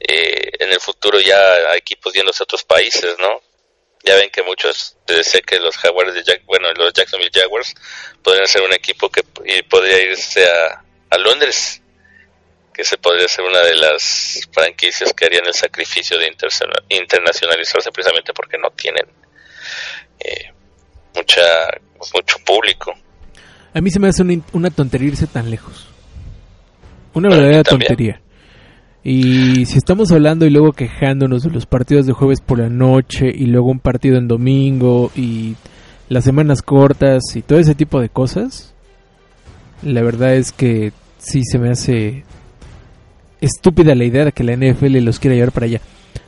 eh, 0.00 0.50
en 0.58 0.72
el 0.72 0.80
futuro 0.80 1.20
ya 1.20 1.74
equipos 1.74 2.12
yéndose 2.12 2.42
a 2.42 2.44
otros 2.44 2.64
países, 2.64 3.16
¿no? 3.18 3.40
Ya 4.04 4.16
ven 4.16 4.30
que 4.30 4.42
muchos 4.42 4.96
eh, 5.06 5.22
sé 5.22 5.42
que 5.42 5.60
los 5.60 5.76
Jaguars 5.76 6.14
de 6.14 6.24
Jack, 6.24 6.44
bueno, 6.46 6.68
los 6.74 6.92
Jacksonville 6.92 7.30
Jaguars 7.32 7.74
podrían 8.22 8.46
ser 8.46 8.62
un 8.62 8.72
equipo 8.72 9.08
que 9.08 9.22
podría 9.68 10.02
irse 10.02 10.44
a, 10.44 10.82
a 11.10 11.18
Londres, 11.18 11.80
que 12.74 12.84
se 12.84 12.96
podría 12.96 13.28
ser 13.28 13.44
una 13.44 13.60
de 13.60 13.74
las 13.74 14.48
franquicias 14.52 15.12
que 15.12 15.26
harían 15.26 15.46
el 15.46 15.54
sacrificio 15.54 16.18
de 16.18 16.26
internacionalizarse 16.88 17.92
precisamente 17.92 18.32
porque 18.32 18.58
no 18.58 18.70
tienen 18.70 19.06
eh, 20.18 20.52
mucha 21.14 21.42
mucho 22.14 22.38
público. 22.44 22.94
A 23.74 23.80
mí 23.80 23.90
se 23.90 24.00
me 24.00 24.08
hace 24.08 24.22
una, 24.22 24.42
una 24.52 24.70
tontería 24.70 25.08
irse 25.08 25.26
tan 25.26 25.50
lejos. 25.50 25.88
Una 27.14 27.28
verdadera 27.28 27.62
tontería. 27.62 28.20
Y 29.04 29.66
si 29.66 29.78
estamos 29.78 30.12
hablando 30.12 30.46
y 30.46 30.50
luego 30.50 30.72
quejándonos 30.72 31.42
de 31.42 31.50
los 31.50 31.66
partidos 31.66 32.06
de 32.06 32.12
jueves 32.12 32.40
por 32.40 32.60
la 32.60 32.68
noche 32.68 33.32
y 33.34 33.46
luego 33.46 33.70
un 33.70 33.80
partido 33.80 34.16
en 34.16 34.28
domingo 34.28 35.10
y 35.16 35.56
las 36.08 36.24
semanas 36.24 36.62
cortas 36.62 37.22
y 37.34 37.42
todo 37.42 37.58
ese 37.58 37.74
tipo 37.74 38.00
de 38.00 38.08
cosas, 38.08 38.74
la 39.82 40.02
verdad 40.02 40.34
es 40.36 40.52
que 40.52 40.92
sí 41.18 41.42
se 41.44 41.58
me 41.58 41.70
hace 41.70 42.24
estúpida 43.40 43.94
la 43.96 44.04
idea 44.04 44.24
de 44.24 44.32
que 44.32 44.44
la 44.44 44.56
NFL 44.56 44.98
los 44.98 45.18
quiera 45.18 45.34
llevar 45.34 45.52
para 45.52 45.66
allá. 45.66 45.80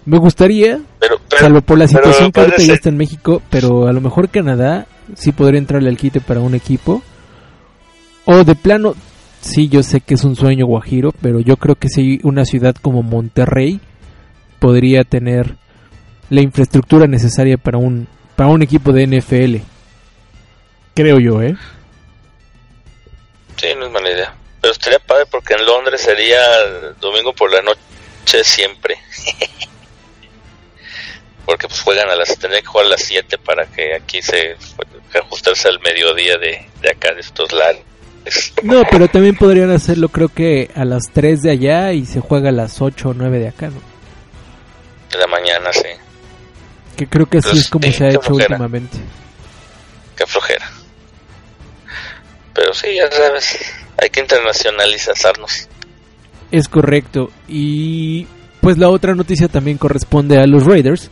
Me 0.05 0.19
gustaría, 0.19 0.81
Pero, 0.99 1.17
pero 1.29 1.41
salvo 1.41 1.61
por 1.63 1.79
la 1.79 1.87
situación 1.87 2.33
que 2.33 2.41
ahorita 2.41 2.63
ya 2.63 2.75
está 2.75 2.89
en 2.89 2.97
México, 2.97 3.41
pero 3.51 3.87
a 3.87 3.93
lo 3.93 4.01
mejor 4.01 4.29
Canadá 4.29 4.87
sí 5.15 5.33
podría 5.33 5.59
entrarle 5.59 5.89
al 5.89 5.97
quite 5.97 6.21
para 6.21 6.41
un 6.41 6.55
equipo. 6.55 7.03
O 8.27 8.43
de 8.43 8.55
plano, 8.55 8.95
sí, 9.45 9.69
yo 9.69 9.83
sé 9.83 10.01
que 10.01 10.15
es 10.15 10.25
un 10.25 10.37
sueño 10.37 10.67
guajiro, 10.67 11.13
pero 11.21 11.41
yo 11.41 11.57
creo 11.57 11.77
que 11.77 11.89
sí, 11.89 12.21
una 12.23 12.45
ciudad 12.45 12.75
como 12.75 13.03
Monterrey 13.03 13.81
podría 14.59 15.05
tener 15.05 15.57
la 16.31 16.41
infraestructura 16.41 17.07
necesaria 17.07 17.57
para 17.59 17.79
un, 17.79 18.09
para 18.37 18.51
un 18.51 18.63
equipo 18.63 18.93
de 18.93 19.07
NFL. 19.07 19.57
Creo 20.95 21.19
yo, 21.19 21.43
¿eh? 21.43 21.55
Sí, 23.57 23.69
no 23.79 23.87
es 23.87 23.93
mala 23.93 24.11
idea. 24.11 24.35
Pero 24.61 24.73
estaría 24.73 24.99
padre 24.99 25.27
porque 25.31 25.55
en 25.55 25.67
Londres 25.67 26.01
sería 26.01 26.41
domingo 27.01 27.33
por 27.35 27.53
la 27.53 27.61
noche 27.63 28.43
siempre. 28.43 28.97
porque 31.45 31.69
pues 31.69 31.81
juegan 31.83 32.09
a 32.09 32.17
las, 32.17 32.39
tendría 32.39 32.63
que 32.63 32.67
jugar 32.67 32.87
a 32.87 32.91
las 32.91 33.03
7 33.03 33.39
para 33.39 33.67
que 33.67 33.95
aquí 33.95 34.23
se 34.23 34.57
que 35.13 35.19
ajustarse 35.19 35.69
al 35.69 35.79
mediodía 35.81 36.39
de, 36.39 36.67
de 36.81 36.91
acá, 36.91 37.13
de 37.13 37.21
estos 37.21 37.53
lares. 37.53 37.83
No, 38.63 38.83
pero 38.91 39.09
también 39.09 39.37
podrían 39.37 39.71
hacerlo 39.71 40.09
creo 40.09 40.29
que 40.29 40.71
a 40.75 40.85
las 40.85 41.11
3 41.13 41.43
de 41.43 41.51
allá 41.51 41.93
y 41.93 42.07
se 42.07 42.21
juega 42.21 42.49
a 42.49 42.53
las 42.53 42.81
8 42.81 43.11
o 43.11 43.15
9 43.15 43.39
de 43.39 43.49
acá, 43.49 43.67
¿no? 43.69 43.81
De 45.13 45.19
la 45.19 45.27
mañana, 45.27 45.73
sí. 45.73 45.89
Que 46.97 47.07
creo 47.07 47.27
que 47.27 47.39
así 47.39 47.51
Pues, 47.51 47.61
es 47.63 47.69
como 47.69 47.87
sí, 47.87 47.93
se 47.93 48.05
ha 48.05 48.09
hecho 48.09 48.23
flojera. 48.23 48.55
últimamente. 48.57 48.99
Qué 50.17 50.27
flojera. 50.27 50.71
Pero 52.55 52.73
sí, 52.73 52.87
ya 52.97 53.11
sabes, 53.11 53.59
hay 54.01 54.09
que 54.11 54.21
internacionalizarnos. 54.21 55.69
Es 56.51 56.69
correcto. 56.69 57.31
Y 57.49 58.27
pues 58.61 58.79
la 58.79 58.89
otra 58.89 59.15
noticia 59.15 59.49
también 59.49 59.77
corresponde 59.77 60.39
a 60.39 60.47
los 60.47 60.65
Raiders. 60.65 61.11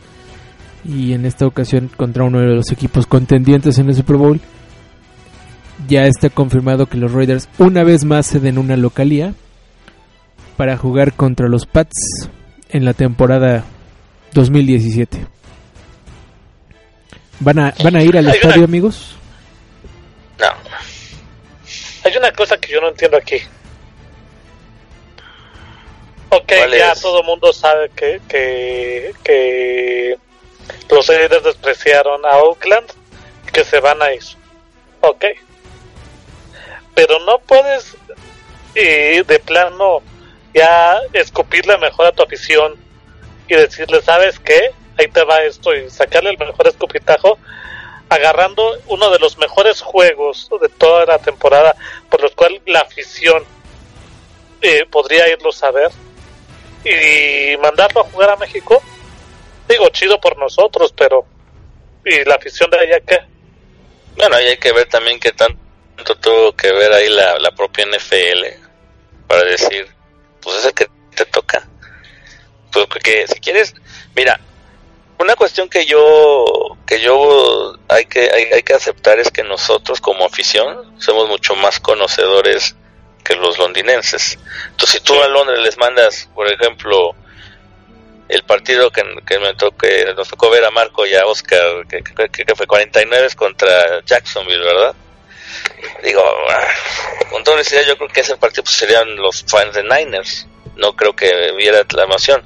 Y 0.85 1.13
en 1.13 1.25
esta 1.25 1.45
ocasión 1.45 1.89
contra 1.95 2.23
uno 2.23 2.39
de 2.39 2.47
los 2.47 2.71
equipos 2.71 3.05
contendientes 3.07 3.77
en 3.77 3.89
el 3.89 3.95
Super 3.95 4.15
Bowl. 4.15 4.39
Ya 5.87 6.05
está 6.05 6.29
confirmado 6.29 6.85
que 6.87 6.97
los 6.97 7.11
Raiders 7.11 7.49
una 7.57 7.83
vez 7.83 8.05
más 8.05 8.27
ceden 8.29 8.57
una 8.57 8.77
localía 8.77 9.33
para 10.57 10.77
jugar 10.77 11.13
contra 11.13 11.47
los 11.49 11.65
Pats 11.65 12.29
en 12.69 12.85
la 12.85 12.93
temporada 12.93 13.63
2017. 14.33 15.25
¿Van 17.39 17.59
a, 17.59 17.73
van 17.83 17.95
a 17.95 18.03
ir 18.03 18.17
al 18.17 18.25
Hay 18.27 18.31
una- 18.31 18.33
estadio, 18.33 18.65
amigos? 18.65 19.15
No. 20.39 20.47
Hay 22.05 22.17
una 22.17 22.31
cosa 22.31 22.57
que 22.57 22.71
yo 22.71 22.79
no 22.81 22.89
entiendo 22.89 23.17
aquí. 23.17 23.37
Ok, 26.29 26.47
¿Cuál 26.47 26.71
ya 26.71 26.91
es? 26.93 27.01
todo 27.01 27.19
el 27.19 27.25
mundo 27.25 27.53
sabe 27.53 27.89
que, 27.95 28.19
que, 28.27 29.11
que 29.23 30.17
los 30.89 31.05
Raiders 31.07 31.43
despreciaron 31.43 32.25
a 32.25 32.37
Oakland 32.37 32.87
y 33.47 33.51
que 33.51 33.63
se 33.63 33.79
van 33.79 34.01
a 34.01 34.11
ir. 34.13 34.23
Ok. 35.01 35.25
Pero 36.95 37.19
no 37.19 37.39
puedes 37.39 37.95
eh, 38.75 39.23
de 39.25 39.39
plano 39.39 40.01
ya 40.53 40.99
escupirle 41.13 41.77
mejor 41.77 42.07
a 42.07 42.11
tu 42.11 42.23
afición 42.23 42.75
y 43.47 43.55
decirle, 43.55 44.01
¿sabes 44.01 44.39
qué? 44.39 44.71
Ahí 44.97 45.07
te 45.07 45.23
va 45.23 45.41
esto 45.41 45.75
y 45.75 45.89
sacarle 45.89 46.31
el 46.31 46.37
mejor 46.37 46.67
escupitajo 46.67 47.37
agarrando 48.09 48.77
uno 48.87 49.09
de 49.09 49.19
los 49.19 49.37
mejores 49.37 49.81
juegos 49.81 50.49
de 50.61 50.69
toda 50.69 51.05
la 51.05 51.17
temporada 51.17 51.75
por 52.09 52.21
los 52.21 52.33
cuales 52.35 52.61
la 52.65 52.81
afición 52.81 53.43
eh, 54.61 54.85
podría 54.89 55.27
irlos 55.29 55.63
a 55.63 55.71
ver 55.71 55.89
y 56.85 57.57
mandarlo 57.57 58.01
a 58.01 58.03
jugar 58.03 58.29
a 58.29 58.35
México 58.35 58.81
digo 59.67 59.89
chido 59.89 60.19
por 60.21 60.37
nosotros 60.37 60.93
pero 60.95 61.25
y 62.05 62.23
la 62.25 62.35
afición 62.35 62.69
de 62.69 62.79
allá 62.79 62.99
qué 62.99 63.19
Bueno, 64.15 64.35
ahí 64.35 64.47
hay 64.47 64.57
que 64.57 64.73
ver 64.73 64.87
también 64.87 65.19
qué 65.19 65.31
tanto 65.31 65.62
tuvo 66.03 66.53
que 66.55 66.71
ver 66.71 66.93
ahí 66.93 67.09
la, 67.09 67.39
la 67.39 67.51
propia 67.51 67.85
NFL 67.85 68.45
para 69.27 69.43
decir, 69.43 69.87
pues 70.41 70.57
es 70.57 70.65
el 70.65 70.73
que 70.73 70.87
te 71.15 71.25
toca. 71.25 71.67
Pues 72.71 72.87
que 73.03 73.27
si 73.27 73.39
quieres, 73.39 73.73
mira, 74.15 74.39
una 75.19 75.35
cuestión 75.35 75.69
que 75.69 75.85
yo 75.85 76.45
que 76.87 76.99
yo 76.99 77.77
hay 77.87 78.05
que 78.05 78.29
hay, 78.31 78.43
hay 78.53 78.63
que 78.63 78.73
aceptar 78.73 79.19
es 79.19 79.31
que 79.31 79.43
nosotros 79.43 80.01
como 80.01 80.25
afición 80.25 80.99
somos 80.99 81.29
mucho 81.29 81.55
más 81.55 81.79
conocedores 81.79 82.75
que 83.23 83.35
los 83.35 83.57
londinenses. 83.57 84.37
Entonces, 84.71 84.99
si 84.99 84.99
tú 84.99 85.21
a 85.21 85.27
Londres 85.29 85.59
les 85.59 85.77
mandas, 85.77 86.27
por 86.35 86.51
ejemplo, 86.51 87.15
el 88.27 88.43
partido 88.43 88.91
que, 88.91 89.01
que 89.25 89.39
me 89.39 89.53
tocó, 89.53 89.77
que 89.77 90.13
nos 90.15 90.27
tocó 90.27 90.49
ver 90.49 90.65
a 90.65 90.71
Marco 90.71 91.05
y 91.05 91.13
a 91.15 91.25
Oscar, 91.25 91.85
que- 91.87 92.03
que- 92.03 92.43
que 92.45 92.55
fue 92.55 92.65
49 92.67 93.29
contra 93.35 94.01
Jacksonville, 94.05 94.63
¿verdad? 94.63 94.95
Digo, 96.03 96.23
ah, 96.49 96.67
con 97.29 97.43
toda 97.43 97.55
honestidad, 97.55 97.83
yo 97.85 97.97
creo 97.97 98.09
que 98.09 98.21
ese 98.21 98.37
partido 98.37 98.63
pues, 98.63 98.75
serían 98.75 99.15
los 99.15 99.43
fans 99.47 99.73
de 99.75 99.83
Niners. 99.83 100.47
No 100.75 100.95
creo 100.95 101.15
que 101.15 101.51
viera 101.53 101.85
la 101.91 102.03
emoción. 102.03 102.43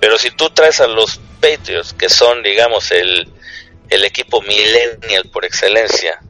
Pero 0.00 0.18
si 0.18 0.30
tú 0.32 0.50
traes 0.50 0.80
a 0.80 0.86
los 0.86 1.18
Patriots, 1.40 1.92
que 1.94 2.08
son, 2.08 2.42
digamos, 2.42 2.90
el, 2.90 3.32
el 3.88 4.04
equipo 4.04 4.42
millennial 4.42 5.28
por 5.32 5.44
excelencia, 5.44 6.20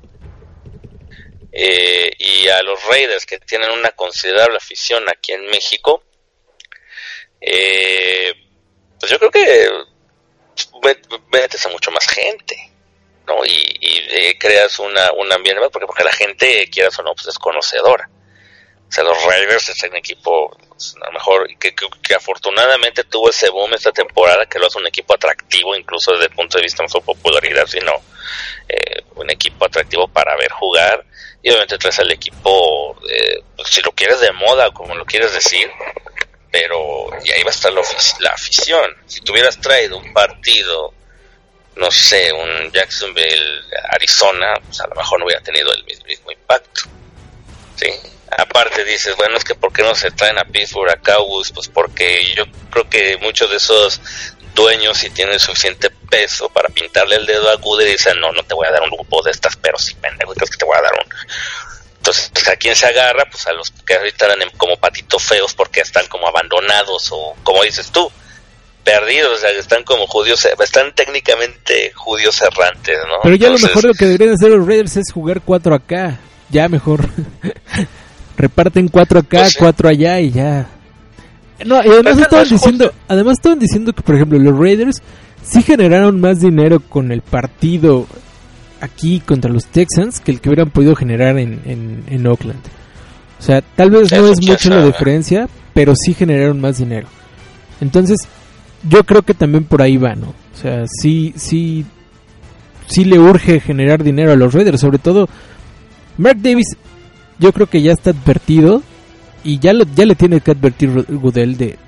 eh, 1.52 2.10
y 2.18 2.46
a 2.48 2.62
los 2.62 2.82
Raiders, 2.84 3.26
que 3.26 3.38
tienen 3.40 3.70
una 3.70 3.90
considerable 3.90 4.56
afición 4.56 5.08
aquí 5.08 5.32
en 5.32 5.46
México, 5.46 6.04
eh, 7.40 8.32
pues 8.98 9.10
yo 9.10 9.18
creo 9.18 9.30
que 9.30 9.68
met- 10.82 11.22
metes 11.32 11.64
a 11.66 11.70
mucho 11.70 11.90
más 11.90 12.06
gente, 12.06 12.69
¿no? 13.30 13.44
Y, 13.44 13.76
y, 13.80 13.98
eh, 14.10 14.38
creas 14.38 14.78
una, 14.78 15.12
un 15.12 15.32
ambiente, 15.32 15.62
porque, 15.70 15.86
porque 15.86 16.04
la 16.04 16.12
gente, 16.12 16.68
quieras 16.70 16.98
o 16.98 17.02
no, 17.02 17.14
pues 17.14 17.28
es 17.28 17.38
conocedora. 17.38 18.08
O 18.88 18.92
sea, 18.92 19.04
los 19.04 19.22
Raiders 19.24 19.68
es 19.68 19.82
un 19.84 19.96
equipo, 19.96 20.50
pues, 20.68 20.96
a 21.00 21.06
lo 21.06 21.12
mejor, 21.12 21.46
que, 21.60 21.72
que, 21.74 22.14
afortunadamente 22.14 23.04
tuvo 23.04 23.30
ese 23.30 23.48
boom 23.48 23.72
esta 23.74 23.92
temporada, 23.92 24.46
que 24.46 24.58
lo 24.58 24.66
hace 24.66 24.78
un 24.78 24.86
equipo 24.88 25.14
atractivo, 25.14 25.76
incluso 25.76 26.10
desde 26.12 26.24
el 26.24 26.34
punto 26.34 26.58
de 26.58 26.64
vista 26.64 26.82
no 26.82 26.88
solo 26.88 27.04
popularidad, 27.04 27.66
sino 27.66 27.92
eh, 28.68 29.04
un 29.14 29.30
equipo 29.30 29.64
atractivo 29.64 30.08
para 30.08 30.36
ver 30.36 30.50
jugar. 30.50 31.04
Y 31.42 31.50
obviamente 31.50 31.78
traes 31.78 32.00
al 32.00 32.10
equipo, 32.10 32.96
eh, 33.08 33.42
pues, 33.56 33.68
si 33.68 33.80
lo 33.80 33.92
quieres 33.92 34.20
de 34.20 34.32
moda, 34.32 34.72
como 34.72 34.96
lo 34.96 35.04
quieres 35.04 35.32
decir, 35.32 35.70
pero 36.50 37.10
y 37.24 37.30
ahí 37.30 37.44
va 37.44 37.50
a 37.50 37.54
estar 37.54 37.72
la, 37.72 37.82
la 38.18 38.30
afición. 38.30 38.90
Si 39.06 39.20
tuvieras 39.20 39.60
traído 39.60 39.98
un 39.98 40.12
partido, 40.12 40.92
no 41.76 41.90
sé, 41.90 42.32
un 42.32 42.70
Jacksonville, 42.72 43.62
Arizona, 43.90 44.54
pues 44.64 44.80
a 44.80 44.86
lo 44.88 44.94
mejor 44.96 45.18
no 45.18 45.26
hubiera 45.26 45.42
tenido 45.42 45.72
el 45.72 45.84
mis- 45.84 46.04
mismo 46.04 46.30
impacto. 46.30 46.82
Sí. 47.76 47.88
Aparte 48.36 48.84
dices, 48.84 49.16
bueno, 49.16 49.36
es 49.36 49.44
que 49.44 49.54
¿por 49.54 49.72
qué 49.72 49.82
no 49.82 49.94
se 49.94 50.10
traen 50.10 50.38
a 50.38 50.44
Pittsburgh, 50.44 50.90
a 50.90 50.96
Cowboys? 50.96 51.50
Pues 51.52 51.68
porque 51.68 52.32
yo 52.36 52.44
creo 52.70 52.88
que 52.88 53.16
muchos 53.18 53.50
de 53.50 53.56
esos 53.56 54.00
dueños 54.54 54.98
si 54.98 55.10
tienen 55.10 55.38
suficiente 55.40 55.90
peso 55.90 56.48
para 56.50 56.68
pintarle 56.68 57.16
el 57.16 57.26
dedo 57.26 57.48
a 57.50 57.56
Goodell 57.56 57.88
y 57.88 57.92
dicen, 57.92 58.20
no, 58.20 58.32
no 58.32 58.42
te 58.42 58.54
voy 58.54 58.66
a 58.66 58.72
dar 58.72 58.82
un 58.82 58.90
grupo 58.90 59.22
de 59.22 59.30
estas, 59.30 59.56
pero 59.56 59.78
sí, 59.78 59.94
pendejo, 59.94 60.34
¿crees 60.34 60.50
que 60.50 60.58
te 60.58 60.64
voy 60.64 60.76
a 60.76 60.82
dar 60.82 60.92
un, 60.92 61.06
entonces, 62.00 62.30
pues, 62.32 62.48
¿a 62.48 62.56
quién 62.56 62.74
se 62.74 62.86
agarra? 62.86 63.26
Pues 63.30 63.46
a 63.46 63.52
los 63.52 63.70
que 63.70 63.94
ahorita 63.94 64.24
eran 64.26 64.48
como 64.56 64.76
patitos 64.78 65.22
feos 65.22 65.52
porque 65.52 65.80
están 65.80 66.06
como 66.06 66.26
abandonados 66.28 67.08
o, 67.12 67.36
como 67.42 67.62
dices 67.62 67.90
tú, 67.92 68.10
perdidos, 68.84 69.34
o 69.34 69.38
sea, 69.38 69.50
están 69.50 69.84
como 69.84 70.06
judíos, 70.06 70.46
están 70.62 70.92
técnicamente 70.94 71.92
judíos 71.94 72.40
errantes, 72.40 72.96
¿no? 73.08 73.16
Pero 73.22 73.36
ya 73.36 73.46
Entonces, 73.48 73.62
lo 73.62 73.74
mejor 73.74 73.84
lo 73.90 73.94
que 73.94 74.06
deberían 74.06 74.34
hacer 74.34 74.50
los 74.50 74.66
Raiders 74.66 74.96
es 74.96 75.12
jugar 75.12 75.42
4 75.44 75.74
acá. 75.74 76.18
Ya 76.50 76.68
mejor. 76.68 77.08
Reparten 78.36 78.88
4 78.88 79.20
acá, 79.20 79.38
Pues 79.40 79.52
sí. 79.52 79.58
4 79.58 79.88
allá 79.88 80.20
y 80.20 80.30
ya. 80.30 80.68
No, 81.64 81.76
y 81.76 81.88
además 81.88 82.14
Pero 82.14 82.22
estaban 82.22 82.44
es 82.46 82.50
diciendo, 82.50 82.84
justo. 82.86 83.00
además 83.08 83.32
estaban 83.34 83.58
diciendo 83.58 83.92
que 83.92 84.02
por 84.02 84.14
ejemplo 84.14 84.38
los 84.38 84.58
Raiders 84.58 84.96
sí 85.42 85.62
generaron 85.62 86.18
más 86.20 86.40
dinero 86.40 86.80
con 86.80 87.12
el 87.12 87.20
partido 87.20 88.06
aquí 88.80 89.20
contra 89.20 89.50
los 89.50 89.66
Texans 89.66 90.20
que 90.20 90.30
el 90.32 90.40
que 90.40 90.48
hubieran 90.48 90.70
podido 90.70 90.96
generar 90.96 91.38
en, 91.38 91.60
en, 91.66 92.04
en 92.08 92.26
Oakland. 92.26 92.60
O 93.38 93.42
sea, 93.42 93.60
tal 93.62 93.90
vez 93.90 94.10
no 94.10 94.26
es 94.32 94.40
mucho 94.46 94.70
la 94.70 94.84
diferencia, 94.86 95.48
pero 95.74 95.92
sí 95.94 96.14
generaron 96.14 96.60
más 96.60 96.78
dinero. 96.78 97.08
Entonces, 97.80 98.18
yo 98.88 99.04
creo 99.04 99.22
que 99.22 99.34
también 99.34 99.64
por 99.64 99.82
ahí 99.82 99.96
va, 99.96 100.14
¿no? 100.14 100.28
O 100.28 100.56
sea, 100.56 100.84
sí, 100.86 101.32
sí, 101.36 101.84
sí 102.86 103.04
le 103.04 103.18
urge 103.18 103.60
generar 103.60 104.02
dinero 104.02 104.32
a 104.32 104.36
los 104.36 104.52
Raiders, 104.52 104.80
sobre 104.80 104.98
todo 104.98 105.28
Mark 106.18 106.38
Davis, 106.40 106.76
yo 107.38 107.52
creo 107.52 107.66
que 107.66 107.82
ya 107.82 107.92
está 107.92 108.10
advertido 108.10 108.82
y 109.42 109.58
ya 109.58 109.72
lo, 109.72 109.84
ya 109.84 110.04
le 110.04 110.14
tiene 110.14 110.40
que 110.40 110.50
advertir 110.50 110.90
Goodell 111.08 111.56
de 111.56 111.78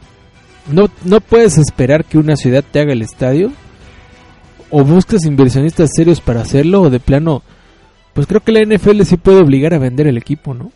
no, 0.70 0.89
no 1.05 1.20
puedes 1.20 1.59
esperar 1.59 2.05
que 2.05 2.19
una 2.19 2.36
ciudad 2.36 2.64
te 2.69 2.81
haga 2.81 2.93
el 2.93 3.02
estadio 3.02 3.52
o 4.70 4.85
buscas 4.85 5.27
inversionistas 5.27 5.90
serios 5.94 6.20
para 6.20 6.40
hacerlo 6.40 6.82
o 6.82 6.90
de 6.90 7.01
plano 7.01 7.43
pues 8.14 8.27
creo 8.27 8.40
que 8.40 8.52
la 8.52 8.62
NFL 8.62 9.02
sí 9.02 9.16
puede 9.16 9.43
obligar 9.43 9.74
a 9.74 9.78
vender 9.78 10.06
el 10.06 10.19
equipo, 10.19 10.55
¿no? 10.55 10.70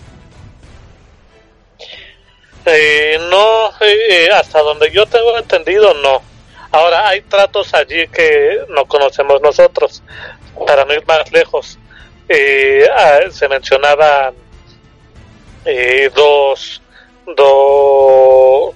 Eh, 2.66 3.18
no, 3.30 3.68
eh, 3.80 3.96
eh, 4.10 4.28
hasta 4.32 4.60
donde 4.60 4.90
yo 4.90 5.06
tengo 5.06 5.38
entendido, 5.38 5.94
no. 5.94 6.20
Ahora, 6.72 7.08
hay 7.08 7.22
tratos 7.22 7.72
allí 7.74 8.08
que 8.08 8.58
no 8.70 8.86
conocemos 8.86 9.40
nosotros. 9.40 10.02
Para 10.66 10.84
no 10.84 10.94
ir 10.94 11.06
más 11.06 11.30
lejos, 11.30 11.78
eh, 12.28 12.88
ah, 12.92 13.20
se 13.30 13.46
mencionaban 13.48 14.34
eh, 15.64 16.10
dos, 16.14 16.82
dos 17.36 18.74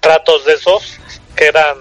tratos 0.00 0.44
de 0.46 0.54
esos 0.54 0.98
que 1.36 1.46
eran 1.46 1.76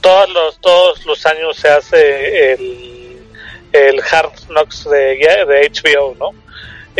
todos 0.00 0.28
los 0.30 0.60
todos 0.60 1.06
los 1.06 1.24
años 1.26 1.56
se 1.56 1.68
hace 1.68 2.52
el 2.52 2.98
el 3.72 4.02
Hard 4.10 4.32
Knocks 4.48 4.84
de, 4.84 5.16
de 5.16 5.70
HBO, 5.70 6.14
¿no? 6.18 6.47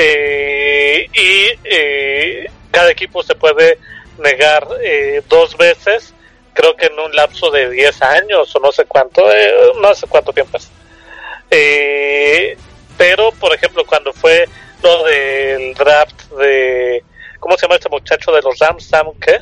Eh, 0.01 1.07
y 1.13 1.59
eh, 1.65 2.51
cada 2.71 2.91
equipo 2.93 3.21
se 3.25 3.35
puede 3.35 3.79
negar 4.19 4.67
eh, 4.81 5.23
dos 5.29 5.57
veces, 5.57 6.15
creo 6.55 6.77
que 6.77 6.87
en 6.87 6.99
un 6.99 7.13
lapso 7.17 7.51
de 7.51 7.69
10 7.71 8.03
años 8.03 8.55
o 8.55 8.61
no 8.61 8.71
sé 8.71 8.85
cuánto, 8.85 9.29
eh, 9.33 9.73
no 9.81 9.93
sé 9.95 10.07
cuánto 10.07 10.33
tiempo 10.33 10.57
es. 10.57 10.71
Eh, 11.51 12.57
pero, 12.97 13.33
por 13.33 13.53
ejemplo, 13.55 13.85
cuando 13.87 14.13
fue 14.13 14.49
lo 14.83 15.05
del 15.05 15.75
draft 15.75 16.31
de, 16.39 17.03
¿cómo 17.41 17.57
se 17.57 17.63
llama 17.67 17.75
este 17.77 17.89
muchacho 17.89 18.31
de 18.33 18.43
los 18.43 18.57
Rams? 18.59 18.85
Sam, 18.87 19.07
¿qué? 19.21 19.39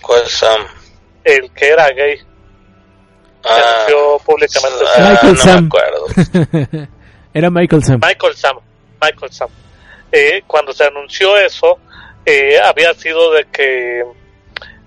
¿Cuál 0.00 0.22
es 0.24 0.32
Sam? 0.32 0.66
El 1.22 1.50
que 1.52 1.68
era 1.68 1.88
gay. 1.90 2.16
que 2.18 2.24
Ah, 3.48 3.84
anunció 3.86 4.18
públicamente. 4.24 4.84
ah, 4.96 5.08
Michael 5.10 5.34
no 5.34 5.38
Sam. 5.40 5.60
me 5.60 5.66
acuerdo. 5.68 6.88
Era 7.34 7.50
Michael 7.50 7.82
Sam. 7.84 8.00
Michael 8.04 8.36
Sam, 8.36 8.58
Michael. 9.02 9.30
Eh, 10.12 10.42
cuando 10.46 10.72
se 10.72 10.84
anunció 10.84 11.36
eso, 11.36 11.78
eh, 12.24 12.58
había 12.62 12.94
sido 12.94 13.32
de 13.32 13.44
que 13.46 14.04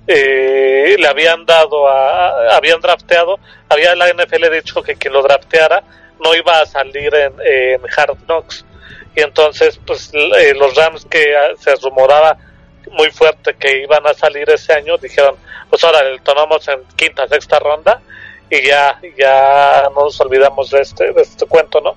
eh, 0.08 0.96
le 0.98 1.08
habían 1.08 1.46
dado 1.46 1.88
a, 1.88 2.56
habían 2.56 2.80
drafteado, 2.80 3.40
había 3.70 3.96
la 3.96 4.08
NFL 4.14 4.52
dicho 4.54 4.82
que 4.82 4.96
quien 4.96 5.14
lo 5.14 5.24
drafteara 5.24 5.84
no 6.24 6.34
iba 6.36 6.62
a 6.62 6.66
salir 6.66 7.14
en, 7.14 7.34
en 7.44 7.82
Hard 7.98 8.18
Knocks 8.26 8.66
y 9.16 9.22
entonces 9.22 9.80
pues 9.86 10.12
eh, 10.14 10.54
los 10.56 10.76
Rams 10.76 11.06
que 11.06 11.36
ah, 11.36 11.54
se 11.58 11.76
rumoraba 11.76 12.38
muy 12.92 13.10
fuerte 13.12 13.56
que 13.56 13.82
iban 13.84 14.06
a 14.06 14.14
salir 14.14 14.50
ese 14.50 14.74
año 14.74 14.98
dijeron 14.98 15.36
pues 15.70 15.84
ahora 15.84 16.04
le 16.04 16.20
tomamos 16.20 16.68
en 16.68 16.84
quinta 16.96 17.28
sexta 17.28 17.60
ronda 17.60 18.02
y 18.50 18.62
ya 18.68 19.00
ya 19.18 19.90
no 19.96 20.06
nos 20.06 20.20
olvidamos 20.22 20.70
de 20.72 20.82
este 20.82 21.12
de 21.14 21.22
este 21.22 21.46
cuento 21.46 21.82
no 21.82 21.96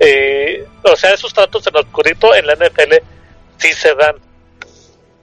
Eh, 0.00 0.66
o 0.82 0.96
sea 0.96 1.14
esos 1.14 1.32
tratos 1.32 1.64
en 1.68 1.76
oscurito 1.76 2.34
en 2.34 2.46
la 2.46 2.54
NFL 2.56 2.94
sí 3.58 3.72
se 3.72 3.94
dan 3.94 4.16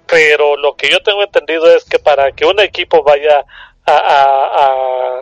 pero 0.08 0.58
lo 0.58 0.76
que 0.76 0.90
yo 0.90 1.02
tengo 1.02 1.24
entendido 1.24 1.74
es 1.74 1.86
que 1.86 1.98
para 2.00 2.32
que 2.34 2.46
un 2.46 2.60
equipo 2.60 3.02
vaya 3.02 3.46
a, 3.86 3.96
a, 3.98 5.22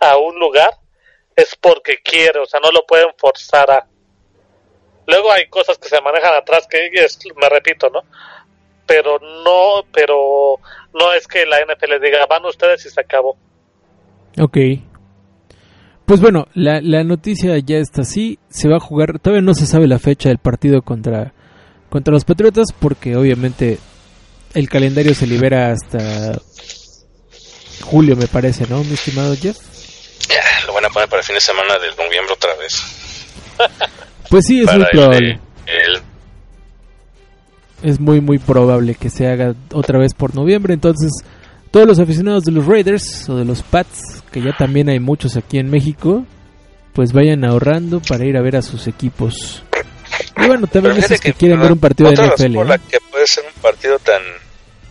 a, 0.00 0.10
a 0.10 0.16
un 0.18 0.38
lugar 0.38 0.70
es 1.36 1.56
porque 1.56 1.98
quiere, 2.02 2.40
o 2.40 2.46
sea, 2.46 2.60
no 2.60 2.70
lo 2.70 2.84
pueden 2.86 3.08
forzar 3.16 3.70
a. 3.70 3.86
Luego 5.06 5.32
hay 5.32 5.48
cosas 5.48 5.78
que 5.78 5.88
se 5.88 6.00
manejan 6.00 6.34
atrás 6.34 6.66
que 6.68 6.90
es, 6.92 7.18
me 7.36 7.48
repito, 7.48 7.90
¿no? 7.90 8.02
Pero 8.86 9.18
no, 9.18 9.84
pero 9.92 10.58
no 10.92 11.12
es 11.14 11.26
que 11.26 11.46
la 11.46 11.60
NFL 11.64 12.00
diga, 12.00 12.26
van 12.26 12.44
ustedes 12.44 12.84
y 12.86 12.90
se 12.90 13.00
acabó. 13.00 13.36
Ok. 14.38 14.56
Pues 16.06 16.20
bueno, 16.20 16.46
la, 16.54 16.80
la 16.80 17.04
noticia 17.04 17.56
ya 17.58 17.78
está 17.78 18.02
así. 18.02 18.38
Se 18.48 18.68
va 18.68 18.76
a 18.76 18.80
jugar. 18.80 19.18
Todavía 19.18 19.42
no 19.42 19.54
se 19.54 19.66
sabe 19.66 19.86
la 19.86 19.98
fecha 19.98 20.28
del 20.28 20.38
partido 20.38 20.82
contra, 20.82 21.32
contra 21.90 22.12
los 22.12 22.24
Patriotas. 22.24 22.68
Porque 22.78 23.16
obviamente 23.16 23.78
el 24.54 24.68
calendario 24.68 25.14
se 25.14 25.26
libera 25.26 25.72
hasta 25.72 26.38
julio, 27.84 28.16
me 28.16 28.26
parece, 28.26 28.66
¿no, 28.68 28.82
mi 28.84 28.92
estimado 28.94 29.34
Jeff? 29.36 29.56
Ya, 30.28 30.66
lo 30.66 30.74
van 30.74 30.84
a 30.84 30.88
poner 30.88 31.08
para 31.08 31.20
el 31.20 31.26
fin 31.26 31.34
de 31.34 31.40
semana 31.40 31.74
del 31.78 31.96
noviembre 31.96 32.32
otra 32.34 32.50
vez. 32.56 32.82
Pues 34.30 34.46
sí, 34.46 34.60
es 34.60 34.66
Para 34.66 34.78
muy 34.78 34.86
el 34.86 34.90
probable. 34.98 35.40
el- 35.66 36.00
Es 37.90 38.00
muy, 38.00 38.20
muy 38.22 38.38
probable 38.38 38.94
que 38.94 39.10
se 39.10 39.26
haga 39.26 39.54
otra 39.74 39.98
vez 39.98 40.14
por 40.14 40.34
noviembre. 40.34 40.72
Entonces, 40.72 41.10
todos 41.72 41.86
los 41.86 41.98
aficionados 41.98 42.44
de 42.44 42.52
los 42.52 42.66
Raiders 42.66 43.28
o 43.28 43.36
de 43.36 43.44
los 43.44 43.62
Pats, 43.62 44.22
que 44.30 44.40
ya 44.40 44.54
también 44.56 44.88
hay 44.90 45.00
muchos 45.00 45.36
aquí 45.36 45.58
en 45.58 45.70
México, 45.70 46.24
pues 46.92 47.12
vayan 47.12 47.44
ahorrando 47.44 48.00
para 48.00 48.24
ir 48.26 48.36
a 48.36 48.42
ver 48.42 48.56
a 48.56 48.62
sus 48.62 48.86
equipos. 48.86 49.64
Y 50.36 50.46
bueno, 50.46 50.66
también 50.66 50.98
esos 50.98 51.18
que, 51.18 51.32
quieren 51.32 51.58
ver 51.60 51.72
un 51.72 51.78
partido 51.78 52.10
de 52.10 52.16
NFL. 52.16 52.54
por 52.54 52.66
¿eh? 52.66 52.68
la 52.68 52.78
que 52.78 52.98
puede 53.10 53.26
ser 53.26 53.44
un 53.46 53.62
partido 53.62 53.98
tan, 53.98 54.20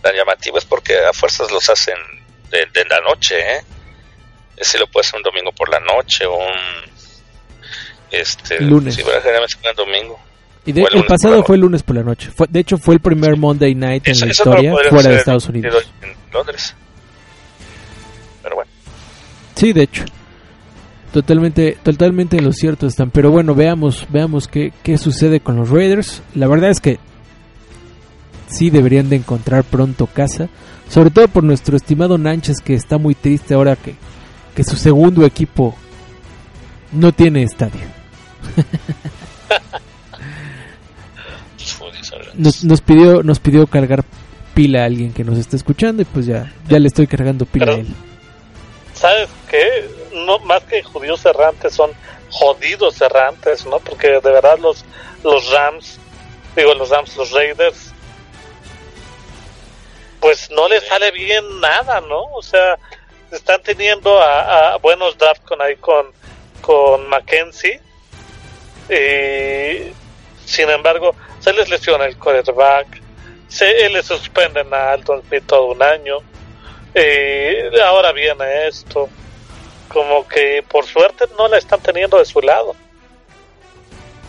tan 0.02 0.14
llamativo 0.16 0.58
es 0.58 0.66
porque 0.66 0.94
a 0.98 1.14
fuerzas 1.14 1.52
los 1.52 1.70
hacen 1.70 1.96
de, 2.50 2.58
de 2.74 2.86
la 2.90 3.00
noche, 3.08 3.36
¿eh? 3.40 3.64
Si 4.60 4.78
lo 4.78 4.88
puede 4.88 5.06
hacer 5.06 5.18
un 5.18 5.24
domingo 5.24 5.52
por 5.52 5.70
la 5.70 5.80
noche 5.80 6.26
o 6.26 6.36
un... 6.36 6.92
Este, 8.12 8.60
Lunes. 8.62 8.96
Sí, 8.96 9.02
pero 9.06 9.22
generalmente 9.22 9.56
en 9.64 9.76
domingo. 9.76 10.20
Y 10.66 10.72
de- 10.74 10.86
el 10.92 11.06
pasado 11.06 11.44
fue 11.44 11.56
el 11.56 11.62
lunes 11.62 11.82
por 11.84 11.96
la 11.96 12.04
noche. 12.04 12.30
Fue, 12.36 12.48
de 12.50 12.60
hecho, 12.60 12.78
fue 12.78 12.96
el 12.96 13.00
primer 13.00 13.38
Monday 13.38 13.74
Night 13.74 14.08
en 14.08 14.20
la 14.20 14.26
historia 14.28 14.74
fuera 14.90 15.10
de 15.10 15.16
Estados 15.16 15.48
un 15.48 15.56
Unidos. 15.56 15.92
En 16.02 16.21
Londres. 16.32 16.76
Pero 18.44 18.56
bueno. 18.56 18.72
Sí, 19.56 19.74
de 19.74 19.84
hecho. 19.84 20.06
Totalmente, 21.14 21.78
totalmente 21.84 22.38
en 22.38 22.46
lo 22.46 22.54
cierto 22.54 22.88
están. 22.88 23.12
Pero 23.12 23.32
bueno, 23.32 23.54
veamos, 23.54 24.08
veamos 24.10 24.48
qué, 24.48 24.72
qué 24.84 24.98
sucede 24.98 25.42
con 25.42 25.58
los 25.58 25.70
Raiders. 25.70 26.24
La 26.36 26.48
verdad 26.48 26.70
es 26.70 26.80
que 26.80 27.00
sí 28.48 28.70
deberían 28.70 29.10
de 29.10 29.18
encontrar 29.18 29.64
pronto 29.64 30.08
casa. 30.08 30.50
Sobre 30.90 31.10
todo 31.10 31.28
por 31.28 31.44
nuestro 31.44 31.76
estimado 31.78 32.18
Nanches 32.18 32.60
que 32.62 32.74
está 32.74 32.98
muy 32.98 33.16
triste 33.16 33.54
ahora 33.54 33.76
que, 33.76 33.96
que 34.56 34.64
su 34.64 34.76
segundo 34.76 35.26
equipo 35.26 35.76
no 36.92 37.12
tiene 37.12 37.44
estadio. 37.44 37.82
Nos, 42.34 42.64
nos 42.64 42.82
pidió, 42.82 43.24
nos 43.24 43.40
pidió 43.40 43.68
cargar 43.68 44.04
pila 44.54 44.84
a 44.84 44.86
alguien 44.86 45.14
que 45.14 45.24
nos 45.24 45.38
está 45.38 45.56
escuchando 45.56 46.02
y 46.02 46.06
pues 46.06 46.26
ya, 46.26 46.52
ya 46.68 46.80
le 46.80 46.88
estoy 46.88 47.08
cargando 47.08 47.46
pila 47.46 47.66
Pero- 47.66 47.78
a 47.78 47.82
él. 47.82 47.88
¿Sabes 48.94 49.30
qué? 49.50 49.90
No, 50.14 50.38
más 50.40 50.64
que 50.64 50.84
judíos 50.84 51.26
errantes, 51.26 51.74
son 51.74 51.92
jodidos 52.30 53.02
errantes, 53.02 53.66
¿no? 53.66 53.80
Porque 53.80 54.10
de 54.10 54.20
verdad 54.20 54.60
los, 54.60 54.86
los 55.24 55.50
Rams, 55.52 55.98
digo 56.56 56.74
los 56.76 56.90
Rams, 56.90 57.16
los 57.18 57.32
Raiders, 57.32 57.92
pues 60.20 60.52
no 60.52 60.68
les 60.68 60.86
sale 60.88 61.12
bien 61.12 61.44
nada, 61.62 62.00
¿no? 62.02 62.26
O 62.34 62.44
sea, 62.44 62.78
están 63.32 63.62
teniendo 63.64 64.20
a, 64.22 64.74
a 64.74 64.78
buenos 64.78 65.18
drafts 65.18 65.46
con 65.48 65.62
ahí 65.62 65.78
con, 65.78 66.08
con 66.62 67.08
Mackenzie. 67.10 67.82
Y, 68.90 69.92
sin 70.46 70.70
embargo, 70.70 71.16
se 71.40 71.54
les 71.54 71.70
lesiona 71.70 72.06
el 72.06 72.18
quarterback, 72.18 73.01
se 73.52 73.90
les 73.90 74.06
suspenden 74.06 74.74
a 74.74 74.94
Alton 74.94 75.22
Smith 75.28 75.44
todo 75.46 75.72
un 75.74 75.84
año. 75.84 76.18
Eh, 76.96 77.70
ahora 77.86 78.12
viene 78.14 78.68
esto. 78.68 79.10
Como 79.90 80.26
que 80.26 80.64
por 80.70 80.86
suerte 80.86 81.26
no 81.38 81.50
la 81.50 81.58
están 81.58 81.82
teniendo 81.82 82.18
de 82.18 82.24
su 82.26 82.40
lado. 82.42 82.74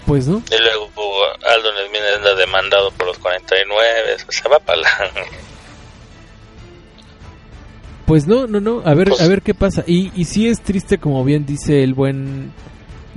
Pues 0.06 0.26
no. 0.26 0.42
Y 0.50 0.58
luego 0.60 0.90
Aldo 1.48 1.72
Nesmith 1.74 2.02
anda 2.16 2.34
demandado 2.34 2.90
por 2.90 3.06
los 3.06 3.18
49. 3.18 4.16
Se 4.28 4.48
va 4.48 4.58
para 4.58 4.80
la... 4.80 4.88
Pues 8.06 8.26
no, 8.26 8.46
no, 8.48 8.60
no, 8.60 8.82
a 8.84 8.94
ver, 8.94 9.08
Pues- 9.08 9.20
a 9.20 9.28
ver 9.28 9.42
qué 9.42 9.54
pasa. 9.54 9.84
Y, 9.86 10.10
y 10.20 10.24
sí 10.24 10.48
es 10.48 10.60
triste, 10.60 10.98
como 10.98 11.24
bien 11.24 11.46
dice 11.46 11.82
el 11.84 11.94
buen 11.94 12.52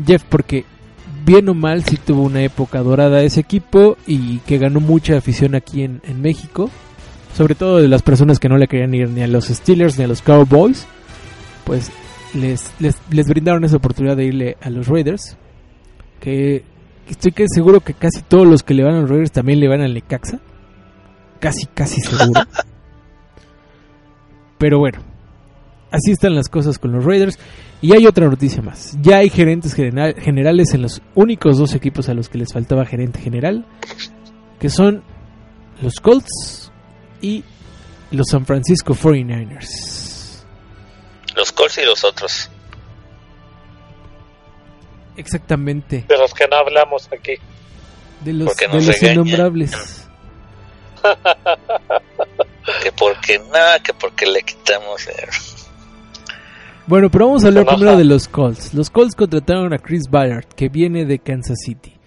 Jeff, 0.05 0.23
porque 0.29 0.63
bien 1.25 1.49
o 1.49 1.53
mal 1.53 1.83
sí 1.83 1.97
tuvo 1.97 2.23
una 2.23 2.41
época 2.41 2.81
dorada 2.81 3.23
ese 3.23 3.39
equipo 3.39 3.97
y 4.05 4.39
que 4.39 4.57
ganó 4.57 4.79
mucha 4.79 5.17
afición 5.17 5.55
aquí 5.55 5.83
en, 5.83 6.01
en 6.03 6.21
México. 6.21 6.69
Sobre 7.35 7.55
todo 7.55 7.77
de 7.77 7.87
las 7.87 8.01
personas 8.01 8.39
que 8.39 8.47
no 8.47 8.57
le 8.57 8.67
querían 8.67 8.93
ir 8.93 9.09
ni 9.09 9.21
a 9.21 9.27
los 9.27 9.47
Steelers 9.47 9.97
ni 9.97 10.05
a 10.05 10.07
los 10.07 10.21
Cowboys. 10.21 10.87
Pues 11.65 11.91
les, 12.33 12.71
les, 12.79 12.95
les 13.09 13.27
brindaron 13.27 13.63
esa 13.65 13.77
oportunidad 13.77 14.15
de 14.15 14.25
irle 14.25 14.57
a 14.61 14.69
los 14.69 14.87
Raiders. 14.87 15.37
Que 16.19 16.63
estoy 17.09 17.31
que 17.31 17.45
seguro 17.47 17.81
que 17.81 17.93
casi 17.93 18.21
todos 18.21 18.47
los 18.47 18.63
que 18.63 18.73
le 18.73 18.83
van 18.83 18.95
a 18.95 19.01
los 19.01 19.09
Raiders 19.09 19.31
también 19.31 19.59
le 19.59 19.67
van 19.67 19.81
al 19.81 19.93
Necaxa. 19.93 20.39
Casi, 21.39 21.65
casi 21.67 22.01
seguro. 22.01 22.41
Pero 24.57 24.79
bueno, 24.79 24.99
así 25.95 26.11
están 26.11 26.35
las 26.35 26.49
cosas 26.49 26.77
con 26.79 26.91
los 26.91 27.03
Raiders. 27.03 27.37
Y 27.81 27.93
hay 27.93 28.05
otra 28.07 28.27
noticia 28.27 28.61
más. 28.61 28.97
Ya 29.01 29.17
hay 29.17 29.29
gerentes 29.29 29.73
general- 29.73 30.15
generales 30.19 30.73
en 30.73 30.81
los 30.81 31.01
únicos 31.13 31.57
dos 31.57 31.75
equipos 31.75 32.09
a 32.09 32.13
los 32.13 32.29
que 32.29 32.37
les 32.37 32.51
faltaba 32.53 32.85
gerente 32.85 33.19
general. 33.19 33.65
Que 34.59 34.69
son 34.69 35.03
los 35.81 35.95
Colts 35.99 36.71
y 37.21 37.43
los 38.11 38.27
San 38.29 38.45
Francisco 38.45 38.95
49ers. 38.95 40.43
Los 41.35 41.51
Colts 41.51 41.77
y 41.79 41.85
los 41.85 42.03
otros. 42.03 42.49
Exactamente. 45.17 46.05
De 46.07 46.17
los 46.17 46.33
que 46.33 46.47
no 46.47 46.57
hablamos 46.57 47.07
aquí. 47.11 47.33
De 48.23 48.33
los, 48.33 48.47
Porque 48.47 48.67
de 48.67 48.73
nos 48.73 48.85
los 48.87 49.03
innombrables. 49.03 49.71
Que 52.81 52.91
porque 52.93 53.37
nada, 53.53 53.77
que 53.79 53.93
porque 53.93 54.25
le 54.25 54.41
quitamos... 54.41 55.07
Bueno, 56.87 57.09
pero 57.09 57.27
vamos 57.27 57.43
a 57.43 57.47
hablar 57.47 57.65
primero 57.65 57.97
de 57.97 58.03
los 58.05 58.27
Colts. 58.27 58.73
Los 58.73 58.89
Colts 58.89 59.15
contrataron 59.15 59.73
a 59.73 59.79
Chris 59.79 60.03
Ballard, 60.09 60.45
que 60.55 60.69
viene 60.69 61.05
de 61.05 61.19
Kansas 61.19 61.57
City. 61.65 61.97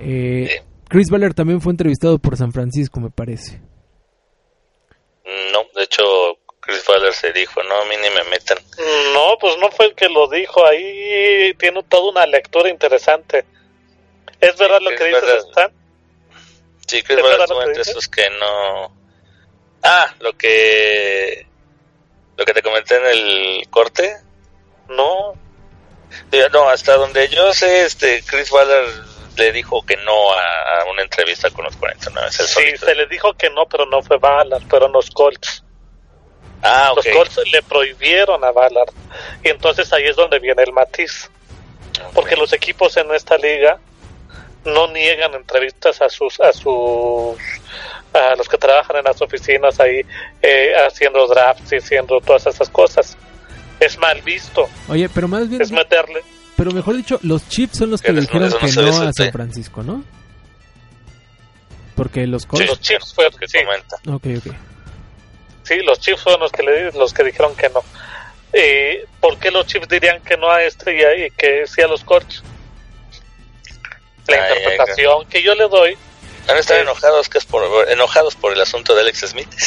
Eh, 0.00 0.48
Sí. 0.50 0.64
Chris 0.88 1.10
Ballard 1.10 1.34
también 1.34 1.60
fue 1.60 1.72
entrevistado 1.72 2.18
por 2.18 2.36
San 2.36 2.50
Francisco, 2.52 2.98
me 3.00 3.10
parece. 3.10 3.60
No, 5.52 5.60
de 5.74 5.82
hecho, 5.82 6.02
Chris 6.60 6.82
Ballard 6.88 7.12
se 7.12 7.30
dijo, 7.32 7.62
no, 7.62 7.74
a 7.82 7.84
mí 7.84 7.94
ni 8.02 8.08
me 8.14 8.30
metan. 8.30 8.56
No, 9.12 9.36
pues 9.38 9.56
no 9.58 9.70
fue 9.70 9.86
el 9.86 9.94
que 9.94 10.08
lo 10.08 10.28
dijo. 10.28 10.64
Ahí 10.66 11.52
tiene 11.58 11.82
toda 11.84 12.10
una 12.10 12.26
lectura 12.26 12.70
interesante. 12.70 13.44
¿Es 14.40 14.56
verdad 14.58 14.80
lo 14.80 14.90
que 14.96 15.04
dices. 15.04 15.44
Stan? 15.50 15.70
Sí, 16.86 17.02
Chris 17.02 17.18
¿Es 17.18 17.22
Ballard 17.22 17.38
verdad 17.38 17.40
estuvo 17.44 17.58
lo 17.58 17.64
que 17.64 17.70
entre 17.70 17.80
dices? 17.80 17.88
esos 17.90 18.08
que 18.08 18.28
no... 18.40 18.96
Ah, 19.82 20.14
lo 20.20 20.32
que... 20.38 21.46
Lo 22.38 22.44
que 22.46 22.54
te 22.54 22.62
comenté 22.62 22.96
en 22.96 23.06
el 23.06 23.68
corte. 23.68 24.16
No. 24.88 25.34
No, 26.52 26.68
hasta 26.70 26.94
donde 26.96 27.28
yo 27.28 27.52
sé, 27.52 27.84
este 27.84 28.22
Chris 28.24 28.50
Ballard 28.50 28.88
le 29.36 29.52
dijo 29.52 29.84
que 29.84 29.96
no 29.98 30.32
a, 30.32 30.80
a 30.80 30.84
una 30.90 31.02
entrevista 31.02 31.50
con 31.50 31.64
los 31.66 31.76
49. 31.76 32.28
Es 32.30 32.40
el 32.40 32.46
Sí, 32.46 32.52
solito. 32.54 32.86
se 32.86 32.94
le 32.94 33.06
dijo 33.06 33.34
que 33.34 33.50
no, 33.50 33.66
pero 33.66 33.84
no 33.86 34.02
fue 34.02 34.16
Ballard, 34.18 34.62
fueron 34.68 34.92
los 34.92 35.10
Colts. 35.10 35.62
Ah, 36.62 36.90
ok. 36.92 37.04
Los 37.04 37.14
Colts 37.14 37.40
le 37.52 37.62
prohibieron 37.62 38.42
a 38.44 38.50
Ballard. 38.52 38.90
Y 39.44 39.48
entonces 39.50 39.92
ahí 39.92 40.04
es 40.04 40.16
donde 40.16 40.38
viene 40.38 40.62
el 40.62 40.72
matiz. 40.72 41.30
Porque 42.14 42.36
los 42.36 42.52
equipos 42.52 42.96
en 42.96 43.12
esta 43.14 43.36
liga 43.36 43.78
no 44.64 44.88
niegan 44.92 45.34
entrevistas 45.34 46.00
a 46.02 46.08
sus 46.08 46.40
a 46.40 46.52
sus 46.52 47.36
a 48.12 48.34
los 48.36 48.48
que 48.48 48.56
trabajan 48.58 48.96
en 48.96 49.04
las 49.04 49.20
oficinas 49.22 49.78
ahí 49.80 50.00
eh, 50.42 50.72
haciendo 50.86 51.26
drafts 51.26 51.72
y 51.72 51.76
haciendo 51.76 52.20
todas 52.20 52.46
esas 52.46 52.68
cosas. 52.70 53.16
Es 53.80 53.96
mal 53.98 54.20
visto, 54.22 54.68
Oye, 54.88 55.08
pero 55.08 55.28
más 55.28 55.48
bien, 55.48 55.62
es 55.62 55.70
meterle. 55.70 56.22
pero 56.56 56.72
mejor 56.72 56.96
dicho, 56.96 57.20
los 57.22 57.48
Chiefs 57.48 57.78
son 57.78 57.90
los 57.92 58.02
que 58.02 58.12
le 58.12 58.22
dijeron 58.22 58.50
no 58.50 58.58
que 58.58 58.72
no 58.72 59.02
a 59.02 59.12
San. 59.12 59.30
Francisco, 59.30 59.82
¿no? 59.84 60.02
Porque 61.94 62.26
los 62.26 62.42
Sí, 62.42 62.64
los 62.64 62.80
Chiefs 62.80 63.14
fueron 63.14 63.38
que 63.38 63.48
sí. 63.48 63.58
comenta. 63.64 63.96
Ok, 64.08 64.26
ok. 64.46 64.54
Sí, 65.64 65.76
los 65.84 66.00
Chiefs 66.00 66.22
fueron 66.22 66.40
los 66.42 66.52
que, 66.52 66.62
le, 66.62 66.92
los 66.92 67.12
que 67.12 67.24
dijeron 67.24 67.54
que 67.56 67.68
no. 67.70 67.82
Eh, 68.52 69.04
¿Por 69.20 69.36
qué 69.38 69.50
los 69.50 69.66
Chiefs 69.66 69.88
dirían 69.88 70.20
que 70.22 70.36
no 70.36 70.50
a 70.50 70.62
este 70.62 70.96
y, 70.96 71.02
a- 71.02 71.26
y 71.26 71.30
que 71.32 71.66
sí 71.66 71.80
a 71.82 71.86
los 71.88 72.02
Colts? 72.04 72.42
La 74.28 74.36
Ay, 74.36 74.40
ay, 74.40 74.58
interpretación 74.58 75.26
que 75.26 75.42
yo 75.42 75.54
le 75.54 75.68
doy 75.68 75.98
Van 76.48 76.56
a 76.56 76.60
estar 76.60 76.78
enojados, 76.78 77.28
que 77.28 77.36
es 77.36 77.44
por, 77.44 77.90
enojados 77.90 78.34
por 78.34 78.54
el 78.54 78.60
asunto 78.62 78.94
de 78.94 79.02
Alex 79.02 79.20
Smith. 79.20 79.48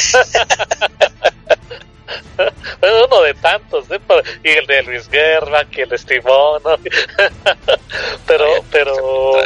Bueno, 2.80 3.06
uno 3.06 3.22
de 3.22 3.34
tantos, 3.34 3.90
¿eh? 3.90 4.00
Y 4.42 4.50
el 4.50 4.66
de 4.66 4.82
Luis 4.82 5.08
Guerra, 5.08 5.64
que 5.64 5.82
el 5.82 5.88
de 5.88 5.96
Estimón, 5.96 6.60
¿no? 6.62 6.76
pero, 8.26 8.46
pero 8.70 9.40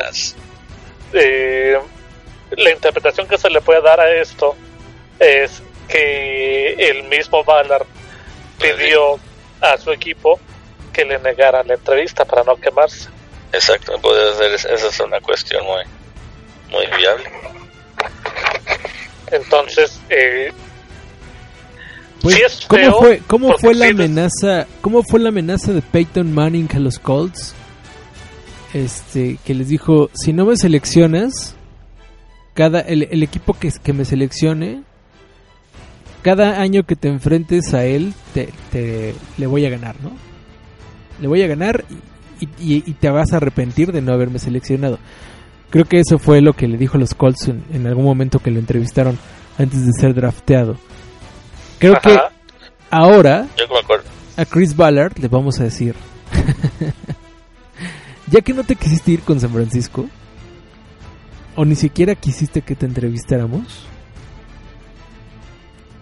eh, 1.13 1.79
la 2.51 2.71
interpretación 2.71 3.29
que 3.29 3.39
se 3.39 3.51
le 3.51 3.61
puede 3.61 3.83
dar 3.83 4.01
a 4.01 4.13
esto 4.13 4.57
es 5.19 5.63
que 5.89 6.73
el 6.73 7.05
mismo 7.05 7.45
Ballard 7.45 7.87
pidió 8.59 9.21
a 9.61 9.77
su 9.77 9.93
equipo 9.93 10.41
que 10.93 11.05
le 11.05 11.19
negaran 11.19 11.69
la 11.69 11.75
entrevista 11.75 12.25
para 12.25 12.43
no 12.43 12.57
quemarse. 12.57 13.11
Exacto, 13.57 13.93
puede 14.01 14.35
ser, 14.37 14.53
esa 14.75 14.89
es 14.89 15.01
una 15.01 15.21
cuestión 15.21 15.65
muy, 15.65 15.83
muy 16.71 16.87
viable. 16.99 17.25
Entonces, 19.33 20.01
eh, 20.11 20.53
Pues, 22.23 22.35
Sí 22.37 22.43
es 22.43 22.67
¿cómo 22.67 22.83
feo, 22.83 22.99
fue, 22.99 23.23
cómo 23.27 23.47
porque 23.49 23.67
fue 23.67 23.75
la 23.75 23.87
amenaza, 23.89 24.67
cómo 24.81 25.03
fue 25.03 25.21
la 25.21 25.29
amenaza 25.31 25.73
de 25.73 25.83
Peyton 25.83 26.33
Manning 26.33 26.69
a 26.75 26.79
los 26.79 26.99
Colts? 26.99 27.55
Este, 28.75 29.39
que 29.45 29.55
les 29.55 29.69
dijo, 29.69 30.11
si 30.15 30.33
no 30.33 30.45
me 30.45 30.57
seleccionas, 30.57 31.55
cada 32.55 32.81
el, 32.81 33.05
el 33.11 33.23
equipo 33.23 33.55
que, 33.55 33.71
que 33.83 33.93
me 33.93 34.05
seleccione, 34.05 34.83
cada 36.23 36.61
año 36.61 36.85
que 36.85 36.97
te 36.97 37.09
enfrentes 37.09 37.73
a 37.75 37.85
él, 37.85 38.13
te, 38.35 38.49
te- 38.71 39.15
le 39.39 39.47
voy 39.47 39.65
a 39.67 39.71
ganar, 39.71 39.97
¿no? 40.03 40.13
Le 41.21 41.29
voy 41.29 41.43
a 41.43 41.47
ganar 41.47 41.85
y, 42.41 42.47
y- 42.59 42.83
y 42.87 42.93
te 42.95 43.11
vas 43.11 43.33
a 43.33 43.37
arrepentir 43.39 43.93
de 43.93 44.01
no 44.03 44.13
haberme 44.13 44.39
seleccionado. 44.39 44.99
Creo 45.71 45.85
que 45.85 45.99
eso 46.01 46.19
fue 46.19 46.41
lo 46.41 46.53
que 46.53 46.69
le 46.69 46.79
dijo 46.79 46.97
a 46.97 47.01
los 47.01 47.15
Colts 47.15 47.49
en, 47.49 47.65
en 47.73 47.87
algún 47.87 48.05
momento 48.05 48.39
que 48.39 48.51
lo 48.51 48.59
entrevistaron 48.61 49.19
antes 49.59 49.85
de 49.85 49.93
ser 49.99 50.15
drafteado. 50.15 50.77
Creo 51.79 51.95
que 52.01 52.17
ahora 52.91 53.47
Yo 53.59 53.65
me 53.73 53.79
acuerdo. 53.81 54.05
a 54.37 54.45
Chris 54.45 54.75
Ballard 54.77 55.19
le 55.19 55.29
vamos 55.29 55.59
a 55.61 55.65
decir, 55.65 55.95
ya 58.31 58.41
que 58.41 58.53
no 58.55 58.65
te 58.65 58.77
quisiste 58.77 59.13
ir 59.13 59.21
con 59.21 59.41
San 59.41 59.51
Francisco, 59.51 60.07
o 61.55 61.65
ni 61.65 61.75
siquiera 61.75 62.15
quisiste 62.15 62.63
que 62.63 62.75
te 62.77 62.87
entrevistáramos, 62.87 63.87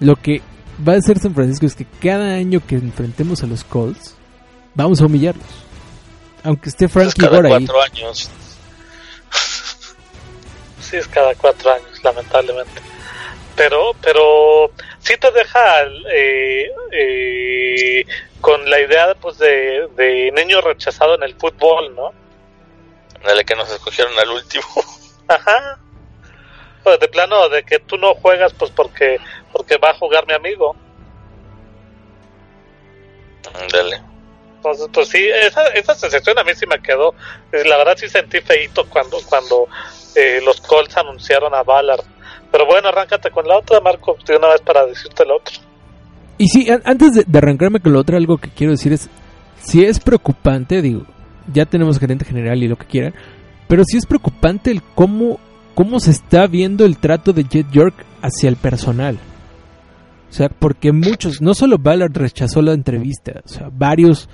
lo 0.00 0.16
que 0.16 0.42
va 0.86 0.94
a 0.94 0.96
hacer 0.96 1.18
San 1.18 1.34
Francisco 1.34 1.66
es 1.66 1.74
que 1.74 1.86
cada 2.00 2.34
año 2.34 2.60
que 2.66 2.74
enfrentemos 2.76 3.42
a 3.42 3.46
los 3.46 3.64
Colts, 3.64 4.14
vamos 4.74 5.00
a 5.00 5.06
humillarlos. 5.06 5.44
Aunque 6.44 6.68
esté 6.68 6.84
Es 6.84 6.92
Frankie 6.92 7.20
cada 7.22 7.36
Gore 7.36 7.48
ahí. 7.48 7.66
cuatro 7.66 7.82
años. 7.82 8.30
sí 10.80 10.96
es 10.96 11.08
cada 11.08 11.34
cuatro 11.34 11.72
años, 11.72 12.04
lamentablemente. 12.04 12.80
Pero, 13.56 13.92
pero 14.02 14.70
sí 14.98 15.14
te 15.16 15.30
deja 15.30 15.82
eh, 16.12 16.70
eh, 16.92 18.04
con 18.40 18.68
la 18.68 18.80
idea 18.80 19.14
pues 19.20 19.38
de, 19.38 19.88
de 19.96 20.30
niño 20.32 20.60
rechazado 20.60 21.14
en 21.14 21.22
el 21.22 21.34
fútbol, 21.34 21.94
¿no? 21.94 22.12
El 23.28 23.44
que 23.44 23.56
nos 23.56 23.70
escogieron 23.70 24.12
al 24.18 24.30
último. 24.30 24.64
Ajá. 25.28 25.78
Pues 26.82 27.00
de 27.00 27.08
plano 27.08 27.48
de 27.48 27.62
que 27.64 27.78
tú 27.78 27.96
no 27.96 28.14
juegas 28.14 28.52
pues 28.52 28.70
porque 28.70 29.18
porque 29.50 29.78
va 29.78 29.90
a 29.90 29.94
jugar 29.94 30.26
mi 30.26 30.34
amigo. 30.34 30.76
Dale. 33.72 34.13
Entonces, 34.64 34.88
pues 34.92 35.08
sí, 35.08 35.26
esa, 35.74 35.94
sensación 35.94 36.38
a 36.38 36.44
mí 36.44 36.52
sí 36.54 36.66
me 36.66 36.80
quedó. 36.80 37.14
Eh, 37.52 37.64
La 37.68 37.76
verdad 37.76 37.94
sí 37.96 38.08
sentí 38.08 38.40
feíto 38.40 38.86
cuando 38.88 39.18
cuando 39.28 39.66
eh, 40.16 40.40
los 40.44 40.60
Colts 40.60 40.96
anunciaron 40.96 41.54
a 41.54 41.62
Ballard. 41.62 42.04
Pero 42.50 42.66
bueno, 42.66 42.88
arráncate 42.88 43.30
con 43.30 43.46
la 43.46 43.58
otra, 43.58 43.80
Marco, 43.80 44.16
de 44.26 44.36
una 44.36 44.48
vez 44.48 44.60
para 44.62 44.86
decirte 44.86 45.24
la 45.26 45.34
otra. 45.34 45.54
Y 46.38 46.48
sí, 46.48 46.70
an- 46.70 46.82
antes 46.84 47.12
de, 47.26 47.38
arrancarme 47.38 47.80
con 47.80 47.92
lo 47.92 48.00
otro, 48.00 48.16
algo 48.16 48.38
que 48.38 48.48
quiero 48.50 48.72
decir 48.72 48.92
es, 48.92 49.08
si 49.60 49.84
es 49.84 50.00
preocupante, 50.00 50.80
digo, 50.82 51.04
ya 51.52 51.66
tenemos 51.66 51.98
gerente 51.98 52.24
general 52.24 52.62
y 52.62 52.68
lo 52.68 52.76
que 52.76 52.86
quieran, 52.86 53.14
pero 53.68 53.82
sí 53.84 53.96
es 53.96 54.06
preocupante 54.06 54.70
el 54.70 54.82
cómo, 54.94 55.38
cómo 55.74 56.00
se 56.00 56.10
está 56.12 56.46
viendo 56.46 56.84
el 56.84 56.98
trato 56.98 57.32
de 57.32 57.44
Jet 57.44 57.70
York 57.70 57.94
hacia 58.22 58.48
el 58.48 58.56
personal. 58.56 59.18
O 60.30 60.32
sea, 60.32 60.48
porque 60.48 60.90
muchos, 60.92 61.40
no 61.40 61.54
solo 61.54 61.78
Ballard 61.78 62.12
rechazó 62.16 62.60
la 62.62 62.72
entrevista, 62.72 63.40
o 63.44 63.48
sea, 63.48 63.68
varios, 63.72 64.28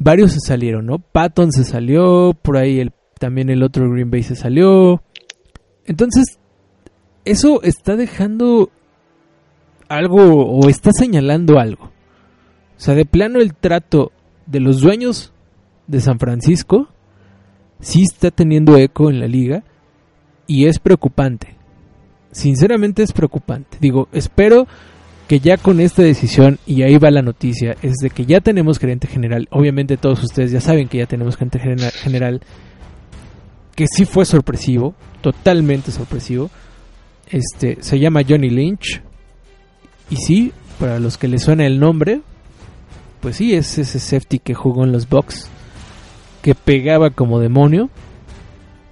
varios 0.00 0.32
se 0.32 0.40
salieron, 0.40 0.86
¿no? 0.86 0.98
Patton 0.98 1.52
se 1.52 1.62
salió, 1.62 2.34
por 2.42 2.56
ahí 2.56 2.80
el, 2.80 2.92
también 3.20 3.50
el 3.50 3.62
otro 3.62 3.88
Green 3.88 4.10
Bay 4.10 4.24
se 4.24 4.34
salió. 4.34 5.02
Entonces, 5.84 6.38
eso 7.24 7.62
está 7.62 7.94
dejando 7.94 8.70
algo 9.88 10.46
o 10.46 10.68
está 10.68 10.90
señalando 10.92 11.60
algo. 11.60 11.84
O 11.84 12.80
sea, 12.82 12.94
de 12.94 13.04
plano 13.04 13.40
el 13.40 13.54
trato 13.54 14.10
de 14.46 14.60
los 14.60 14.80
dueños 14.80 15.32
de 15.86 16.00
San 16.00 16.18
Francisco 16.18 16.88
sí 17.80 18.02
está 18.02 18.30
teniendo 18.30 18.76
eco 18.76 19.10
en 19.10 19.20
la 19.20 19.26
liga 19.26 19.64
y 20.46 20.66
es 20.66 20.78
preocupante. 20.78 21.56
Sinceramente 22.32 23.02
es 23.02 23.12
preocupante. 23.12 23.76
Digo, 23.80 24.08
espero 24.12 24.66
que 25.30 25.38
ya 25.38 25.58
con 25.58 25.78
esta 25.78 26.02
decisión, 26.02 26.58
y 26.66 26.82
ahí 26.82 26.98
va 26.98 27.08
la 27.12 27.22
noticia, 27.22 27.76
es 27.82 27.98
de 28.02 28.10
que 28.10 28.26
ya 28.26 28.40
tenemos 28.40 28.80
gerente 28.80 29.06
general. 29.06 29.46
Obviamente 29.52 29.96
todos 29.96 30.24
ustedes 30.24 30.50
ya 30.50 30.60
saben 30.60 30.88
que 30.88 30.98
ya 30.98 31.06
tenemos 31.06 31.36
gerente 31.36 31.60
general, 31.60 32.40
que 33.76 33.86
sí 33.86 34.06
fue 34.06 34.24
sorpresivo, 34.24 34.96
totalmente 35.20 35.92
sorpresivo. 35.92 36.50
Este, 37.28 37.80
se 37.80 38.00
llama 38.00 38.22
Johnny 38.28 38.50
Lynch. 38.50 39.02
Y 40.10 40.16
sí, 40.16 40.52
para 40.80 40.98
los 40.98 41.16
que 41.16 41.28
les 41.28 41.44
suena 41.44 41.64
el 41.64 41.78
nombre, 41.78 42.22
pues 43.20 43.36
sí, 43.36 43.54
es 43.54 43.78
ese 43.78 44.00
safety 44.00 44.40
que 44.40 44.54
jugó 44.54 44.82
en 44.82 44.90
los 44.90 45.08
Bucks, 45.08 45.48
que 46.42 46.56
pegaba 46.56 47.10
como 47.10 47.38
demonio 47.38 47.88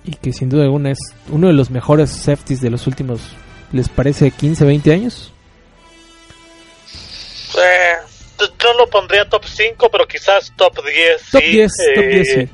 y 0.05 0.13
que 0.13 0.33
sin 0.33 0.51
duda 0.51 0.63
alguna 0.63 0.93
es 0.93 1.01
uno 1.33 1.49
de 1.49 1.55
los 1.55 1.73
mejores 1.73 2.11
safeties 2.11 2.61
de 2.61 2.71
los 2.71 2.87
últimos, 2.87 3.33
¿les 3.73 3.89
parece 3.89 4.31
15, 4.31 4.65
20 4.65 4.93
años? 4.93 5.33
Eh, 7.57 7.95
yo 8.59 8.73
lo 8.75 8.87
pondría 8.89 9.29
top 9.29 9.45
5, 9.45 9.91
pero 9.91 10.07
quizás 10.07 10.53
top 10.57 10.85
10. 10.85 11.23
Top 11.31 11.41
sí, 11.43 11.51
10, 11.51 11.73
top 11.95 12.03
eh, 12.05 12.09
10 12.09 12.29
sí. 12.29 12.41
eh, 12.41 12.49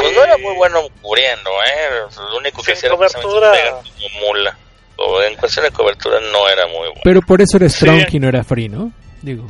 Pues 0.00 0.14
no 0.14 0.24
era 0.24 0.36
muy 0.38 0.54
bueno 0.56 0.80
cubriendo, 1.02 1.50
¿eh? 1.50 2.06
Lo 2.32 2.38
único 2.38 2.62
que 2.62 2.72
hacía 2.72 2.88
era 2.88 2.96
cobertura. 2.96 3.52
como 3.52 4.26
mula. 4.26 4.56
O 4.96 5.22
en 5.22 5.34
cuestión 5.36 5.64
de 5.64 5.70
cobertura 5.70 6.18
no 6.32 6.48
era 6.48 6.66
muy 6.66 6.88
bueno. 6.88 7.00
Pero 7.04 7.22
por 7.22 7.40
eso 7.40 7.56
era 7.56 7.68
Sí. 7.68 7.76
Strong 7.76 8.06
y 8.12 8.18
no 8.20 8.28
era 8.28 8.44
Free, 8.44 8.68
¿no? 8.68 8.92
Digo. 9.22 9.46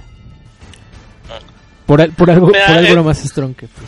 Por, 1.86 2.00
al- 2.00 2.12
por 2.12 2.30
algo, 2.30 2.46
Mira, 2.48 2.66
por 2.66 2.76
algo 2.76 2.88
eh, 2.88 2.92
era 2.92 3.02
más 3.02 3.18
Strong 3.18 3.56
que 3.56 3.66
Free. 3.66 3.86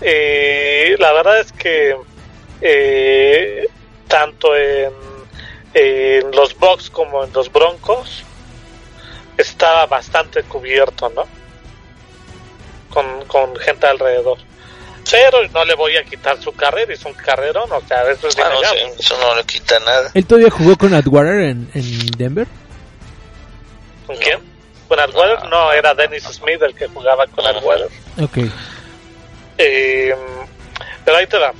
Eh, 0.00 0.96
la 0.98 1.12
verdad 1.12 1.40
es 1.40 1.52
que 1.52 1.96
eh, 2.60 3.68
tanto 4.06 4.54
en, 4.56 4.92
en 5.78 6.30
los 6.32 6.58
Bucks 6.58 6.90
como 6.90 7.24
en 7.24 7.32
los 7.32 7.52
Broncos 7.52 8.24
estaba 9.36 9.86
bastante 9.86 10.42
cubierto, 10.42 11.08
¿no? 11.10 11.24
Con, 12.90 13.24
con 13.26 13.54
gente 13.56 13.86
alrededor. 13.86 14.38
Pero 15.10 15.46
no 15.48 15.64
le 15.64 15.74
voy 15.74 15.96
a 15.96 16.04
quitar 16.04 16.40
su 16.42 16.52
carrera, 16.52 16.92
hizo 16.92 17.08
un 17.08 17.14
carrerón, 17.14 17.70
o 17.72 17.80
sea, 17.86 18.02
eso 18.10 18.28
es 18.28 18.38
Ah, 18.38 18.50
no, 18.52 18.92
eso 18.98 19.16
no 19.18 19.34
le 19.36 19.44
quita 19.44 19.78
nada. 19.80 20.10
¿Él 20.12 20.26
todavía 20.26 20.50
jugó 20.50 20.76
con 20.76 20.92
Atwater 20.92 21.40
en, 21.40 21.70
en 21.72 22.06
Denver? 22.18 22.46
¿Con 24.06 24.16
quién? 24.16 24.40
¿Con 24.88 24.98
Atwater? 24.98 25.38
Ah. 25.42 25.48
No, 25.48 25.72
era 25.72 25.94
Dennis 25.94 26.24
Smith 26.24 26.60
el 26.60 26.74
que 26.74 26.88
jugaba 26.88 27.26
con. 27.28 27.46
Atwater. 27.46 27.88
Ok. 28.20 28.38
Eh, 29.58 30.14
pero 31.04 31.16
ahí 31.16 31.26
te 31.26 31.38
da. 31.38 31.52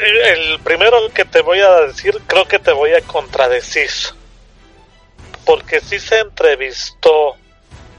El, 0.00 0.58
primero 0.60 0.96
que 1.12 1.24
te 1.24 1.42
voy 1.42 1.60
a 1.60 1.82
decir, 1.82 2.20
creo 2.26 2.46
que 2.46 2.58
te 2.58 2.72
voy 2.72 2.92
a 2.92 3.02
contradecir. 3.02 3.90
Porque 5.44 5.80
sí 5.80 5.98
se 5.98 6.20
entrevistó 6.20 7.36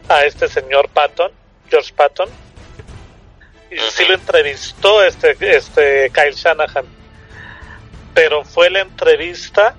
a 0.07 0.26
este 0.26 0.48
señor 0.48 0.90
Patton, 0.90 1.32
George 1.69 1.94
Patton, 1.94 2.30
y 3.69 3.78
sí 3.78 4.06
lo 4.06 4.15
entrevistó 4.15 5.03
este, 5.03 5.38
este 5.40 6.11
Kyle 6.11 6.34
Shanahan. 6.34 6.86
Pero 8.14 8.44
fue 8.44 8.69
la 8.69 8.82
entrevista 8.82 9.76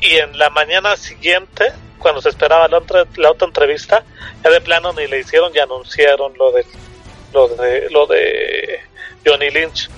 y 0.00 0.16
en 0.16 0.38
la 0.38 0.50
mañana 0.50 0.96
siguiente, 0.96 1.72
cuando 1.98 2.20
se 2.20 2.28
esperaba 2.28 2.68
la 2.68 2.78
otra, 2.78 3.06
la 3.16 3.30
otra 3.30 3.48
entrevista, 3.48 4.04
ya 4.42 4.50
de 4.50 4.60
plano 4.60 4.92
ni 4.92 5.06
le 5.06 5.20
hicieron 5.20 5.52
y 5.54 5.58
anunciaron 5.58 6.36
lo 6.36 6.52
de 6.52 6.64
lo 7.32 7.48
de 7.48 7.88
lo 7.90 8.06
de 8.06 8.80
Johnny 9.24 9.50
Lynch. 9.50 9.88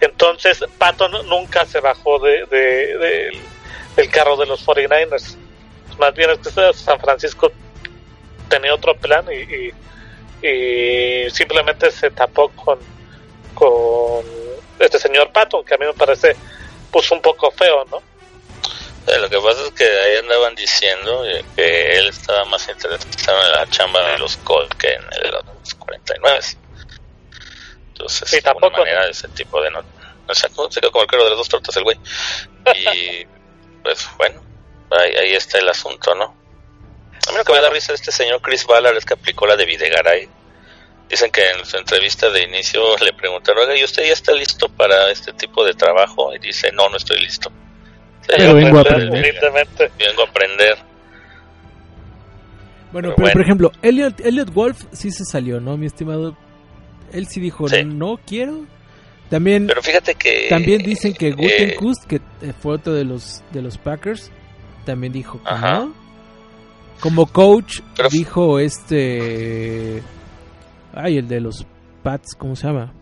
Entonces 0.00 0.62
Patton 0.78 1.12
nunca 1.28 1.64
se 1.64 1.80
bajó 1.80 2.18
de, 2.18 2.44
de- 2.46 2.98
de- 2.98 3.42
del 3.96 4.10
carro 4.10 4.36
de 4.36 4.46
los 4.46 4.64
49ers. 4.66 5.36
Más 5.98 6.14
bien 6.14 6.30
es 6.30 6.38
que 6.38 6.50
San 6.74 7.00
Francisco 7.00 7.50
tenía 8.48 8.74
otro 8.74 8.94
plan 8.96 9.24
y, 9.32 9.72
simplemente 11.30 11.90
se 11.90 12.10
tapó 12.10 12.48
con, 12.50 12.78
con 13.54 14.24
este 14.78 14.98
señor 14.98 15.32
Patton, 15.32 15.64
que 15.64 15.74
a 15.74 15.78
mí 15.78 15.86
me 15.86 15.94
parece 15.94 16.36
pues 16.92 17.10
un 17.10 17.20
poco 17.20 17.50
feo, 17.50 17.84
¿no? 17.90 18.02
Eh, 19.08 19.18
Lo 19.18 19.28
que 19.28 19.38
pasa 19.40 19.62
es 19.66 19.72
que 19.72 19.84
ahí 19.84 20.16
andaban 20.18 20.54
diciendo 20.54 21.22
que 21.56 21.98
él 21.98 22.08
estaba 22.08 22.44
más 22.44 22.68
interesado 22.68 23.42
en 23.46 23.52
la 23.52 23.66
chamba 23.70 24.12
de 24.12 24.18
los 24.18 24.36
Colts 24.38 24.74
que 24.76 24.88
en 24.92 25.02
el 25.12 25.22
de 25.22 25.30
los 25.32 25.74
49. 25.74 26.40
Entonces, 27.98 28.28
Sí, 28.28 28.36
de 28.36 28.42
tampoco, 28.42 28.66
alguna 28.76 28.82
manera, 28.92 29.08
ese 29.10 29.28
tipo 29.28 29.62
de 29.62 29.70
no, 29.70 29.80
no 29.80 30.34
sé, 30.34 30.48
se 30.70 30.80
quedó 30.80 30.92
como 30.92 31.02
el 31.02 31.08
cuero 31.08 31.24
de 31.24 31.30
las 31.30 31.38
dos 31.38 31.48
tortas 31.48 31.76
el 31.76 31.84
güey. 31.84 31.96
Y 32.74 33.24
pues 33.82 34.06
bueno, 34.18 34.40
ahí, 34.90 35.12
ahí 35.14 35.32
está 35.34 35.58
el 35.58 35.68
asunto, 35.68 36.14
¿no? 36.14 36.24
A 37.28 37.32
mí 37.32 37.38
lo 37.38 37.44
que 37.44 37.52
me 37.52 37.60
da 37.60 37.70
risa 37.70 37.92
de 37.92 37.96
este 37.96 38.12
señor 38.12 38.40
Chris 38.42 38.66
Ballard 38.66 38.96
es 38.96 39.04
que 39.04 39.14
aplicó 39.14 39.46
la 39.46 39.56
de 39.56 39.64
Videgaray. 39.64 40.28
Dicen 41.08 41.30
que 41.30 41.48
en 41.50 41.64
su 41.64 41.76
entrevista 41.76 42.28
de 42.30 42.42
inicio 42.42 42.96
le 43.04 43.12
preguntaron, 43.14 43.62
oiga, 43.68 43.76
¿y 43.80 43.84
usted 43.84 44.04
ya 44.04 44.12
está 44.12 44.32
listo 44.32 44.68
para 44.68 45.10
este 45.10 45.32
tipo 45.32 45.64
de 45.64 45.72
trabajo? 45.74 46.34
Y 46.34 46.38
dice, 46.38 46.70
no, 46.72 46.88
no 46.88 46.96
estoy 46.98 47.20
listo. 47.20 47.48
Sí, 48.22 48.26
Pero 48.28 48.44
yo 48.44 48.54
vengo 48.54 48.78
a 48.78 48.80
aprender. 48.82 49.34
Vengo 49.98 50.22
a 50.22 50.26
aprender. 50.26 50.76
Bueno, 52.92 53.08
Pero 53.08 53.14
pero 53.14 53.16
bueno. 53.16 53.32
por 53.32 53.42
ejemplo, 53.42 53.72
Elliot, 53.82 54.20
Elliot 54.20 54.52
Wolf 54.52 54.84
sí 54.92 55.10
se 55.10 55.24
salió, 55.24 55.60
¿no, 55.60 55.76
mi 55.76 55.86
estimado? 55.86 56.36
Él 57.16 57.26
sí 57.28 57.40
dijo, 57.40 57.68
Sí. 57.68 57.84
no 57.84 58.18
quiero. 58.26 58.64
También, 59.30 59.66
Pero 59.66 59.82
fíjate 59.82 60.14
que... 60.14 60.46
también 60.48 60.82
dicen 60.82 61.12
que 61.12 61.28
eh, 61.28 61.32
Gutenkust, 61.32 62.04
que 62.04 62.16
eh, 62.42 62.52
fue 62.60 62.74
otro 62.74 62.92
de 62.92 63.04
los, 63.04 63.42
de 63.52 63.60
los 63.62 63.76
Packers, 63.78 64.30
también 64.84 65.12
dijo 65.12 65.42
que 65.42 65.48
Ajá. 65.48 65.80
no. 65.80 65.94
Como 67.00 67.26
coach, 67.26 67.80
Pero- 67.96 68.08
dijo 68.08 68.58
este... 68.60 70.02
Ay, 70.94 71.18
el 71.18 71.26
de 71.28 71.40
los 71.40 71.66
Pats, 72.02 72.34
¿cómo 72.36 72.54
se 72.54 72.66
llama? 72.68 72.92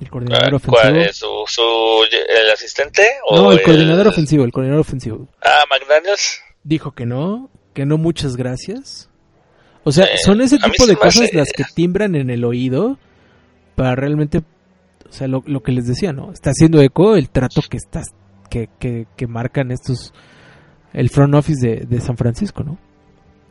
El 0.00 0.10
coordinador 0.10 0.54
ofensivo. 0.54 0.76
¿Cuál 0.80 0.96
es? 1.02 1.16
¿Su, 1.16 1.26
su- 1.46 2.04
el 2.10 2.50
asistente? 2.50 3.02
o 3.26 3.36
No, 3.36 3.52
el 3.52 3.62
coordinador 3.62 4.08
ofensivo, 4.08 4.44
el 4.44 4.50
coordinador 4.52 4.80
ofensivo. 4.80 5.28
Ah, 5.42 5.64
McDaniels. 5.70 6.40
dijo 6.64 6.92
que 6.92 7.04
no, 7.04 7.50
que 7.74 7.84
no 7.84 7.98
muchas 7.98 8.36
gracias. 8.36 9.09
O 9.84 9.92
sea, 9.92 10.04
Eh, 10.06 10.18
son 10.24 10.40
ese 10.40 10.58
tipo 10.58 10.86
de 10.86 10.96
cosas 10.96 11.22
hace- 11.24 11.36
las 11.36 11.52
que 11.52 11.64
timbran 11.74 12.14
en 12.14 12.30
el 12.30 12.44
oído 12.44 12.98
para 13.76 13.94
realmente, 13.94 14.38
o 15.08 15.12
sea, 15.12 15.26
lo, 15.26 15.42
lo 15.46 15.62
que 15.62 15.72
les 15.72 15.86
decía, 15.86 16.12
¿no? 16.12 16.32
Está 16.32 16.50
haciendo 16.50 16.80
eco 16.82 17.16
el 17.16 17.30
trato 17.30 17.62
que 17.62 17.76
estás, 17.78 18.08
que, 18.50 18.68
que, 18.78 19.06
que 19.16 19.26
marcan 19.26 19.70
estos, 19.70 20.12
el 20.92 21.08
front 21.08 21.34
office 21.34 21.66
de, 21.66 21.76
de 21.86 22.00
San 22.00 22.16
Francisco, 22.16 22.62
¿no? 22.62 22.78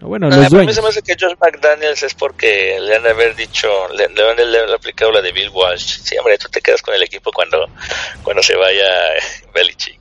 Bueno, 0.01 0.27
Ah, 0.27 0.29
los 0.29 0.37
pero 0.37 0.47
a 0.47 0.49
mí 0.49 0.55
dueños. 0.57 0.75
se 0.75 0.81
me 0.81 0.87
hace 0.89 1.01
que 1.01 1.15
Josh 1.19 1.35
McDaniels 1.41 2.03
es 2.03 2.13
porque 2.13 2.77
le 2.79 2.95
han 2.95 3.03
de 3.03 3.09
haber 3.09 3.35
dicho, 3.35 3.67
le, 3.89 4.07
le 4.07 4.29
han 4.29 4.37
de 4.37 4.43
haber 4.43 4.71
aplicado 4.73 5.11
la 5.11 5.21
de 5.21 5.33
Bill 5.33 5.49
Walsh. 5.53 5.99
Sí, 6.03 6.15
hombre, 6.17 6.37
tú 6.37 6.47
te 6.49 6.61
quedas 6.61 6.81
con 6.81 6.93
el 6.95 7.03
equipo 7.03 7.31
cuando, 7.33 7.65
cuando 8.23 8.41
se 8.41 8.55
vaya 8.55 8.85
Belichick. 9.53 9.99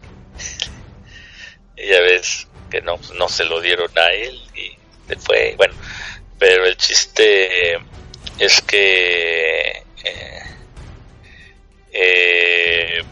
Y 1.76 1.88
ya 1.88 2.00
ves 2.00 2.46
que 2.70 2.80
no, 2.82 2.96
no 3.18 3.28
se 3.28 3.44
lo 3.44 3.60
dieron 3.60 3.90
a 3.98 4.12
él 4.12 4.38
y 4.54 4.76
fue. 5.18 5.54
Bueno, 5.56 5.74
pero 6.38 6.66
el 6.66 6.76
chiste 6.76 7.78
es 8.38 8.60
que. 8.62 9.82
eh, 10.04 10.42
eh, 11.92 13.02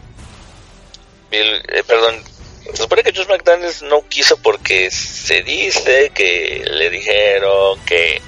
eh, 1.31 1.83
perdón, 1.85 2.23
se 2.71 2.77
supone 2.77 3.03
que 3.03 3.13
Josh 3.13 3.27
McDaniels 3.27 3.81
no 3.81 4.07
quiso 4.07 4.37
porque 4.41 4.89
se 4.91 5.41
dice 5.41 6.11
que 6.13 6.63
le 6.65 6.89
dijeron 6.89 7.79
que 7.85 8.21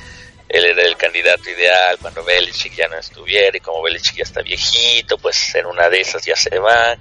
él 0.50 0.66
era 0.66 0.84
el 0.84 0.98
candidato 0.98 1.50
ideal 1.50 1.98
cuando 2.02 2.24
Belichick 2.24 2.74
ya 2.76 2.88
no 2.88 2.98
estuviera 2.98 3.56
y 3.56 3.60
como 3.60 3.82
Belichick 3.82 4.16
ya 4.16 4.24
está 4.24 4.42
viejito, 4.42 5.18
pues 5.18 5.54
en 5.56 5.66
una 5.66 5.90
de 5.90 6.02
esas 6.02 6.26
ya 6.26 6.36
se 6.36 6.58
va 6.58 6.98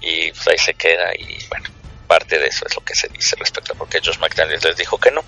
y 0.00 0.32
pues 0.32 0.48
ahí 0.48 0.58
se 0.58 0.74
queda 0.74 1.14
y 1.14 1.38
bueno, 1.48 1.68
parte 2.06 2.38
de 2.38 2.48
eso 2.48 2.66
es 2.66 2.74
lo 2.74 2.84
que 2.84 2.94
se 2.94 3.08
dice 3.08 3.36
respecto 3.36 3.72
a 3.72 3.76
por 3.76 3.88
qué 3.88 4.00
Josh 4.04 4.18
McDaniels 4.18 4.64
les 4.64 4.76
dijo 4.76 4.98
que 4.98 5.10
no. 5.10 5.24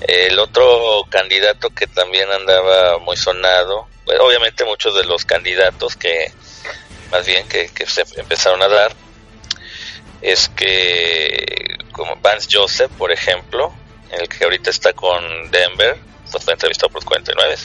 El 0.00 0.38
otro 0.38 1.04
candidato 1.08 1.70
que 1.70 1.86
también 1.86 2.30
andaba 2.30 2.98
muy 2.98 3.16
sonado, 3.16 3.88
pues, 4.04 4.18
obviamente 4.20 4.64
muchos 4.64 4.94
de 4.94 5.04
los 5.04 5.24
candidatos 5.24 5.96
que 5.96 6.32
más 7.10 7.26
bien 7.26 7.46
que, 7.48 7.68
se 7.86 8.04
empezaron 8.16 8.62
a 8.62 8.68
dar 8.68 8.92
es 10.20 10.48
que 10.48 11.78
como 11.92 12.16
Vance 12.16 12.48
Joseph, 12.50 12.90
por 12.98 13.12
ejemplo, 13.12 13.72
el 14.10 14.28
que 14.28 14.44
ahorita 14.44 14.70
está 14.70 14.92
con 14.92 15.50
Denver, 15.50 15.96
pues 16.30 16.44
fue 16.44 16.54
entrevistado 16.54 16.88
por 16.88 17.02
los 17.02 17.04
49. 17.04 17.56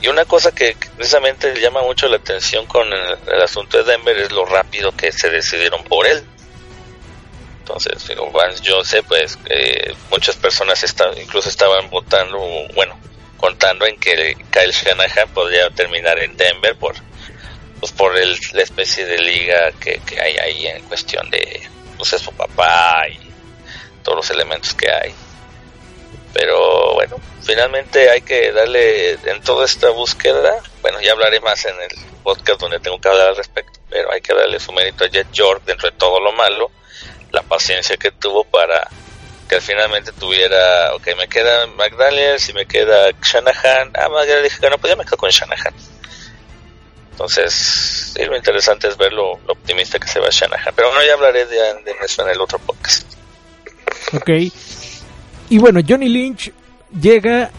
Y 0.00 0.08
una 0.08 0.24
cosa 0.24 0.52
que 0.52 0.76
precisamente 0.96 1.54
llama 1.60 1.82
mucho 1.82 2.08
la 2.08 2.16
atención 2.16 2.66
con 2.66 2.92
el 2.92 3.42
asunto 3.42 3.78
de 3.78 3.84
Denver 3.84 4.16
es 4.18 4.32
lo 4.32 4.44
rápido 4.44 4.92
que 4.92 5.12
se 5.12 5.30
decidieron 5.30 5.82
por 5.84 6.06
él. 6.06 6.24
Entonces, 7.62 8.08
digo, 8.08 8.28
Vance 8.32 8.60
Joseph, 8.66 9.04
pues 9.06 9.38
eh, 9.48 9.94
muchas 10.10 10.34
personas 10.34 10.82
esta- 10.82 11.12
incluso 11.16 11.48
estaban 11.48 11.88
votando, 11.90 12.38
bueno, 12.74 12.98
contando 13.36 13.86
en 13.86 13.96
que 14.00 14.36
Kyle 14.50 14.72
Shanahan 14.72 15.28
podría 15.32 15.70
terminar 15.70 16.18
en 16.18 16.36
Denver 16.36 16.74
por 16.76 16.94
pues 17.78 17.92
por 17.92 18.16
el, 18.16 18.36
la 18.52 18.62
especie 18.62 19.04
de 19.06 19.18
liga 19.18 19.70
que, 19.80 20.00
que 20.06 20.20
hay 20.20 20.36
ahí 20.38 20.66
en 20.66 20.82
cuestión 20.84 21.28
de 21.30 21.62
pues 21.96 22.12
es 22.12 22.22
su 22.22 22.32
papá 22.32 23.06
y 23.08 23.18
todos 24.04 24.16
los 24.16 24.30
elementos 24.30 24.74
que 24.74 24.90
hay. 24.90 25.14
Pero 26.32 26.94
bueno 26.94 27.16
finalmente 27.42 28.08
hay 28.10 28.22
que 28.22 28.52
darle 28.52 29.12
en 29.12 29.40
toda 29.42 29.64
esta 29.66 29.90
búsqueda. 29.90 30.60
Bueno 30.80 31.00
ya 31.00 31.12
hablaré 31.12 31.40
más 31.40 31.64
en 31.64 31.74
el 31.80 31.96
podcast 32.22 32.60
donde 32.60 32.78
tengo 32.80 33.00
que 33.00 33.08
hablar 33.08 33.28
al 33.28 33.36
respecto 33.36 33.78
pero 33.88 34.10
hay 34.12 34.20
que 34.20 34.32
darle 34.34 34.58
su 34.60 34.72
mérito 34.72 35.04
a 35.04 35.08
Jet 35.08 35.30
York 35.32 35.62
dentro 35.66 35.90
de 35.90 35.96
todo 35.96 36.18
lo 36.20 36.32
malo 36.32 36.70
la 37.32 37.42
paciencia 37.42 37.96
que 37.96 38.10
tuvo 38.10 38.44
para 38.44 38.88
que 39.48 39.60
finalmente 39.60 40.12
tuviera 40.12 40.94
ok 40.94 41.08
me 41.18 41.28
queda 41.28 41.66
McDaniels 41.66 42.48
y 42.48 42.52
me 42.52 42.66
queda 42.66 43.10
Shanahan 43.22 43.90
ah 43.94 44.08
McDaniels 44.08 44.44
dije 44.44 44.60
que 44.60 44.70
no 44.70 44.78
pues 44.78 44.92
ya 44.92 44.96
me 44.96 45.04
quedo 45.04 45.16
con 45.16 45.30
Shanahan 45.30 45.74
entonces, 47.12 48.12
sí, 48.14 48.24
lo 48.24 48.36
interesante 48.36 48.88
es 48.88 48.96
ver 48.96 49.12
lo, 49.12 49.32
optimista 49.46 49.98
que 49.98 50.08
se 50.08 50.18
va 50.18 50.28
Shanahan. 50.30 50.72
Pero 50.74 50.88
bueno, 50.88 51.04
ya 51.06 51.14
hablaré 51.14 51.46
de, 51.46 51.56
de 51.56 51.94
eso 52.04 52.22
en 52.22 52.30
el 52.30 52.40
otro 52.40 52.58
podcast. 52.58 53.06
Ok. 54.14 54.30
Y 55.50 55.58
bueno, 55.58 55.80
Johnny 55.86 56.08
Lynch 56.08 56.52
llega, 57.00 57.50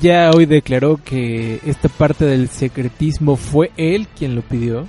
ya 0.00 0.30
hoy 0.34 0.46
declaró 0.46 0.98
que 1.02 1.60
esta 1.64 1.88
parte 1.88 2.24
del 2.24 2.50
secretismo 2.50 3.36
fue 3.36 3.70
él 3.76 4.08
quien 4.18 4.34
lo 4.34 4.42
pidió. 4.42 4.86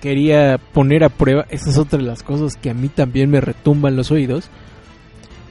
Quería 0.00 0.58
poner 0.72 1.04
a 1.04 1.10
prueba, 1.10 1.46
esa 1.50 1.70
es 1.70 1.78
otra 1.78 1.98
de 1.98 2.04
las 2.04 2.22
cosas 2.22 2.56
que 2.56 2.70
a 2.70 2.74
mí 2.74 2.88
también 2.88 3.30
me 3.30 3.40
retumban 3.40 3.96
los 3.96 4.10
oídos. 4.10 4.48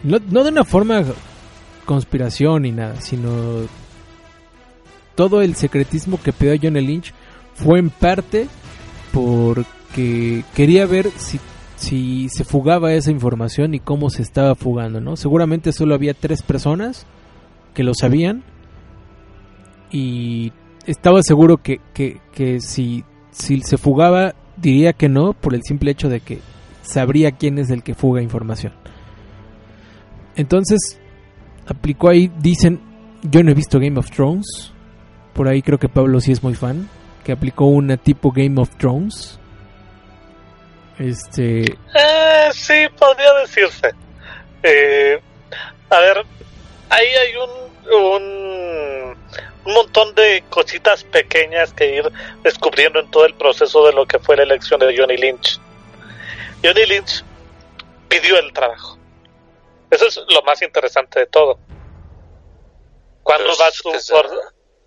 No, 0.03 0.17
no 0.30 0.43
de 0.43 0.49
una 0.49 0.63
forma 0.63 1.03
conspiración 1.85 2.63
ni 2.63 2.71
nada, 2.71 3.01
sino 3.01 3.30
todo 5.15 5.41
el 5.41 5.55
secretismo 5.55 6.19
que 6.21 6.31
pidió 6.31 6.55
Johnny 6.61 6.81
Lynch 6.81 7.13
fue 7.55 7.80
en 7.80 7.89
parte 7.89 8.47
porque 9.11 10.43
quería 10.55 10.85
ver 10.85 11.11
si, 11.17 11.39
si 11.76 12.30
se 12.30 12.43
fugaba 12.43 12.93
esa 12.93 13.11
información 13.11 13.73
y 13.73 13.80
cómo 13.80 14.09
se 14.09 14.21
estaba 14.21 14.55
fugando, 14.55 15.01
¿no? 15.01 15.15
Seguramente 15.15 15.73
solo 15.73 15.95
había 15.95 16.13
tres 16.13 16.41
personas 16.41 17.05
que 17.73 17.84
lo 17.84 17.93
sabían 17.93 18.43
y 19.91 20.53
estaba 20.85 21.21
seguro 21.23 21.57
que, 21.57 21.81
que, 21.93 22.21
que 22.31 22.61
si, 22.61 23.03
si 23.31 23.61
se 23.61 23.77
fugaba 23.77 24.35
diría 24.61 24.94
que 24.94 25.10
no 25.10 25.34
por 25.34 25.56
el 25.56 25.64
simple 25.64 25.91
hecho 25.91 26.10
de 26.10 26.19
que 26.22 26.40
sabría 26.81 27.31
quién 27.31 27.57
es 27.57 27.69
el 27.69 27.84
que 27.84 27.95
fuga 27.95 28.22
información. 28.22 28.73
Entonces, 30.36 30.99
aplicó 31.68 32.10
ahí, 32.10 32.31
dicen, 32.40 32.81
yo 33.23 33.44
no 33.44 33.52
he 33.52 33.56
visto 33.56 33.80
Game 33.80 33.99
of 33.99 34.10
Thrones, 34.10 34.72
por 35.34 35.48
ahí 35.48 35.61
creo 35.61 35.77
que 35.77 35.90
Pablo 35.90 36.19
sí 36.22 36.31
es 36.31 36.44
muy 36.44 36.56
fan, 36.56 36.90
que 37.23 37.31
aplicó 37.31 37.65
una 37.65 37.98
tipo 37.98 38.31
Game 38.31 38.60
of 38.60 38.76
Thrones. 38.77 39.40
Este, 40.98 41.61
Eh, 41.61 42.49
sí, 42.52 42.73
podría 42.98 43.34
decirse. 43.41 43.90
Eh, 44.64 45.19
a 45.90 45.99
ver, 45.99 46.18
ahí 46.90 47.06
hay 47.06 47.36
un, 47.38 47.52
un, 48.03 48.23
un 49.69 49.75
montón 49.75 50.15
de 50.15 50.43
cositas 50.49 51.03
pequeñas 51.03 51.71
que 51.73 51.97
ir 51.97 52.11
descubriendo 52.41 52.99
en 52.99 53.09
todo 53.11 53.25
el 53.25 53.35
proceso 53.35 53.85
de 53.85 53.93
lo 53.93 54.05
que 54.05 54.17
fue 54.17 54.35
la 54.35 54.43
elección 54.43 54.79
de 54.79 54.97
Johnny 54.97 55.15
Lynch. 55.15 55.59
Johnny 56.63 56.85
Lynch 56.87 57.23
pidió 58.07 58.39
el 58.39 58.51
trabajo. 58.51 58.97
Eso 59.91 60.07
es 60.07 60.19
lo 60.33 60.41
más 60.41 60.61
interesante 60.63 61.19
de 61.19 61.27
todo. 61.27 61.59
Cuando 63.21 63.45
Pero 63.45 63.57
vas 63.59 63.75
tú 63.75 63.91
por, 64.11 64.29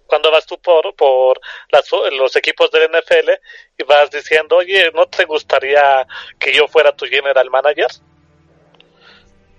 cuando 0.06 0.30
vas 0.32 0.46
tú 0.46 0.59
por, 0.60 0.94
por 0.96 1.40
las- 1.70 1.88
los 2.18 2.34
equipos 2.34 2.68
del 2.72 2.90
NFL 2.90 3.30
y 3.78 3.84
vas 3.84 4.10
diciendo, 4.10 4.56
oye, 4.56 4.90
¿no 4.92 5.06
te 5.06 5.24
gustaría 5.26 6.06
que 6.40 6.52
yo 6.52 6.66
fuera 6.66 6.94
tu 6.94 7.06
general 7.06 7.48
manager? 7.50 7.86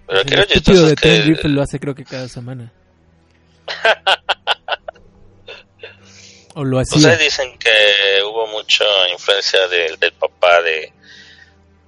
Pero 0.05 0.19
el 0.19 0.25
de 0.27 1.37
que 1.41 1.47
lo 1.47 1.61
hace 1.61 1.79
creo 1.79 1.95
que 1.95 2.03
cada 2.03 2.27
semana. 2.27 2.73
o 6.55 6.63
lo 6.63 6.80
hacía. 6.80 6.97
ustedes 6.97 7.19
dicen 7.19 7.57
que 7.57 8.21
hubo 8.23 8.47
mucha 8.47 8.85
influencia 9.11 9.67
del, 9.67 9.97
del 9.99 10.13
papá 10.13 10.61
de, 10.61 10.91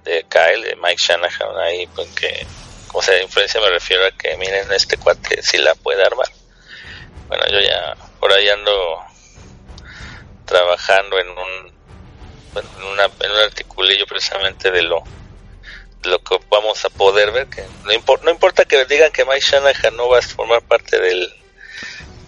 de 0.04 0.24
Kyle, 0.28 0.62
de 0.62 0.76
Mike 0.76 0.96
Shanahan, 1.02 1.56
ahí, 1.58 1.86
porque, 1.88 2.46
o 2.92 3.02
sea, 3.02 3.20
influencia 3.22 3.60
me 3.60 3.70
refiero 3.70 4.04
a 4.06 4.10
que 4.12 4.36
miren, 4.36 4.70
este 4.72 4.96
cuate 4.96 5.42
si 5.42 5.58
la 5.58 5.74
puede 5.74 6.02
armar. 6.02 6.28
Bueno, 7.28 7.44
yo 7.50 7.60
ya 7.60 7.96
por 8.20 8.32
ahí 8.32 8.48
ando 8.48 8.98
trabajando 10.44 11.18
en 11.18 11.28
un 11.28 11.76
en, 12.56 12.84
una, 12.84 13.04
en 13.20 13.30
un 13.32 13.38
articulillo 13.38 14.06
precisamente 14.06 14.70
de 14.70 14.82
lo 14.82 15.02
de 16.02 16.10
lo 16.10 16.18
que 16.20 16.38
vamos 16.48 16.84
a 16.84 16.88
poder 16.90 17.32
ver 17.32 17.48
que 17.48 17.62
no, 17.84 17.92
impor- 17.92 18.22
no 18.22 18.30
importa 18.30 18.64
que 18.64 18.84
digan 18.86 19.10
que 19.12 19.24
Mike 19.24 19.40
Shanahan 19.40 19.96
no 19.96 20.08
va 20.08 20.20
a 20.20 20.22
formar 20.22 20.62
parte 20.62 20.98
del 21.00 21.32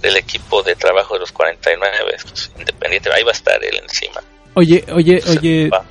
del 0.02 0.16
equipo 0.16 0.62
de 0.62 0.74
trabajo 0.76 1.14
de 1.14 1.20
los 1.20 1.32
49 1.32 1.96
pues, 2.28 2.50
independiente 2.58 3.10
ahí 3.12 3.22
va 3.22 3.30
a 3.30 3.34
estar 3.34 3.62
él 3.62 3.76
encima 3.82 4.20
Oye, 4.54 4.84
oye, 4.92 5.22
oye, 5.28 5.68
va. 5.68 5.84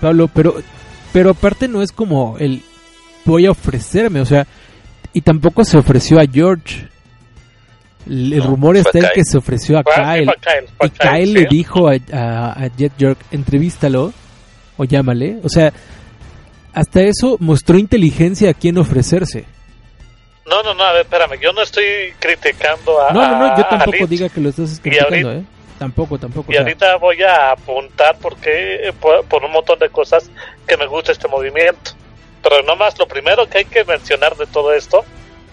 Pablo, 0.00 0.28
pero 0.34 0.60
pero 1.12 1.30
aparte 1.30 1.68
no 1.68 1.82
es 1.82 1.92
como 1.92 2.36
el 2.38 2.62
voy 3.24 3.46
a 3.46 3.52
ofrecerme, 3.52 4.20
o 4.20 4.24
sea, 4.26 4.46
y 5.12 5.20
tampoco 5.20 5.64
se 5.64 5.78
ofreció 5.78 6.18
a 6.18 6.24
George. 6.26 6.88
El, 8.06 8.38
No, 8.38 8.46
rumor 8.46 8.76
está 8.76 8.98
en 8.98 9.04
Kyle. 9.04 9.12
que 9.14 9.24
se 9.24 9.38
ofreció 9.38 9.78
a 9.78 9.84
Kyle. 9.84 10.30
Y 10.82 10.88
Kyle 10.90 11.26
sí. 11.26 11.32
le 11.32 11.46
dijo 11.48 11.88
a, 11.88 11.96
a, 12.12 12.64
a 12.64 12.66
Jet 12.76 12.92
York, 12.98 13.18
entrevístalo 13.30 14.12
o 14.76 14.84
llámale. 14.84 15.38
O 15.44 15.48
sea, 15.48 15.72
hasta 16.72 17.02
eso 17.02 17.36
mostró 17.40 17.78
inteligencia 17.78 18.50
a 18.50 18.54
quien 18.54 18.78
ofrecerse. 18.78 19.44
No, 20.50 20.62
no, 20.64 20.74
no, 20.74 20.82
a 20.84 20.92
ver, 20.92 21.02
espérame, 21.02 21.38
yo 21.40 21.52
no 21.52 21.62
estoy 21.62 22.12
criticando 22.18 23.00
a... 23.00 23.12
No, 23.12 23.26
no, 23.26 23.38
no, 23.38 23.56
yo 23.56 23.64
tampoco 23.66 24.06
diga 24.08 24.28
que 24.28 24.40
lo 24.40 24.48
estás 24.50 24.80
criticando, 24.82 25.28
ahorita- 25.28 25.32
¿eh? 25.40 25.44
Tampoco, 25.78 26.18
tampoco. 26.18 26.48
o 26.48 26.52
Y 26.52 26.56
sea, 26.56 26.62
ahorita 26.62 26.96
voy 26.96 27.22
a 27.22 27.52
apuntar 27.52 28.18
porque 28.20 28.88
eh, 28.88 28.92
por, 28.92 29.24
por 29.24 29.42
un 29.44 29.52
montón 29.52 29.78
de 29.78 29.88
cosas 29.88 30.28
que 30.66 30.76
me 30.76 30.86
gusta 30.86 31.12
este 31.12 31.26
movimiento. 31.28 31.92
Pero 32.42 32.62
nomás 32.62 32.98
lo 32.98 33.06
primero 33.06 33.48
que 33.48 33.58
hay 33.58 33.64
que 33.64 33.84
mencionar 33.84 34.36
de 34.36 34.46
todo 34.46 34.74
esto 34.74 35.04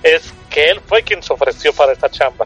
es 0.04 0.34
que 0.50 0.66
él 0.66 0.82
fue 0.86 1.04
quien 1.04 1.24
se 1.24 1.32
ofreció 1.32 1.72
para 1.74 1.94
esta 1.94 2.10
chamba. 2.10 2.46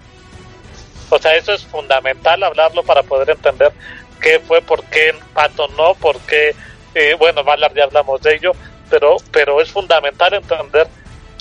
O 1.09 1.17
sea, 1.17 1.35
eso 1.35 1.53
es 1.53 1.65
fundamental 1.65 2.43
hablarlo 2.43 2.83
para 2.83 3.01
poder 3.01 3.31
entender 3.31 3.71
qué 4.19 4.39
fue, 4.39 4.61
por 4.61 4.83
qué 4.85 5.15
Pato 5.33 5.67
no, 5.69 5.95
por 5.95 6.19
qué, 6.21 6.53
eh, 6.93 7.15
bueno, 7.17 7.43
Ballard 7.43 7.73
ya 7.75 7.85
hablamos 7.85 8.21
de 8.21 8.35
ello, 8.35 8.51
pero, 8.91 9.17
pero 9.31 9.59
es 9.59 9.71
fundamental 9.71 10.33
entender 10.35 10.87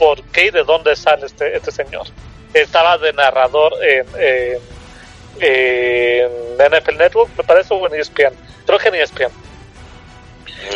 por 0.01 0.23
qué 0.33 0.47
y 0.47 0.51
de 0.51 0.65
dónde 0.65 0.97
sale 0.97 1.27
este, 1.27 1.55
este 1.55 1.71
señor. 1.71 2.07
Estaba 2.55 2.97
de 2.97 3.13
narrador 3.13 3.75
en, 3.85 4.07
en 4.19 4.61
en 5.41 6.57
NFL 6.57 6.97
Network, 6.97 7.31
me 7.37 7.45
parece, 7.45 7.75
o 7.75 7.87
en 7.87 8.01
ESPN. 8.01 8.35
Creo 8.67 8.79
que 8.79 8.89
en 8.89 8.95
ESPN. 8.97 9.33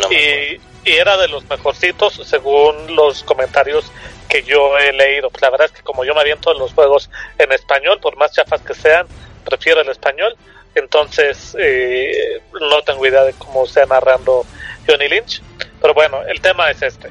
No 0.01 0.13
Y, 0.13 0.61
y 0.85 0.93
era 0.97 1.17
de 1.17 1.29
los 1.29 1.49
mejorcitos 1.49 2.21
según 2.25 2.95
los 2.95 3.23
comentarios 3.25 3.91
que 4.29 4.43
yo 4.43 4.79
he 4.79 4.93
leído. 4.93 5.31
Pues 5.31 5.43
la 5.43 5.51
verdad 5.51 5.67
es 5.67 5.73
que 5.73 5.83
como 5.83 6.05
yo 6.05 6.15
me 6.15 6.21
aviento 6.21 6.53
en 6.53 6.59
los 6.59 6.73
juegos 6.73 7.11
en 7.39 7.53
español, 7.53 7.99
por 8.01 8.17
más 8.17 8.33
chafas 8.33 8.61
que 8.63 8.75
sean, 8.75 9.07
prefiero 9.45 9.81
el 9.81 9.89
español. 9.89 10.37
Entonces, 10.75 11.57
eh, 11.59 12.41
no 12.53 12.83
tengo 12.83 13.07
idea 13.07 13.23
de 13.23 13.33
cómo 13.35 13.67
sea 13.67 13.87
narrando 13.87 14.45
Johnny 14.89 15.09
Lynch. 15.09 15.43
Pero 15.81 15.95
bueno, 15.95 16.23
el 16.27 16.41
tema 16.41 16.71
es 16.71 16.83
este. 16.83 17.11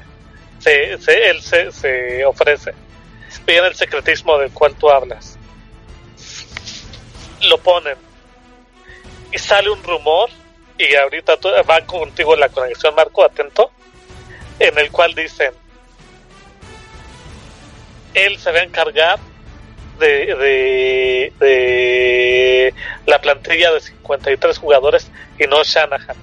Se, 0.63 0.97
se- 0.99 1.29
él 1.29 1.41
se, 1.41 1.71
se 1.71 2.25
ofrece. 2.25 2.73
Viene 3.45 3.67
el 3.67 3.75
secretismo 3.75 4.37
del 4.37 4.51
cual 4.51 4.75
tú 4.75 4.89
hablas. 4.89 5.37
Lo 7.49 7.57
ponen. 7.57 7.95
Y 9.31 9.37
sale 9.37 9.69
un 9.69 9.83
rumor 9.83 10.29
y 10.77 10.95
ahorita 10.95 11.33
va 11.69 11.81
contigo 11.85 12.35
la 12.35 12.49
conexión, 12.49 12.95
Marco, 12.95 13.23
atento, 13.23 13.71
en 14.59 14.77
el 14.77 14.91
cual 14.91 15.13
dicen, 15.15 15.51
él 18.13 18.37
se 18.37 18.51
va 18.51 18.59
a 18.59 18.63
encargar 18.63 19.19
de, 19.99 20.07
de, 20.35 21.33
de 21.39 22.73
la 23.05 23.19
plantilla 23.21 23.71
de 23.71 23.79
53 23.81 24.57
jugadores 24.57 25.09
y 25.39 25.45
no 25.47 25.63
Shanahan. 25.63 26.15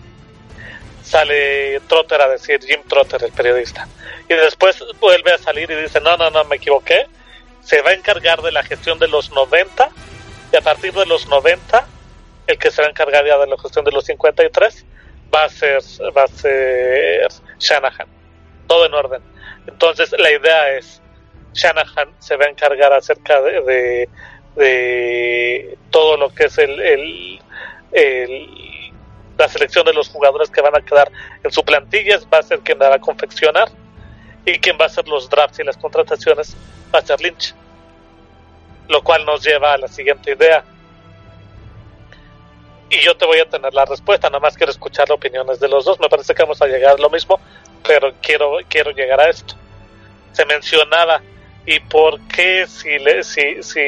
Sale 1.10 1.80
Trotter 1.88 2.20
a 2.22 2.28
decir, 2.28 2.60
Jim 2.64 2.82
Trotter, 2.88 3.22
el 3.24 3.32
periodista. 3.32 3.88
Y 4.28 4.34
después 4.34 4.82
vuelve 5.00 5.32
a 5.32 5.38
salir 5.38 5.70
y 5.70 5.74
dice, 5.74 6.00
no, 6.00 6.16
no, 6.16 6.30
no, 6.30 6.44
me 6.44 6.56
equivoqué. 6.56 7.06
Se 7.60 7.82
va 7.82 7.90
a 7.90 7.94
encargar 7.94 8.42
de 8.42 8.52
la 8.52 8.62
gestión 8.62 8.98
de 8.98 9.08
los 9.08 9.32
90 9.32 9.90
y 10.52 10.56
a 10.56 10.62
partir 10.62 10.92
de 10.94 11.06
los 11.06 11.26
90 11.26 11.90
el 12.46 12.58
que 12.58 12.70
se 12.70 12.82
va 12.82 12.88
a 12.88 12.90
encargar 12.90 13.26
ya 13.26 13.38
de 13.38 13.46
la 13.46 13.56
gestión 13.58 13.84
de 13.84 13.92
los 13.92 14.04
53 14.06 14.86
va 15.34 15.44
a 15.44 15.48
ser 15.48 15.80
va 16.16 16.24
a 16.24 16.28
ser 16.28 17.28
Shanahan 17.58 18.08
todo 18.66 18.86
en 18.86 18.94
orden 18.94 19.22
entonces 19.66 20.12
la 20.18 20.30
idea 20.32 20.70
es 20.76 21.02
Shanahan 21.54 22.14
se 22.18 22.36
va 22.36 22.46
a 22.46 22.48
encargar 22.48 22.92
acerca 22.92 23.40
de, 23.42 23.60
de, 23.62 24.08
de 24.56 25.78
todo 25.90 26.16
lo 26.16 26.34
que 26.34 26.44
es 26.46 26.58
el, 26.58 26.80
el, 26.80 27.40
el- 27.92 28.69
la 29.40 29.48
selección 29.48 29.84
de 29.86 29.94
los 29.94 30.08
jugadores 30.08 30.50
que 30.50 30.60
van 30.60 30.76
a 30.76 30.82
quedar 30.82 31.10
en 31.42 31.50
su 31.50 31.64
plantilla 31.64 32.18
va 32.32 32.38
a 32.38 32.42
ser 32.42 32.60
quien 32.60 32.78
la 32.78 32.90
va 32.90 32.96
a 32.96 33.00
confeccionar 33.00 33.70
y 34.44 34.58
quien 34.58 34.76
va 34.78 34.84
a 34.84 34.86
hacer 34.86 35.08
los 35.08 35.28
drafts 35.28 35.58
y 35.60 35.64
las 35.64 35.76
contrataciones 35.76 36.56
va 36.94 36.98
a 36.98 37.02
ser 37.02 37.20
Lynch 37.20 37.54
lo 38.88 39.02
cual 39.02 39.24
nos 39.24 39.42
lleva 39.42 39.72
a 39.72 39.78
la 39.78 39.88
siguiente 39.88 40.32
idea 40.32 40.62
y 42.90 42.98
yo 43.00 43.16
te 43.16 43.24
voy 43.24 43.38
a 43.38 43.48
tener 43.48 43.72
la 43.72 43.84
respuesta, 43.84 44.28
nada 44.28 44.40
más 44.40 44.56
quiero 44.56 44.72
escuchar 44.72 45.08
las 45.08 45.16
opiniones 45.16 45.60
de 45.60 45.68
los 45.68 45.84
dos. 45.84 46.00
Me 46.00 46.08
parece 46.08 46.34
que 46.34 46.42
vamos 46.42 46.60
a 46.60 46.66
llegar 46.66 46.96
a 46.96 47.00
lo 47.00 47.08
mismo, 47.08 47.38
pero 47.86 48.12
quiero 48.20 48.58
quiero 48.68 48.90
llegar 48.90 49.20
a 49.20 49.30
esto. 49.30 49.54
Se 50.32 50.44
mencionaba 50.44 51.22
y 51.64 51.78
por 51.78 52.20
qué 52.22 52.66
si 52.66 52.98
le 52.98 53.22
si 53.22 53.62
si 53.62 53.78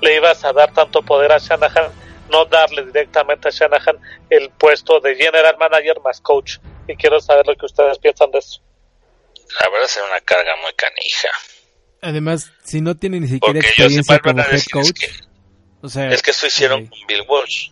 le 0.00 0.16
ibas 0.16 0.44
a 0.44 0.52
dar 0.52 0.72
tanto 0.72 1.02
poder 1.02 1.30
a 1.30 1.38
Shanahan, 1.38 1.92
no 2.30 2.44
darle 2.46 2.84
directamente 2.84 3.48
a 3.48 3.50
Shanahan 3.50 3.98
el 4.30 4.50
puesto 4.50 5.00
de 5.00 5.14
general 5.16 5.56
manager 5.58 6.00
más 6.00 6.20
coach. 6.20 6.58
Y 6.86 6.96
quiero 6.96 7.20
saber 7.20 7.46
lo 7.46 7.56
que 7.56 7.66
ustedes 7.66 7.98
piensan 7.98 8.30
de 8.30 8.38
eso. 8.38 8.60
la 9.60 9.70
verdad 9.70 9.86
es 9.86 10.00
una 10.08 10.20
carga 10.20 10.56
muy 10.62 10.72
canija 10.74 11.28
Además, 12.00 12.52
si 12.64 12.80
no 12.80 12.96
tiene 12.96 13.20
ni 13.20 13.26
siquiera 13.26 13.60
porque 13.60 13.68
experiencia 13.68 14.18
como 14.20 14.40
head 14.40 14.50
decir 14.50 14.58
es 14.58 14.68
coach, 14.68 14.98
que 14.98 15.28
o 15.80 15.88
sea, 15.88 16.10
Es 16.10 16.22
que 16.22 16.30
eso 16.30 16.46
hicieron 16.46 16.84
ok. 16.84 16.90
con 16.90 17.06
Bill 17.06 17.24
Walsh. 17.28 17.70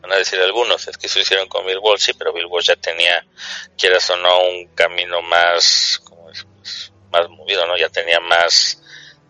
Van 0.00 0.12
a 0.12 0.16
decir 0.16 0.40
algunos, 0.40 0.88
es 0.88 0.96
que 0.96 1.06
eso 1.06 1.20
hicieron 1.20 1.46
con 1.48 1.66
Bill 1.66 1.78
Walsh, 1.78 2.00
sí, 2.00 2.12
pero 2.14 2.32
Bill 2.32 2.46
Walsh 2.46 2.68
ya 2.68 2.76
tenía, 2.76 3.24
quieras 3.76 4.08
o 4.10 4.16
no, 4.16 4.48
un 4.48 4.68
camino 4.68 5.20
más, 5.22 6.00
como 6.04 6.30
es, 6.30 6.46
más 7.12 7.28
movido, 7.28 7.66
¿no? 7.66 7.76
Ya 7.76 7.90
tenía 7.90 8.18
más 8.20 8.82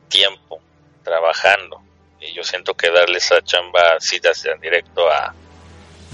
tiempo 0.09 0.61
trabajando. 1.03 1.83
Y 2.21 2.35
yo 2.35 2.43
siento 2.43 2.75
que 2.75 2.91
darle 2.91 3.19
esa 3.19 3.41
chamba 3.43 3.81
así 3.97 4.17
en 4.55 4.61
directo 4.61 5.09
a 5.11 5.35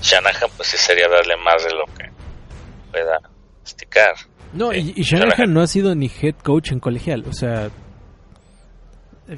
Shanahan, 0.03 0.51
pues 0.57 0.69
sí 0.69 0.77
sería 0.77 1.09
darle 1.09 1.37
más 1.37 1.65
de 1.65 1.70
lo 1.74 1.85
que 1.97 2.11
pueda 2.93 3.19
esticar. 3.65 4.15
No, 4.53 4.70
Sí, 4.73 4.95
y, 4.97 5.01
y 5.01 5.03
Shanahan 5.05 5.31
Shanahan. 5.31 5.55
no 5.55 5.61
ha 5.62 5.66
sido 5.66 5.95
ni 5.95 6.07
head 6.23 6.37
coach 6.43 6.70
en 6.73 6.78
colegial. 6.81 7.24
O 7.28 7.33
sea, 7.33 7.70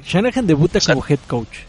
Shanahan 0.03 0.45
debuta 0.45 0.79
como 0.85 1.03
head 1.07 1.19
coach. 1.27 1.59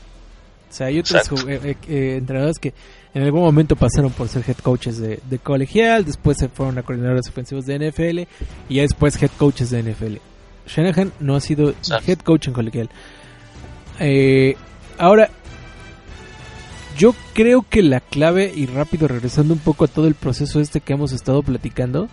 O 0.68 0.72
sea, 0.72 0.86
hay 0.88 0.98
otros 1.00 1.28
ju- 1.30 1.48
eh, 1.50 1.76
eh, 1.88 2.16
entrenadores 2.18 2.58
que 2.58 2.74
en 3.14 3.22
algún 3.22 3.40
momento 3.40 3.74
pasaron 3.76 4.12
por 4.12 4.28
ser 4.28 4.44
head 4.46 4.58
coaches 4.58 4.98
de, 4.98 5.18
de 5.24 5.38
colegial, 5.38 6.04
después 6.04 6.36
se 6.38 6.48
fueron 6.48 6.78
a 6.78 6.82
coordinadores 6.82 7.28
ofensivos 7.28 7.66
de 7.66 7.76
NFL 7.90 8.20
y 8.68 8.76
ya 8.76 8.82
después 8.82 9.20
head 9.20 9.30
coaches 9.36 9.70
de 9.70 9.82
NFL. 9.82 10.16
Shanahan 10.68 11.12
no 11.18 11.34
ha 11.34 11.40
sido 11.40 11.70
Exacto. 11.70 12.04
head 12.12 12.18
coach 12.18 12.46
en 12.48 12.52
colegial. 12.52 12.90
Eh, 13.98 14.56
ahora, 15.00 15.30
yo 16.96 17.14
creo 17.32 17.64
que 17.68 17.82
la 17.82 18.00
clave, 18.00 18.52
y 18.54 18.66
rápido 18.66 19.08
regresando 19.08 19.54
un 19.54 19.60
poco 19.60 19.86
a 19.86 19.88
todo 19.88 20.06
el 20.06 20.14
proceso 20.14 20.60
este 20.60 20.80
que 20.80 20.92
hemos 20.92 21.12
estado 21.12 21.42
platicando, 21.42 22.08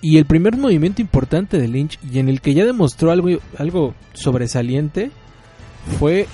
y 0.00 0.18
el 0.18 0.26
primer 0.26 0.56
movimiento 0.56 1.00
importante 1.00 1.58
de 1.58 1.66
Lynch, 1.66 1.98
y 2.12 2.18
en 2.18 2.28
el 2.28 2.40
que 2.40 2.54
ya 2.54 2.66
demostró 2.66 3.10
algo, 3.10 3.30
algo 3.56 3.94
sobresaliente, 4.12 5.10
fue 5.98 6.26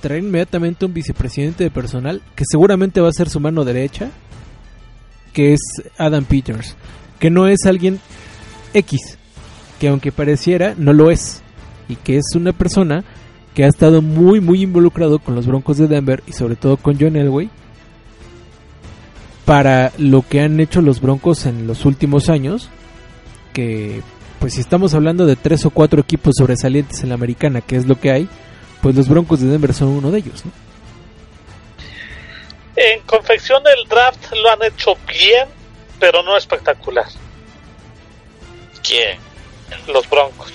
traer 0.00 0.22
inmediatamente 0.22 0.84
un 0.84 0.92
vicepresidente 0.92 1.64
de 1.64 1.70
personal 1.70 2.20
que 2.34 2.44
seguramente 2.46 3.00
va 3.00 3.08
a 3.08 3.12
ser 3.12 3.30
su 3.30 3.40
mano 3.40 3.64
derecha, 3.64 4.10
que 5.32 5.54
es 5.54 5.60
Adam 5.96 6.24
Peters, 6.24 6.76
que 7.18 7.30
no 7.30 7.48
es 7.48 7.64
alguien 7.64 8.00
X, 8.74 9.16
que 9.80 9.88
aunque 9.88 10.12
pareciera, 10.12 10.74
no 10.76 10.92
lo 10.92 11.10
es, 11.10 11.42
y 11.88 11.96
que 11.96 12.18
es 12.18 12.24
una 12.34 12.52
persona 12.52 13.04
que 13.54 13.64
ha 13.64 13.68
estado 13.68 14.02
muy, 14.02 14.40
muy 14.40 14.62
involucrado 14.62 15.18
con 15.18 15.34
los 15.34 15.46
Broncos 15.46 15.78
de 15.78 15.88
Denver 15.88 16.22
y 16.26 16.32
sobre 16.32 16.56
todo 16.56 16.76
con 16.76 16.98
John 16.98 17.16
Elway 17.16 17.50
para 19.44 19.92
lo 19.98 20.22
que 20.26 20.40
han 20.40 20.60
hecho 20.60 20.80
los 20.80 21.00
Broncos 21.00 21.46
en 21.46 21.66
los 21.66 21.84
últimos 21.84 22.28
años, 22.28 22.68
que 23.52 24.00
pues 24.38 24.54
si 24.54 24.60
estamos 24.60 24.94
hablando 24.94 25.26
de 25.26 25.36
tres 25.36 25.66
o 25.66 25.70
cuatro 25.70 26.00
equipos 26.00 26.34
sobresalientes 26.38 27.02
en 27.02 27.10
la 27.10 27.16
americana, 27.16 27.60
que 27.60 27.76
es 27.76 27.86
lo 27.86 27.98
que 27.98 28.10
hay, 28.10 28.28
pues 28.80 28.94
los 28.94 29.08
Broncos 29.08 29.40
de 29.40 29.48
Denver 29.48 29.74
son 29.74 29.88
uno 29.88 30.10
de 30.10 30.18
ellos, 30.18 30.44
¿no? 30.44 30.52
En 32.74 33.00
confección 33.02 33.62
del 33.62 33.86
draft 33.88 34.32
lo 34.32 34.50
han 34.50 34.62
hecho 34.62 34.96
bien, 35.06 35.46
pero 36.00 36.22
no 36.22 36.36
espectacular. 36.36 37.06
¿Quién? 38.82 39.18
Los 39.92 40.08
Broncos. 40.08 40.52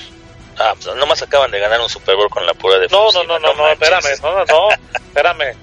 Ah, 0.59 0.73
pues 0.81 0.95
nomás 0.95 1.21
acaban 1.21 1.51
de 1.51 1.59
ganar 1.59 1.79
un 1.81 1.89
Super 1.89 2.15
Bowl 2.15 2.29
con 2.29 2.45
la 2.45 2.53
pura 2.53 2.75
No, 2.75 2.81
defensiva. 2.81 3.23
no, 3.23 3.27
no, 3.27 3.39
no, 3.39 3.53
no, 3.53 3.63
manches. 3.63 3.81
espérame, 3.81 4.21
no, 4.23 4.31
no, 4.31 4.45
no, 4.45 4.69
espérame. 4.93 5.55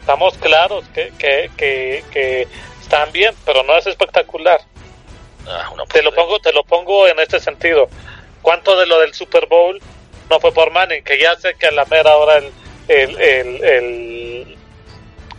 Estamos 0.00 0.36
claros 0.38 0.84
que, 0.94 1.12
que, 1.18 1.50
que, 1.56 2.04
que 2.10 2.48
están 2.80 3.10
bien, 3.12 3.34
pero 3.44 3.62
no 3.62 3.76
es 3.76 3.86
espectacular. 3.86 4.60
Ah, 5.48 5.70
Te 5.92 6.02
lo 6.02 6.12
pongo, 6.14 6.38
te 6.40 6.52
lo 6.52 6.64
pongo 6.64 7.06
en 7.08 7.18
este 7.18 7.40
sentido. 7.40 7.88
¿Cuánto 8.42 8.76
de 8.78 8.86
lo 8.86 8.98
del 9.00 9.14
Super 9.14 9.46
Bowl 9.46 9.80
no 10.28 10.40
fue 10.40 10.52
por 10.52 10.70
Manning? 10.70 11.02
Que 11.02 11.18
ya 11.18 11.34
sé 11.36 11.54
que 11.54 11.66
a 11.68 11.70
la 11.72 11.84
mera 11.86 12.16
hora 12.16 12.36
el, 12.38 12.52
el, 12.88 13.20
el, 13.20 13.64
el, 13.64 14.56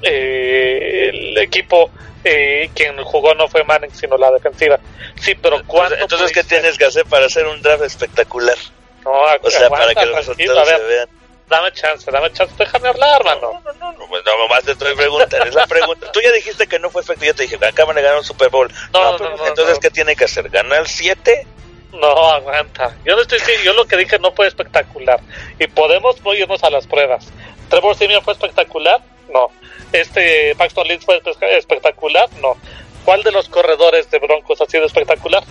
eh, 0.01 1.09
el 1.09 1.37
equipo 1.37 1.89
eh, 2.23 2.69
quien 2.75 3.01
jugó 3.03 3.33
no 3.35 3.47
fue 3.47 3.63
Manning, 3.63 3.91
sino 3.93 4.17
la 4.17 4.31
defensiva. 4.31 4.79
Sí, 5.19 5.35
pero 5.35 5.61
¿cuánto? 5.65 5.95
Entonces, 5.95 6.01
entonces, 6.01 6.31
¿qué 6.31 6.43
tienes 6.43 6.77
que 6.77 6.85
hacer 6.85 7.05
para 7.05 7.25
hacer 7.25 7.47
un 7.47 7.61
draft 7.61 7.83
espectacular? 7.83 8.57
No, 9.03 9.11
O 9.41 9.49
sea, 9.49 9.69
para 9.69 9.93
que 9.95 10.05
los 10.05 10.15
resultados 10.27 10.67
se 10.67 10.77
vean. 10.83 11.09
Dame 11.47 11.71
chance, 11.73 12.09
dame 12.09 12.31
chance, 12.31 12.53
déjame 12.57 12.87
hablar, 12.87 13.19
hermano. 13.19 13.59
No, 13.65 13.73
no, 13.73 13.91
no, 13.91 14.07
pues 14.07 14.23
no, 14.25 14.37
nomás 14.37 14.63
te 14.63 14.71
estoy 14.71 14.95
preguntando, 14.95 15.45
es 15.45 15.53
la 15.53 15.67
pregunta. 15.67 16.09
Tú 16.13 16.21
ya 16.21 16.31
dijiste 16.31 16.65
que 16.65 16.79
no 16.79 16.89
fue 16.89 17.01
efecto, 17.01 17.25
yo 17.25 17.35
te 17.35 17.43
dije, 17.43 17.57
acaban 17.65 17.93
de 17.97 18.01
ganar 18.01 18.19
un 18.19 18.23
Super 18.23 18.49
Bowl. 18.49 18.71
No, 18.93 19.17
no, 19.17 19.35
no, 19.35 19.47
entonces, 19.47 19.75
no. 19.75 19.79
¿qué 19.81 19.89
tiene 19.89 20.15
que 20.15 20.23
hacer? 20.25 20.47
¿Ganar 20.49 20.87
7? 20.87 21.45
No, 21.91 22.07
aguanta. 22.29 22.95
Yo 23.03 23.17
no 23.17 23.21
estoy 23.21 23.39
diciendo- 23.39 23.63
yo 23.65 23.73
lo 23.73 23.85
que 23.85 23.97
dije 23.97 24.17
no 24.17 24.31
fue 24.31 24.47
espectacular. 24.47 25.19
Y 25.59 25.67
podemos 25.67 26.21
no 26.23 26.33
irnos 26.33 26.63
a 26.63 26.69
las 26.69 26.87
pruebas. 26.87 27.27
Trevor 27.71 27.95
Simeon 27.95 28.21
fue 28.23 28.33
espectacular, 28.33 29.01
no. 29.33 29.47
Este 29.91 30.53
Paxton 30.55 30.87
Lynch 30.87 31.03
fue 31.03 31.19
espe- 31.23 31.57
espectacular, 31.57 32.29
no. 32.41 32.55
¿Cuál 33.03 33.23
de 33.23 33.31
los 33.31 33.49
corredores 33.49 34.11
de 34.11 34.19
Broncos 34.19 34.61
ha 34.61 34.65
sido 34.67 34.85
espectacular? 34.85 35.43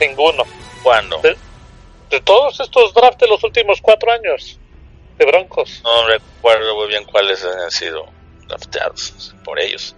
Ninguno. 0.00 0.44
¿Cuándo? 0.82 1.18
De, 1.18 1.36
de 2.10 2.20
todos 2.22 2.58
estos 2.60 2.94
drafts 2.94 3.18
de 3.18 3.28
los 3.28 3.44
últimos 3.44 3.80
cuatro 3.82 4.10
años 4.10 4.58
de 5.18 5.26
Broncos. 5.26 5.80
No 5.84 6.06
recuerdo 6.06 6.74
muy 6.76 6.88
bien 6.88 7.04
cuáles 7.04 7.44
han 7.44 7.70
sido 7.70 8.06
drafteados 8.48 9.34
por 9.44 9.60
ellos. 9.60 9.94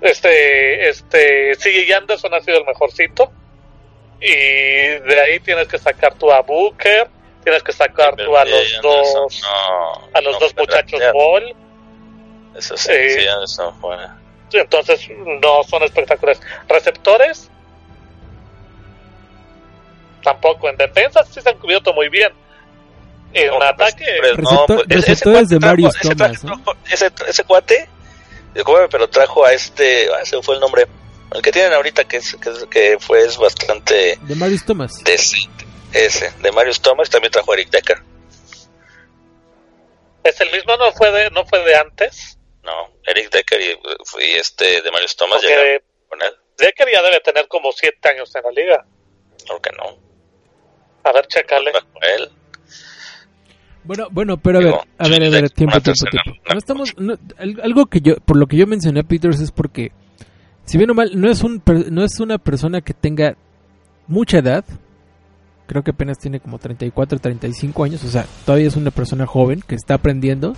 Este, 0.00 0.88
este, 0.88 1.52
CJ 1.56 1.92
Anderson 1.94 2.34
ha 2.34 2.40
sido 2.40 2.58
el 2.58 2.64
mejorcito. 2.64 3.30
Y 4.20 4.26
de 4.32 5.20
ahí 5.20 5.40
tienes 5.40 5.68
que 5.68 5.76
sacar 5.78 6.14
tú 6.14 6.32
a 6.32 6.40
Booker, 6.40 7.08
tienes 7.44 7.62
que 7.62 7.72
sacar 7.72 8.16
tú 8.16 8.36
a 8.36 8.44
Sí, 8.44 8.50
los 8.50 8.82
dos, 8.82 9.40
no, 9.42 10.08
a 10.12 10.20
los 10.20 10.32
no 10.34 10.38
dos 10.40 10.56
muchachos. 10.56 11.00
Ball. 11.12 11.54
Eso 12.56 12.76
sí, 12.76 12.92
sí, 13.10 13.26
Anderson 13.28 13.74
fue. 13.80 13.96
Entonces 14.52 15.08
no 15.42 15.62
son 15.64 15.82
espectaculares. 15.82 16.40
Receptores, 16.68 17.50
tampoco. 20.22 20.68
En 20.68 20.76
defensa 20.76 21.24
sí 21.24 21.40
se 21.40 21.48
han 21.50 21.58
cubierto 21.58 21.92
muy 21.92 22.08
bien. 22.08 22.32
En 23.32 23.48
No, 23.48 23.60
ataque, 23.62 24.04
pues, 24.20 24.32
pues, 24.36 24.80
ese- 24.80 24.84
ese 24.86 24.96
receptores 25.10 25.48
de 25.48 25.58
Marius 25.58 25.96
ese. 25.96 26.14
Ese, 26.88 27.10
ese 27.26 27.44
cuate, 27.44 27.88
pero 28.90 29.08
trajo 29.08 29.44
a 29.44 29.52
este, 29.52 30.06
ah, 30.14 30.20
ese 30.22 30.40
fue 30.40 30.54
el 30.54 30.60
nombre, 30.60 30.86
el 31.32 31.42
que 31.42 31.50
tienen 31.50 31.72
ahorita 31.72 32.04
que, 32.04 32.18
es, 32.18 32.36
que, 32.36 32.50
es- 32.50 32.64
que 32.66 32.96
fue 33.00 33.22
es 33.22 33.36
bastante 33.36 34.16
De 34.22 34.34
Marius 34.36 34.64
Thomas. 34.64 35.02
decente. 35.02 35.63
Ese, 35.94 36.30
de 36.42 36.52
Marius 36.52 36.80
Thomas, 36.80 37.08
también 37.08 37.30
trajo 37.32 37.52
a 37.52 37.54
Eric 37.54 37.70
Decker. 37.70 37.98
es 40.24 40.40
el 40.40 40.50
mismo, 40.50 40.76
no 40.76 40.90
fue 40.92 41.10
de, 41.12 41.30
no 41.30 41.44
fue 41.46 41.64
de 41.64 41.74
antes. 41.76 42.38
No, 42.62 42.72
Eric 43.06 43.30
Decker 43.30 43.60
y, 43.60 43.70
y 44.26 44.32
este 44.34 44.80
de 44.82 44.90
Marius 44.90 45.16
Thomas 45.16 45.36
Porque 45.40 45.48
llegaron 45.48 45.82
con 46.08 46.22
él. 46.22 46.32
Decker 46.58 46.88
ya 46.92 47.02
debe 47.02 47.20
tener 47.20 47.46
como 47.48 47.70
siete 47.72 48.08
años 48.08 48.34
en 48.34 48.42
la 48.42 48.50
liga. 48.50 48.86
Creo 49.46 49.60
que 49.60 49.70
no. 49.72 49.98
A 51.04 51.12
ver, 51.12 51.26
a 51.26 52.06
él. 52.16 52.30
Bueno, 53.84 54.08
bueno, 54.10 54.38
pero 54.38 54.58
a 54.60 54.62
ver, 54.62 54.74
a 54.96 55.08
ver, 55.08 55.24
a 55.24 55.28
ver, 55.28 55.50
tiempo, 55.50 55.78
tiempo, 55.78 56.06
No 56.50 56.56
estamos, 56.56 56.96
no, 56.96 57.18
algo 57.62 57.84
que 57.86 58.00
yo, 58.00 58.16
por 58.16 58.38
lo 58.38 58.46
que 58.46 58.56
yo 58.56 58.66
mencioné 58.66 59.00
a 59.00 59.02
Peters 59.02 59.40
es 59.40 59.52
porque, 59.52 59.92
si 60.64 60.78
bien 60.78 60.90
o 60.90 60.94
mal, 60.94 61.10
no 61.20 61.30
es 61.30 61.42
un, 61.42 61.60
per- 61.60 61.92
no 61.92 62.02
es 62.02 62.18
una 62.18 62.38
persona 62.38 62.80
que 62.80 62.94
tenga 62.94 63.36
mucha 64.06 64.38
edad. 64.38 64.64
Creo 65.66 65.82
que 65.82 65.92
apenas 65.92 66.18
tiene 66.18 66.40
como 66.40 66.58
34, 66.58 67.18
35 67.18 67.84
años, 67.84 68.04
o 68.04 68.08
sea, 68.08 68.26
todavía 68.44 68.68
es 68.68 68.76
una 68.76 68.90
persona 68.90 69.26
joven 69.26 69.62
que 69.66 69.74
está 69.74 69.94
aprendiendo, 69.94 70.54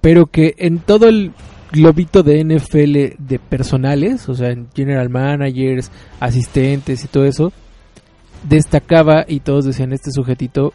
pero 0.00 0.26
que 0.26 0.54
en 0.58 0.78
todo 0.78 1.08
el 1.08 1.32
globito 1.72 2.22
de 2.22 2.44
NFL 2.44 3.16
de 3.18 3.38
personales, 3.38 4.28
o 4.28 4.34
sea, 4.34 4.50
en 4.50 4.68
general 4.74 5.08
managers, 5.08 5.90
asistentes 6.20 7.04
y 7.04 7.08
todo 7.08 7.24
eso, 7.24 7.52
destacaba 8.48 9.24
y 9.26 9.40
todos 9.40 9.64
decían 9.64 9.92
este 9.92 10.10
sujetito 10.10 10.72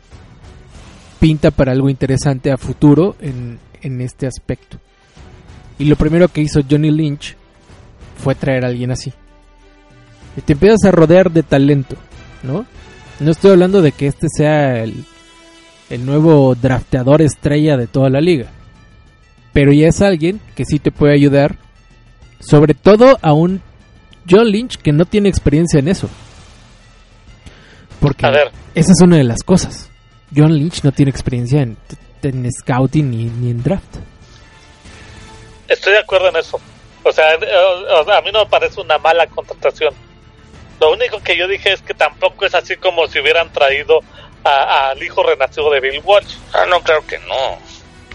pinta 1.20 1.52
para 1.52 1.72
algo 1.72 1.90
interesante 1.90 2.52
a 2.52 2.58
futuro 2.58 3.16
en, 3.22 3.60
en 3.82 4.02
este 4.02 4.28
aspecto. 4.28 4.78
Y 5.78 5.86
lo 5.86 5.96
primero 5.96 6.28
que 6.28 6.42
hizo 6.42 6.62
Johnny 6.68 6.92
Lynch 6.92 7.36
fue 8.18 8.36
traer 8.36 8.66
a 8.66 8.68
alguien 8.68 8.92
así. 8.92 9.14
Y 10.38 10.42
te 10.42 10.54
empiezas 10.54 10.86
a 10.86 10.92
rodear 10.92 11.32
de 11.32 11.44
talento, 11.44 11.96
¿no? 12.44 12.66
No 13.22 13.30
estoy 13.30 13.52
hablando 13.52 13.84
de 13.84 13.92
que 13.92 14.08
este 14.08 14.26
sea 14.36 14.82
el, 14.84 15.06
el 15.92 16.06
nuevo 16.08 16.56
drafteador 16.56 17.22
estrella 17.22 17.78
de 17.78 17.86
toda 17.86 18.10
la 18.10 18.20
liga. 18.20 18.48
Pero 19.54 19.72
ya 19.72 19.88
es 19.90 20.02
alguien 20.02 20.42
que 20.56 20.66
sí 20.66 20.80
te 20.80 20.92
puede 20.92 21.14
ayudar. 21.14 21.56
Sobre 22.40 22.74
todo 22.74 23.20
a 23.22 23.34
un 23.34 23.62
John 24.28 24.48
Lynch 24.50 24.78
que 24.78 24.92
no 24.92 25.06
tiene 25.06 25.30
experiencia 25.30 25.80
en 25.80 25.88
eso. 25.88 26.10
Porque 28.00 28.26
A 28.26 28.32
ver. 28.32 28.52
esa 28.74 28.92
es 28.92 29.02
una 29.04 29.18
de 29.18 29.24
las 29.24 29.44
cosas. 29.44 29.92
John 30.36 30.56
Lynch 30.56 30.84
no 30.84 30.92
tiene 30.92 31.12
experiencia 31.12 31.62
en, 31.62 31.78
en 32.24 32.50
scouting 32.52 33.12
ni, 33.12 33.26
ni 33.26 33.52
en 33.52 33.62
draft. 33.62 33.98
Estoy 35.68 35.94
de 35.94 36.00
acuerdo 36.00 36.30
en 36.30 36.38
eso. 36.38 36.60
O 37.04 37.12
sea, 37.12 37.36
eh, 37.36 38.18
a 38.18 38.22
mí 38.22 38.32
no 38.34 38.46
me 38.46 38.50
parece 38.50 38.82
una 38.82 38.98
mala 38.98 39.28
contratación. 39.28 39.94
Lo 40.82 40.92
único 40.92 41.22
que 41.22 41.38
yo 41.38 41.48
dije 41.48 41.72
es 41.74 41.82
que 41.84 41.94
tampoco 41.94 42.44
es 42.44 42.56
así 42.56 42.76
como 42.76 43.08
si 43.08 43.20
hubieran 43.20 43.54
traído 43.54 44.00
al 44.44 45.02
hijo 45.04 45.22
renacido 45.22 45.70
de 45.70 45.80
Bill 45.80 46.02
Walsh. 46.04 46.36
Ah, 46.54 46.66
no, 46.68 46.82
claro 46.82 47.06
que 47.06 47.20
no. 47.20 47.60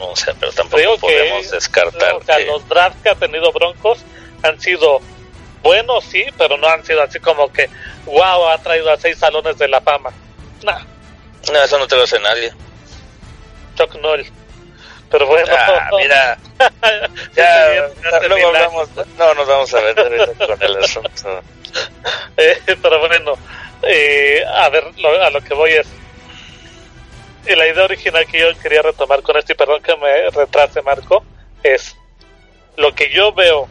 No, 0.01 0.09
o 0.09 0.16
sea, 0.16 0.34
pero 0.38 0.51
tampoco 0.52 0.76
Creo 0.76 0.94
que- 0.97 1.01
podemos 1.01 1.51
descartar 1.52 2.14
O 2.14 2.24
sea, 2.24 2.36
que... 2.38 2.47
los 2.47 2.68
drafts 2.68 3.01
que 3.02 3.09
ha 3.10 3.14
tenido 3.14 3.52
Broncos 3.52 4.01
han 4.43 4.60
sido 4.60 5.01
buenos, 5.62 6.05
sí, 6.05 6.24
pero 6.36 6.56
no 6.59 6.66
han 6.68 6.84
sido 6.84 7.02
así 7.02 7.20
como 7.20 7.52
que, 7.52 7.70
wow, 8.05 8.48
ha 8.48 8.59
traído 8.59 8.90
a 8.90 8.97
seis 8.98 9.16
salones 9.18 9.56
de 9.59 9.68
la 9.68 9.80
fama. 9.80 10.10
Nah, 10.64 10.80
No, 11.52 11.62
eso 11.62 11.78
no 11.78 11.86
te 11.86 11.97
lo 11.97 12.02
hace 12.02 12.18
nadie. 12.18 12.52
Chuck 13.76 13.94
Noll. 14.01 14.26
Pero 15.10 15.26
bueno, 15.26 15.54
Ah, 15.56 15.88
mira, 15.96 16.38
ya, 17.36 17.88
luego 18.28 18.48
hablamos, 18.48 18.88
no 19.16 19.34
nos 19.34 19.46
vamos 19.46 19.74
a 19.74 19.80
ver 19.80 19.94
con 19.94 20.62
el 20.62 20.84
asunto. 20.84 21.42
Eh, 22.38 22.58
pero 22.82 22.98
bueno, 23.00 23.32
eh, 23.82 24.42
a 24.46 24.68
ver, 24.70 24.84
lo- 24.98 25.22
a 25.22 25.28
lo 25.30 25.40
que 25.42 25.52
voy 25.54 25.72
es. 25.72 25.86
eh, 27.46 27.54
La 27.56 27.66
idea 27.68 27.84
original 27.84 28.26
que 28.26 28.40
yo 28.40 28.58
quería 28.60 28.82
retomar 28.82 29.22
con 29.22 29.36
esto, 29.36 29.52
y 29.52 29.56
perdón 29.56 29.82
que 29.82 29.94
me 29.96 30.30
retrase, 30.30 30.80
Marco, 30.82 31.24
es 31.62 31.96
lo 32.76 32.94
que 32.94 33.10
yo 33.10 33.32
veo 33.32 33.68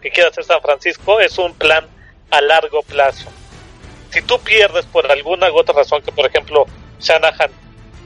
que 0.00 0.10
quiere 0.10 0.28
hacer 0.30 0.44
San 0.44 0.60
Francisco 0.60 1.20
es 1.20 1.36
un 1.38 1.54
plan 1.54 1.86
a 2.30 2.40
largo 2.40 2.82
plazo. 2.82 3.28
Si 4.10 4.20
tú 4.22 4.38
pierdes 4.40 4.84
por 4.86 5.10
alguna 5.10 5.50
u 5.50 5.56
otra 5.58 5.74
razón, 5.74 6.02
que 6.02 6.12
por 6.12 6.26
ejemplo 6.26 6.66
Shanahan 7.00 7.50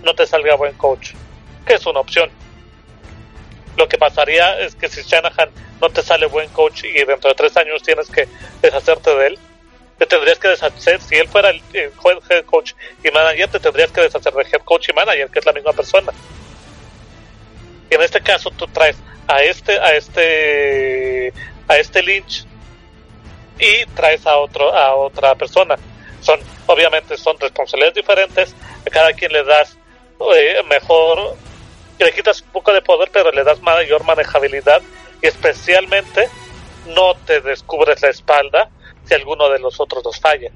no 0.03 0.15
te 0.15 0.27
salga 0.27 0.55
buen 0.57 0.75
coach, 0.75 1.11
que 1.67 1.75
es 1.75 1.87
una 1.87 2.01
opción. 2.01 2.31
Lo 3.77 3.89
que 3.89 3.99
pasaría 3.99 4.59
es 4.61 4.75
que 4.75 4.89
si 4.89 5.03
Shanahan 5.03 5.51
no 5.81 5.91
te 5.91 6.03
sale 6.03 6.27
buen 6.27 6.49
coach 6.51 6.85
y 6.85 7.05
dentro 7.05 7.31
de 7.31 7.35
tres 7.35 7.57
años 7.57 7.83
tienes 7.83 8.09
que 8.09 8.27
deshacerte 8.63 9.15
de 9.15 9.27
él, 9.29 9.39
te 9.99 10.07
tendrías 10.07 10.39
que 10.39 10.49
deshacer, 10.49 11.01
si 11.01 11.17
él 11.17 11.29
fuera 11.29 11.51
el, 11.51 11.63
head 11.73 12.45
coach 12.45 12.73
y 13.03 13.11
manager, 13.11 13.49
te 13.49 13.61
tendrías 13.61 13.91
que 13.91 14.03
deshacer 14.03 14.33
de 14.33 14.43
head 14.43 14.63
coach 14.65 14.89
y 14.91 14.93
manager, 14.93 15.31
que 15.31 15.39
es 15.39 15.47
la 15.47 15.53
misma 15.53 15.73
persona. 15.73 16.13
en 17.89 18.03
este 18.03 18.21
caso 18.21 18.51
tú 18.51 18.67
traes 18.67 18.97
a 19.27 19.43
este, 19.43 19.79
a 19.79 19.95
este, 19.95 21.33
a 21.69 21.77
este 21.79 22.03
Lynch 22.03 22.45
y 23.59 23.87
traes 23.95 24.27
a 24.27 24.37
otro, 24.37 24.75
a 24.75 24.95
otra 24.95 25.35
persona. 25.35 25.77
Son, 26.21 26.41
obviamente 26.67 27.17
son 27.17 27.39
responsabilidades 27.39 27.95
diferentes, 27.95 28.55
a 28.87 28.91
cada 28.91 29.13
quien 29.13 29.33
le 29.33 29.45
das 29.45 29.77
eh, 30.35 30.63
mejor, 30.69 31.37
le 32.05 32.13
quitas 32.13 32.43
un 32.43 32.49
poco 32.49 32.73
de 32.73 32.83
poder, 32.83 33.11
pero 33.13 33.31
le 33.31 33.45
das 33.45 33.61
mayor 33.63 34.05
manejabilidad 34.05 34.83
y 35.23 35.27
especialmente 35.27 36.29
no 36.89 37.15
te 37.15 37.41
descubres 37.41 38.03
la 38.03 38.11
espalda 38.11 38.71
si 39.05 39.15
alguno 39.15 39.49
de 39.49 39.59
los 39.59 39.81
otros 39.81 40.03
dos 40.03 40.21
falla. 40.21 40.51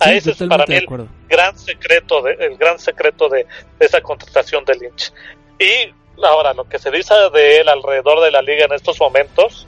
A 0.00 0.06
Sí, 0.06 0.16
ese 0.16 0.30
es 0.32 0.42
para 0.48 0.66
mí 0.66 0.74
el 0.74 0.86
gran 1.28 1.56
secreto 1.56 2.20
de, 2.22 2.32
el 2.32 2.56
gran 2.56 2.78
secreto 2.78 3.28
de, 3.28 3.46
de 3.78 3.86
esa 3.86 4.00
contratación 4.00 4.64
de 4.64 4.74
Lynch. 4.74 5.12
Y 5.58 5.94
ahora 6.22 6.52
lo 6.52 6.68
que 6.68 6.78
se 6.78 6.90
dice 6.90 7.14
de 7.32 7.58
él 7.58 7.68
alrededor 7.68 8.20
de 8.20 8.30
la 8.30 8.42
liga 8.42 8.66
en 8.66 8.72
estos 8.72 9.00
momentos 9.00 9.66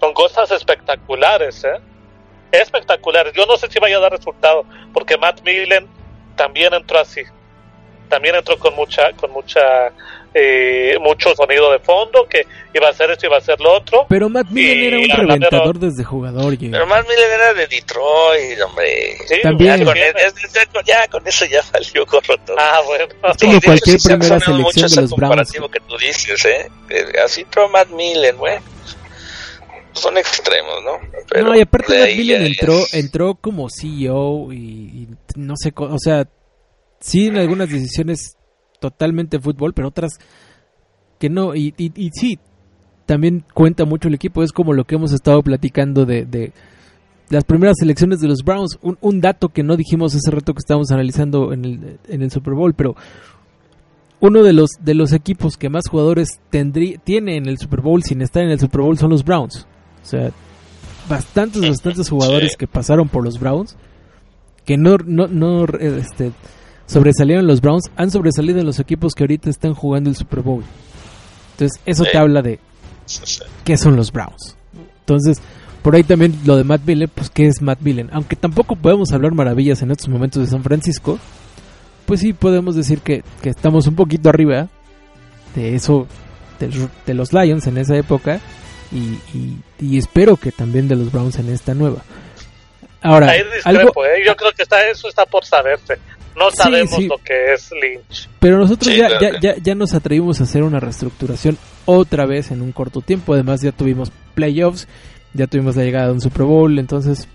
son 0.00 0.14
cosas 0.14 0.50
espectaculares, 0.50 1.64
¿eh? 1.64 1.80
Espectaculares. 2.52 3.32
Yo 3.34 3.46
no 3.46 3.56
sé 3.56 3.70
si 3.70 3.78
vaya 3.78 3.98
a 3.98 4.00
dar 4.00 4.12
resultado, 4.12 4.64
porque 4.92 5.16
Matt 5.18 5.42
Millen 5.42 5.88
también 6.36 6.72
entró 6.74 6.98
así. 6.98 7.22
También 8.10 8.34
entró 8.34 8.58
con 8.58 8.74
mucha, 8.74 9.12
con 9.12 9.30
mucha, 9.30 9.60
eh, 10.34 10.96
mucho 11.00 11.34
sonido 11.34 11.72
de 11.72 11.78
fondo, 11.78 12.26
que 12.28 12.46
iba 12.74 12.88
a 12.88 12.90
hacer 12.90 13.10
esto, 13.12 13.26
iba 13.26 13.36
a 13.36 13.38
hacer 13.38 13.58
lo 13.60 13.72
otro. 13.72 14.04
Pero 14.08 14.28
Matt 14.28 14.48
Millen 14.50 14.78
Y 14.78 14.84
era 14.86 14.98
un 14.98 15.26
reventador 15.28 15.78
desde 15.78 16.04
jugador. 16.04 16.58
Jay. 16.58 16.70
Pero 16.70 16.86
más 16.86 17.06
Miller 17.08 17.30
era 17.32 17.54
de 17.54 17.66
Detroit, 17.68 18.60
hombre. 18.66 19.16
Sí, 19.26 19.36
También. 19.42 19.70
Ya 19.78 19.84
con, 19.84 19.94
también. 19.94 20.12
ya- 20.16 20.48
ya 20.60 20.66
con- 20.66 20.84
ya 20.84 21.08
con 21.08 21.26
eso 21.26 21.44
ya 21.46 21.62
salió 21.62 22.04
gorro 22.04 22.36
todo. 22.44 22.56
Ah, 22.58 22.82
bueno. 22.84 23.06
como 23.40 23.52
hecho, 23.54 23.60
cualquier 23.64 24.00
sí 24.00 24.08
se 24.08 24.12
ha 24.12 24.18
primera 24.18 24.40
sonado 24.40 24.62
mucho 24.62 24.72
selección 24.72 24.82
de 24.82 24.86
ese 24.92 25.00
los 25.02 25.10
Browns. 25.10 25.30
comparativo 25.30 25.68
que 25.70 25.80
tú 25.80 25.96
dices, 25.98 26.44
¿eh? 26.44 26.70
Eh, 26.90 27.12
Así 27.24 27.40
entró 27.42 27.68
Matt 27.70 27.88
Millen, 27.90 28.36
güey. 28.36 28.58
Son 29.92 30.16
extremos, 30.16 30.82
¿no? 30.84 30.98
Pero 31.28 31.46
no, 31.48 31.56
y 31.56 31.60
aparte 31.62 31.98
Matt 31.98 32.08
Millen 32.16 32.46
entró, 32.46 32.72
es- 32.78 32.94
entró 32.94 33.34
como 33.34 33.68
CEO 33.68 34.52
y, 34.52 34.56
y 34.56 35.08
no 35.34 35.54
sé, 35.56 35.72
o 35.76 35.98
sea, 35.98 36.26
sí 37.00 37.26
en 37.26 37.38
algunas 37.38 37.68
decisiones 37.70 38.36
totalmente 38.80 39.40
fútbol, 39.40 39.74
pero 39.74 39.88
otras 39.88 40.12
que 41.18 41.28
no, 41.28 41.54
y, 41.54 41.74
y, 41.76 41.92
y 41.96 42.10
sí, 42.12 42.38
también 43.06 43.44
cuenta 43.52 43.84
mucho 43.84 44.08
el 44.08 44.14
equipo, 44.14 44.42
es 44.42 44.52
como 44.52 44.72
lo 44.72 44.84
que 44.84 44.94
hemos 44.94 45.12
estado 45.12 45.42
platicando 45.42 46.06
de, 46.06 46.24
de 46.24 46.52
las 47.28 47.44
primeras 47.44 47.76
selecciones 47.78 48.20
de 48.20 48.28
los 48.28 48.42
Browns, 48.44 48.78
un, 48.82 48.96
un 49.00 49.20
dato 49.20 49.50
que 49.50 49.62
no 49.62 49.76
dijimos 49.76 50.14
ese 50.14 50.30
rato 50.30 50.54
que 50.54 50.60
estábamos 50.60 50.90
analizando 50.90 51.52
en 51.52 51.64
el, 51.64 51.98
en 52.08 52.22
el 52.22 52.30
Super 52.30 52.54
Bowl, 52.54 52.74
pero 52.74 52.96
uno 54.20 54.42
de 54.42 54.52
los, 54.52 54.70
de 54.80 54.94
los 54.94 55.12
equipos 55.12 55.56
que 55.56 55.68
más 55.70 55.88
jugadores 55.88 56.40
tendrí, 56.50 56.98
tiene 57.04 57.36
en 57.36 57.46
el 57.46 57.58
Super 57.58 57.80
Bowl 57.80 58.02
sin 58.02 58.22
estar 58.22 58.42
en 58.42 58.50
el 58.50 58.60
Super 58.60 58.80
Bowl 58.82 58.98
son 58.98 59.10
los 59.10 59.24
Browns. 59.24 59.66
O 60.02 60.06
sea, 60.06 60.30
bastantes, 61.08 61.60
bastantes 61.68 62.08
jugadores 62.08 62.52
Sí. 62.52 62.56
que 62.58 62.66
pasaron 62.66 63.08
por 63.08 63.24
los 63.24 63.38
Browns, 63.38 63.76
que 64.64 64.76
no, 64.76 64.96
no, 65.04 65.26
no 65.26 65.64
eh, 65.64 65.98
este, 66.00 66.32
sobresalieron 66.90 67.46
los 67.46 67.60
Browns, 67.60 67.90
han 67.96 68.10
sobresalido 68.10 68.62
los 68.64 68.78
equipos 68.80 69.14
que 69.14 69.22
ahorita 69.22 69.48
están 69.50 69.74
jugando 69.74 70.10
el 70.10 70.16
Super 70.16 70.40
Bowl. 70.40 70.64
Entonces, 71.52 71.80
eso 71.86 72.04
Sí. 72.04 72.10
te 72.12 72.18
habla 72.18 72.42
de 72.42 72.58
qué 73.64 73.76
son 73.76 73.96
los 73.96 74.12
Browns. 74.12 74.56
Entonces, 75.00 75.40
por 75.82 75.94
ahí 75.94 76.02
también 76.02 76.38
lo 76.44 76.56
de 76.56 76.64
Matt 76.64 76.82
Millen, 76.86 77.10
pues 77.14 77.30
qué 77.30 77.46
es 77.46 77.62
Matt 77.62 77.80
Millen. 77.80 78.10
Aunque 78.12 78.36
tampoco 78.36 78.76
podemos 78.76 79.12
hablar 79.12 79.32
maravillas 79.32 79.82
en 79.82 79.90
estos 79.90 80.08
momentos 80.08 80.42
de 80.44 80.50
San 80.50 80.62
Francisco, 80.62 81.18
pues 82.06 82.20
sí 82.20 82.32
podemos 82.32 82.74
decir 82.76 83.00
que, 83.00 83.22
que 83.42 83.50
estamos 83.50 83.86
un 83.86 83.94
poquito 83.94 84.28
arriba 84.28 84.68
de 85.54 85.74
eso, 85.74 86.06
de, 86.58 86.88
de 87.06 87.14
los 87.14 87.32
Lions 87.32 87.66
en 87.66 87.78
esa 87.78 87.96
época, 87.96 88.40
y, 88.92 89.18
y- 89.38 89.56
y 89.78 89.98
espero 89.98 90.36
que 90.36 90.50
también 90.50 90.88
de 90.88 90.96
los 90.96 91.12
Browns 91.12 91.38
en 91.38 91.48
esta 91.50 91.74
nueva. 91.74 92.02
Ahora, 93.02 93.32
algo, 93.64 94.04
¿eh? 94.04 94.22
Yo 94.26 94.36
creo 94.36 94.52
que 94.52 94.62
está, 94.62 94.86
eso 94.88 95.08
está 95.08 95.24
por 95.24 95.44
saberse. 95.44 95.94
No 96.36 96.50
sabemos 96.52 96.94
sí. 96.96 97.06
lo 97.08 97.16
que 97.18 97.52
es 97.54 97.70
Lynch. 97.72 98.28
Pero 98.38 98.58
nosotros 98.58 98.92
Sí, 98.92 98.98
ya, 98.98 99.08
claro 99.08 99.20
ya, 99.40 99.54
ya, 99.56 99.62
ya 99.62 99.74
nos 99.74 99.94
atrevimos 99.94 100.40
a 100.40 100.44
hacer 100.44 100.62
una 100.62 100.80
reestructuración 100.80 101.58
otra 101.84 102.24
vez 102.26 102.50
en 102.50 102.62
un 102.62 102.72
corto 102.72 103.00
tiempo. 103.00 103.34
Además 103.34 103.60
ya 103.62 103.72
tuvimos 103.72 104.10
playoffs, 104.34 104.86
ya 105.34 105.46
tuvimos 105.46 105.76
la 105.76 105.84
llegada 105.84 106.06
de 106.06 106.12
un 106.12 106.20
Super 106.20 106.44
Bowl, 106.44 106.78
entonces 106.78 107.28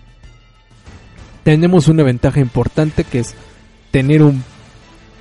tenemos 1.44 1.88
una 1.88 2.02
ventaja 2.02 2.40
importante 2.40 3.04
que 3.04 3.20
es 3.20 3.34
tener 3.90 4.22
un 4.22 4.42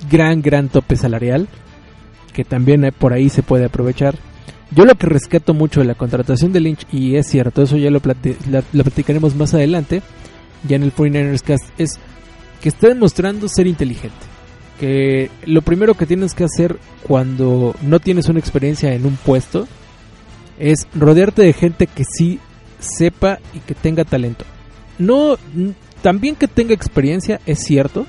gran, 0.10 0.42
gran 0.42 0.70
tope 0.70 0.96
salarial 0.96 1.48
que 2.34 2.44
también 2.44 2.92
por 2.98 3.14
ahí 3.14 3.30
se 3.30 3.44
puede 3.44 3.66
aprovechar. 3.66 4.16
Yo 4.72 4.84
lo 4.84 4.96
que 4.96 5.08
rescato 5.08 5.54
mucho 5.54 5.80
de 5.80 5.86
la 5.86 5.96
contratación 5.96 6.52
de 6.52 6.60
Lynch, 6.60 6.86
y 6.92 7.16
es 7.16 7.28
cierto, 7.28 7.62
eso 7.62 7.78
ya 7.78 7.90
lo, 7.90 8.02
plati- 8.02 8.36
lo 8.74 8.84
platicaremos 8.84 9.36
más 9.36 9.54
adelante, 9.54 10.02
ya 10.68 10.76
en 10.76 10.84
el 10.84 10.94
49ers 10.94 11.44
Cast, 11.44 11.64
es 11.78 11.98
que 12.61 12.69
está 12.69 12.88
demostrando 12.88 13.48
ser 13.48 13.68
inteligente 13.68 14.36
que 14.80 15.32
lo 15.45 15.61
primero 15.61 15.94
que 15.94 16.06
tienes 16.06 16.34
que 16.34 16.44
hacer 16.44 16.77
cuando 17.03 17.76
no 17.82 17.99
tienes 17.99 18.27
una 18.27 18.40
experiencia 18.40 18.94
en 18.94 19.06
un 19.06 19.15
puesto 19.15 19.68
es 20.60 20.88
rodearte 20.94 21.44
de 21.44 21.53
gente 21.53 21.88
que 21.88 22.03
sí 22.03 22.40
sepa 22.80 23.40
y 23.53 23.60
que 23.60 23.73
tenga 23.73 24.03
talento. 24.03 24.45
No, 24.98 25.38
también 26.02 26.36
que 26.36 26.48
tenga 26.48 26.73
experiencia 26.73 27.40
es 27.45 27.60
cierto, 27.60 28.06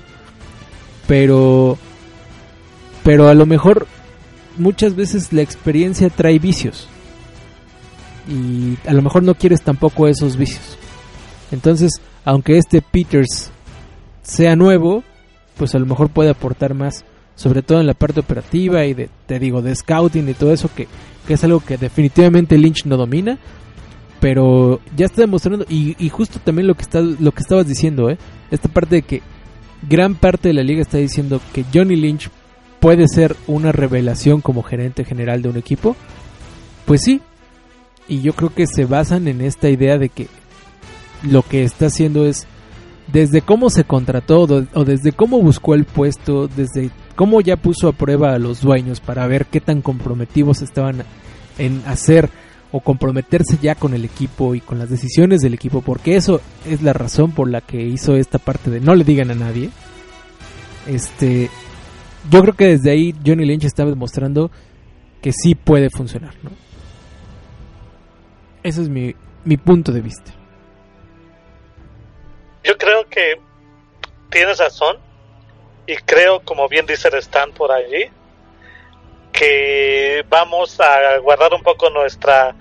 pero 1.06 1.78
pero 3.02 3.28
a 3.28 3.34
lo 3.34 3.46
mejor 3.46 3.86
muchas 4.58 4.96
veces 4.96 5.32
la 5.32 5.42
experiencia 5.42 6.10
trae 6.10 6.38
vicios 6.40 6.88
y 8.28 8.76
a 8.88 8.92
lo 8.92 9.02
mejor 9.02 9.22
no 9.22 9.36
quieres 9.36 9.62
tampoco 9.62 10.08
esos 10.08 10.36
vicios. 10.36 10.76
Entonces, 11.52 12.00
aunque 12.24 12.58
este 12.58 12.82
Peters 12.82 13.52
sea 14.26 14.56
nuevo, 14.56 15.04
pues 15.56 15.74
a 15.74 15.78
lo 15.78 15.86
mejor 15.86 16.10
puede 16.10 16.30
aportar 16.30 16.74
más, 16.74 17.04
sobre 17.36 17.62
todo 17.62 17.80
en 17.80 17.86
la 17.86 17.94
parte 17.94 18.20
operativa 18.20 18.84
y 18.84 18.92
de, 18.92 19.08
te 19.26 19.38
digo, 19.38 19.62
de 19.62 19.74
scouting 19.74 20.28
y 20.28 20.34
todo 20.34 20.52
eso, 20.52 20.68
que, 20.74 20.88
que 21.26 21.34
es 21.34 21.44
algo 21.44 21.60
que 21.60 21.78
definitivamente 21.78 22.58
Lynch 22.58 22.84
no 22.86 22.96
domina, 22.96 23.38
pero 24.20 24.80
ya 24.96 25.06
está 25.06 25.22
demostrando, 25.22 25.64
y, 25.68 25.94
y 26.04 26.08
justo 26.08 26.40
también 26.42 26.66
lo 26.66 26.74
que, 26.74 26.82
está, 26.82 27.00
lo 27.00 27.32
que 27.32 27.40
estabas 27.40 27.68
diciendo, 27.68 28.10
¿eh? 28.10 28.18
esta 28.50 28.68
parte 28.68 28.96
de 28.96 29.02
que 29.02 29.22
gran 29.88 30.16
parte 30.16 30.48
de 30.48 30.54
la 30.54 30.62
liga 30.62 30.82
está 30.82 30.98
diciendo 30.98 31.40
que 31.52 31.64
Johnny 31.72 31.94
Lynch 31.94 32.28
puede 32.80 33.06
ser 33.06 33.36
una 33.46 33.70
revelación 33.70 34.40
como 34.40 34.64
gerente 34.64 35.04
general 35.04 35.40
de 35.40 35.50
un 35.50 35.56
equipo, 35.56 35.94
pues 36.84 37.02
sí, 37.02 37.20
y 38.08 38.22
yo 38.22 38.32
creo 38.32 38.52
que 38.52 38.66
se 38.66 38.86
basan 38.86 39.28
en 39.28 39.40
esta 39.40 39.68
idea 39.68 39.98
de 39.98 40.08
que 40.08 40.26
lo 41.22 41.42
que 41.42 41.62
está 41.62 41.86
haciendo 41.86 42.26
es 42.26 42.46
desde 43.12 43.40
cómo 43.40 43.70
se 43.70 43.84
contrató 43.84 44.42
o 44.74 44.84
desde 44.84 45.12
cómo 45.12 45.40
buscó 45.40 45.74
el 45.74 45.84
puesto, 45.84 46.48
desde 46.48 46.90
cómo 47.14 47.40
ya 47.40 47.56
puso 47.56 47.88
a 47.88 47.92
prueba 47.92 48.34
a 48.34 48.38
los 48.38 48.60
dueños 48.60 49.00
para 49.00 49.26
ver 49.26 49.46
qué 49.46 49.60
tan 49.60 49.82
comprometidos 49.82 50.62
estaban 50.62 51.04
en 51.58 51.82
hacer 51.86 52.28
o 52.72 52.80
comprometerse 52.80 53.58
ya 53.62 53.74
con 53.74 53.94
el 53.94 54.04
equipo 54.04 54.54
y 54.54 54.60
con 54.60 54.78
las 54.78 54.90
decisiones 54.90 55.40
del 55.40 55.54
equipo, 55.54 55.82
porque 55.82 56.16
eso 56.16 56.40
es 56.66 56.82
la 56.82 56.92
razón 56.92 57.30
por 57.30 57.48
la 57.48 57.60
que 57.60 57.80
hizo 57.80 58.16
esta 58.16 58.38
parte 58.38 58.70
de 58.70 58.80
no 58.80 58.94
le 58.94 59.04
digan 59.04 59.30
a 59.30 59.34
nadie. 59.34 59.70
Este, 60.86 61.48
yo 62.30 62.42
creo 62.42 62.54
que 62.54 62.66
desde 62.66 62.90
ahí 62.90 63.14
Johnny 63.24 63.44
Lynch 63.44 63.64
está 63.64 63.84
demostrando 63.84 64.50
que 65.22 65.32
sí 65.32 65.54
puede 65.54 65.90
funcionar, 65.90 66.34
¿no? 66.42 66.50
Ese 68.62 68.82
es 68.82 68.88
mi, 68.88 69.14
mi 69.44 69.56
punto 69.56 69.92
de 69.92 70.00
vista. 70.00 70.32
Yo 72.66 72.76
creo 72.76 73.08
que 73.08 73.40
tienes 74.28 74.58
razón 74.58 74.96
y 75.86 75.94
creo, 75.96 76.40
como 76.40 76.68
bien 76.68 76.84
dice 76.84 77.08
el 77.08 77.14
Stan 77.18 77.52
por 77.52 77.70
allí, 77.70 78.10
que 79.32 80.24
vamos 80.28 80.80
a 80.80 81.18
guardar 81.18 81.54
un 81.54 81.62
poco 81.62 81.90
nuestra 81.90 82.56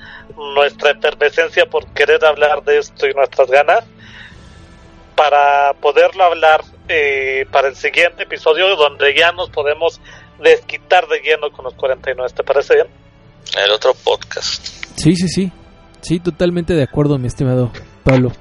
nuestra 0.54 0.92
efervescencia 0.92 1.66
por 1.66 1.88
querer 1.94 2.24
hablar 2.24 2.64
de 2.64 2.78
esto 2.78 3.08
y 3.08 3.14
nuestras 3.14 3.50
ganas 3.50 3.84
para 5.16 5.74
poderlo 5.74 6.24
hablar 6.26 6.62
eh, 6.90 7.48
para 7.52 7.70
el 7.70 7.76
siguiente 7.76 8.24
episodio 8.24 8.76
donde 8.76 9.16
ya 9.16 9.32
nos 9.32 9.50
podemos 9.50 10.02
desquitar 10.40 11.08
de 11.08 11.22
lleno 11.22 11.52
con 11.52 11.66
los 11.66 11.74
49. 11.74 12.32
¿Te 12.36 12.44
parece 12.44 12.76
bien? 12.76 12.88
El 13.58 13.72
otro 13.72 13.94
podcast. 13.94 14.68
Sí, 14.98 15.16
sí, 15.16 15.30
sí. 15.30 15.52
Sí, 16.02 16.20
totalmente 16.20 16.74
de 16.74 16.84
acuerdo, 16.84 17.18
mi 17.18 17.28
estimado 17.28 17.72
Pablo. 18.04 18.34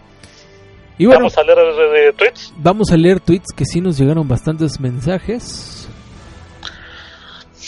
Y 0.98 1.06
bueno, 1.06 1.20
Vamos 1.22 1.38
a 1.38 1.42
leer 1.42 1.58
eh, 1.58 2.12
tweets. 2.16 2.54
vamos 2.58 2.92
a 2.92 2.96
leer 2.96 3.20
tweets 3.20 3.52
que 3.54 3.64
sí 3.64 3.80
nos 3.80 3.98
llegaron 3.98 4.28
bastantes 4.28 4.78
mensajes. 4.80 5.88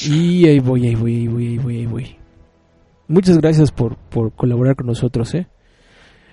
Y 0.08 0.46
ahí 0.46 0.58
voy, 0.60 0.86
ahí 0.86 0.94
voy, 0.94 1.14
ahí 1.16 1.26
voy, 1.28 1.46
ahí 1.48 1.58
voy, 1.58 1.76
ahí 1.78 1.86
voy. 1.86 2.16
Muchas 3.08 3.38
gracias 3.38 3.72
por, 3.72 3.96
por 3.96 4.32
colaborar 4.32 4.76
con 4.76 4.86
nosotros, 4.86 5.34
¿eh? 5.34 5.46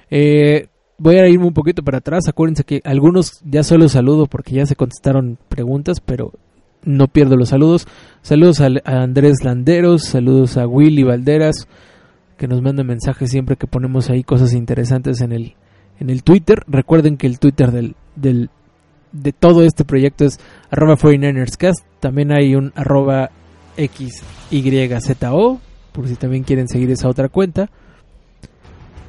Eh, 0.09 0.67
Voy 0.97 1.17
a 1.17 1.27
irme 1.27 1.47
un 1.47 1.53
poquito 1.53 1.83
para 1.83 1.97
atrás. 1.97 2.27
Acuérdense 2.27 2.63
que 2.63 2.81
algunos 2.85 3.41
ya 3.43 3.63
solo 3.63 3.89
saludo 3.89 4.27
porque 4.27 4.53
ya 4.53 4.65
se 4.65 4.75
contestaron 4.75 5.37
preguntas, 5.49 5.99
pero 5.99 6.31
no 6.83 7.07
pierdo 7.07 7.35
los 7.35 7.49
saludos. 7.49 7.87
Saludos 8.21 8.61
a, 8.61 8.67
a 8.85 9.01
Andrés 9.03 9.43
Landeros, 9.43 10.03
saludos 10.03 10.55
a 10.55 10.67
Willy 10.67 11.03
Valderas, 11.03 11.67
que 12.37 12.47
nos 12.47 12.61
manda 12.61 12.83
mensajes 12.83 13.31
siempre 13.31 13.55
que 13.57 13.67
ponemos 13.67 14.09
ahí 14.09 14.23
cosas 14.23 14.53
interesantes 14.53 15.19
en 15.21 15.31
el, 15.31 15.55
en 15.99 16.09
el 16.09 16.23
Twitter. 16.23 16.63
Recuerden 16.67 17.17
que 17.17 17.27
el 17.27 17.39
Twitter 17.39 17.71
del, 17.71 17.95
del, 18.15 18.49
de 19.11 19.31
todo 19.33 19.63
este 19.63 19.85
proyecto 19.85 20.25
es 20.25 20.39
arroba 20.71 20.95
49erscast. 20.97 21.83
También 21.99 22.31
hay 22.31 22.55
un 22.55 22.71
arroba 22.75 23.29
XYZO, 23.77 25.59
por 25.91 26.07
si 26.07 26.15
también 26.15 26.43
quieren 26.43 26.67
seguir 26.67 26.91
esa 26.91 27.07
otra 27.09 27.29
cuenta. 27.29 27.69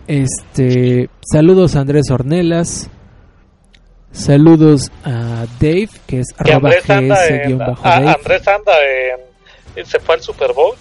Este, 0.07 1.09
saludos 1.33 1.77
a 1.77 1.81
Andrés 1.81 2.11
Ornelas. 2.11 2.89
Saludos 4.13 4.93
a 5.05 5.45
Dave, 5.61 5.89
que 6.07 6.21
es 6.21 6.27
arroba 6.39 6.69
Andrés 6.71 6.91
anda 6.91 7.27
en, 7.27 7.59
gs-dave. 7.59 7.77
a- 7.83 8.13
Andrés 8.13 8.47
anda 8.47 8.73
en, 9.77 9.87
se 9.87 9.99
fue 9.99 10.15
al 10.15 10.21
Super 10.23 10.53
Bowl. 10.53 10.77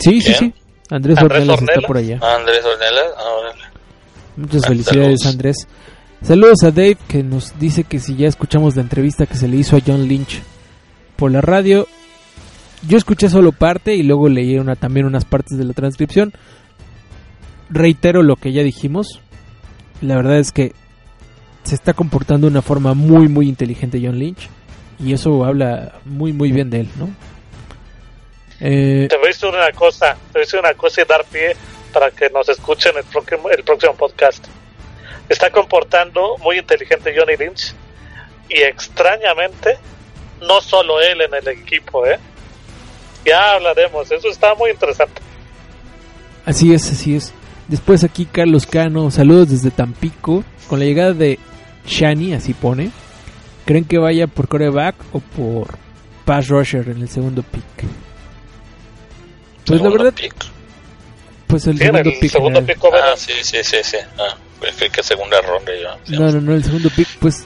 Sí, 0.00 0.20
sí, 0.20 0.34
sí. 0.34 0.54
Andrés, 0.90 1.18
Andrés 1.18 1.38
Ornelas 1.40 1.62
está 1.62 1.80
por 1.86 1.96
allá. 1.96 2.18
Andrés 2.22 2.64
Ornelas, 2.64 3.06
ah. 3.16 3.68
Muchas 4.36 4.64
Ah, 4.64 4.68
felicidades, 4.68 5.20
saludos. 5.20 5.26
Andrés. 5.26 5.68
Saludos 6.22 6.62
a 6.62 6.70
Dave, 6.70 6.96
que 7.08 7.22
nos 7.22 7.58
dice 7.58 7.84
que 7.84 7.98
si 8.00 8.16
ya 8.16 8.28
escuchamos 8.28 8.74
la 8.76 8.82
entrevista 8.82 9.26
que 9.26 9.36
se 9.36 9.48
le 9.48 9.56
hizo 9.56 9.76
a 9.76 9.80
John 9.86 10.06
Lynch 10.08 10.42
por 11.16 11.30
la 11.30 11.40
radio. 11.40 11.86
Yo 12.86 12.98
escuché 12.98 13.28
solo 13.28 13.52
parte 13.52 13.94
y 13.94 14.02
luego 14.02 14.28
leí 14.28 14.58
una, 14.58 14.76
también 14.76 15.06
unas 15.06 15.24
partes 15.24 15.58
de 15.58 15.64
la 15.64 15.72
transcripción. 15.72 16.32
Reitero 17.70 18.22
lo 18.22 18.36
que 18.36 18.52
ya 18.52 18.62
dijimos. 18.62 19.20
La 20.00 20.16
verdad 20.16 20.38
es 20.38 20.52
que 20.52 20.72
se 21.64 21.74
está 21.74 21.94
comportando 21.94 22.46
de 22.46 22.52
una 22.52 22.62
forma 22.62 22.94
muy, 22.94 23.28
muy 23.28 23.48
inteligente 23.48 24.00
John 24.02 24.18
Lynch. 24.18 24.48
Y 24.98 25.12
eso 25.12 25.44
habla 25.44 25.94
muy, 26.04 26.32
muy 26.32 26.52
bien 26.52 26.70
de 26.70 26.80
él, 26.80 26.88
¿no? 26.98 27.08
Eh, 28.60 29.06
Te 29.08 29.16
voy 29.16 29.26
a 29.26 29.28
decir 29.28 29.48
una 29.48 29.72
cosa, 29.72 30.14
te 30.14 30.32
voy 30.32 30.42
a 30.42 30.44
decir 30.44 30.60
una 30.60 30.74
cosa 30.74 31.02
y 31.02 31.04
dar 31.04 31.24
pie 31.26 31.56
para 31.92 32.10
que 32.10 32.28
nos 32.30 32.48
escuchen 32.48 32.96
el 32.96 33.04
próximo, 33.04 33.50
el 33.50 33.62
próximo 33.64 33.94
podcast. 33.94 34.46
Está 35.28 35.50
comportando 35.50 36.36
muy 36.38 36.58
inteligente 36.58 37.14
Johnny 37.16 37.36
Lynch 37.36 37.74
y 38.48 38.62
extrañamente 38.62 39.78
no 40.40 40.60
solo 40.60 41.00
él 41.00 41.20
en 41.22 41.34
el 41.34 41.48
equipo, 41.48 42.06
¿eh? 42.06 42.18
Ya 43.24 43.54
hablaremos, 43.54 44.10
eso 44.10 44.28
está 44.28 44.54
muy 44.54 44.70
interesante. 44.70 45.20
Así 46.44 46.72
es, 46.72 46.90
así 46.92 47.16
es. 47.16 47.32
Después 47.66 48.04
aquí 48.04 48.26
Carlos 48.26 48.66
Cano, 48.66 49.10
saludos 49.10 49.50
desde 49.50 49.70
Tampico. 49.70 50.44
Con 50.68 50.78
la 50.78 50.84
llegada 50.84 51.12
de 51.12 51.38
Shani, 51.86 52.34
así 52.34 52.54
pone. 52.54 52.90
¿Creen 53.64 53.84
que 53.84 53.98
vaya 53.98 54.28
por 54.28 54.46
coreback 54.46 54.94
o 55.12 55.18
por 55.18 55.76
pass 56.24 56.48
rusher 56.48 56.88
en 56.88 57.02
el 57.02 57.08
segundo 57.08 57.42
pick? 57.42 57.88
Pues 59.66 59.80
la 59.80 59.84
Segundo 59.88 60.04
verdad, 60.04 60.14
pick. 60.20 60.34
pues 61.46 61.66
el 61.66 61.78
Sí, 61.78 61.84
segundo 61.84 62.08
el 62.10 62.18
pick. 62.18 62.30
segundo 62.32 62.64
pico, 62.64 62.90
Ah, 62.94 63.14
sí, 63.16 63.32
sí, 63.42 63.58
sí, 63.62 63.76
sí. 63.82 63.96
Ah, 64.18 64.36
pues 64.60 64.74
que 64.90 65.02
segunda 65.02 65.40
ronda 65.42 65.72
yo. 66.06 66.18
No, 66.18 66.30
no, 66.32 66.40
no, 66.40 66.54
el 66.54 66.64
segundo 66.64 66.88
pick, 66.94 67.08
pues. 67.18 67.44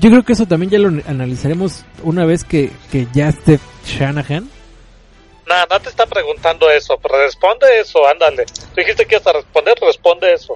Yo 0.00 0.08
creo 0.10 0.22
que 0.24 0.32
eso 0.32 0.46
también 0.46 0.70
ya 0.70 0.78
lo 0.78 0.88
analizaremos 1.06 1.84
una 2.02 2.24
vez 2.24 2.42
que, 2.44 2.70
que 2.90 3.06
ya 3.12 3.28
esté 3.28 3.58
Shanahan. 3.86 4.48
No, 5.46 5.54
no 5.70 5.80
te 5.80 5.88
está 5.90 6.06
preguntando 6.06 6.70
eso, 6.70 6.98
pero 7.02 7.18
responde 7.22 7.66
eso, 7.80 8.06
ándale. 8.06 8.46
Tú 8.46 8.76
dijiste 8.80 9.04
que 9.06 9.16
ibas 9.16 9.26
a 9.26 9.32
responder, 9.34 9.74
responde 9.80 10.32
eso. 10.32 10.54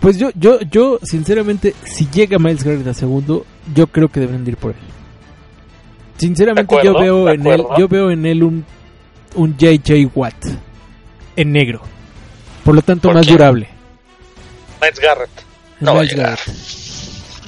Pues 0.00 0.18
yo, 0.18 0.30
yo, 0.34 0.58
yo, 0.62 0.98
sinceramente, 1.02 1.74
si 1.84 2.08
llega 2.10 2.38
Miles 2.38 2.64
Garrett 2.64 2.86
a 2.88 2.94
segundo, 2.94 3.46
yo 3.74 3.86
creo 3.86 4.08
que 4.08 4.18
deben 4.20 4.44
de 4.44 4.50
ir 4.52 4.56
por 4.56 4.72
él. 4.72 4.76
Sinceramente, 6.16 6.74
yo 6.82 6.94
veo 6.98 7.28
en 7.28 7.46
él, 7.46 7.64
yo 7.78 7.86
veo 7.88 8.10
en 8.10 8.26
él 8.26 8.42
un, 8.42 8.64
un 9.34 9.56
JJ 9.56 10.10
Watt 10.14 10.44
en 11.36 11.52
negro. 11.52 11.82
Por 12.64 12.74
lo 12.74 12.82
tanto, 12.82 13.08
¿Por 13.08 13.16
más 13.16 13.26
quién? 13.26 13.36
durable. 13.36 13.68
Miles 14.80 15.00
Garrett. 15.00 15.30
No 15.80 15.94
va 15.94 16.00
a 16.00 16.02
Miles. 16.02 16.16
Garrett. 16.16 16.56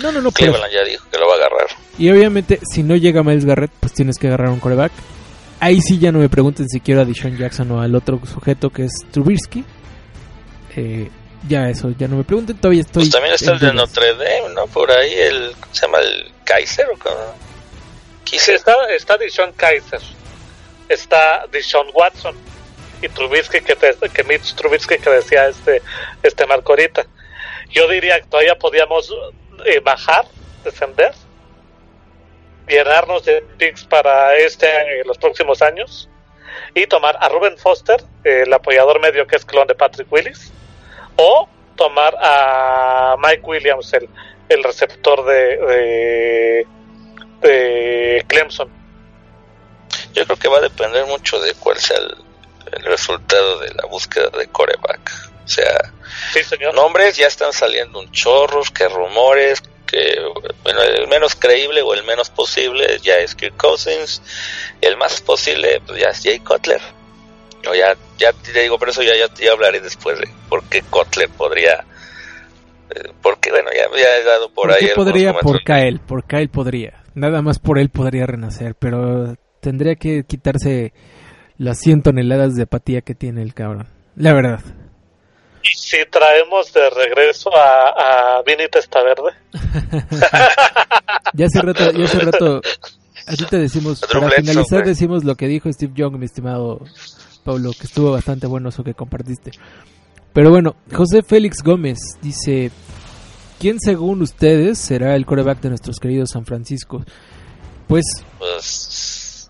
No, 0.03 0.11
no, 0.13 0.21
no, 0.21 0.31
pero, 0.33 0.53
Cleveland 0.53 0.73
ya 0.73 0.85
dijo 0.85 1.07
que 1.11 1.19
lo 1.19 1.27
va 1.29 1.35
a 1.35 1.37
agarrar. 1.37 1.67
y 1.99 2.11
obviamente, 2.11 2.59
si 2.69 2.83
no 2.83 2.97
llega 2.97 3.23
Miles 3.23 3.45
Garrett, 3.45 3.71
pues 3.79 3.93
tienes 3.93 4.19
que 4.19 4.27
agarrar 4.27 4.49
un 4.49 4.59
coreback. 4.61 4.93
Ahí 5.61 5.81
sí 5.81 5.99
ya 5.99 6.11
no 6.13 6.19
me 6.19 6.29
pregunten 6.29 6.69
si 6.69 6.81
quiero 6.81 7.01
a 7.03 7.05
Deshaun 7.05 7.37
Jackson 7.39 7.71
o 7.71 7.81
al 7.81 7.95
otro 7.95 8.21
sujeto 8.27 8.71
que 8.71 8.85
es 8.85 8.93
Trubisky. 9.13 9.65
Eh, 10.77 11.09
ya 11.49 11.69
eso, 11.69 11.91
ya 11.97 12.09
no 12.09 12.17
me 12.17 12.25
pregunten, 12.25 12.57
todavía 12.57 12.81
estoy. 12.81 13.03
Pues 13.05 13.11
también 13.13 13.35
está 13.35 13.53
el 13.53 13.61
de. 13.61 13.73
Notre 13.73 14.15
Dame, 14.15 14.55
¿no? 14.55 14.67
Por 14.67 14.91
ahí 14.91 15.13
el. 15.15 15.53
¿cómo 15.61 15.75
se 15.75 15.87
llama? 15.87 15.99
¿El 16.01 16.33
Kaiser 16.45 16.87
o 16.93 16.99
cómo? 16.99 17.17
Está, 18.33 18.73
está 18.97 19.17
Deshaun 19.17 19.53
Kaiser, 19.53 20.01
está 20.89 21.47
Deshaun 21.51 21.89
Watson 21.93 22.37
y 23.03 23.09
Trubisky 23.09 23.61
que, 23.61 23.77
que 23.77 24.25
Mitch 24.25 24.55
Trubisky 24.55 24.99
que 24.99 25.11
decía 25.11 25.49
este, 25.49 25.83
este 26.23 26.47
Marco 26.47 26.73
ahorita. 26.73 27.07
Yo 27.71 27.89
diría 27.89 28.21
que 28.21 28.27
todavía 28.27 28.57
podíamos 28.57 29.13
eh, 29.65 29.81
bajar, 29.81 30.27
descender, 30.65 31.13
llenarnos 32.69 33.25
de 33.25 33.43
picks 33.59 33.85
para 33.85 34.37
este 34.37 34.67
año 34.71 35.05
los 35.05 35.19
próximos 35.19 35.61
años 35.61 36.09
y 36.75 36.87
tomar 36.87 37.17
a 37.21 37.29
Ruben 37.29 37.59
Foster, 37.59 38.03
el 38.23 38.53
apoyador 38.53 39.01
medio 39.01 39.27
que 39.27 39.37
es 39.37 39.45
clon 39.45 39.67
de 39.67 39.75
Patrick 39.75 40.11
Willis, 40.13 40.53
o 41.17 41.49
tomar 41.77 42.15
a 42.21 43.17
Mike 43.19 43.43
Williams, 43.43 43.93
el, 43.93 44.09
el 44.49 44.63
receptor 44.65 45.25
de, 45.25 46.67
de 47.41 48.25
Clemson. 48.27 48.84
Yo 50.15 50.25
creo 50.25 50.37
que 50.39 50.49
va 50.49 50.59
a 50.59 50.63
depender 50.63 51.05
mucho 51.07 51.41
de 51.41 51.55
cuál 51.55 51.79
sea 51.79 51.99
el, 51.99 52.15
el 52.73 52.85
resultado 52.85 53.59
de 53.61 53.75
la 53.75 53.87
búsqueda 53.87 54.31
de 54.31 54.47
coreback. 54.49 55.11
O 55.45 55.49
sea, 55.49 55.93
Sí, 56.33 56.43
señor. 56.45 56.75
nombres 56.75 57.17
ya 57.17 57.27
están 57.27 57.53
saliendo 57.53 57.99
un 57.99 58.11
chorros, 58.13 58.71
que 58.71 58.89
rumores, 58.89 59.63
que 59.87 60.17
bueno, 60.63 60.81
el 60.83 61.07
menos 61.09 61.35
creíble 61.35 61.83
o 61.83 61.93
el 61.95 62.05
menos 62.05 62.31
posible 62.31 62.99
ya 63.03 63.17
es 63.17 63.35
Kirk 63.35 63.57
Cousins, 63.57 64.23
y 64.81 64.87
el 64.87 64.97
más 64.97 65.21
posible 65.21 65.83
pues 65.87 66.01
ya 66.01 66.09
es 66.09 66.23
Jay 66.23 66.39
Cutler. 66.39 66.81
Yo 67.63 67.75
ya, 67.75 67.97
ya 68.19 68.33
te 68.33 68.53
digo, 68.63 68.79
pero 68.79 68.91
eso 68.93 69.03
ya, 69.03 69.15
ya, 69.17 69.27
ya 69.35 69.53
hablaré 69.53 69.81
después 69.81 70.19
de 70.19 70.29
por 70.49 70.63
qué 70.65 70.83
Cutler 70.83 71.29
podría, 71.31 71.85
eh, 72.91 73.13
porque 73.23 73.51
bueno, 73.51 73.71
ya, 73.75 73.85
ya 73.99 74.17
he 74.17 74.23
dado 74.25 74.49
por, 74.51 74.69
¿Por 74.69 74.73
ahí. 74.73 74.91
podría? 74.95 75.33
Por. 75.35 75.63
Kyle, 75.65 75.99
por 76.01 76.25
Kyle 76.25 76.49
podría. 76.49 77.03
Nada 77.15 77.43
más 77.43 77.59
por 77.59 77.79
él 77.79 77.89
podría 77.91 78.27
renacer, 78.27 78.75
pero 78.79 79.35
tendría 79.65 79.95
que 79.95 80.25
quitarse 80.25 80.93
las 81.57 81.79
100 81.79 82.03
toneladas 82.03 82.55
de 82.55 82.65
apatía 82.65 83.01
que 83.01 83.15
tiene 83.15 83.41
el 83.41 83.55
cabrón. 83.55 83.89
La 84.15 84.35
verdad. 84.35 84.61
Y 85.63 85.75
si 85.75 85.97
traemos 86.11 86.71
de 86.75 86.91
regreso 86.91 87.51
a, 87.57 88.37
a 88.37 88.43
Vini 88.43 88.69
Testaverde, 88.69 89.33
Ya 91.33 91.47
hace 91.47 91.63
rato, 91.63 91.91
ya 91.93 92.05
hace 92.05 92.19
rato, 92.21 92.61
a 93.27 93.33
ti 93.33 93.47
te 93.47 93.59
decimos, 93.59 94.03
para 94.13 94.31
finalizar 94.33 94.85
decimos 94.85 95.25
lo 95.25 95.35
que 95.35 95.49
dijo 95.49 95.73
Steve 95.73 95.95
Young, 95.97 96.19
mi 96.19 96.27
estimado 96.27 96.81
Pablo, 97.43 97.71
que 97.73 97.87
estuvo 97.87 98.13
bastante 98.13 98.47
bueno 98.47 98.69
eso 98.69 98.85
que 98.85 98.93
compartiste. 98.93 99.53
Pero 100.35 100.51
bueno, 100.51 100.77
José 100.93 101.23
Félix 101.23 101.63
Gómez 101.63 101.99
dice, 102.21 102.71
¿quién 103.59 103.81
según 103.81 104.21
ustedes 104.21 104.79
será 104.79 105.17
el 105.17 105.25
coreback 105.25 105.63
de 105.63 105.71
nuestros 105.71 105.99
queridos 105.99 106.31
San 106.33 106.45
Francisco? 106.45 107.03
Pues 107.89 108.05
Pues 108.39 108.65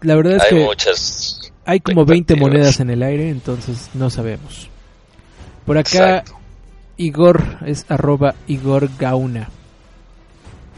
la 0.04 0.14
verdad 0.16 0.36
es 0.36 0.42
hay 0.44 0.48
que 0.50 0.64
muchas. 0.64 1.52
hay 1.64 1.80
como 1.80 2.04
20 2.04 2.34
expectativas. 2.34 2.52
monedas 2.58 2.80
en 2.80 2.90
el 2.90 3.02
aire, 3.02 3.28
entonces 3.30 3.90
no 3.94 4.10
sabemos. 4.10 4.68
Por 5.66 5.78
acá 5.78 6.18
Exacto. 6.18 6.38
Igor 6.96 7.42
es 7.66 7.86
arroba 7.88 8.34
Igor 8.46 8.88
Gauna. 8.98 9.48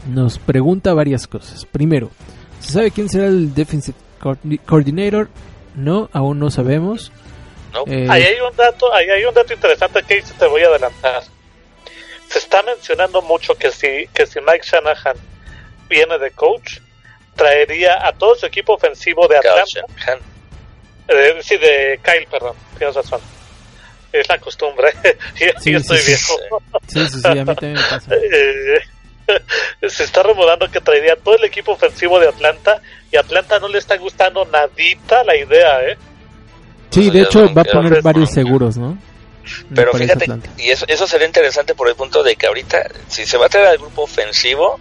Nos 0.09 0.39
pregunta 0.39 0.93
varias 0.93 1.27
cosas. 1.27 1.65
Primero, 1.65 2.09
¿se 2.59 2.71
sabe 2.73 2.91
quién 2.91 3.09
será 3.09 3.27
el 3.27 3.53
defensive 3.53 3.97
coordi- 4.21 4.59
coordinator? 4.65 5.29
No, 5.75 6.09
aún 6.13 6.39
no 6.39 6.49
sabemos. 6.49 7.11
¿no? 7.73 7.83
Eh, 7.91 8.07
ahí 8.09 8.23
hay 8.23 8.39
un 8.39 8.55
dato, 8.55 8.91
ahí 8.93 9.09
hay 9.09 9.25
un 9.25 9.33
dato 9.33 9.53
interesante 9.53 10.01
que 10.07 10.23
te 10.39 10.47
voy 10.47 10.61
a 10.63 10.67
adelantar. 10.67 11.23
Se 12.29 12.39
está 12.39 12.63
mencionando 12.63 13.21
mucho 13.21 13.53
que 13.55 13.69
si, 13.71 14.07
que 14.13 14.25
si 14.25 14.39
Mike 14.39 14.63
Shanahan 14.65 15.15
viene 15.89 16.17
de 16.17 16.31
coach, 16.31 16.79
traería 17.37 18.05
a 18.05 18.11
todo 18.11 18.35
su 18.35 18.45
equipo 18.45 18.73
ofensivo 18.73 19.27
de 19.27 19.37
Atlanta, 19.37 19.81
eh, 21.07 21.37
sí, 21.41 21.55
de 21.57 21.99
Kyle, 22.03 22.27
perdón, 22.29 22.55
tienes 22.77 22.95
razón. 22.95 23.21
Es 24.11 24.27
la 24.27 24.37
costumbre, 24.39 24.91
yo, 25.39 25.47
Sí, 25.59 25.71
yo 25.71 25.79
sí, 25.79 25.93
estoy 25.93 25.97
sí. 25.99 26.07
viejo. 26.07 26.61
Sí, 26.87 27.07
sí, 27.07 27.21
sí, 27.21 27.27
a 27.27 27.35
mí 27.35 27.45
también 27.45 27.73
me 27.73 27.81
pasa. 27.81 28.11
Eh, 29.29 29.89
se 29.89 30.05
está 30.05 30.23
rumorando 30.23 30.71
que 30.71 30.79
traería 30.79 31.17
todo 31.17 31.35
el 31.35 31.43
equipo 31.43 31.73
ofensivo 31.73 32.17
de 32.17 32.29
Atlanta 32.29 32.81
y 33.11 33.17
a 33.17 33.19
Atlanta 33.19 33.59
no 33.59 33.67
le 33.67 33.77
está 33.77 33.97
gustando 33.97 34.45
nadita 34.45 35.21
la 35.25 35.35
idea, 35.35 35.83
¿eh? 35.83 35.97
Sí, 36.91 37.09
de 37.09 37.23
hecho 37.23 37.53
va 37.53 37.63
a 37.63 37.65
poner 37.65 38.01
varios 38.01 38.31
seguros, 38.31 38.77
¿no? 38.77 38.97
Pero 39.75 39.91
fíjate, 39.91 40.23
Atlanta. 40.23 40.49
y 40.57 40.69
eso, 40.69 40.85
eso 40.87 41.05
sería 41.07 41.27
interesante 41.27 41.75
por 41.75 41.89
el 41.89 41.95
punto 41.95 42.23
de 42.23 42.37
que 42.37 42.47
ahorita, 42.47 42.89
si 43.09 43.25
se 43.25 43.37
va 43.37 43.47
a 43.47 43.49
traer 43.49 43.67
al 43.67 43.77
grupo 43.77 44.03
ofensivo, 44.03 44.79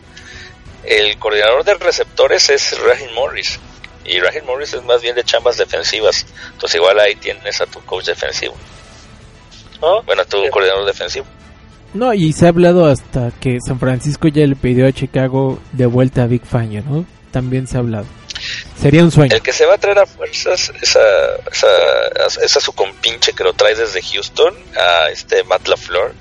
el 0.86 1.18
coordinador 1.18 1.64
de 1.64 1.74
receptores 1.74 2.48
es 2.50 2.78
Raheem 2.80 3.12
Morris. 3.14 3.58
Y 4.04 4.20
Raheem 4.20 4.44
Morris 4.46 4.72
es 4.74 4.84
más 4.84 5.02
bien 5.02 5.14
de 5.16 5.24
chambas 5.24 5.56
defensivas. 5.56 6.26
Entonces 6.52 6.76
igual 6.76 6.98
ahí 7.00 7.14
tienes 7.16 7.60
a 7.60 7.66
tu 7.66 7.80
coach 7.84 8.06
defensivo. 8.06 8.54
¿no? 9.80 10.02
Bueno, 10.04 10.22
a 10.22 10.24
tu 10.24 10.42
Sí. 10.42 10.50
coordinador 10.50 10.86
defensivo. 10.86 11.26
No, 11.94 12.12
y 12.14 12.32
se 12.32 12.46
ha 12.46 12.48
hablado 12.50 12.86
hasta 12.86 13.30
que 13.40 13.58
San 13.66 13.78
Francisco 13.78 14.28
ya 14.28 14.46
le 14.46 14.56
pidió 14.56 14.86
a 14.86 14.92
Chicago 14.92 15.58
de 15.72 15.86
vuelta 15.86 16.22
a 16.24 16.26
Big 16.26 16.44
Fangio, 16.44 16.82
¿no? 16.82 17.06
También 17.30 17.66
se 17.66 17.76
ha 17.76 17.80
hablado. 17.80 18.06
Sería 18.80 19.02
un 19.02 19.10
sueño. 19.10 19.34
El 19.34 19.40
que 19.42 19.52
se 19.52 19.64
va 19.64 19.74
a 19.74 19.78
traer 19.78 19.98
a 19.98 20.06
fuerzas 20.06 20.70
es 20.82 20.96
a, 20.96 21.00
es 21.50 21.64
a- 21.64 22.42
es 22.44 22.56
a 22.56 22.60
su 22.60 22.72
compinche 22.72 23.32
que 23.32 23.44
lo 23.44 23.54
trae 23.54 23.74
desde 23.74 24.02
Houston, 24.02 24.54
a 24.78 25.08
este 25.10 25.42
Matt 25.44 25.68
LaFleur, 25.68 26.12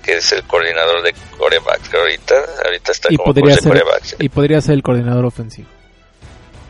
que 0.00 0.16
es 0.16 0.32
el 0.32 0.42
coordinador 0.44 1.02
de 1.02 1.14
corebacks, 1.38 1.88
que 1.88 1.96
ahorita, 1.96 2.34
ahorita 2.64 2.92
está 2.92 3.08
Y 3.12 3.16
como 3.16 3.32
podría, 3.34 3.54
ser, 3.56 3.72
corebacks. 3.72 4.16
y 4.18 4.28
podría 4.28 4.60
ser 4.60 4.74
el 4.74 4.82
coordinador 4.82 5.24
ofensivo. 5.24 5.68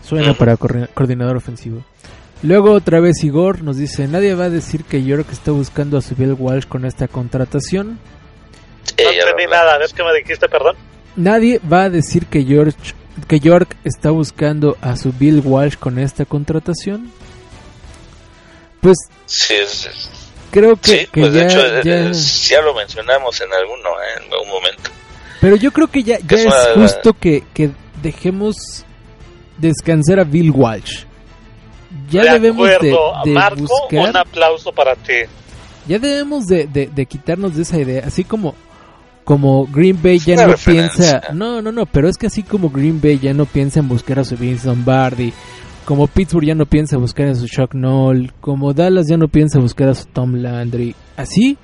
Suena 0.07 0.35
para 0.35 0.57
coordinador 0.57 1.37
ofensivo. 1.37 1.85
Luego 2.43 2.73
otra 2.73 3.01
vez 3.01 3.23
Igor 3.23 3.63
nos 3.63 3.77
dice, 3.77 4.09
nadie 4.09 4.35
va 4.35 4.45
a 4.45 4.51
decir 4.51 4.85
que 4.85 5.05
York 5.05 5.27
está 5.31 5.51
buscando 5.53 5.99
a 5.99 6.03
su 6.03 6.15
Bill 6.17 6.35
Walsh 6.39 6.65
con 6.67 6.85
esta 6.85 7.07
contratación. 7.07 7.99
Eh, 8.97 9.05
No 9.05 9.11
entendí 9.11 9.45
nada, 9.51 9.77
es 9.85 9.93
que 9.93 10.03
me 10.03 10.13
dijiste, 10.15 10.49
perdón. 10.49 10.75
Nadie 11.17 11.61
va 11.71 11.83
a 11.85 11.91
decir 11.91 12.27
que 12.27 12.45
York, 12.45 12.75
que 13.29 13.41
York 13.41 13.77
está 13.85 14.11
buscando 14.11 14.79
a 14.81 14.97
su 14.97 15.13
Bill 15.13 15.43
Walsh 15.45 15.77
con 15.77 15.99
esta 15.99 16.25
contratación. 16.25 17.13
Pues 18.81 18.97
Sí, 19.27 19.55
es- 19.55 19.87
es- 19.87 20.11
creo 20.51 20.77
que, 20.77 20.91
sí, 21.01 21.07
que 21.13 21.21
pues 21.21 21.33
ya, 21.33 21.41
de 21.41 21.47
hecho 21.47 21.67
eh, 21.67 21.83
ya- 21.85 22.13
ya 22.13 22.63
lo 22.63 22.75
mencionamos 22.75 23.41
en 23.41 23.53
alguno, 23.53 23.89
eh, 23.91 24.25
en 24.27 24.33
algún 24.33 24.49
momento. 24.49 24.91
Pero 25.41 25.57
yo 25.57 25.71
creo 25.73 25.87
que 25.87 26.03
ya, 26.03 26.19
ya 26.19 26.37
es 26.37 26.47
una 26.47 26.83
justo 26.83 27.13
que, 27.15 27.45
que 27.55 27.71
dejemos 28.03 28.85
descansar 29.59 30.21
a 30.21 30.25
Bill 30.25 30.51
Walsh. 30.51 31.05
Ya 32.11 32.23
de 32.25 32.31
debemos 32.41 32.69
de, 32.69 32.75
acuerdo, 32.77 33.13
de 33.25 33.31
Marco, 33.33 33.61
buscar, 33.63 34.11
un 34.11 34.17
aplauso 34.17 34.73
para 34.73 34.95
ti. 34.97 35.13
ya 35.87 35.99
debemos 35.99 36.47
de, 36.47 36.67
de- 36.67 36.87
de 36.89 37.07
quitarnos 37.07 37.57
de 37.57 37.63
esa 37.63 37.79
idea, 37.79 38.05
así 38.07 38.25
como 38.25 38.55
como 39.25 39.67
Green 39.67 40.01
Bay 40.03 40.19
ya 40.19 40.35
Una 40.35 40.47
no 40.47 40.53
referencia. 40.53 41.21
piensa, 41.21 41.33
no, 41.35 41.63
no, 41.63 41.71
no, 41.71 41.87
pero 41.87 42.09
es 42.09 42.17
que 42.17 42.27
así 42.27 42.43
como 42.43 42.69
Green 42.71 43.01
Bay 43.01 43.19
ya 43.21 43.33
no 43.33 43.45
piensa 43.45 43.79
en 43.79 43.87
buscar 43.89 44.19
a 44.19 44.25
su 44.25 44.37
Vince 44.37 44.67
Lombardi, 44.67 45.33
como 45.91 46.07
Pittsburgh 46.07 46.47
ya 46.47 46.55
no 46.55 46.67
piensa 46.67 46.99
buscar 46.99 47.27
a 47.27 47.35
su 47.35 47.49
Chuck 47.49 47.75
Noll, 47.75 48.33
como 48.41 48.73
Dallas 48.75 49.09
ya 49.09 49.17
no 49.17 49.27
piensa 49.27 49.59
buscar 49.59 49.89
a 49.89 49.95
su 49.97 50.07
Tom 50.07 50.37
Landry, 50.37 50.95
así 51.17 51.59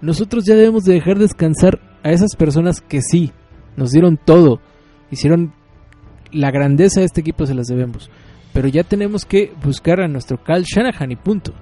nosotros 0.00 0.46
ya 0.46 0.54
debemos 0.54 0.84
de 0.84 0.94
dejar 0.94 1.18
descansar 1.18 1.78
a 2.02 2.10
esas 2.10 2.34
personas 2.34 2.80
que 2.80 3.02
sí 3.02 3.30
nos 3.76 3.90
dieron 3.90 4.16
todo, 4.16 4.62
hicieron 5.10 5.52
la 6.32 6.50
grandeza 6.50 7.00
de 7.00 7.04
este 7.04 7.20
equipo 7.20 7.44
se 7.44 7.52
las 7.52 7.66
debemos, 7.66 8.08
pero 8.54 8.68
ya 8.68 8.84
tenemos 8.84 9.26
que 9.26 9.52
buscar 9.62 10.00
a 10.00 10.08
nuestro 10.08 10.42
Cal 10.42 10.64
Shanahan 10.64 11.12
y 11.12 11.16
punto. 11.16 11.52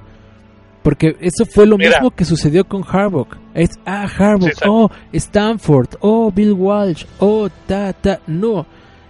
Porque 0.85 1.17
eso 1.19 1.45
fue 1.45 1.67
lo 1.67 1.77
Mira. 1.77 1.91
mismo 1.91 2.13
que 2.13 2.25
sucedió 2.25 2.63
con 2.63 2.85
Harbaugh. 2.85 3.27
Es, 3.53 3.71
ah, 3.85 4.07
Harbaugh, 4.07 4.51
Sí, 4.51 4.63
oh, 4.69 4.89
Stanford, 5.13 5.97
oh, 5.99 6.31
Bill 6.31 6.53
Walsh, 6.53 7.05
oh, 7.19 7.49
ta, 7.67 7.93
ta, 7.93 8.21
no. 8.29 8.65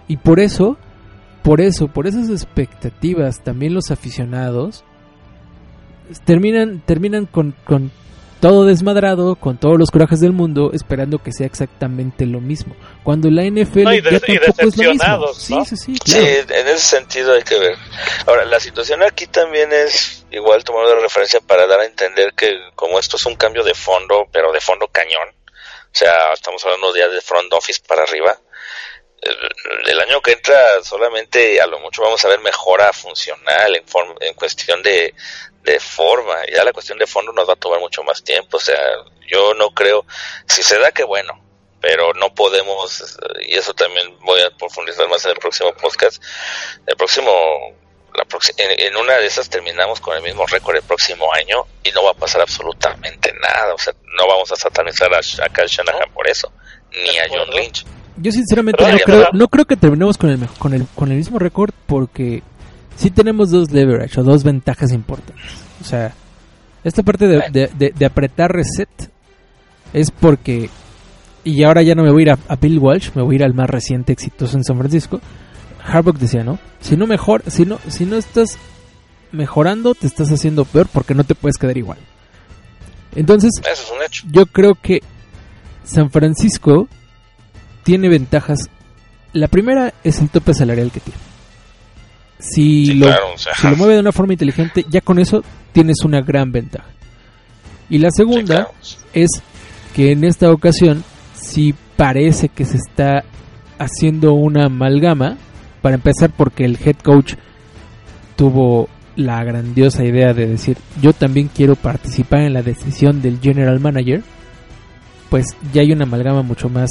Y 0.07 0.17
por 0.17 0.39
eso, 0.39 0.79
por 1.47 1.61
eso, 1.61 1.87
por 1.87 2.07
esas 2.07 2.29
expectativas, 2.29 3.41
también 3.41 3.73
los 3.73 3.89
aficionados 3.89 4.83
terminan, 6.25 6.81
terminan 6.85 7.25
con, 7.25 7.53
con 7.65 7.89
todo 8.41 8.65
desmadrado, 8.65 9.35
con 9.35 9.57
todos 9.57 9.77
los 9.79 9.89
corajes 9.89 10.19
del 10.19 10.31
mundo, 10.33 10.71
esperando 10.73 11.19
que 11.19 11.31
sea 11.31 11.47
exactamente 11.47 12.25
lo 12.25 12.39
mismo. 12.41 12.75
Cuando 13.03 13.29
la 13.31 13.43
NFL 13.43 13.83
No, 13.83 13.93
y 13.93 14.01
ya 14.01 14.09
des- 14.11 14.23
y 14.27 14.37
tampoco 14.39 14.67
es 14.67 14.77
lo 14.77 14.91
mismo. 14.91 15.27
Sí, 15.33 15.55
¿no? 15.55 15.65
sí, 15.65 15.77
sí, 15.77 15.95
Sí, 16.05 16.11
claro. 16.11 16.61
en 16.61 16.67
ese 16.67 16.79
sentido 16.97 17.33
hay 17.33 17.43
que 17.43 17.57
ver. 17.57 17.75
Ahora, 18.27 18.45
la 18.45 18.59
situación 18.59 19.01
aquí 19.03 19.25
también 19.27 19.69
es 19.71 20.25
igual 20.31 20.63
tomar 20.65 20.85
de 20.87 20.99
referencia 21.01 21.39
para 21.39 21.65
dar 21.65 21.79
a 21.79 21.85
entender 21.85 22.33
que 22.35 22.51
como 22.75 22.99
esto 22.99 23.15
es 23.15 23.25
un 23.25 23.35
cambio 23.35 23.63
de 23.63 23.73
fondo, 23.73 24.27
pero 24.33 24.51
de 24.51 24.59
fondo 24.61 24.87
cañón, 24.91 25.29
o 25.29 25.99
sea, 25.99 26.11
estamos 26.33 26.63
hablando 26.65 26.93
ya 26.95 27.07
de 27.07 27.21
front 27.21 27.51
office 27.53 27.81
para 27.87 28.03
arriba, 28.03 28.37
el, 29.21 29.89
el 29.89 29.99
año 29.99 30.21
que 30.21 30.31
entra 30.33 30.83
solamente 30.83 31.59
a 31.59 31.67
lo 31.67 31.79
mucho 31.79 32.01
vamos 32.01 32.23
a 32.23 32.27
ver 32.27 32.39
mejora 32.39 32.93
funcional 32.93 33.75
en, 33.75 33.85
form- 33.85 34.17
en 34.21 34.33
cuestión 34.35 34.81
de, 34.83 35.13
de 35.63 35.79
forma, 35.79 36.45
ya 36.53 36.63
la 36.63 36.71
cuestión 36.73 36.97
de 36.97 37.07
fondo 37.07 37.31
nos 37.33 37.47
va 37.47 37.53
a 37.53 37.57
tomar 37.57 37.79
mucho 37.79 38.03
más 38.03 38.23
tiempo, 38.23 38.57
o 38.57 38.59
sea, 38.59 38.79
yo 39.27 39.53
no 39.53 39.71
creo, 39.71 40.05
si 40.47 40.63
se 40.63 40.79
da 40.79 40.91
que 40.91 41.03
bueno, 41.03 41.43
pero 41.81 42.13
no 42.13 42.33
podemos, 42.33 43.17
y 43.41 43.53
eso 43.53 43.73
también 43.73 44.17
voy 44.21 44.41
a 44.41 44.49
profundizar 44.51 45.07
más 45.09 45.25
en 45.25 45.31
el 45.31 45.37
próximo 45.37 45.73
podcast, 45.73 46.23
el 46.85 46.95
próximo, 46.95 47.31
la 48.15 48.25
en, 48.57 48.79
en 48.79 48.95
una 48.97 49.17
de 49.17 49.25
esas 49.27 49.49
terminamos 49.49 49.99
con 49.99 50.15
el 50.15 50.23
mismo 50.23 50.45
récord 50.47 50.75
el 50.75 50.83
próximo 50.83 51.31
año 51.33 51.65
y 51.83 51.91
no 51.91 52.03
va 52.03 52.11
a 52.11 52.15
pasar 52.15 52.41
absolutamente 52.41 53.33
nada, 53.41 53.73
o 53.73 53.77
sea, 53.77 53.93
no 54.17 54.27
vamos 54.27 54.51
a 54.51 54.55
satanizar 54.55 55.13
a, 55.13 55.17
a 55.19 55.49
Kyle 55.49 55.67
Shanahan 55.67 56.11
por 56.13 56.27
eso, 56.27 56.51
ni 56.91 57.17
a 57.19 57.27
John. 57.29 57.49
Lynch. 57.51 57.85
Yo 58.17 58.31
sinceramente 58.31 58.83
no 58.83 58.97
creo, 59.05 59.25
no 59.33 59.47
creo 59.47 59.65
que 59.65 59.75
terminemos 59.77 60.17
con 60.17 60.29
el, 60.31 60.39
con 60.59 60.73
el 60.73 60.85
con 60.95 61.11
el 61.11 61.17
mismo 61.17 61.37
récord 61.39 61.71
porque 61.85 62.41
sí 62.95 63.11
tenemos 63.11 63.51
dos 63.51 63.71
leverage 63.71 64.19
o 64.19 64.23
dos 64.23 64.43
ventajas 64.43 64.91
importantes. 64.91 65.45
O 65.81 65.83
sea, 65.83 66.13
esta 66.83 67.03
parte 67.03 67.27
de, 67.27 67.43
de- 67.51 67.69
de- 67.77 67.93
de 67.97 68.05
apretar 68.05 68.51
reset 68.51 68.89
es 69.93 70.11
porque 70.11 70.69
y 71.43 71.63
ahora 71.63 71.81
ya 71.83 71.95
no 71.95 72.03
me 72.03 72.11
voy 72.11 72.21
a 72.21 72.23
ir 72.23 72.31
a, 72.31 72.37
a 72.47 72.55
Bill 72.55 72.79
Walsh, 72.79 73.11
me 73.15 73.21
voy 73.21 73.35
a 73.35 73.37
ir 73.37 73.43
al 73.43 73.53
más 73.53 73.69
reciente 73.69 74.11
exitoso 74.13 74.57
en 74.57 74.63
San 74.63 74.77
Francisco. 74.77 75.21
Harbaugh 75.85 76.17
decía, 76.17 76.43
¿no? 76.43 76.59
Si 76.81 76.97
no 76.97 77.07
mejor, 77.07 77.43
si 77.47 77.65
no 77.65 77.79
si 77.87 78.05
no 78.05 78.17
estás 78.17 78.57
mejorando, 79.31 79.93
te 79.95 80.07
estás 80.07 80.29
haciendo 80.31 80.65
peor 80.65 80.87
porque 80.91 81.13
no 81.13 81.23
te 81.23 81.35
puedes 81.35 81.57
quedar 81.57 81.77
igual. 81.77 81.99
Entonces, 83.15 83.51
Eso 83.59 83.69
es 83.83 83.91
un 83.95 84.03
hecho. 84.05 84.27
yo 84.31 84.45
creo 84.45 84.75
que 84.75 85.01
San 85.83 86.11
Francisco 86.11 86.87
tiene 87.87 88.09
ventajas. 88.09 88.69
La 89.31 89.47
primera 89.47 89.93
es 90.03 90.19
el 90.19 90.27
tope 90.27 90.53
salarial 90.53 90.91
que 90.91 90.99
tiene. 90.99 91.19
Si, 92.37 92.85
Sí, 92.87 92.93
lo, 92.95 93.05
claro, 93.05 93.33
o 93.33 93.37
sea, 93.37 93.53
si 93.55 93.69
lo 93.69 93.75
mueve 93.77 93.93
de 93.93 94.01
una 94.01 94.11
forma 94.11 94.33
inteligente, 94.33 94.85
ya 94.89 94.99
con 94.99 95.19
eso 95.19 95.41
tienes 95.71 95.99
una 96.03 96.19
gran 96.19 96.51
ventaja. 96.51 96.89
Y 97.89 97.99
la 97.99 98.09
sí, 98.11 98.17
segunda 98.17 98.55
claro. 98.55 98.71
es 99.13 99.29
que 99.95 100.11
en 100.11 100.25
esta 100.25 100.51
ocasión 100.51 101.05
sí 101.33 101.73
parece 101.95 102.49
que 102.49 102.65
se 102.65 102.75
está 102.75 103.23
haciendo 103.79 104.33
una 104.33 104.65
amalgama. 104.65 105.37
Para 105.81 105.95
empezar, 105.95 106.31
porque 106.35 106.65
el 106.65 106.77
head 106.83 106.97
coach 106.97 107.35
tuvo 108.35 108.89
la 109.15 109.41
grandiosa 109.45 110.03
idea 110.03 110.33
de 110.33 110.45
decir 110.45 110.77
yo 111.01 111.13
también 111.13 111.49
quiero 111.55 111.75
participar 111.75 112.41
en 112.41 112.53
la 112.53 112.63
decisión 112.63 113.21
del 113.21 113.39
general 113.39 113.79
manager. 113.79 114.23
Pues 115.29 115.55
ya 115.71 115.83
hay 115.83 115.93
una 115.93 116.03
amalgama 116.03 116.41
mucho 116.41 116.67
más 116.67 116.89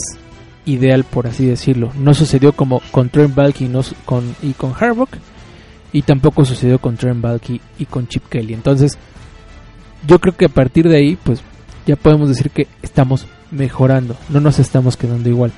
ideal, 0.66 1.04
por 1.04 1.26
así 1.26 1.46
decirlo. 1.46 1.92
No 1.96 2.12
sucedió 2.12 2.52
como 2.52 2.80
con 2.90 3.08
Trent 3.08 3.34
Balky 3.34 3.64
y, 3.64 3.68
no 3.68 3.80
con, 4.04 4.36
y 4.42 4.52
con 4.52 4.74
Harbaugh. 4.78 5.08
Y 5.92 6.02
tampoco 6.02 6.44
sucedió 6.44 6.78
con 6.78 6.96
Trent 6.96 7.22
Balky 7.22 7.60
y 7.78 7.86
con 7.86 8.06
Chip 8.06 8.28
Kelly. 8.28 8.52
Entonces, 8.52 8.98
yo 10.06 10.18
creo 10.18 10.36
que 10.36 10.44
a 10.46 10.50
partir 10.50 10.88
de 10.88 10.96
ahí, 10.96 11.16
pues 11.16 11.40
ya 11.86 11.96
podemos 11.96 12.28
decir 12.28 12.50
que 12.50 12.66
estamos 12.82 13.26
mejorando, 13.50 14.16
no 14.28 14.40
nos 14.40 14.58
estamos 14.58 14.96
quedando 14.96 15.28
igual. 15.28 15.52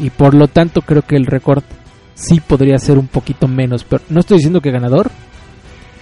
Y 0.00 0.10
por 0.10 0.34
lo 0.34 0.46
tanto 0.48 0.82
creo 0.82 1.02
que 1.02 1.16
el 1.16 1.26
récord 1.26 1.64
sí 2.14 2.40
podría 2.40 2.78
ser 2.78 2.98
un 2.98 3.08
poquito 3.08 3.48
menos, 3.48 3.84
pero 3.84 4.02
no 4.08 4.20
estoy 4.20 4.36
diciendo 4.36 4.60
que 4.60 4.70
ganador, 4.70 5.10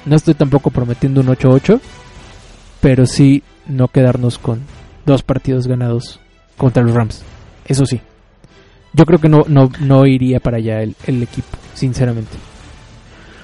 no 0.04 0.16
estoy 0.16 0.34
tampoco 0.34 0.70
prometiendo 0.70 1.20
un 1.20 1.28
8-8, 1.28 1.80
pero 2.80 3.06
sí 3.06 3.42
no 3.66 3.88
quedarnos 3.88 4.38
con 4.38 4.60
dos 5.06 5.22
partidos 5.22 5.66
ganados 5.66 6.20
contra 6.56 6.82
los 6.82 6.94
Rams. 6.94 7.22
Eso 7.66 7.84
sí. 7.86 8.00
Yo 8.92 9.04
creo 9.06 9.20
que 9.20 9.28
no, 9.28 9.44
no, 9.46 9.70
no 9.80 10.06
iría 10.06 10.40
para 10.40 10.56
allá 10.58 10.82
el, 10.82 10.96
el 11.06 11.22
equipo, 11.22 11.56
sinceramente. 11.74 12.36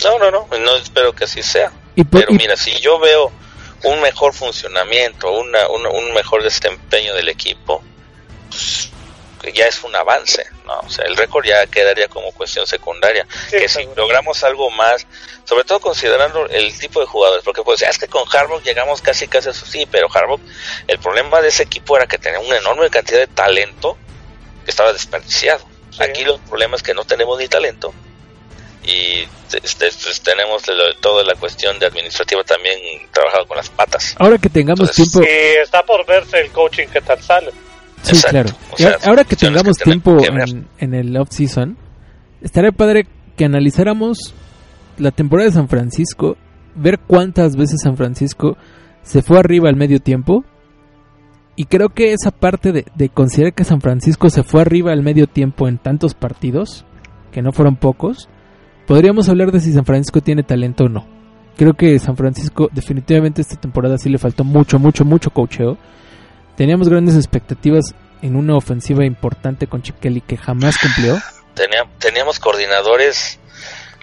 No, 0.05 0.19
no, 0.19 0.31
no, 0.31 0.47
no 0.59 0.77
espero 0.77 1.13
que 1.13 1.25
así 1.25 1.43
sea. 1.43 1.71
Y, 1.95 2.05
por- 2.05 2.21
Pero 2.23 2.33
y- 2.35 2.37
mira, 2.39 2.57
si 2.57 2.73
yo 2.81 2.99
veo 2.99 3.31
un 3.85 4.01
mejor 4.01 4.35
funcionamiento, 4.35 5.31
una, 5.33 5.69
una- 5.69 5.91
un 5.91 6.13
mejor 6.15 6.43
desempeño 6.43 7.15
del 7.15 7.29
equipo, 7.29 7.83
pues, 8.51 8.91
ya 9.55 9.67
es 9.67 9.85
un 9.85 9.95
avance, 9.95 10.45
¿no? 10.67 10.75
O 10.81 10.91
sea, 10.91 11.05
el 11.05 11.17
récord 11.17 11.45
ya 11.45 11.65
quedaría 11.67 12.09
como 12.09 12.33
cuestión 12.33 12.67
secundaria. 12.67 13.27
Sí, 13.49 13.59
que 13.59 13.69
si 13.69 13.87
logramos 13.97 14.43
algo 14.43 14.71
más, 14.71 15.07
sobre 15.45 15.63
todo 15.65 15.79
considerando 15.79 16.47
el 16.49 16.77
tipo 16.77 16.99
de 17.01 17.07
jugadores, 17.07 17.45
porque 17.45 17.63
pues 17.63 17.81
es 17.83 17.97
que 17.99 18.09
con 18.09 18.25
Harbaugh 18.33 18.63
llegamos 18.63 19.01
casi 19.01 19.29
casi 19.29 19.49
a 19.49 19.53
eso, 19.53 19.65
sí, 19.65 19.87
pero 19.89 20.09
Harbaugh, 20.13 20.41
el 20.89 20.99
problema 20.99 21.41
de 21.41 21.49
ese 21.49 21.63
equipo 21.63 21.97
era 21.97 22.07
que 22.07 22.19
tenía 22.19 22.41
una 22.41 22.57
enorme 22.57 22.91
cantidad 22.91 23.21
de 23.21 23.27
talento 23.29 23.97
que 24.67 24.71
estaba 24.73 24.93
desperdiciado. 24.93 25.65
Sí. 25.91 26.03
Aquí 26.03 26.25
los 26.25 26.39
problemas 26.41 26.81
es 26.81 26.87
que 26.87 26.93
no 26.93 27.05
tenemos 27.05 27.39
ni 27.39 27.49
talento 27.49 27.95
y 28.85 29.25
pues, 29.51 30.21
tenemos 30.23 30.67
lo- 30.69 30.95
toda 31.01 31.25
la 31.25 31.35
cuestión 31.35 31.79
de 31.79 31.87
administrativa 31.87 32.43
también 32.45 32.79
trabajado 33.13 33.47
con 33.47 33.57
las 33.57 33.69
patas. 33.71 34.15
ahora 34.19 34.39
que 34.39 34.49
tengamos 34.49 34.91
Entonces, 34.91 35.13
tiempo, 35.13 35.29
Y 35.29 35.63
está 35.63 35.83
por 35.83 36.05
verse 36.07 36.39
el 36.41 36.51
coaching 36.51 36.87
que 36.89 37.01
tal 37.01 37.21
sale. 37.23 37.51
Sí, 38.03 38.13
Exacto. 38.15 38.31
claro. 38.31 38.51
O 38.73 38.77
sea, 38.77 38.99
ahora 39.09 39.25
que 39.25 39.35
tengamos 39.37 39.77
tiempo 39.79 40.19
que 40.19 40.27
en, 40.27 40.69
en 40.79 40.95
el 40.95 41.17
off-season, 41.17 41.77
estaría 42.43 42.71
padre 42.71 43.07
que 43.37 43.45
analizáramos 43.45 44.35
la 44.99 45.11
temporada 45.11 45.49
de 45.49 45.55
San 45.55 45.69
Francisco, 45.69 46.37
ver 46.75 46.99
cuántas 47.01 47.57
veces 47.57 47.81
San 47.83 47.97
Francisco 47.97 48.57
se 49.03 49.23
fue 49.23 49.39
arriba 49.39 49.69
al 49.69 49.77
medio 49.77 49.99
tiempo. 50.01 50.45
Y 51.57 51.65
creo 51.65 51.89
que 51.89 52.13
esa 52.13 52.31
parte 52.31 52.71
de, 52.73 52.85
de 52.95 53.09
considerar 53.09 53.55
que 53.55 53.65
San 53.65 53.81
Francisco 53.81 54.29
se 54.31 54.43
fue 54.43 54.61
arriba 54.61 54.93
al 54.93 55.03
medio 55.03 55.27
tiempo 55.27 55.69
en 55.69 55.79
tantos 55.79 56.15
partidos, 56.15 56.85
que 57.33 57.41
no 57.43 57.53
fueron 57.53 57.77
pocos, 57.77 58.29
podríamos 58.87 59.29
hablar 59.29 59.53
de 59.53 59.61
si 59.61 59.73
San 59.73 59.87
Francisco 59.87 60.21
tiene 60.21 60.43
talento 60.43 60.85
o 60.85 60.89
no. 60.89 61.07
Creo 61.57 61.73
que 61.73 61.99
San 61.99 62.17
Francisco 62.19 62.69
definitivamente 62.73 63.41
esta 63.41 63.57
temporada 63.57 63.97
sí 63.97 64.11
le 64.11 64.19
faltó 64.19 64.45
mucho, 64.45 64.79
mucho, 64.79 65.07
mucho 65.07 65.31
cocheo. 65.31 65.79
Teníamos 66.57 66.89
grandes 66.91 67.17
expectativas 67.17 67.95
en 68.21 68.37
una 68.37 68.57
ofensiva 68.57 69.07
importante 69.07 69.67
con 69.67 69.81
Chip 69.83 69.97
que 69.99 70.37
jamás 70.37 70.77
cumplió. 70.79 71.17
Tenía- 71.55 71.89
teníamos 71.99 72.39
coordinadores 72.39 73.39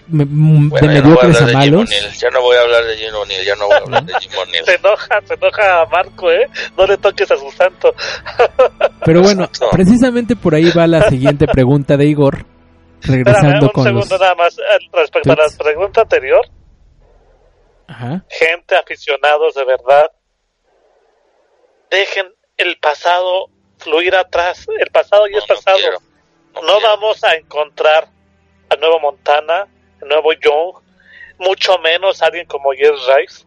Me- 0.06 0.24
Bueno, 0.26 0.88
de 0.88 0.94
ya 0.94 1.00
no 1.02 1.08
voy 1.08 1.18
a 1.18 1.26
mediocres 1.28 1.36
hablar 1.40 1.56
a 1.56 1.58
de 1.58 1.64
Jim 1.64 1.74
malos. 1.74 2.18
Ya 2.20 2.30
no 2.30 2.40
voy 2.42 2.56
a 2.56 2.60
hablar 2.60 2.84
de 2.84 2.96
Jim 2.96 3.14
O'Neill. 3.14 3.44
Ya 3.44 3.54
no 3.56 3.66
voy 3.66 3.74
a 3.74 3.78
hablar 3.78 4.04
de 4.04 4.14
Jim 4.20 4.32
O'Neill. 4.38 4.64
Se 4.64 4.74
enoja, 4.74 5.20
se 5.26 5.34
enoja 5.34 5.80
a 5.80 5.86
Marco, 5.86 6.30
¿eh? 6.30 6.48
No 6.76 6.86
le 6.86 6.96
toques 6.98 7.30
a 7.30 7.36
su 7.36 7.50
santo. 7.52 7.94
Pero 9.04 9.22
bueno, 9.22 9.48
precisamente 9.70 10.36
por 10.36 10.54
ahí 10.54 10.70
va 10.70 10.86
la 10.86 11.08
siguiente 11.08 11.46
pregunta 11.46 11.96
de 11.96 12.04
Igor. 12.06 12.44
Espérame, 13.00 13.24
Regresando 13.24 13.66
un 13.66 13.72
con 13.72 13.84
los... 13.94 14.04
segundo 14.04 14.18
nada 14.24 14.34
más. 14.34 14.58
eh, 14.58 14.62
Respecto 14.92 15.32
a 15.32 15.36
la 15.36 15.44
pregunta 15.58 16.00
anterior, 16.02 16.46
Ajá. 17.86 18.24
gente, 18.30 18.76
aficionados 18.76 19.54
de 19.54 19.64
verdad, 19.64 20.10
dejen 21.90 22.26
el 22.56 22.76
pasado 22.78 23.46
fluir 23.78 24.14
atrás. 24.14 24.66
El 24.78 24.90
pasado 24.90 25.26
ya 25.26 25.32
No, 25.32 25.38
es 25.38 25.48
no 25.48 25.54
pasado. 25.56 25.76
quiero. 25.78 25.98
No, 26.54 26.60
quiero. 26.60 26.80
vamos 26.82 27.22
a 27.24 27.34
encontrar 27.34 28.08
al 28.70 28.80
nuevo 28.80 29.00
Montana, 29.00 29.66
nuevo 30.08 30.32
Young, 30.32 30.74
mucho 31.38 31.78
menos 31.78 32.22
alguien 32.22 32.46
como 32.46 32.72
Jerry 32.72 32.98
Rice. 33.16 33.44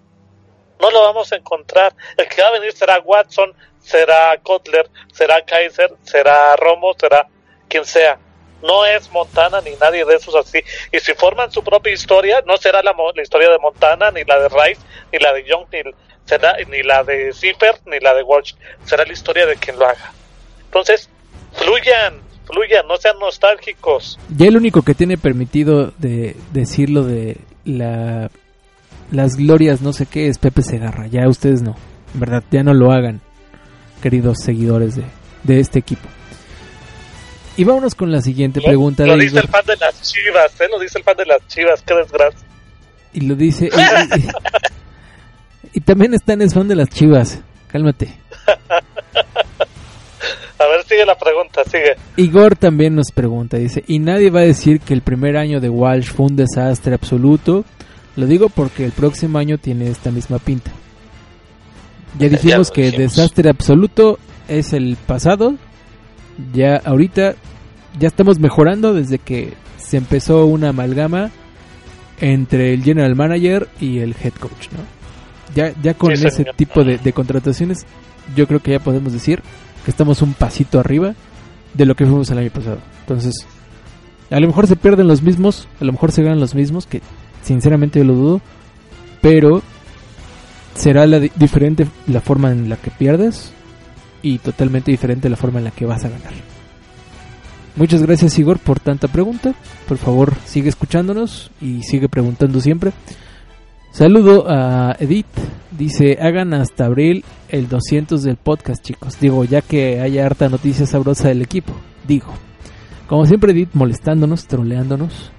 No 0.80 0.92
lo 0.92 1.02
vamos 1.02 1.32
a 1.32 1.36
encontrar. 1.36 1.96
El 2.18 2.28
que 2.28 2.42
va 2.42 2.50
a 2.50 2.52
venir 2.52 2.72
será 2.72 3.00
Watson, 3.00 3.54
será 3.80 4.38
Kotler, 4.44 4.90
será 5.12 5.44
Kaiser, 5.44 5.94
será 6.04 6.56
Romo, 6.56 6.94
será 7.00 7.28
quien 7.68 7.86
sea. 7.86 8.20
No 8.62 8.86
es 8.86 9.10
Montana 9.12 9.62
ni 9.62 9.72
nadie 9.76 10.04
de 10.06 10.16
esos 10.16 10.36
así. 10.36 10.62
Y 10.92 11.00
si 11.00 11.14
forman 11.14 11.52
su 11.52 11.64
propia 11.64 11.94
historia, 11.94 12.42
no 12.46 12.58
será 12.58 12.82
la, 12.82 12.96
la 13.16 13.22
historia 13.22 13.50
de 13.50 13.60
Montana, 13.60 14.12
ni 14.12 14.24
la 14.24 14.40
de 14.40 14.50
Rice, 14.50 14.82
ni 15.12 15.20
la 15.20 15.34
de 15.34 15.44
Young, 15.44 15.68
ni, 15.72 15.82
será, 16.26 16.58
ni 16.68 16.84
la 16.84 17.04
de 17.04 17.34
Zipper, 17.34 17.80
ni 17.86 18.00
la 18.00 18.14
de 18.14 18.24
Walsh. 18.24 18.54
Será 18.86 19.06
la 19.06 19.14
historia 19.14 19.46
de 19.46 19.56
quien 19.58 19.78
lo 19.78 19.86
haga. 19.86 20.12
Entonces, 20.66 21.10
fluyan, 21.54 22.22
fluyan, 22.48 22.88
no 22.88 22.98
sean 22.98 23.16
nostálgicos. 23.20 24.18
Ya 24.36 24.48
el 24.48 24.58
único 24.58 24.82
que 24.82 24.94
tiene 24.96 25.18
permitido 25.18 25.92
de 25.98 26.36
decirlo 26.54 27.04
de 27.04 27.38
la 27.66 28.30
las 29.12 29.36
glorias 29.38 29.82
no 29.82 29.94
sé 29.94 30.06
qué 30.06 30.28
es 30.28 30.38
Pepe 30.38 30.62
Segarra. 30.64 31.08
Ya 31.08 31.28
ustedes 31.30 31.62
no. 31.62 31.76
En 32.14 32.20
verdad, 32.20 32.44
ya 32.52 32.64
no 32.64 32.74
lo 32.74 32.92
hagan, 32.92 33.22
queridos 34.02 34.40
seguidores 34.44 34.96
de, 34.96 35.04
de 35.44 35.60
este 35.60 35.80
equipo. 35.80 36.08
Y 37.58 37.64
vámonos 37.64 37.96
con 37.96 38.12
la 38.12 38.22
siguiente 38.22 38.62
pregunta 38.62 39.06
lo 39.06 39.18
de 39.18 39.24
dice 39.24 39.36
Igor. 39.38 39.46
el 39.46 39.50
fan 39.52 39.66
de 39.66 39.78
las 39.78 40.02
chivas, 40.02 40.62
¿eh? 40.62 40.66
Lo 40.72 40.80
dice 40.80 40.98
el 41.00 41.04
fan 41.04 41.18
de 41.18 41.26
las 41.26 41.48
chivas, 41.48 41.82
qué 41.82 41.96
desgracia. 41.96 42.48
Y 43.14 43.22
lo 43.22 43.36
dice. 43.36 43.70
Y, 43.76 44.20
y- 44.20 44.28
y 45.74 45.80
también 45.82 46.14
Stan 46.14 46.42
es 46.42 46.54
fan 46.54 46.68
de 46.68 46.76
las 46.76 46.90
chivas. 46.90 47.40
Cálmate. 47.68 48.14
A 50.60 50.68
ver, 50.68 50.84
sigue 50.88 51.06
la 51.06 51.16
pregunta, 51.18 51.64
sigue. 51.66 51.96
Igor 52.16 52.56
también 52.56 52.96
nos 52.96 53.12
pregunta, 53.12 53.58
dice, 53.58 53.84
y 53.88 54.00
nadie 54.00 54.30
va 54.32 54.40
a 54.40 54.44
decir 54.44 54.80
que 54.80 54.94
el 54.94 55.02
primer 55.02 55.38
año 55.38 55.60
de 55.60 55.70
Walsh 55.70 56.08
fue 56.12 56.26
un 56.28 56.36
desastre 56.36 56.96
absoluto. 56.96 57.64
Lo 58.16 58.26
digo 58.26 58.50
porque 58.50 58.84
el 58.84 58.92
próximo 58.92 59.38
año 59.38 59.60
tiene 59.60 59.88
esta 59.90 60.10
misma 60.10 60.40
pinta. 60.40 60.72
Ya 62.18 62.30
dijimos 62.30 62.72
que 62.72 62.86
dijimos. 62.86 63.16
desastre 63.16 63.50
absoluto 63.50 64.18
es 64.48 64.74
el 64.74 64.98
pasado. 65.06 65.54
Ya 66.54 66.78
ahorita 66.84 67.36
ya 68.00 68.08
estamos 68.08 68.40
mejorando 68.40 68.94
desde 68.94 69.20
que 69.20 69.54
se 69.78 69.98
empezó 69.98 70.46
una 70.48 70.70
amalgama 70.70 71.30
entre 72.20 72.74
el 72.74 72.84
general 72.84 73.16
manager 73.16 73.68
y 73.80 74.00
el 74.00 74.16
head 74.24 74.34
coach, 74.40 74.70
¿no? 74.72 74.80
Ya, 75.56 75.72
ya 75.84 75.94
con 75.94 76.16
Sí, 76.16 76.26
ese 76.26 76.38
señor. 76.38 76.56
tipo 76.56 76.84
de, 76.84 76.98
de 76.98 77.14
contrataciones, 77.14 77.86
yo 78.36 78.48
creo 78.48 78.60
que 78.60 78.72
ya 78.72 78.80
podemos 78.80 79.14
decir 79.14 79.42
estamos 79.92 80.22
un 80.22 80.34
pasito 80.34 80.80
arriba 80.80 81.14
de 81.74 81.86
lo 81.86 81.96
que 81.96 82.06
fuimos 82.06 82.30
el 82.32 82.38
año 82.40 82.52
pasado. 82.52 82.80
Entonces, 83.02 83.46
a 84.30 84.40
lo 84.40 84.48
mejor 84.48 84.68
se 84.68 84.76
pierden 84.76 85.08
los 85.08 85.22
mismos, 85.22 85.68
a 85.80 85.86
lo 85.86 85.92
mejor 85.92 86.12
se 86.12 86.24
ganan 86.24 86.40
los 86.40 86.56
mismos, 86.56 86.86
que 86.86 87.02
sinceramente 87.44 88.00
yo 88.00 88.06
lo 88.06 88.14
dudo, 88.14 88.42
pero 89.22 89.62
será 90.76 91.06
la 91.08 91.20
di- 91.20 91.32
diferente 91.36 91.88
la 92.08 92.22
forma 92.22 92.52
en 92.52 92.70
la 92.70 92.76
que 92.78 92.92
pierdes 92.92 93.52
y 94.22 94.40
totalmente 94.40 94.92
diferente 94.92 95.30
la 95.30 95.38
forma 95.38 95.60
en 95.60 95.66
la 95.66 95.72
que 95.72 95.86
vas 95.86 96.04
a 96.06 96.10
ganar. 96.10 96.34
Muchas 97.76 98.02
gracias 98.02 98.38
Igor 98.40 98.58
por 98.60 98.80
tanta 98.80 99.08
pregunta. 99.08 99.54
Por 99.88 99.98
favor, 99.98 100.34
sigue 100.46 100.70
escuchándonos 100.70 101.52
y 101.62 101.84
sigue 101.84 102.10
preguntando 102.10 102.60
siempre. 102.60 102.92
Saludo 103.98 104.46
a 104.48 104.96
Edith. 105.00 105.26
Dice, 105.72 106.20
hagan 106.22 106.54
hasta 106.54 106.86
abril 106.86 107.26
el 107.50 107.68
200 107.68 108.22
del 108.22 108.36
podcast, 108.36 108.84
chicos. 108.84 109.20
Digo, 109.20 109.44
ya 109.44 109.64
que 109.64 110.02
haya 110.02 110.24
harta 110.24 110.50
noticia 110.50 110.86
sabrosa 110.86 111.30
del 111.30 111.42
equipo. 111.42 111.74
Digo. 112.08 112.28
Como 113.08 113.26
siempre, 113.26 113.54
Edith 113.54 113.72
molestándonos, 113.74 114.46
troleándonos. 114.46 115.32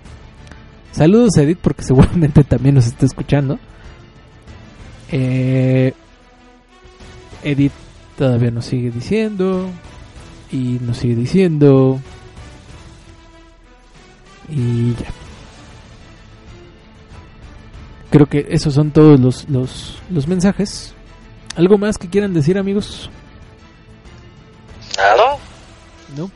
Saludos 0.90 1.36
a 1.36 1.43
Edith 1.43 1.60
porque 1.62 1.82
seguramente 1.85 2.43
también 2.43 2.74
nos 2.74 2.89
está 2.89 3.06
escuchando. 3.06 3.60
Eh, 5.12 5.93
Edith 7.44 7.74
todavía 8.16 8.51
nos 8.51 8.64
sigue 8.64 8.90
diciendo. 8.90 9.70
Y 10.51 10.80
nos 10.80 10.97
sigue 10.97 11.14
diciendo. 11.14 12.01
Y 14.48 14.94
ya. 14.94 15.27
Creo 18.10 18.26
que 18.26 18.47
esos 18.51 18.74
son 18.74 18.90
todos 18.90 19.20
los, 19.20 19.48
los, 19.48 19.98
los 20.10 20.26
mensajes. 20.28 20.94
¿Algo 21.56 21.76
más 21.78 21.98
que 21.98 22.09
quieran 22.09 22.32
decir, 22.32 22.56
amigos? 22.59 23.10
Nada. 24.97 25.36
¿No? 26.16 26.30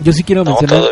Yo 0.00 0.12
sí 0.12 0.22
quiero 0.22 0.44
No, 0.44 0.50
mencionar. 0.50 0.82
Yo 0.82 0.90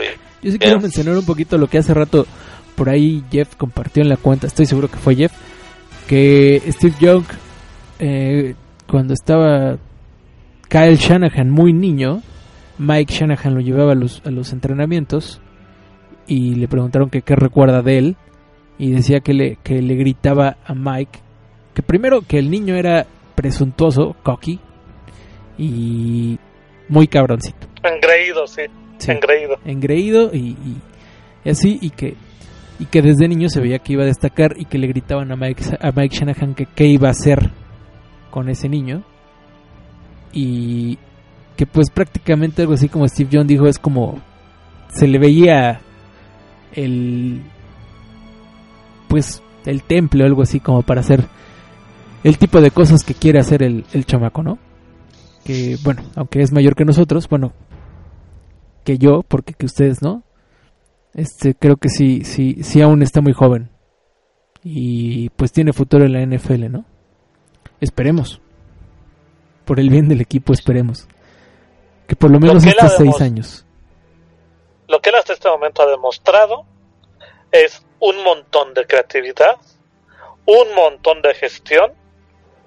sí 0.51 0.59
Bien. 0.59 0.59
quiero 0.59 0.81
mencionar 0.81 1.16
un 1.19 1.24
poquito 1.27 1.59
lo 1.59 1.69
que 1.69 1.78
hace 1.78 1.93
rato 1.94 2.27
por 2.74 2.89
ahí 2.89 3.23
Jeff 3.31 3.55
compartió 3.56 4.02
en 4.02 4.09
la 4.09 4.16
cuenta, 4.16 4.47
estoy 4.48 4.66
seguro 4.66 4.89
que 4.89 4.97
fue 4.97 5.15
Jeff, 5.15 5.32
que 6.09 6.61
Steve 6.73 6.94
Young, 7.01 7.23
eh, 8.01 8.55
cuando 8.89 9.15
estaba 9.15 9.77
Kyle 10.69 10.97
Shanahan 10.97 11.51
muy 11.51 11.73
niño, 11.73 12.20
Mike 12.78 13.15
Shanahan 13.15 13.55
lo 13.55 13.61
llevaba 13.61 13.93
a 13.93 13.94
los, 13.94 14.23
a 14.27 14.31
los 14.31 14.52
entrenamientos 14.52 15.40
y 16.27 16.56
le 16.56 16.66
preguntaron 16.66 17.11
que 17.11 17.23
qué 17.23 17.36
recuerda 17.36 17.81
de 17.82 17.98
él 17.98 18.16
y 18.78 18.90
decía 18.92 19.20
que 19.20 19.32
le, 19.34 19.56
que 19.62 19.80
le 19.80 19.94
gritaba 19.94 20.56
a 20.64 20.74
Mike 20.74 21.20
que 21.74 21.82
primero 21.82 22.22
que 22.22 22.38
el 22.38 22.51
niño 22.51 22.74
era 22.76 23.06
presuntuoso, 23.34 24.14
cocky 24.22 24.60
y 25.59 26.38
muy 26.88 27.06
cabroncito. 27.09 27.66
Engreído, 27.82 28.46
sí, 28.46 28.62
Sí 28.98 29.10
engreído. 29.10 29.56
engreído 29.64 30.30
y, 30.32 30.38
y- 30.51 30.76
y 31.44 31.51
así 31.51 31.78
y 31.80 31.90
que 31.90 32.14
y 32.80 32.86
que 32.86 33.02
desde 33.02 33.28
niño 33.28 33.48
se 33.48 33.60
veía 33.60 33.78
que 33.78 33.92
iba 33.92 34.02
a 34.02 34.06
destacar 34.06 34.55
y 34.59 34.64
que 34.64 34.78
le 34.78 34.86
gritaban 34.88 35.30
a 35.30 35.36
Mike, 35.36 35.62
a 35.80 35.92
Mike 35.92 36.16
Shanahan 36.16 36.55
que 36.55 36.66
qué 36.66 36.86
iba 36.86 37.09
a 37.09 37.12
hacer 37.12 37.51
con 38.30 38.48
ese 38.48 38.68
niño 38.68 39.02
y 40.32 40.98
que 41.56 41.66
pues 41.66 41.90
prácticamente 41.90 42.62
algo 42.62 42.74
así 42.74 42.88
como 42.88 43.06
Steve 43.06 43.30
John 43.32 43.46
dijo 43.46 43.66
es 43.66 43.78
como 43.78 44.20
se 44.88 45.06
le 45.06 45.18
veía 45.18 45.80
el 46.72 47.42
pues 49.15 49.45
el 49.65 49.85
temple 49.85 50.24
o 50.24 50.27
algo 50.27 50.43
así 50.43 50.59
como 50.59 50.82
para 50.82 51.01
hacer 51.01 51.28
el 52.24 52.36
tipo 52.36 52.61
de 52.61 52.73
cosas 52.73 53.05
que 53.05 53.15
quiere 53.15 53.39
hacer 53.39 53.62
el, 53.62 53.85
el 53.93 54.07
chamaco, 54.07 54.43
¿no? 54.43 54.59
Que 55.45 55.77
bueno, 55.85 56.03
aunque 56.16 56.43
es 56.43 56.51
mayor 56.51 56.74
que 56.74 56.85
nosotros, 56.85 57.28
bueno, 57.28 57.53
que 58.82 58.99
yo, 58.99 59.23
porque 59.23 59.55
que 59.55 59.66
ustedes 59.66 60.03
no. 60.03 60.24
Este, 61.15 61.55
creo 61.55 61.77
que 61.77 61.91
sí, 61.91 62.24
sí, 62.24 62.65
sí 62.65 62.82
aún 62.82 63.03
está 63.05 63.20
muy 63.20 63.32
joven. 63.32 63.70
Y 64.65 65.28
pues 65.36 65.53
tiene 65.53 65.73
futuro 65.73 66.07
en 66.07 66.12
la 66.12 66.36
NFL, 66.36 66.73
¿no? 66.73 66.85
Esperemos. 67.81 68.41
Por 69.65 69.78
el 69.78 69.91
bien 69.91 70.09
del 70.09 70.23
equipo, 70.23 70.53
esperemos. 70.53 71.07
Que 72.09 72.16
por 72.16 72.32
lo 72.32 72.41
menos 72.41 72.65
él 72.65 72.70
hasta 72.70 72.86
ha 72.86 72.99
seis 72.99 73.20
años. 73.20 73.65
Lo 74.89 74.99
que 74.99 75.11
él 75.11 75.15
hasta 75.15 75.35
este 75.35 75.49
momento 75.49 75.82
ha 75.82 75.86
demostrado 75.86 76.66
es 77.53 77.86
un 78.06 78.22
montón 78.22 78.74
de 78.74 78.86
creatividad, 78.86 79.56
un 80.47 80.74
montón 80.74 81.22
de 81.22 81.35
gestión, 81.35 81.93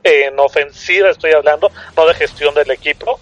en 0.03 0.39
ofensiva 0.39 1.09
estoy 1.09 1.31
hablando, 1.33 1.69
no 1.95 2.05
de 2.07 2.13
gestión 2.15 2.55
del 2.55 2.71
equipo, 2.71 3.19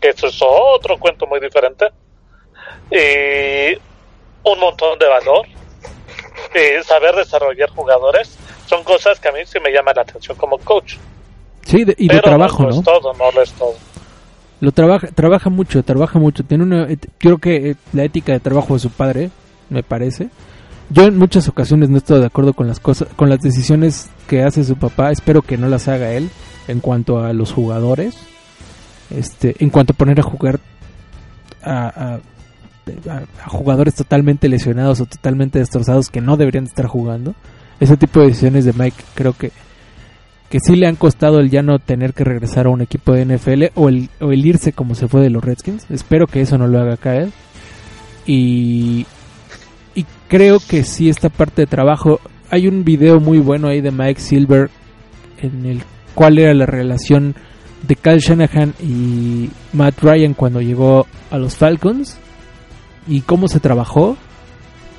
que 0.00 0.10
eso 0.10 0.26
es 0.26 0.38
otro 0.42 0.98
cuento 0.98 1.26
muy 1.26 1.40
diferente. 1.40 1.86
Y 2.90 3.76
un 4.44 4.58
montón 4.60 4.98
de 4.98 5.06
valor. 5.06 5.46
Y 6.54 6.82
saber 6.84 7.14
desarrollar 7.14 7.70
jugadores 7.70 8.36
son 8.66 8.84
cosas 8.84 9.18
que 9.20 9.28
a 9.28 9.32
mí 9.32 9.40
sí 9.46 9.58
me 9.60 9.70
llaman 9.70 9.94
la 9.96 10.02
atención 10.02 10.36
como 10.36 10.58
coach. 10.58 10.96
Sí, 11.64 11.84
de- 11.84 11.94
y 11.98 12.08
de 12.08 12.14
Pero 12.16 12.22
trabajo, 12.22 12.62
no, 12.64 12.68
¿no? 12.70 12.76
es 12.76 12.82
todo, 12.84 13.12
no 13.14 13.30
lo 13.32 13.42
es 13.42 13.52
todo. 13.52 13.74
Lo 14.60 14.72
trabaja, 14.72 15.08
trabaja 15.08 15.50
mucho, 15.50 15.82
trabaja 15.82 16.18
mucho. 16.18 16.44
Tiene 16.44 16.64
una, 16.64 16.84
eh, 16.90 16.96
creo 17.18 17.38
que 17.38 17.70
eh, 17.70 17.76
la 17.92 18.04
ética 18.04 18.32
de 18.32 18.40
trabajo 18.40 18.74
de 18.74 18.80
su 18.80 18.90
padre, 18.90 19.30
me 19.70 19.82
parece. 19.82 20.28
Yo 20.90 21.04
en 21.04 21.18
muchas 21.18 21.48
ocasiones 21.48 21.88
no 21.90 21.98
estoy 21.98 22.20
de 22.20 22.26
acuerdo 22.26 22.52
con 22.52 22.68
las 22.68 22.78
cosas, 22.80 23.08
con 23.16 23.28
las 23.28 23.40
decisiones 23.40 24.08
que 24.28 24.42
hace 24.42 24.62
su 24.64 24.76
papá. 24.76 25.10
Espero 25.10 25.42
que 25.42 25.56
no 25.56 25.68
las 25.68 25.88
haga 25.88 26.12
él 26.12 26.30
en 26.68 26.80
cuanto 26.80 27.18
a 27.24 27.32
los 27.32 27.52
jugadores. 27.52 28.16
Este, 29.10 29.54
en 29.58 29.70
cuanto 29.70 29.92
a 29.92 29.96
poner 29.96 30.20
a 30.20 30.22
jugar 30.24 30.60
a, 31.62 32.14
a- 32.14 32.20
jugadores 33.48 33.94
totalmente 33.96 34.48
lesionados 34.48 35.00
o 35.00 35.06
totalmente 35.06 35.58
destrozados 35.58 36.08
que 36.08 36.20
no 36.20 36.36
deberían 36.36 36.64
estar 36.64 36.86
jugando. 36.86 37.34
Ese 37.80 37.96
tipo 37.96 38.20
de 38.20 38.28
decisiones 38.28 38.64
de 38.64 38.72
Mike 38.72 39.02
creo 39.14 39.32
que 39.32 39.50
que 40.48 40.60
sí 40.60 40.76
le 40.76 40.86
han 40.86 40.94
costado 40.94 41.40
el 41.40 41.50
ya 41.50 41.62
no 41.62 41.80
tener 41.80 42.14
que 42.14 42.22
regresar 42.22 42.66
a 42.66 42.70
un 42.70 42.80
equipo 42.80 43.12
de 43.12 43.24
NFL 43.24 43.64
o 43.74 43.88
el, 43.88 44.08
o 44.20 44.30
el 44.30 44.46
irse 44.46 44.72
como 44.72 44.94
se 44.94 45.08
fue 45.08 45.20
de 45.20 45.28
los 45.30 45.42
Redskins. 45.44 45.84
Espero 45.90 46.28
que 46.28 46.40
eso 46.40 46.56
no 46.56 46.68
lo 46.68 46.78
haga 46.78 46.96
caer. 46.96 47.30
Y 48.26 49.06
creo 50.28 50.58
que 50.60 50.84
sí 50.84 51.08
esta 51.08 51.28
parte 51.28 51.62
de 51.62 51.66
trabajo. 51.66 52.20
Hay 52.50 52.68
un 52.68 52.84
video 52.84 53.20
muy 53.20 53.38
bueno 53.38 53.68
ahí 53.68 53.80
de 53.80 53.90
Mike 53.90 54.20
Silver 54.20 54.70
en 55.38 55.66
el 55.66 55.82
cual 56.14 56.38
era 56.38 56.54
la 56.54 56.66
relación 56.66 57.34
de 57.86 57.96
Kyle 57.96 58.18
Shanahan 58.18 58.74
y 58.80 59.50
Matt 59.72 60.00
Ryan 60.00 60.34
cuando 60.34 60.60
llegó 60.60 61.06
a 61.30 61.38
los 61.38 61.56
Falcons 61.56 62.18
y 63.06 63.20
cómo 63.20 63.48
se 63.48 63.60
trabajó 63.60 64.16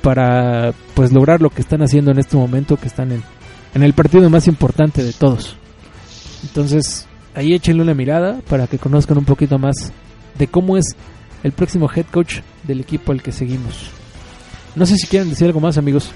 para 0.02 0.72
pues 0.94 1.12
lograr 1.12 1.42
lo 1.42 1.50
que 1.50 1.60
están 1.60 1.82
haciendo 1.82 2.12
en 2.12 2.18
este 2.18 2.36
momento 2.36 2.76
que 2.76 2.86
están 2.86 3.12
en, 3.12 3.22
en 3.74 3.82
el 3.82 3.92
partido 3.92 4.30
más 4.30 4.46
importante 4.46 5.02
de 5.02 5.12
todos. 5.12 5.56
Entonces, 6.44 7.06
ahí 7.34 7.52
échenle 7.52 7.82
una 7.82 7.94
mirada 7.94 8.40
para 8.48 8.66
que 8.66 8.78
conozcan 8.78 9.18
un 9.18 9.24
poquito 9.24 9.58
más 9.58 9.92
de 10.38 10.46
cómo 10.46 10.76
es 10.76 10.96
el 11.42 11.52
próximo 11.52 11.90
head 11.94 12.06
coach 12.10 12.40
del 12.64 12.80
equipo 12.80 13.12
al 13.12 13.22
que 13.22 13.32
seguimos. 13.32 13.97
No 14.78 14.86
sé 14.86 14.96
si 14.96 15.08
quieren 15.08 15.28
decir 15.28 15.48
algo 15.48 15.58
más, 15.58 15.76
amigos. 15.76 16.12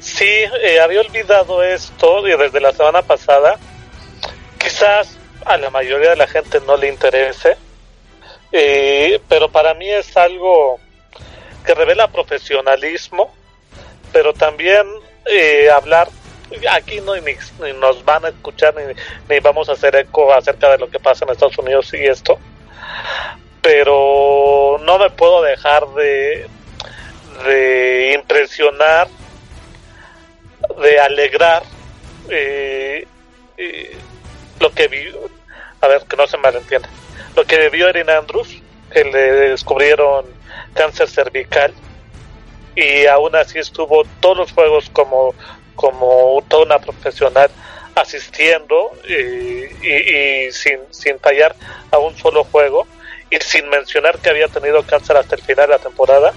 Sí, 0.00 0.24
eh, 0.24 0.80
había 0.80 1.00
olvidado 1.00 1.62
esto 1.62 2.26
y 2.26 2.36
desde 2.36 2.60
la 2.60 2.72
semana 2.72 3.02
pasada. 3.02 3.56
Quizás 4.58 5.16
a 5.46 5.56
la 5.56 5.70
mayoría 5.70 6.10
de 6.10 6.16
la 6.16 6.26
gente 6.26 6.60
no 6.66 6.76
le 6.76 6.88
interese, 6.88 7.56
eh, 8.50 9.20
pero 9.28 9.48
para 9.48 9.74
mí 9.74 9.88
es 9.88 10.16
algo 10.16 10.80
que 11.64 11.72
revela 11.72 12.08
profesionalismo, 12.08 13.32
pero 14.12 14.32
también 14.32 14.84
eh, 15.26 15.70
hablar. 15.70 16.08
Aquí 16.72 17.00
no 17.00 17.14
ni, 17.14 17.32
ni 17.62 17.72
nos 17.74 18.04
van 18.04 18.24
a 18.24 18.30
escuchar 18.30 18.74
ni, 18.74 18.82
ni 19.28 19.38
vamos 19.38 19.68
a 19.68 19.74
hacer 19.74 19.94
eco 19.94 20.32
acerca 20.34 20.68
de 20.68 20.78
lo 20.78 20.90
que 20.90 20.98
pasa 20.98 21.24
en 21.24 21.30
Estados 21.30 21.58
Unidos 21.58 21.94
y 21.94 22.04
esto, 22.04 22.40
pero 23.62 24.80
no 24.82 24.98
me 24.98 25.10
puedo 25.10 25.42
dejar 25.42 25.86
de, 25.94 26.48
de 27.44 28.12
impresionar 28.14 29.08
de 30.82 31.00
alegrar 31.00 31.62
eh, 32.28 33.06
eh, 33.56 33.96
lo 34.58 34.70
que 34.72 34.88
vi 34.88 35.12
a 35.80 35.88
ver 35.88 36.02
que 36.04 36.16
no 36.16 36.26
se 36.26 36.36
malentienda 36.36 36.88
lo 37.34 37.44
que 37.44 37.68
vio 37.70 37.88
Erin 37.88 38.10
Andrews 38.10 38.62
que 38.92 39.04
le 39.04 39.32
descubrieron 39.50 40.26
cáncer 40.74 41.08
cervical 41.08 41.72
y 42.74 43.06
aún 43.06 43.34
así 43.36 43.58
estuvo 43.58 44.04
todos 44.20 44.36
los 44.36 44.52
juegos 44.52 44.90
como 44.90 45.34
como 45.74 46.44
toda 46.48 46.64
una 46.64 46.78
profesional 46.78 47.50
asistiendo 47.94 48.92
eh, 49.08 49.74
y, 49.82 50.46
y 50.46 50.52
sin, 50.52 50.78
sin 50.90 51.18
fallar 51.18 51.54
a 51.90 51.98
un 51.98 52.16
solo 52.16 52.44
juego 52.44 52.86
y 53.30 53.36
sin 53.38 53.68
mencionar 53.68 54.18
que 54.18 54.30
había 54.30 54.48
tenido 54.48 54.82
cáncer 54.82 55.16
hasta 55.16 55.36
el 55.36 55.42
final 55.42 55.68
de 55.68 55.72
la 55.72 55.78
temporada 55.78 56.34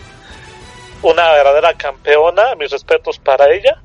una 1.03 1.31
verdadera 1.31 1.73
campeona 1.73 2.55
mis 2.55 2.71
respetos 2.71 3.19
para 3.19 3.51
ella 3.53 3.81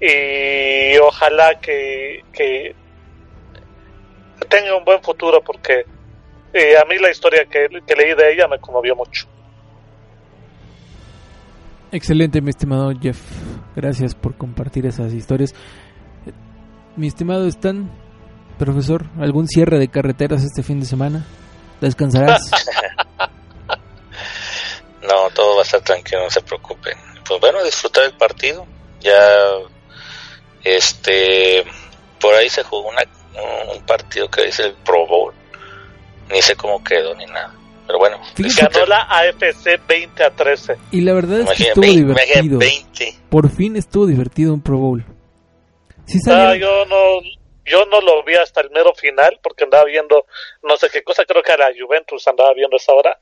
y 0.00 0.98
ojalá 0.98 1.58
que, 1.60 2.22
que 2.32 2.74
tenga 4.48 4.76
un 4.76 4.84
buen 4.84 5.02
futuro 5.02 5.40
porque 5.42 5.84
eh, 6.52 6.76
a 6.76 6.84
mí 6.84 6.98
la 6.98 7.10
historia 7.10 7.46
que, 7.50 7.68
que 7.86 7.94
leí 7.94 8.14
de 8.14 8.32
ella 8.32 8.46
me 8.48 8.58
conmovió 8.58 8.94
mucho. 8.94 9.26
Excelente, 11.92 12.40
mi 12.40 12.50
estimado 12.50 12.92
Jeff. 13.00 13.20
Gracias 13.74 14.14
por 14.14 14.36
compartir 14.36 14.86
esas 14.86 15.12
historias. 15.12 15.54
Mi 16.96 17.06
estimado 17.06 17.46
Stan, 17.46 17.90
profesor, 18.58 19.06
¿algún 19.18 19.46
cierre 19.46 19.78
de 19.78 19.88
carreteras 19.88 20.42
este 20.42 20.62
fin 20.62 20.80
de 20.80 20.86
semana? 20.86 21.26
¿Descansarás? 21.80 22.50
No, 25.46 25.52
todo 25.52 25.54
va 25.56 25.62
a 25.62 25.64
estar 25.64 25.80
tranquilo, 25.82 26.22
no 26.24 26.30
se 26.30 26.40
preocupen. 26.40 26.96
Pues 27.26 27.40
bueno, 27.40 27.62
disfrutar 27.62 28.04
el 28.04 28.12
partido. 28.12 28.66
Ya, 29.00 29.14
este, 30.64 31.64
por 32.20 32.34
ahí 32.34 32.48
se 32.48 32.62
jugó 32.62 32.88
una, 32.88 33.02
un 33.72 33.82
partido 33.86 34.28
que 34.30 34.44
dice 34.46 34.64
el 34.66 34.74
Pro 34.74 35.06
Bowl. 35.06 35.32
Ni 36.30 36.42
sé 36.42 36.56
cómo 36.56 36.82
quedó 36.82 37.14
ni 37.14 37.26
nada. 37.26 37.54
Pero 37.86 37.98
bueno, 38.00 38.20
Fíjate 38.34 38.80
Ganó 38.80 38.86
la 38.86 39.02
AFC 39.02 39.80
20 39.86 40.24
a 40.24 40.30
13. 40.30 40.76
y 40.90 41.02
la 41.02 41.12
verdad 41.12 41.40
es 41.40 41.50
que 41.50 41.68
imagínate, 41.68 41.68
estuvo 41.68 41.82
20, 41.82 42.00
imagínate, 42.00 42.42
divertido. 42.42 42.58
20. 42.58 43.18
Por 43.30 43.48
fin 43.50 43.76
estuvo 43.76 44.06
divertido 44.06 44.52
un 44.54 44.60
Pro 44.60 44.78
Bowl. 44.78 45.04
Sí 46.06 46.18
Ah, 46.26 46.30
salieron- 46.54 46.58
yo 46.60 46.84
no 46.86 47.20
yo 47.64 47.84
no 47.86 48.00
lo 48.00 48.22
vi 48.24 48.34
hasta 48.34 48.60
el 48.60 48.70
mero 48.70 48.92
final 48.94 49.38
porque 49.42 49.64
andaba 49.64 49.84
viendo 49.84 50.24
no 50.62 50.76
sé 50.76 50.88
qué 50.92 51.02
cosa, 51.02 51.24
creo 51.24 51.42
que 51.42 51.52
a 51.52 51.56
la 51.56 51.68
Juventus 51.78 52.26
andaba 52.28 52.52
viendo 52.54 52.76
esa 52.76 52.92
hora. 52.92 53.18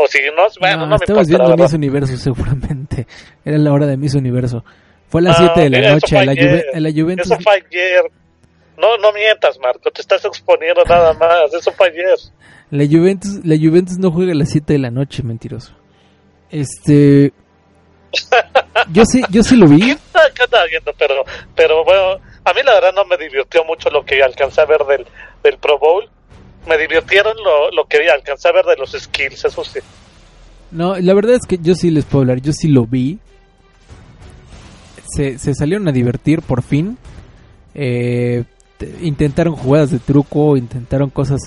O 0.00 0.06
si 0.06 0.18
no, 0.34 0.44
bueno, 0.60 0.76
no, 0.78 0.86
No, 0.86 0.90
me 0.90 0.96
estabas 0.96 1.28
importa, 1.28 1.46
viendo. 1.48 1.62
Miss 1.64 1.72
Universo 1.74 2.16
seguramente. 2.34 3.06
Era 3.44 3.58
la 3.58 3.72
hora 3.72 3.86
de 3.86 3.96
Miss 3.96 4.14
Universo. 4.14 4.64
Fue 5.08 5.20
a 5.20 5.24
las 5.24 5.40
Ah, 5.40 5.52
7 5.54 5.60
de 5.60 5.70
la 5.70 5.78
eso 5.88 5.94
noche. 5.94 6.24
la. 6.26 6.32
Juve- 6.34 6.64
la 6.80 6.90
Juventus. 6.92 7.26
Eso 7.30 7.40
fue 7.40 7.52
ayer. 7.54 8.10
No, 8.76 8.96
no 8.98 9.12
mientas, 9.12 9.58
Marco, 9.60 9.90
te 9.90 10.00
estás 10.00 10.24
exponiendo 10.24 10.84
nada 10.84 11.12
más. 11.14 11.52
Eso 11.52 11.72
fue 11.72 11.88
ayer. 11.88 12.16
La 12.70 12.84
Juventus, 12.86 13.44
la 13.44 13.56
Juventus 13.56 13.98
no 13.98 14.10
juega 14.12 14.32
a 14.32 14.34
las 14.36 14.50
7 14.50 14.72
de 14.74 14.78
la 14.78 14.90
noche, 14.90 15.22
mentiroso. 15.24 15.72
Este. 16.50 17.32
Yo 18.92 19.04
sí, 19.04 19.22
yo 19.30 19.42
sí 19.42 19.56
lo 19.56 19.66
vi. 19.66 19.80
¿Qué 19.80 19.90
está- 19.92 20.30
qué 20.34 20.44
estaba 20.44 20.64
viendo? 20.66 20.92
Pero, 20.98 21.24
pero 21.56 21.84
bueno, 21.84 22.20
a 22.44 22.52
mí 22.54 22.60
la 22.64 22.74
verdad 22.74 22.92
no 22.94 23.04
me 23.04 23.16
divirtió 23.16 23.64
mucho 23.64 23.90
lo 23.90 24.04
que 24.04 24.22
alcancé 24.22 24.60
a 24.60 24.66
ver 24.66 24.80
del, 24.84 25.06
del 25.42 25.58
Pro 25.58 25.78
Bowl. 25.78 26.08
Me 26.68 26.76
divirtieron 26.76 27.34
lo, 27.42 27.70
lo 27.70 27.86
que 27.86 28.10
alcancé 28.10 28.48
a 28.48 28.52
ver 28.52 28.64
de 28.66 28.76
los 28.76 28.92
skills, 28.92 29.44
eso 29.46 29.64
sí. 29.64 29.80
No, 30.70 30.96
la 30.98 31.14
verdad 31.14 31.36
es 31.36 31.46
que 31.46 31.58
yo 31.58 31.74
sí 31.74 31.90
les 31.90 32.04
puedo 32.04 32.22
hablar. 32.22 32.42
Yo 32.42 32.52
sí 32.52 32.68
lo 32.68 32.84
vi. 32.86 33.18
Se, 35.14 35.38
se 35.38 35.54
salieron 35.54 35.88
a 35.88 35.92
divertir 35.92 36.42
por 36.42 36.62
fin. 36.62 36.98
Eh, 37.74 38.44
te- 38.76 38.94
intentaron 39.02 39.56
jugadas 39.56 39.90
de 39.90 39.98
truco, 39.98 40.56
intentaron 40.56 41.08
cosas, 41.10 41.40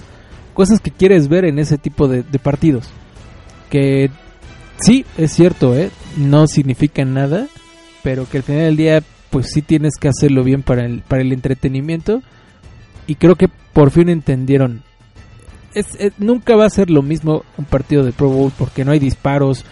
cosas 0.54 0.80
que 0.80 0.90
quieres 0.92 1.28
ver 1.28 1.45
en 1.45 1.60
ese 1.60 1.78
tipo 1.78 2.08
de, 2.08 2.24
partidos. 2.40 2.90
Que 3.70 4.10
sí, 4.80 5.06
es 5.18 5.32
cierto, 5.34 5.76
¿eh? 5.78 5.92
no 6.18 6.48
significan 6.48 7.14
nada, 7.14 7.48
pero 8.04 8.28
que 8.28 8.38
al 8.38 8.44
final 8.44 8.64
del 8.64 8.78
día, 8.78 9.04
pues 9.30 9.52
sí 9.54 9.62
tienes 9.62 9.98
que 10.00 10.08
hacerlo 10.10 10.44
bien 10.44 10.64
para 10.64 10.86
el, 10.86 11.02
para 11.02 11.22
el 11.22 11.32
entretenimiento. 11.32 12.22
Y 13.08 13.16
creo 13.16 13.36
que 13.36 13.50
por 13.74 13.92
fin 13.92 14.10
entendieron. 14.10 14.84
Es, 15.74 15.95
es- 16.00 16.14
nunca 16.17 16.56
va 16.56 16.66
a 16.66 16.69
ser 16.69 16.90
lo 16.90 17.01
mismo 17.01 17.43
un 17.58 17.66
partido 17.66 18.03
de 18.03 18.11
Pro 18.11 18.30
Bowl 18.30 18.51
porque 18.58 18.83
no 18.83 18.91
hay 18.91 19.00
disparos, 19.00 19.64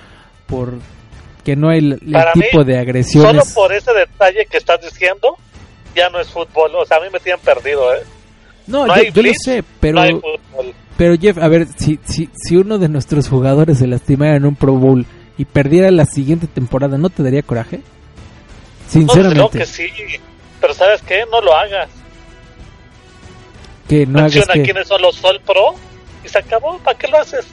porque 0.47 1.55
no 1.55 1.69
hay 1.69 1.79
el, 1.79 1.93
el 1.93 2.11
Para 2.11 2.33
mí, 2.35 2.41
tipo 2.43 2.63
de 2.63 2.73
Solo 2.73 2.81
agresiones. 2.81 3.53
por 3.53 3.73
ese 3.73 3.93
detalle 3.93 4.45
que 4.49 4.57
estás 4.57 4.79
diciendo, 4.81 5.35
ya 5.95 6.09
no 6.09 6.19
es 6.19 6.29
fútbol. 6.29 6.71
O 6.75 6.85
sea, 6.85 6.97
a 6.97 7.01
mí 7.01 7.07
me 7.11 7.19
tienen 7.19 7.41
perdido, 7.41 7.93
¿eh? 7.93 7.99
No, 8.67 8.85
no 8.85 8.95
yo, 8.97 9.03
yo 9.11 9.21
lo 9.23 9.31
sé, 9.43 9.63
pero, 9.79 10.05
No 10.05 10.21
pero 10.97 11.15
Jeff, 11.17 11.37
a 11.39 11.47
ver, 11.47 11.67
si, 11.77 11.99
si, 12.05 12.29
si 12.35 12.55
uno 12.55 12.77
de 12.77 12.87
nuestros 12.87 13.27
jugadores 13.27 13.79
se 13.79 13.87
lastimara 13.87 14.35
en 14.35 14.45
un 14.45 14.55
Pro 14.55 14.73
Bowl 14.73 15.05
y 15.37 15.45
perdiera 15.45 15.89
la 15.91 16.05
siguiente 16.05 16.45
temporada, 16.47 16.97
¿no 16.97 17.09
te 17.09 17.23
daría 17.23 17.41
coraje? 17.41 17.77
No, 17.77 17.81
desde 19.01 19.05
luego 19.05 19.13
Sinceramente, 19.51 19.59
que 19.59 19.65
sí. 19.65 19.87
Pero 20.61 20.73
¿sabes 20.73 21.01
qué? 21.03 21.23
No 21.31 21.41
lo 21.41 21.55
hagas. 21.55 21.89
que 23.87 24.05
no 24.05 24.19
hagas 24.19 24.45
que... 24.53 24.61
quiénes 24.63 24.87
son 24.87 25.01
los 25.01 25.15
Sol 25.15 25.39
Pro 25.45 25.73
y 26.30 26.32
se 26.32 26.38
acabó. 26.40 26.77
¿Para 26.80 26.98
qué 26.98 27.08
lo 27.08 27.17
haces? 27.19 27.45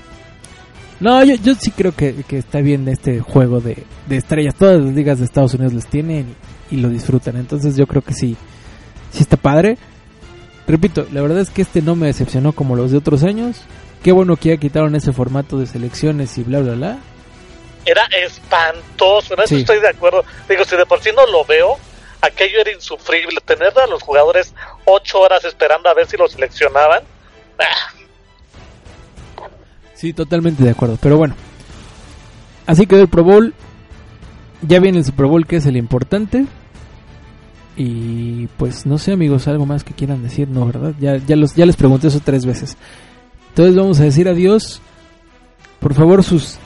No, 1.01 1.23
yo, 1.25 1.35
yo 1.37 1.55
sí 1.55 1.71
creo 1.71 1.95
que, 1.95 2.15
que 2.27 2.39
está 2.39 2.61
bien 2.61 2.89
este 2.89 3.21
juego 3.21 3.61
de, 3.61 3.85
de 4.07 4.17
estrellas. 4.17 4.55
Todas 4.55 4.81
las 4.81 4.95
ligas 4.95 5.19
de 5.19 5.25
Estados 5.27 5.55
Unidos 5.55 5.75
los 5.75 5.87
tienen 5.87 6.35
y, 6.71 6.77
y 6.77 6.81
lo 6.81 6.89
disfrutan. 6.89 7.37
Entonces 7.37 7.77
yo 7.77 7.87
creo 7.87 8.03
que 8.03 8.15
sí, 8.15 8.37
sí 9.13 9.23
está 9.23 9.37
padre. 9.37 9.77
repito, 10.67 11.07
la 11.13 11.21
verdad 11.21 11.41
es 11.41 11.51
que 11.51 11.63
este 11.63 11.83
no 11.83 11.97
me 11.97 12.07
decepcionó 12.07 12.53
como 12.53 12.77
los 12.77 12.91
de 12.93 12.99
otros 12.99 13.25
años. 13.25 13.61
Qué 14.03 14.13
bueno 14.13 14.37
que 14.37 14.51
ya 14.51 14.57
quitaron 14.57 14.95
ese 14.95 15.13
formato 15.13 15.59
de 15.59 15.67
selecciones 15.67 16.39
y 16.39 16.45
bla, 16.45 16.61
bla, 16.61 16.73
bla. 16.75 16.99
Era 17.85 18.05
espantoso, 18.25 19.35
en 19.35 19.41
eso 19.41 19.55
Sí. 19.55 19.61
estoy 19.61 19.81
de 19.81 19.89
acuerdo. 19.89 20.25
Digo, 20.49 20.65
si 20.65 20.77
de 20.77 20.87
por 20.87 21.01
sí 21.03 21.11
no 21.15 21.27
lo 21.27 21.45
veo, 21.45 21.77
aquello 22.23 22.61
era 22.61 22.73
insufrible. 22.73 23.39
Tener 23.45 23.79
a 23.79 23.87
los 23.87 24.03
jugadores 24.03 24.55
ocho 24.87 25.21
horas 25.21 25.45
esperando 25.45 25.89
a 25.91 25.95
ver 25.95 26.07
si 26.07 26.17
lo 26.17 26.27
seleccionaban. 26.27 27.03
ah, 27.59 27.93
Sí, 29.97 30.13
totalmente 30.13 30.63
de 30.63 30.71
acuerdo. 30.71 30.99
Pero 31.01 31.17
bueno, 31.17 31.35
así 32.67 32.87
quedó 32.87 33.01
el 33.01 33.09
Pro 33.09 33.25
Bowl. 33.25 33.55
Ya 34.63 34.79
viene 34.79 34.99
el 34.99 35.05
Super 35.05 35.27
Bowl, 35.27 35.47
que 35.47 35.57
es 35.57 35.67
el 35.67 35.77
importante. 35.77 36.47
Y 37.77 38.47
pues 38.59 38.87
no 38.87 38.99
sé, 38.99 39.13
amigos, 39.13 39.49
algo 39.49 39.67
más 39.67 39.85
que 39.85 39.95
quieran 39.95 40.23
decir, 40.23 40.49
¿no? 40.49 40.67
¿Verdad? 40.67 40.95
Ya, 41.01 41.17
ya, 41.17 41.37
los, 41.37 41.55
ya 41.55 41.67
les 41.67 41.77
pregunté 41.77 42.09
eso 42.09 42.21
tres 42.23 42.45
veces. 42.45 42.77
Entonces 43.49 43.75
vamos 43.75 43.99
a 44.01 44.05
decir 44.05 44.29
adiós. 44.29 44.83
Por 45.81 45.95
favor, 45.95 46.23
sus 46.23 46.59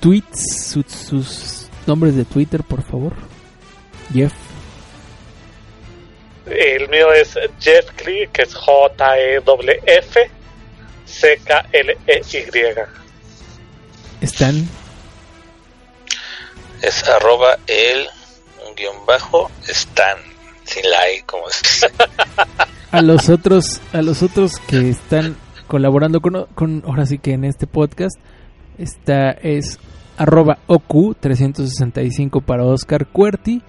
tweets, 0.00 0.70
sus, 0.70 1.68
nombres 1.86 2.14
de 2.14 2.24
Twitter, 2.24 2.62
por 2.62 2.82
favor. 2.82 3.14
Jeff. 4.12 4.32
El 6.46 6.88
mío 6.88 7.12
es 7.12 7.36
Jeff 7.58 7.90
Clee, 7.96 8.28
que 8.32 8.42
es 8.42 8.54
J-E-F 8.54 10.30
C-K-L-E-Y. 11.12 12.42
Están. 14.20 14.68
Es 16.80 17.08
arroba 17.08 17.58
el 17.66 18.08
un 18.66 18.74
guion 18.74 19.06
bajo 19.06 19.50
Stan. 19.68 20.18
Sin 20.64 20.88
la 20.88 21.10
I, 21.10 21.22
como 21.22 21.48
es. 21.48 21.86
a 22.90 23.02
los 23.02 23.28
otros 23.28 23.80
a 23.92 24.00
los 24.00 24.22
otros 24.22 24.58
que 24.66 24.88
están 24.88 25.36
colaborando 25.66 26.20
con, 26.20 26.46
con 26.54 26.82
ahora 26.86 27.04
sí 27.04 27.18
que 27.18 27.32
en 27.32 27.44
este 27.44 27.66
podcast 27.66 28.16
esta 28.78 29.32
es 29.32 29.78
arroba 30.16 30.58
oku 30.66 31.14
365 31.18 32.42
para 32.42 32.64
Oscar 32.64 33.06
Cuerti 33.06 33.62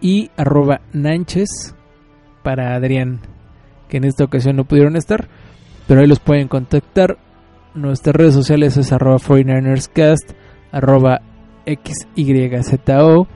y 0.00 0.30
arroba 0.36 0.80
Nanches 0.92 1.74
para 2.42 2.74
Adrián 2.74 3.20
que 3.88 3.98
en 3.98 4.04
esta 4.04 4.24
ocasión 4.24 4.56
no 4.56 4.64
pudieron 4.64 4.96
estar 4.96 5.28
pero 5.90 6.02
ahí 6.02 6.06
los 6.06 6.20
pueden 6.20 6.46
contactar 6.46 7.18
nuestras 7.74 8.14
redes 8.14 8.32
sociales 8.32 8.76
es 8.76 8.92
arroba 8.92 9.18
49erscast 9.18 10.36
arroba 10.70 11.20
xyzo 11.66 13.26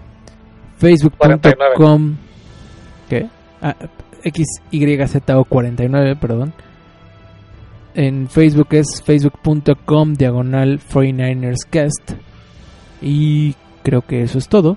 facebook.com 0.77 2.15
¿Qué? 3.09 3.27
Ah, 3.61 3.75
XYZO49, 4.23 6.17
perdón. 6.17 6.53
En 7.93 8.29
Facebook 8.29 8.69
es 8.71 9.03
facebook.com 9.03 10.15
diagonal 10.15 10.79
49erscast. 10.79 12.15
Y 13.03 13.57
creo 13.83 14.03
que 14.03 14.23
eso 14.23 14.39
es 14.39 14.49
todo. 14.49 14.77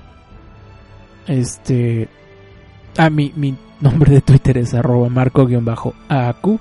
Este. 1.27 2.09
Ah, 2.97 3.11
mi, 3.11 3.31
mi 3.35 3.55
nombre 3.81 4.11
de 4.13 4.21
Twitter 4.21 4.57
es 4.57 4.73
arroba 4.73 5.09
marco-aq. 5.09 6.59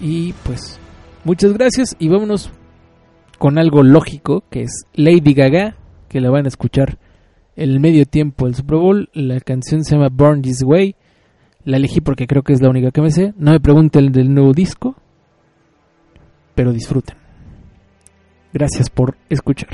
Y 0.00 0.32
pues, 0.44 0.78
muchas 1.24 1.52
gracias. 1.52 1.96
Y 1.98 2.08
vámonos 2.08 2.50
con 3.38 3.58
algo 3.58 3.82
lógico 3.82 4.44
que 4.50 4.62
es 4.62 4.84
Lady 4.94 5.34
Gaga, 5.34 5.76
que 6.08 6.20
la 6.20 6.30
van 6.30 6.44
a 6.44 6.48
escuchar 6.48 6.98
el 7.56 7.80
medio 7.80 8.06
tiempo 8.06 8.46
del 8.46 8.54
Super 8.54 8.76
Bowl. 8.76 9.10
La 9.12 9.40
canción 9.40 9.84
se 9.84 9.96
llama 9.96 10.08
Born 10.10 10.42
This 10.42 10.62
Way. 10.62 10.94
La 11.64 11.76
elegí 11.76 12.00
porque 12.00 12.26
creo 12.26 12.42
que 12.42 12.52
es 12.52 12.62
la 12.62 12.70
única 12.70 12.90
que 12.90 13.02
me 13.02 13.10
sé. 13.10 13.34
No 13.36 13.52
me 13.52 13.60
pregunten 13.60 14.12
del 14.12 14.32
nuevo 14.32 14.52
disco, 14.52 14.96
pero 16.54 16.72
disfruten. 16.72 17.16
Gracias 18.52 18.88
por 18.88 19.16
escuchar. 19.28 19.70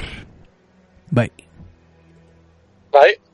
Bye. 1.11 1.33
Bye. 2.91 3.34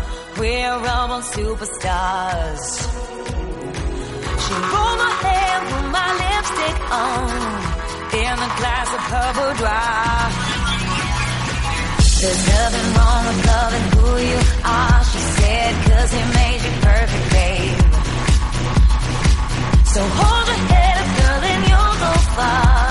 superstars. 1.35 2.63
She 4.43 4.53
rolled 4.71 4.97
my 5.03 5.13
hair, 5.23 5.55
put 5.71 5.85
my 5.97 6.09
lipstick 6.21 6.77
on, 6.91 7.29
in 8.21 8.35
a 8.47 8.51
glass 8.59 8.89
of 8.97 9.03
her 9.11 9.29
boudoir. 9.37 10.11
There's 12.21 12.43
nothing 12.55 12.87
wrong 12.95 13.21
with 13.27 13.39
loving 13.47 13.87
who 13.95 14.09
you 14.31 14.39
are, 14.63 15.03
she 15.11 15.21
said, 15.39 15.71
cause 15.87 16.11
he 16.17 16.23
made 16.39 16.61
you 16.65 16.73
perfect, 16.87 17.27
babe. 17.35 17.79
So 19.93 20.01
hold 20.19 20.45
your 20.51 20.61
head 20.71 20.95
up, 21.01 21.09
girl, 21.17 21.41
and 21.51 21.61
you'll 21.69 21.97
go 22.05 22.11
far. 22.35 22.90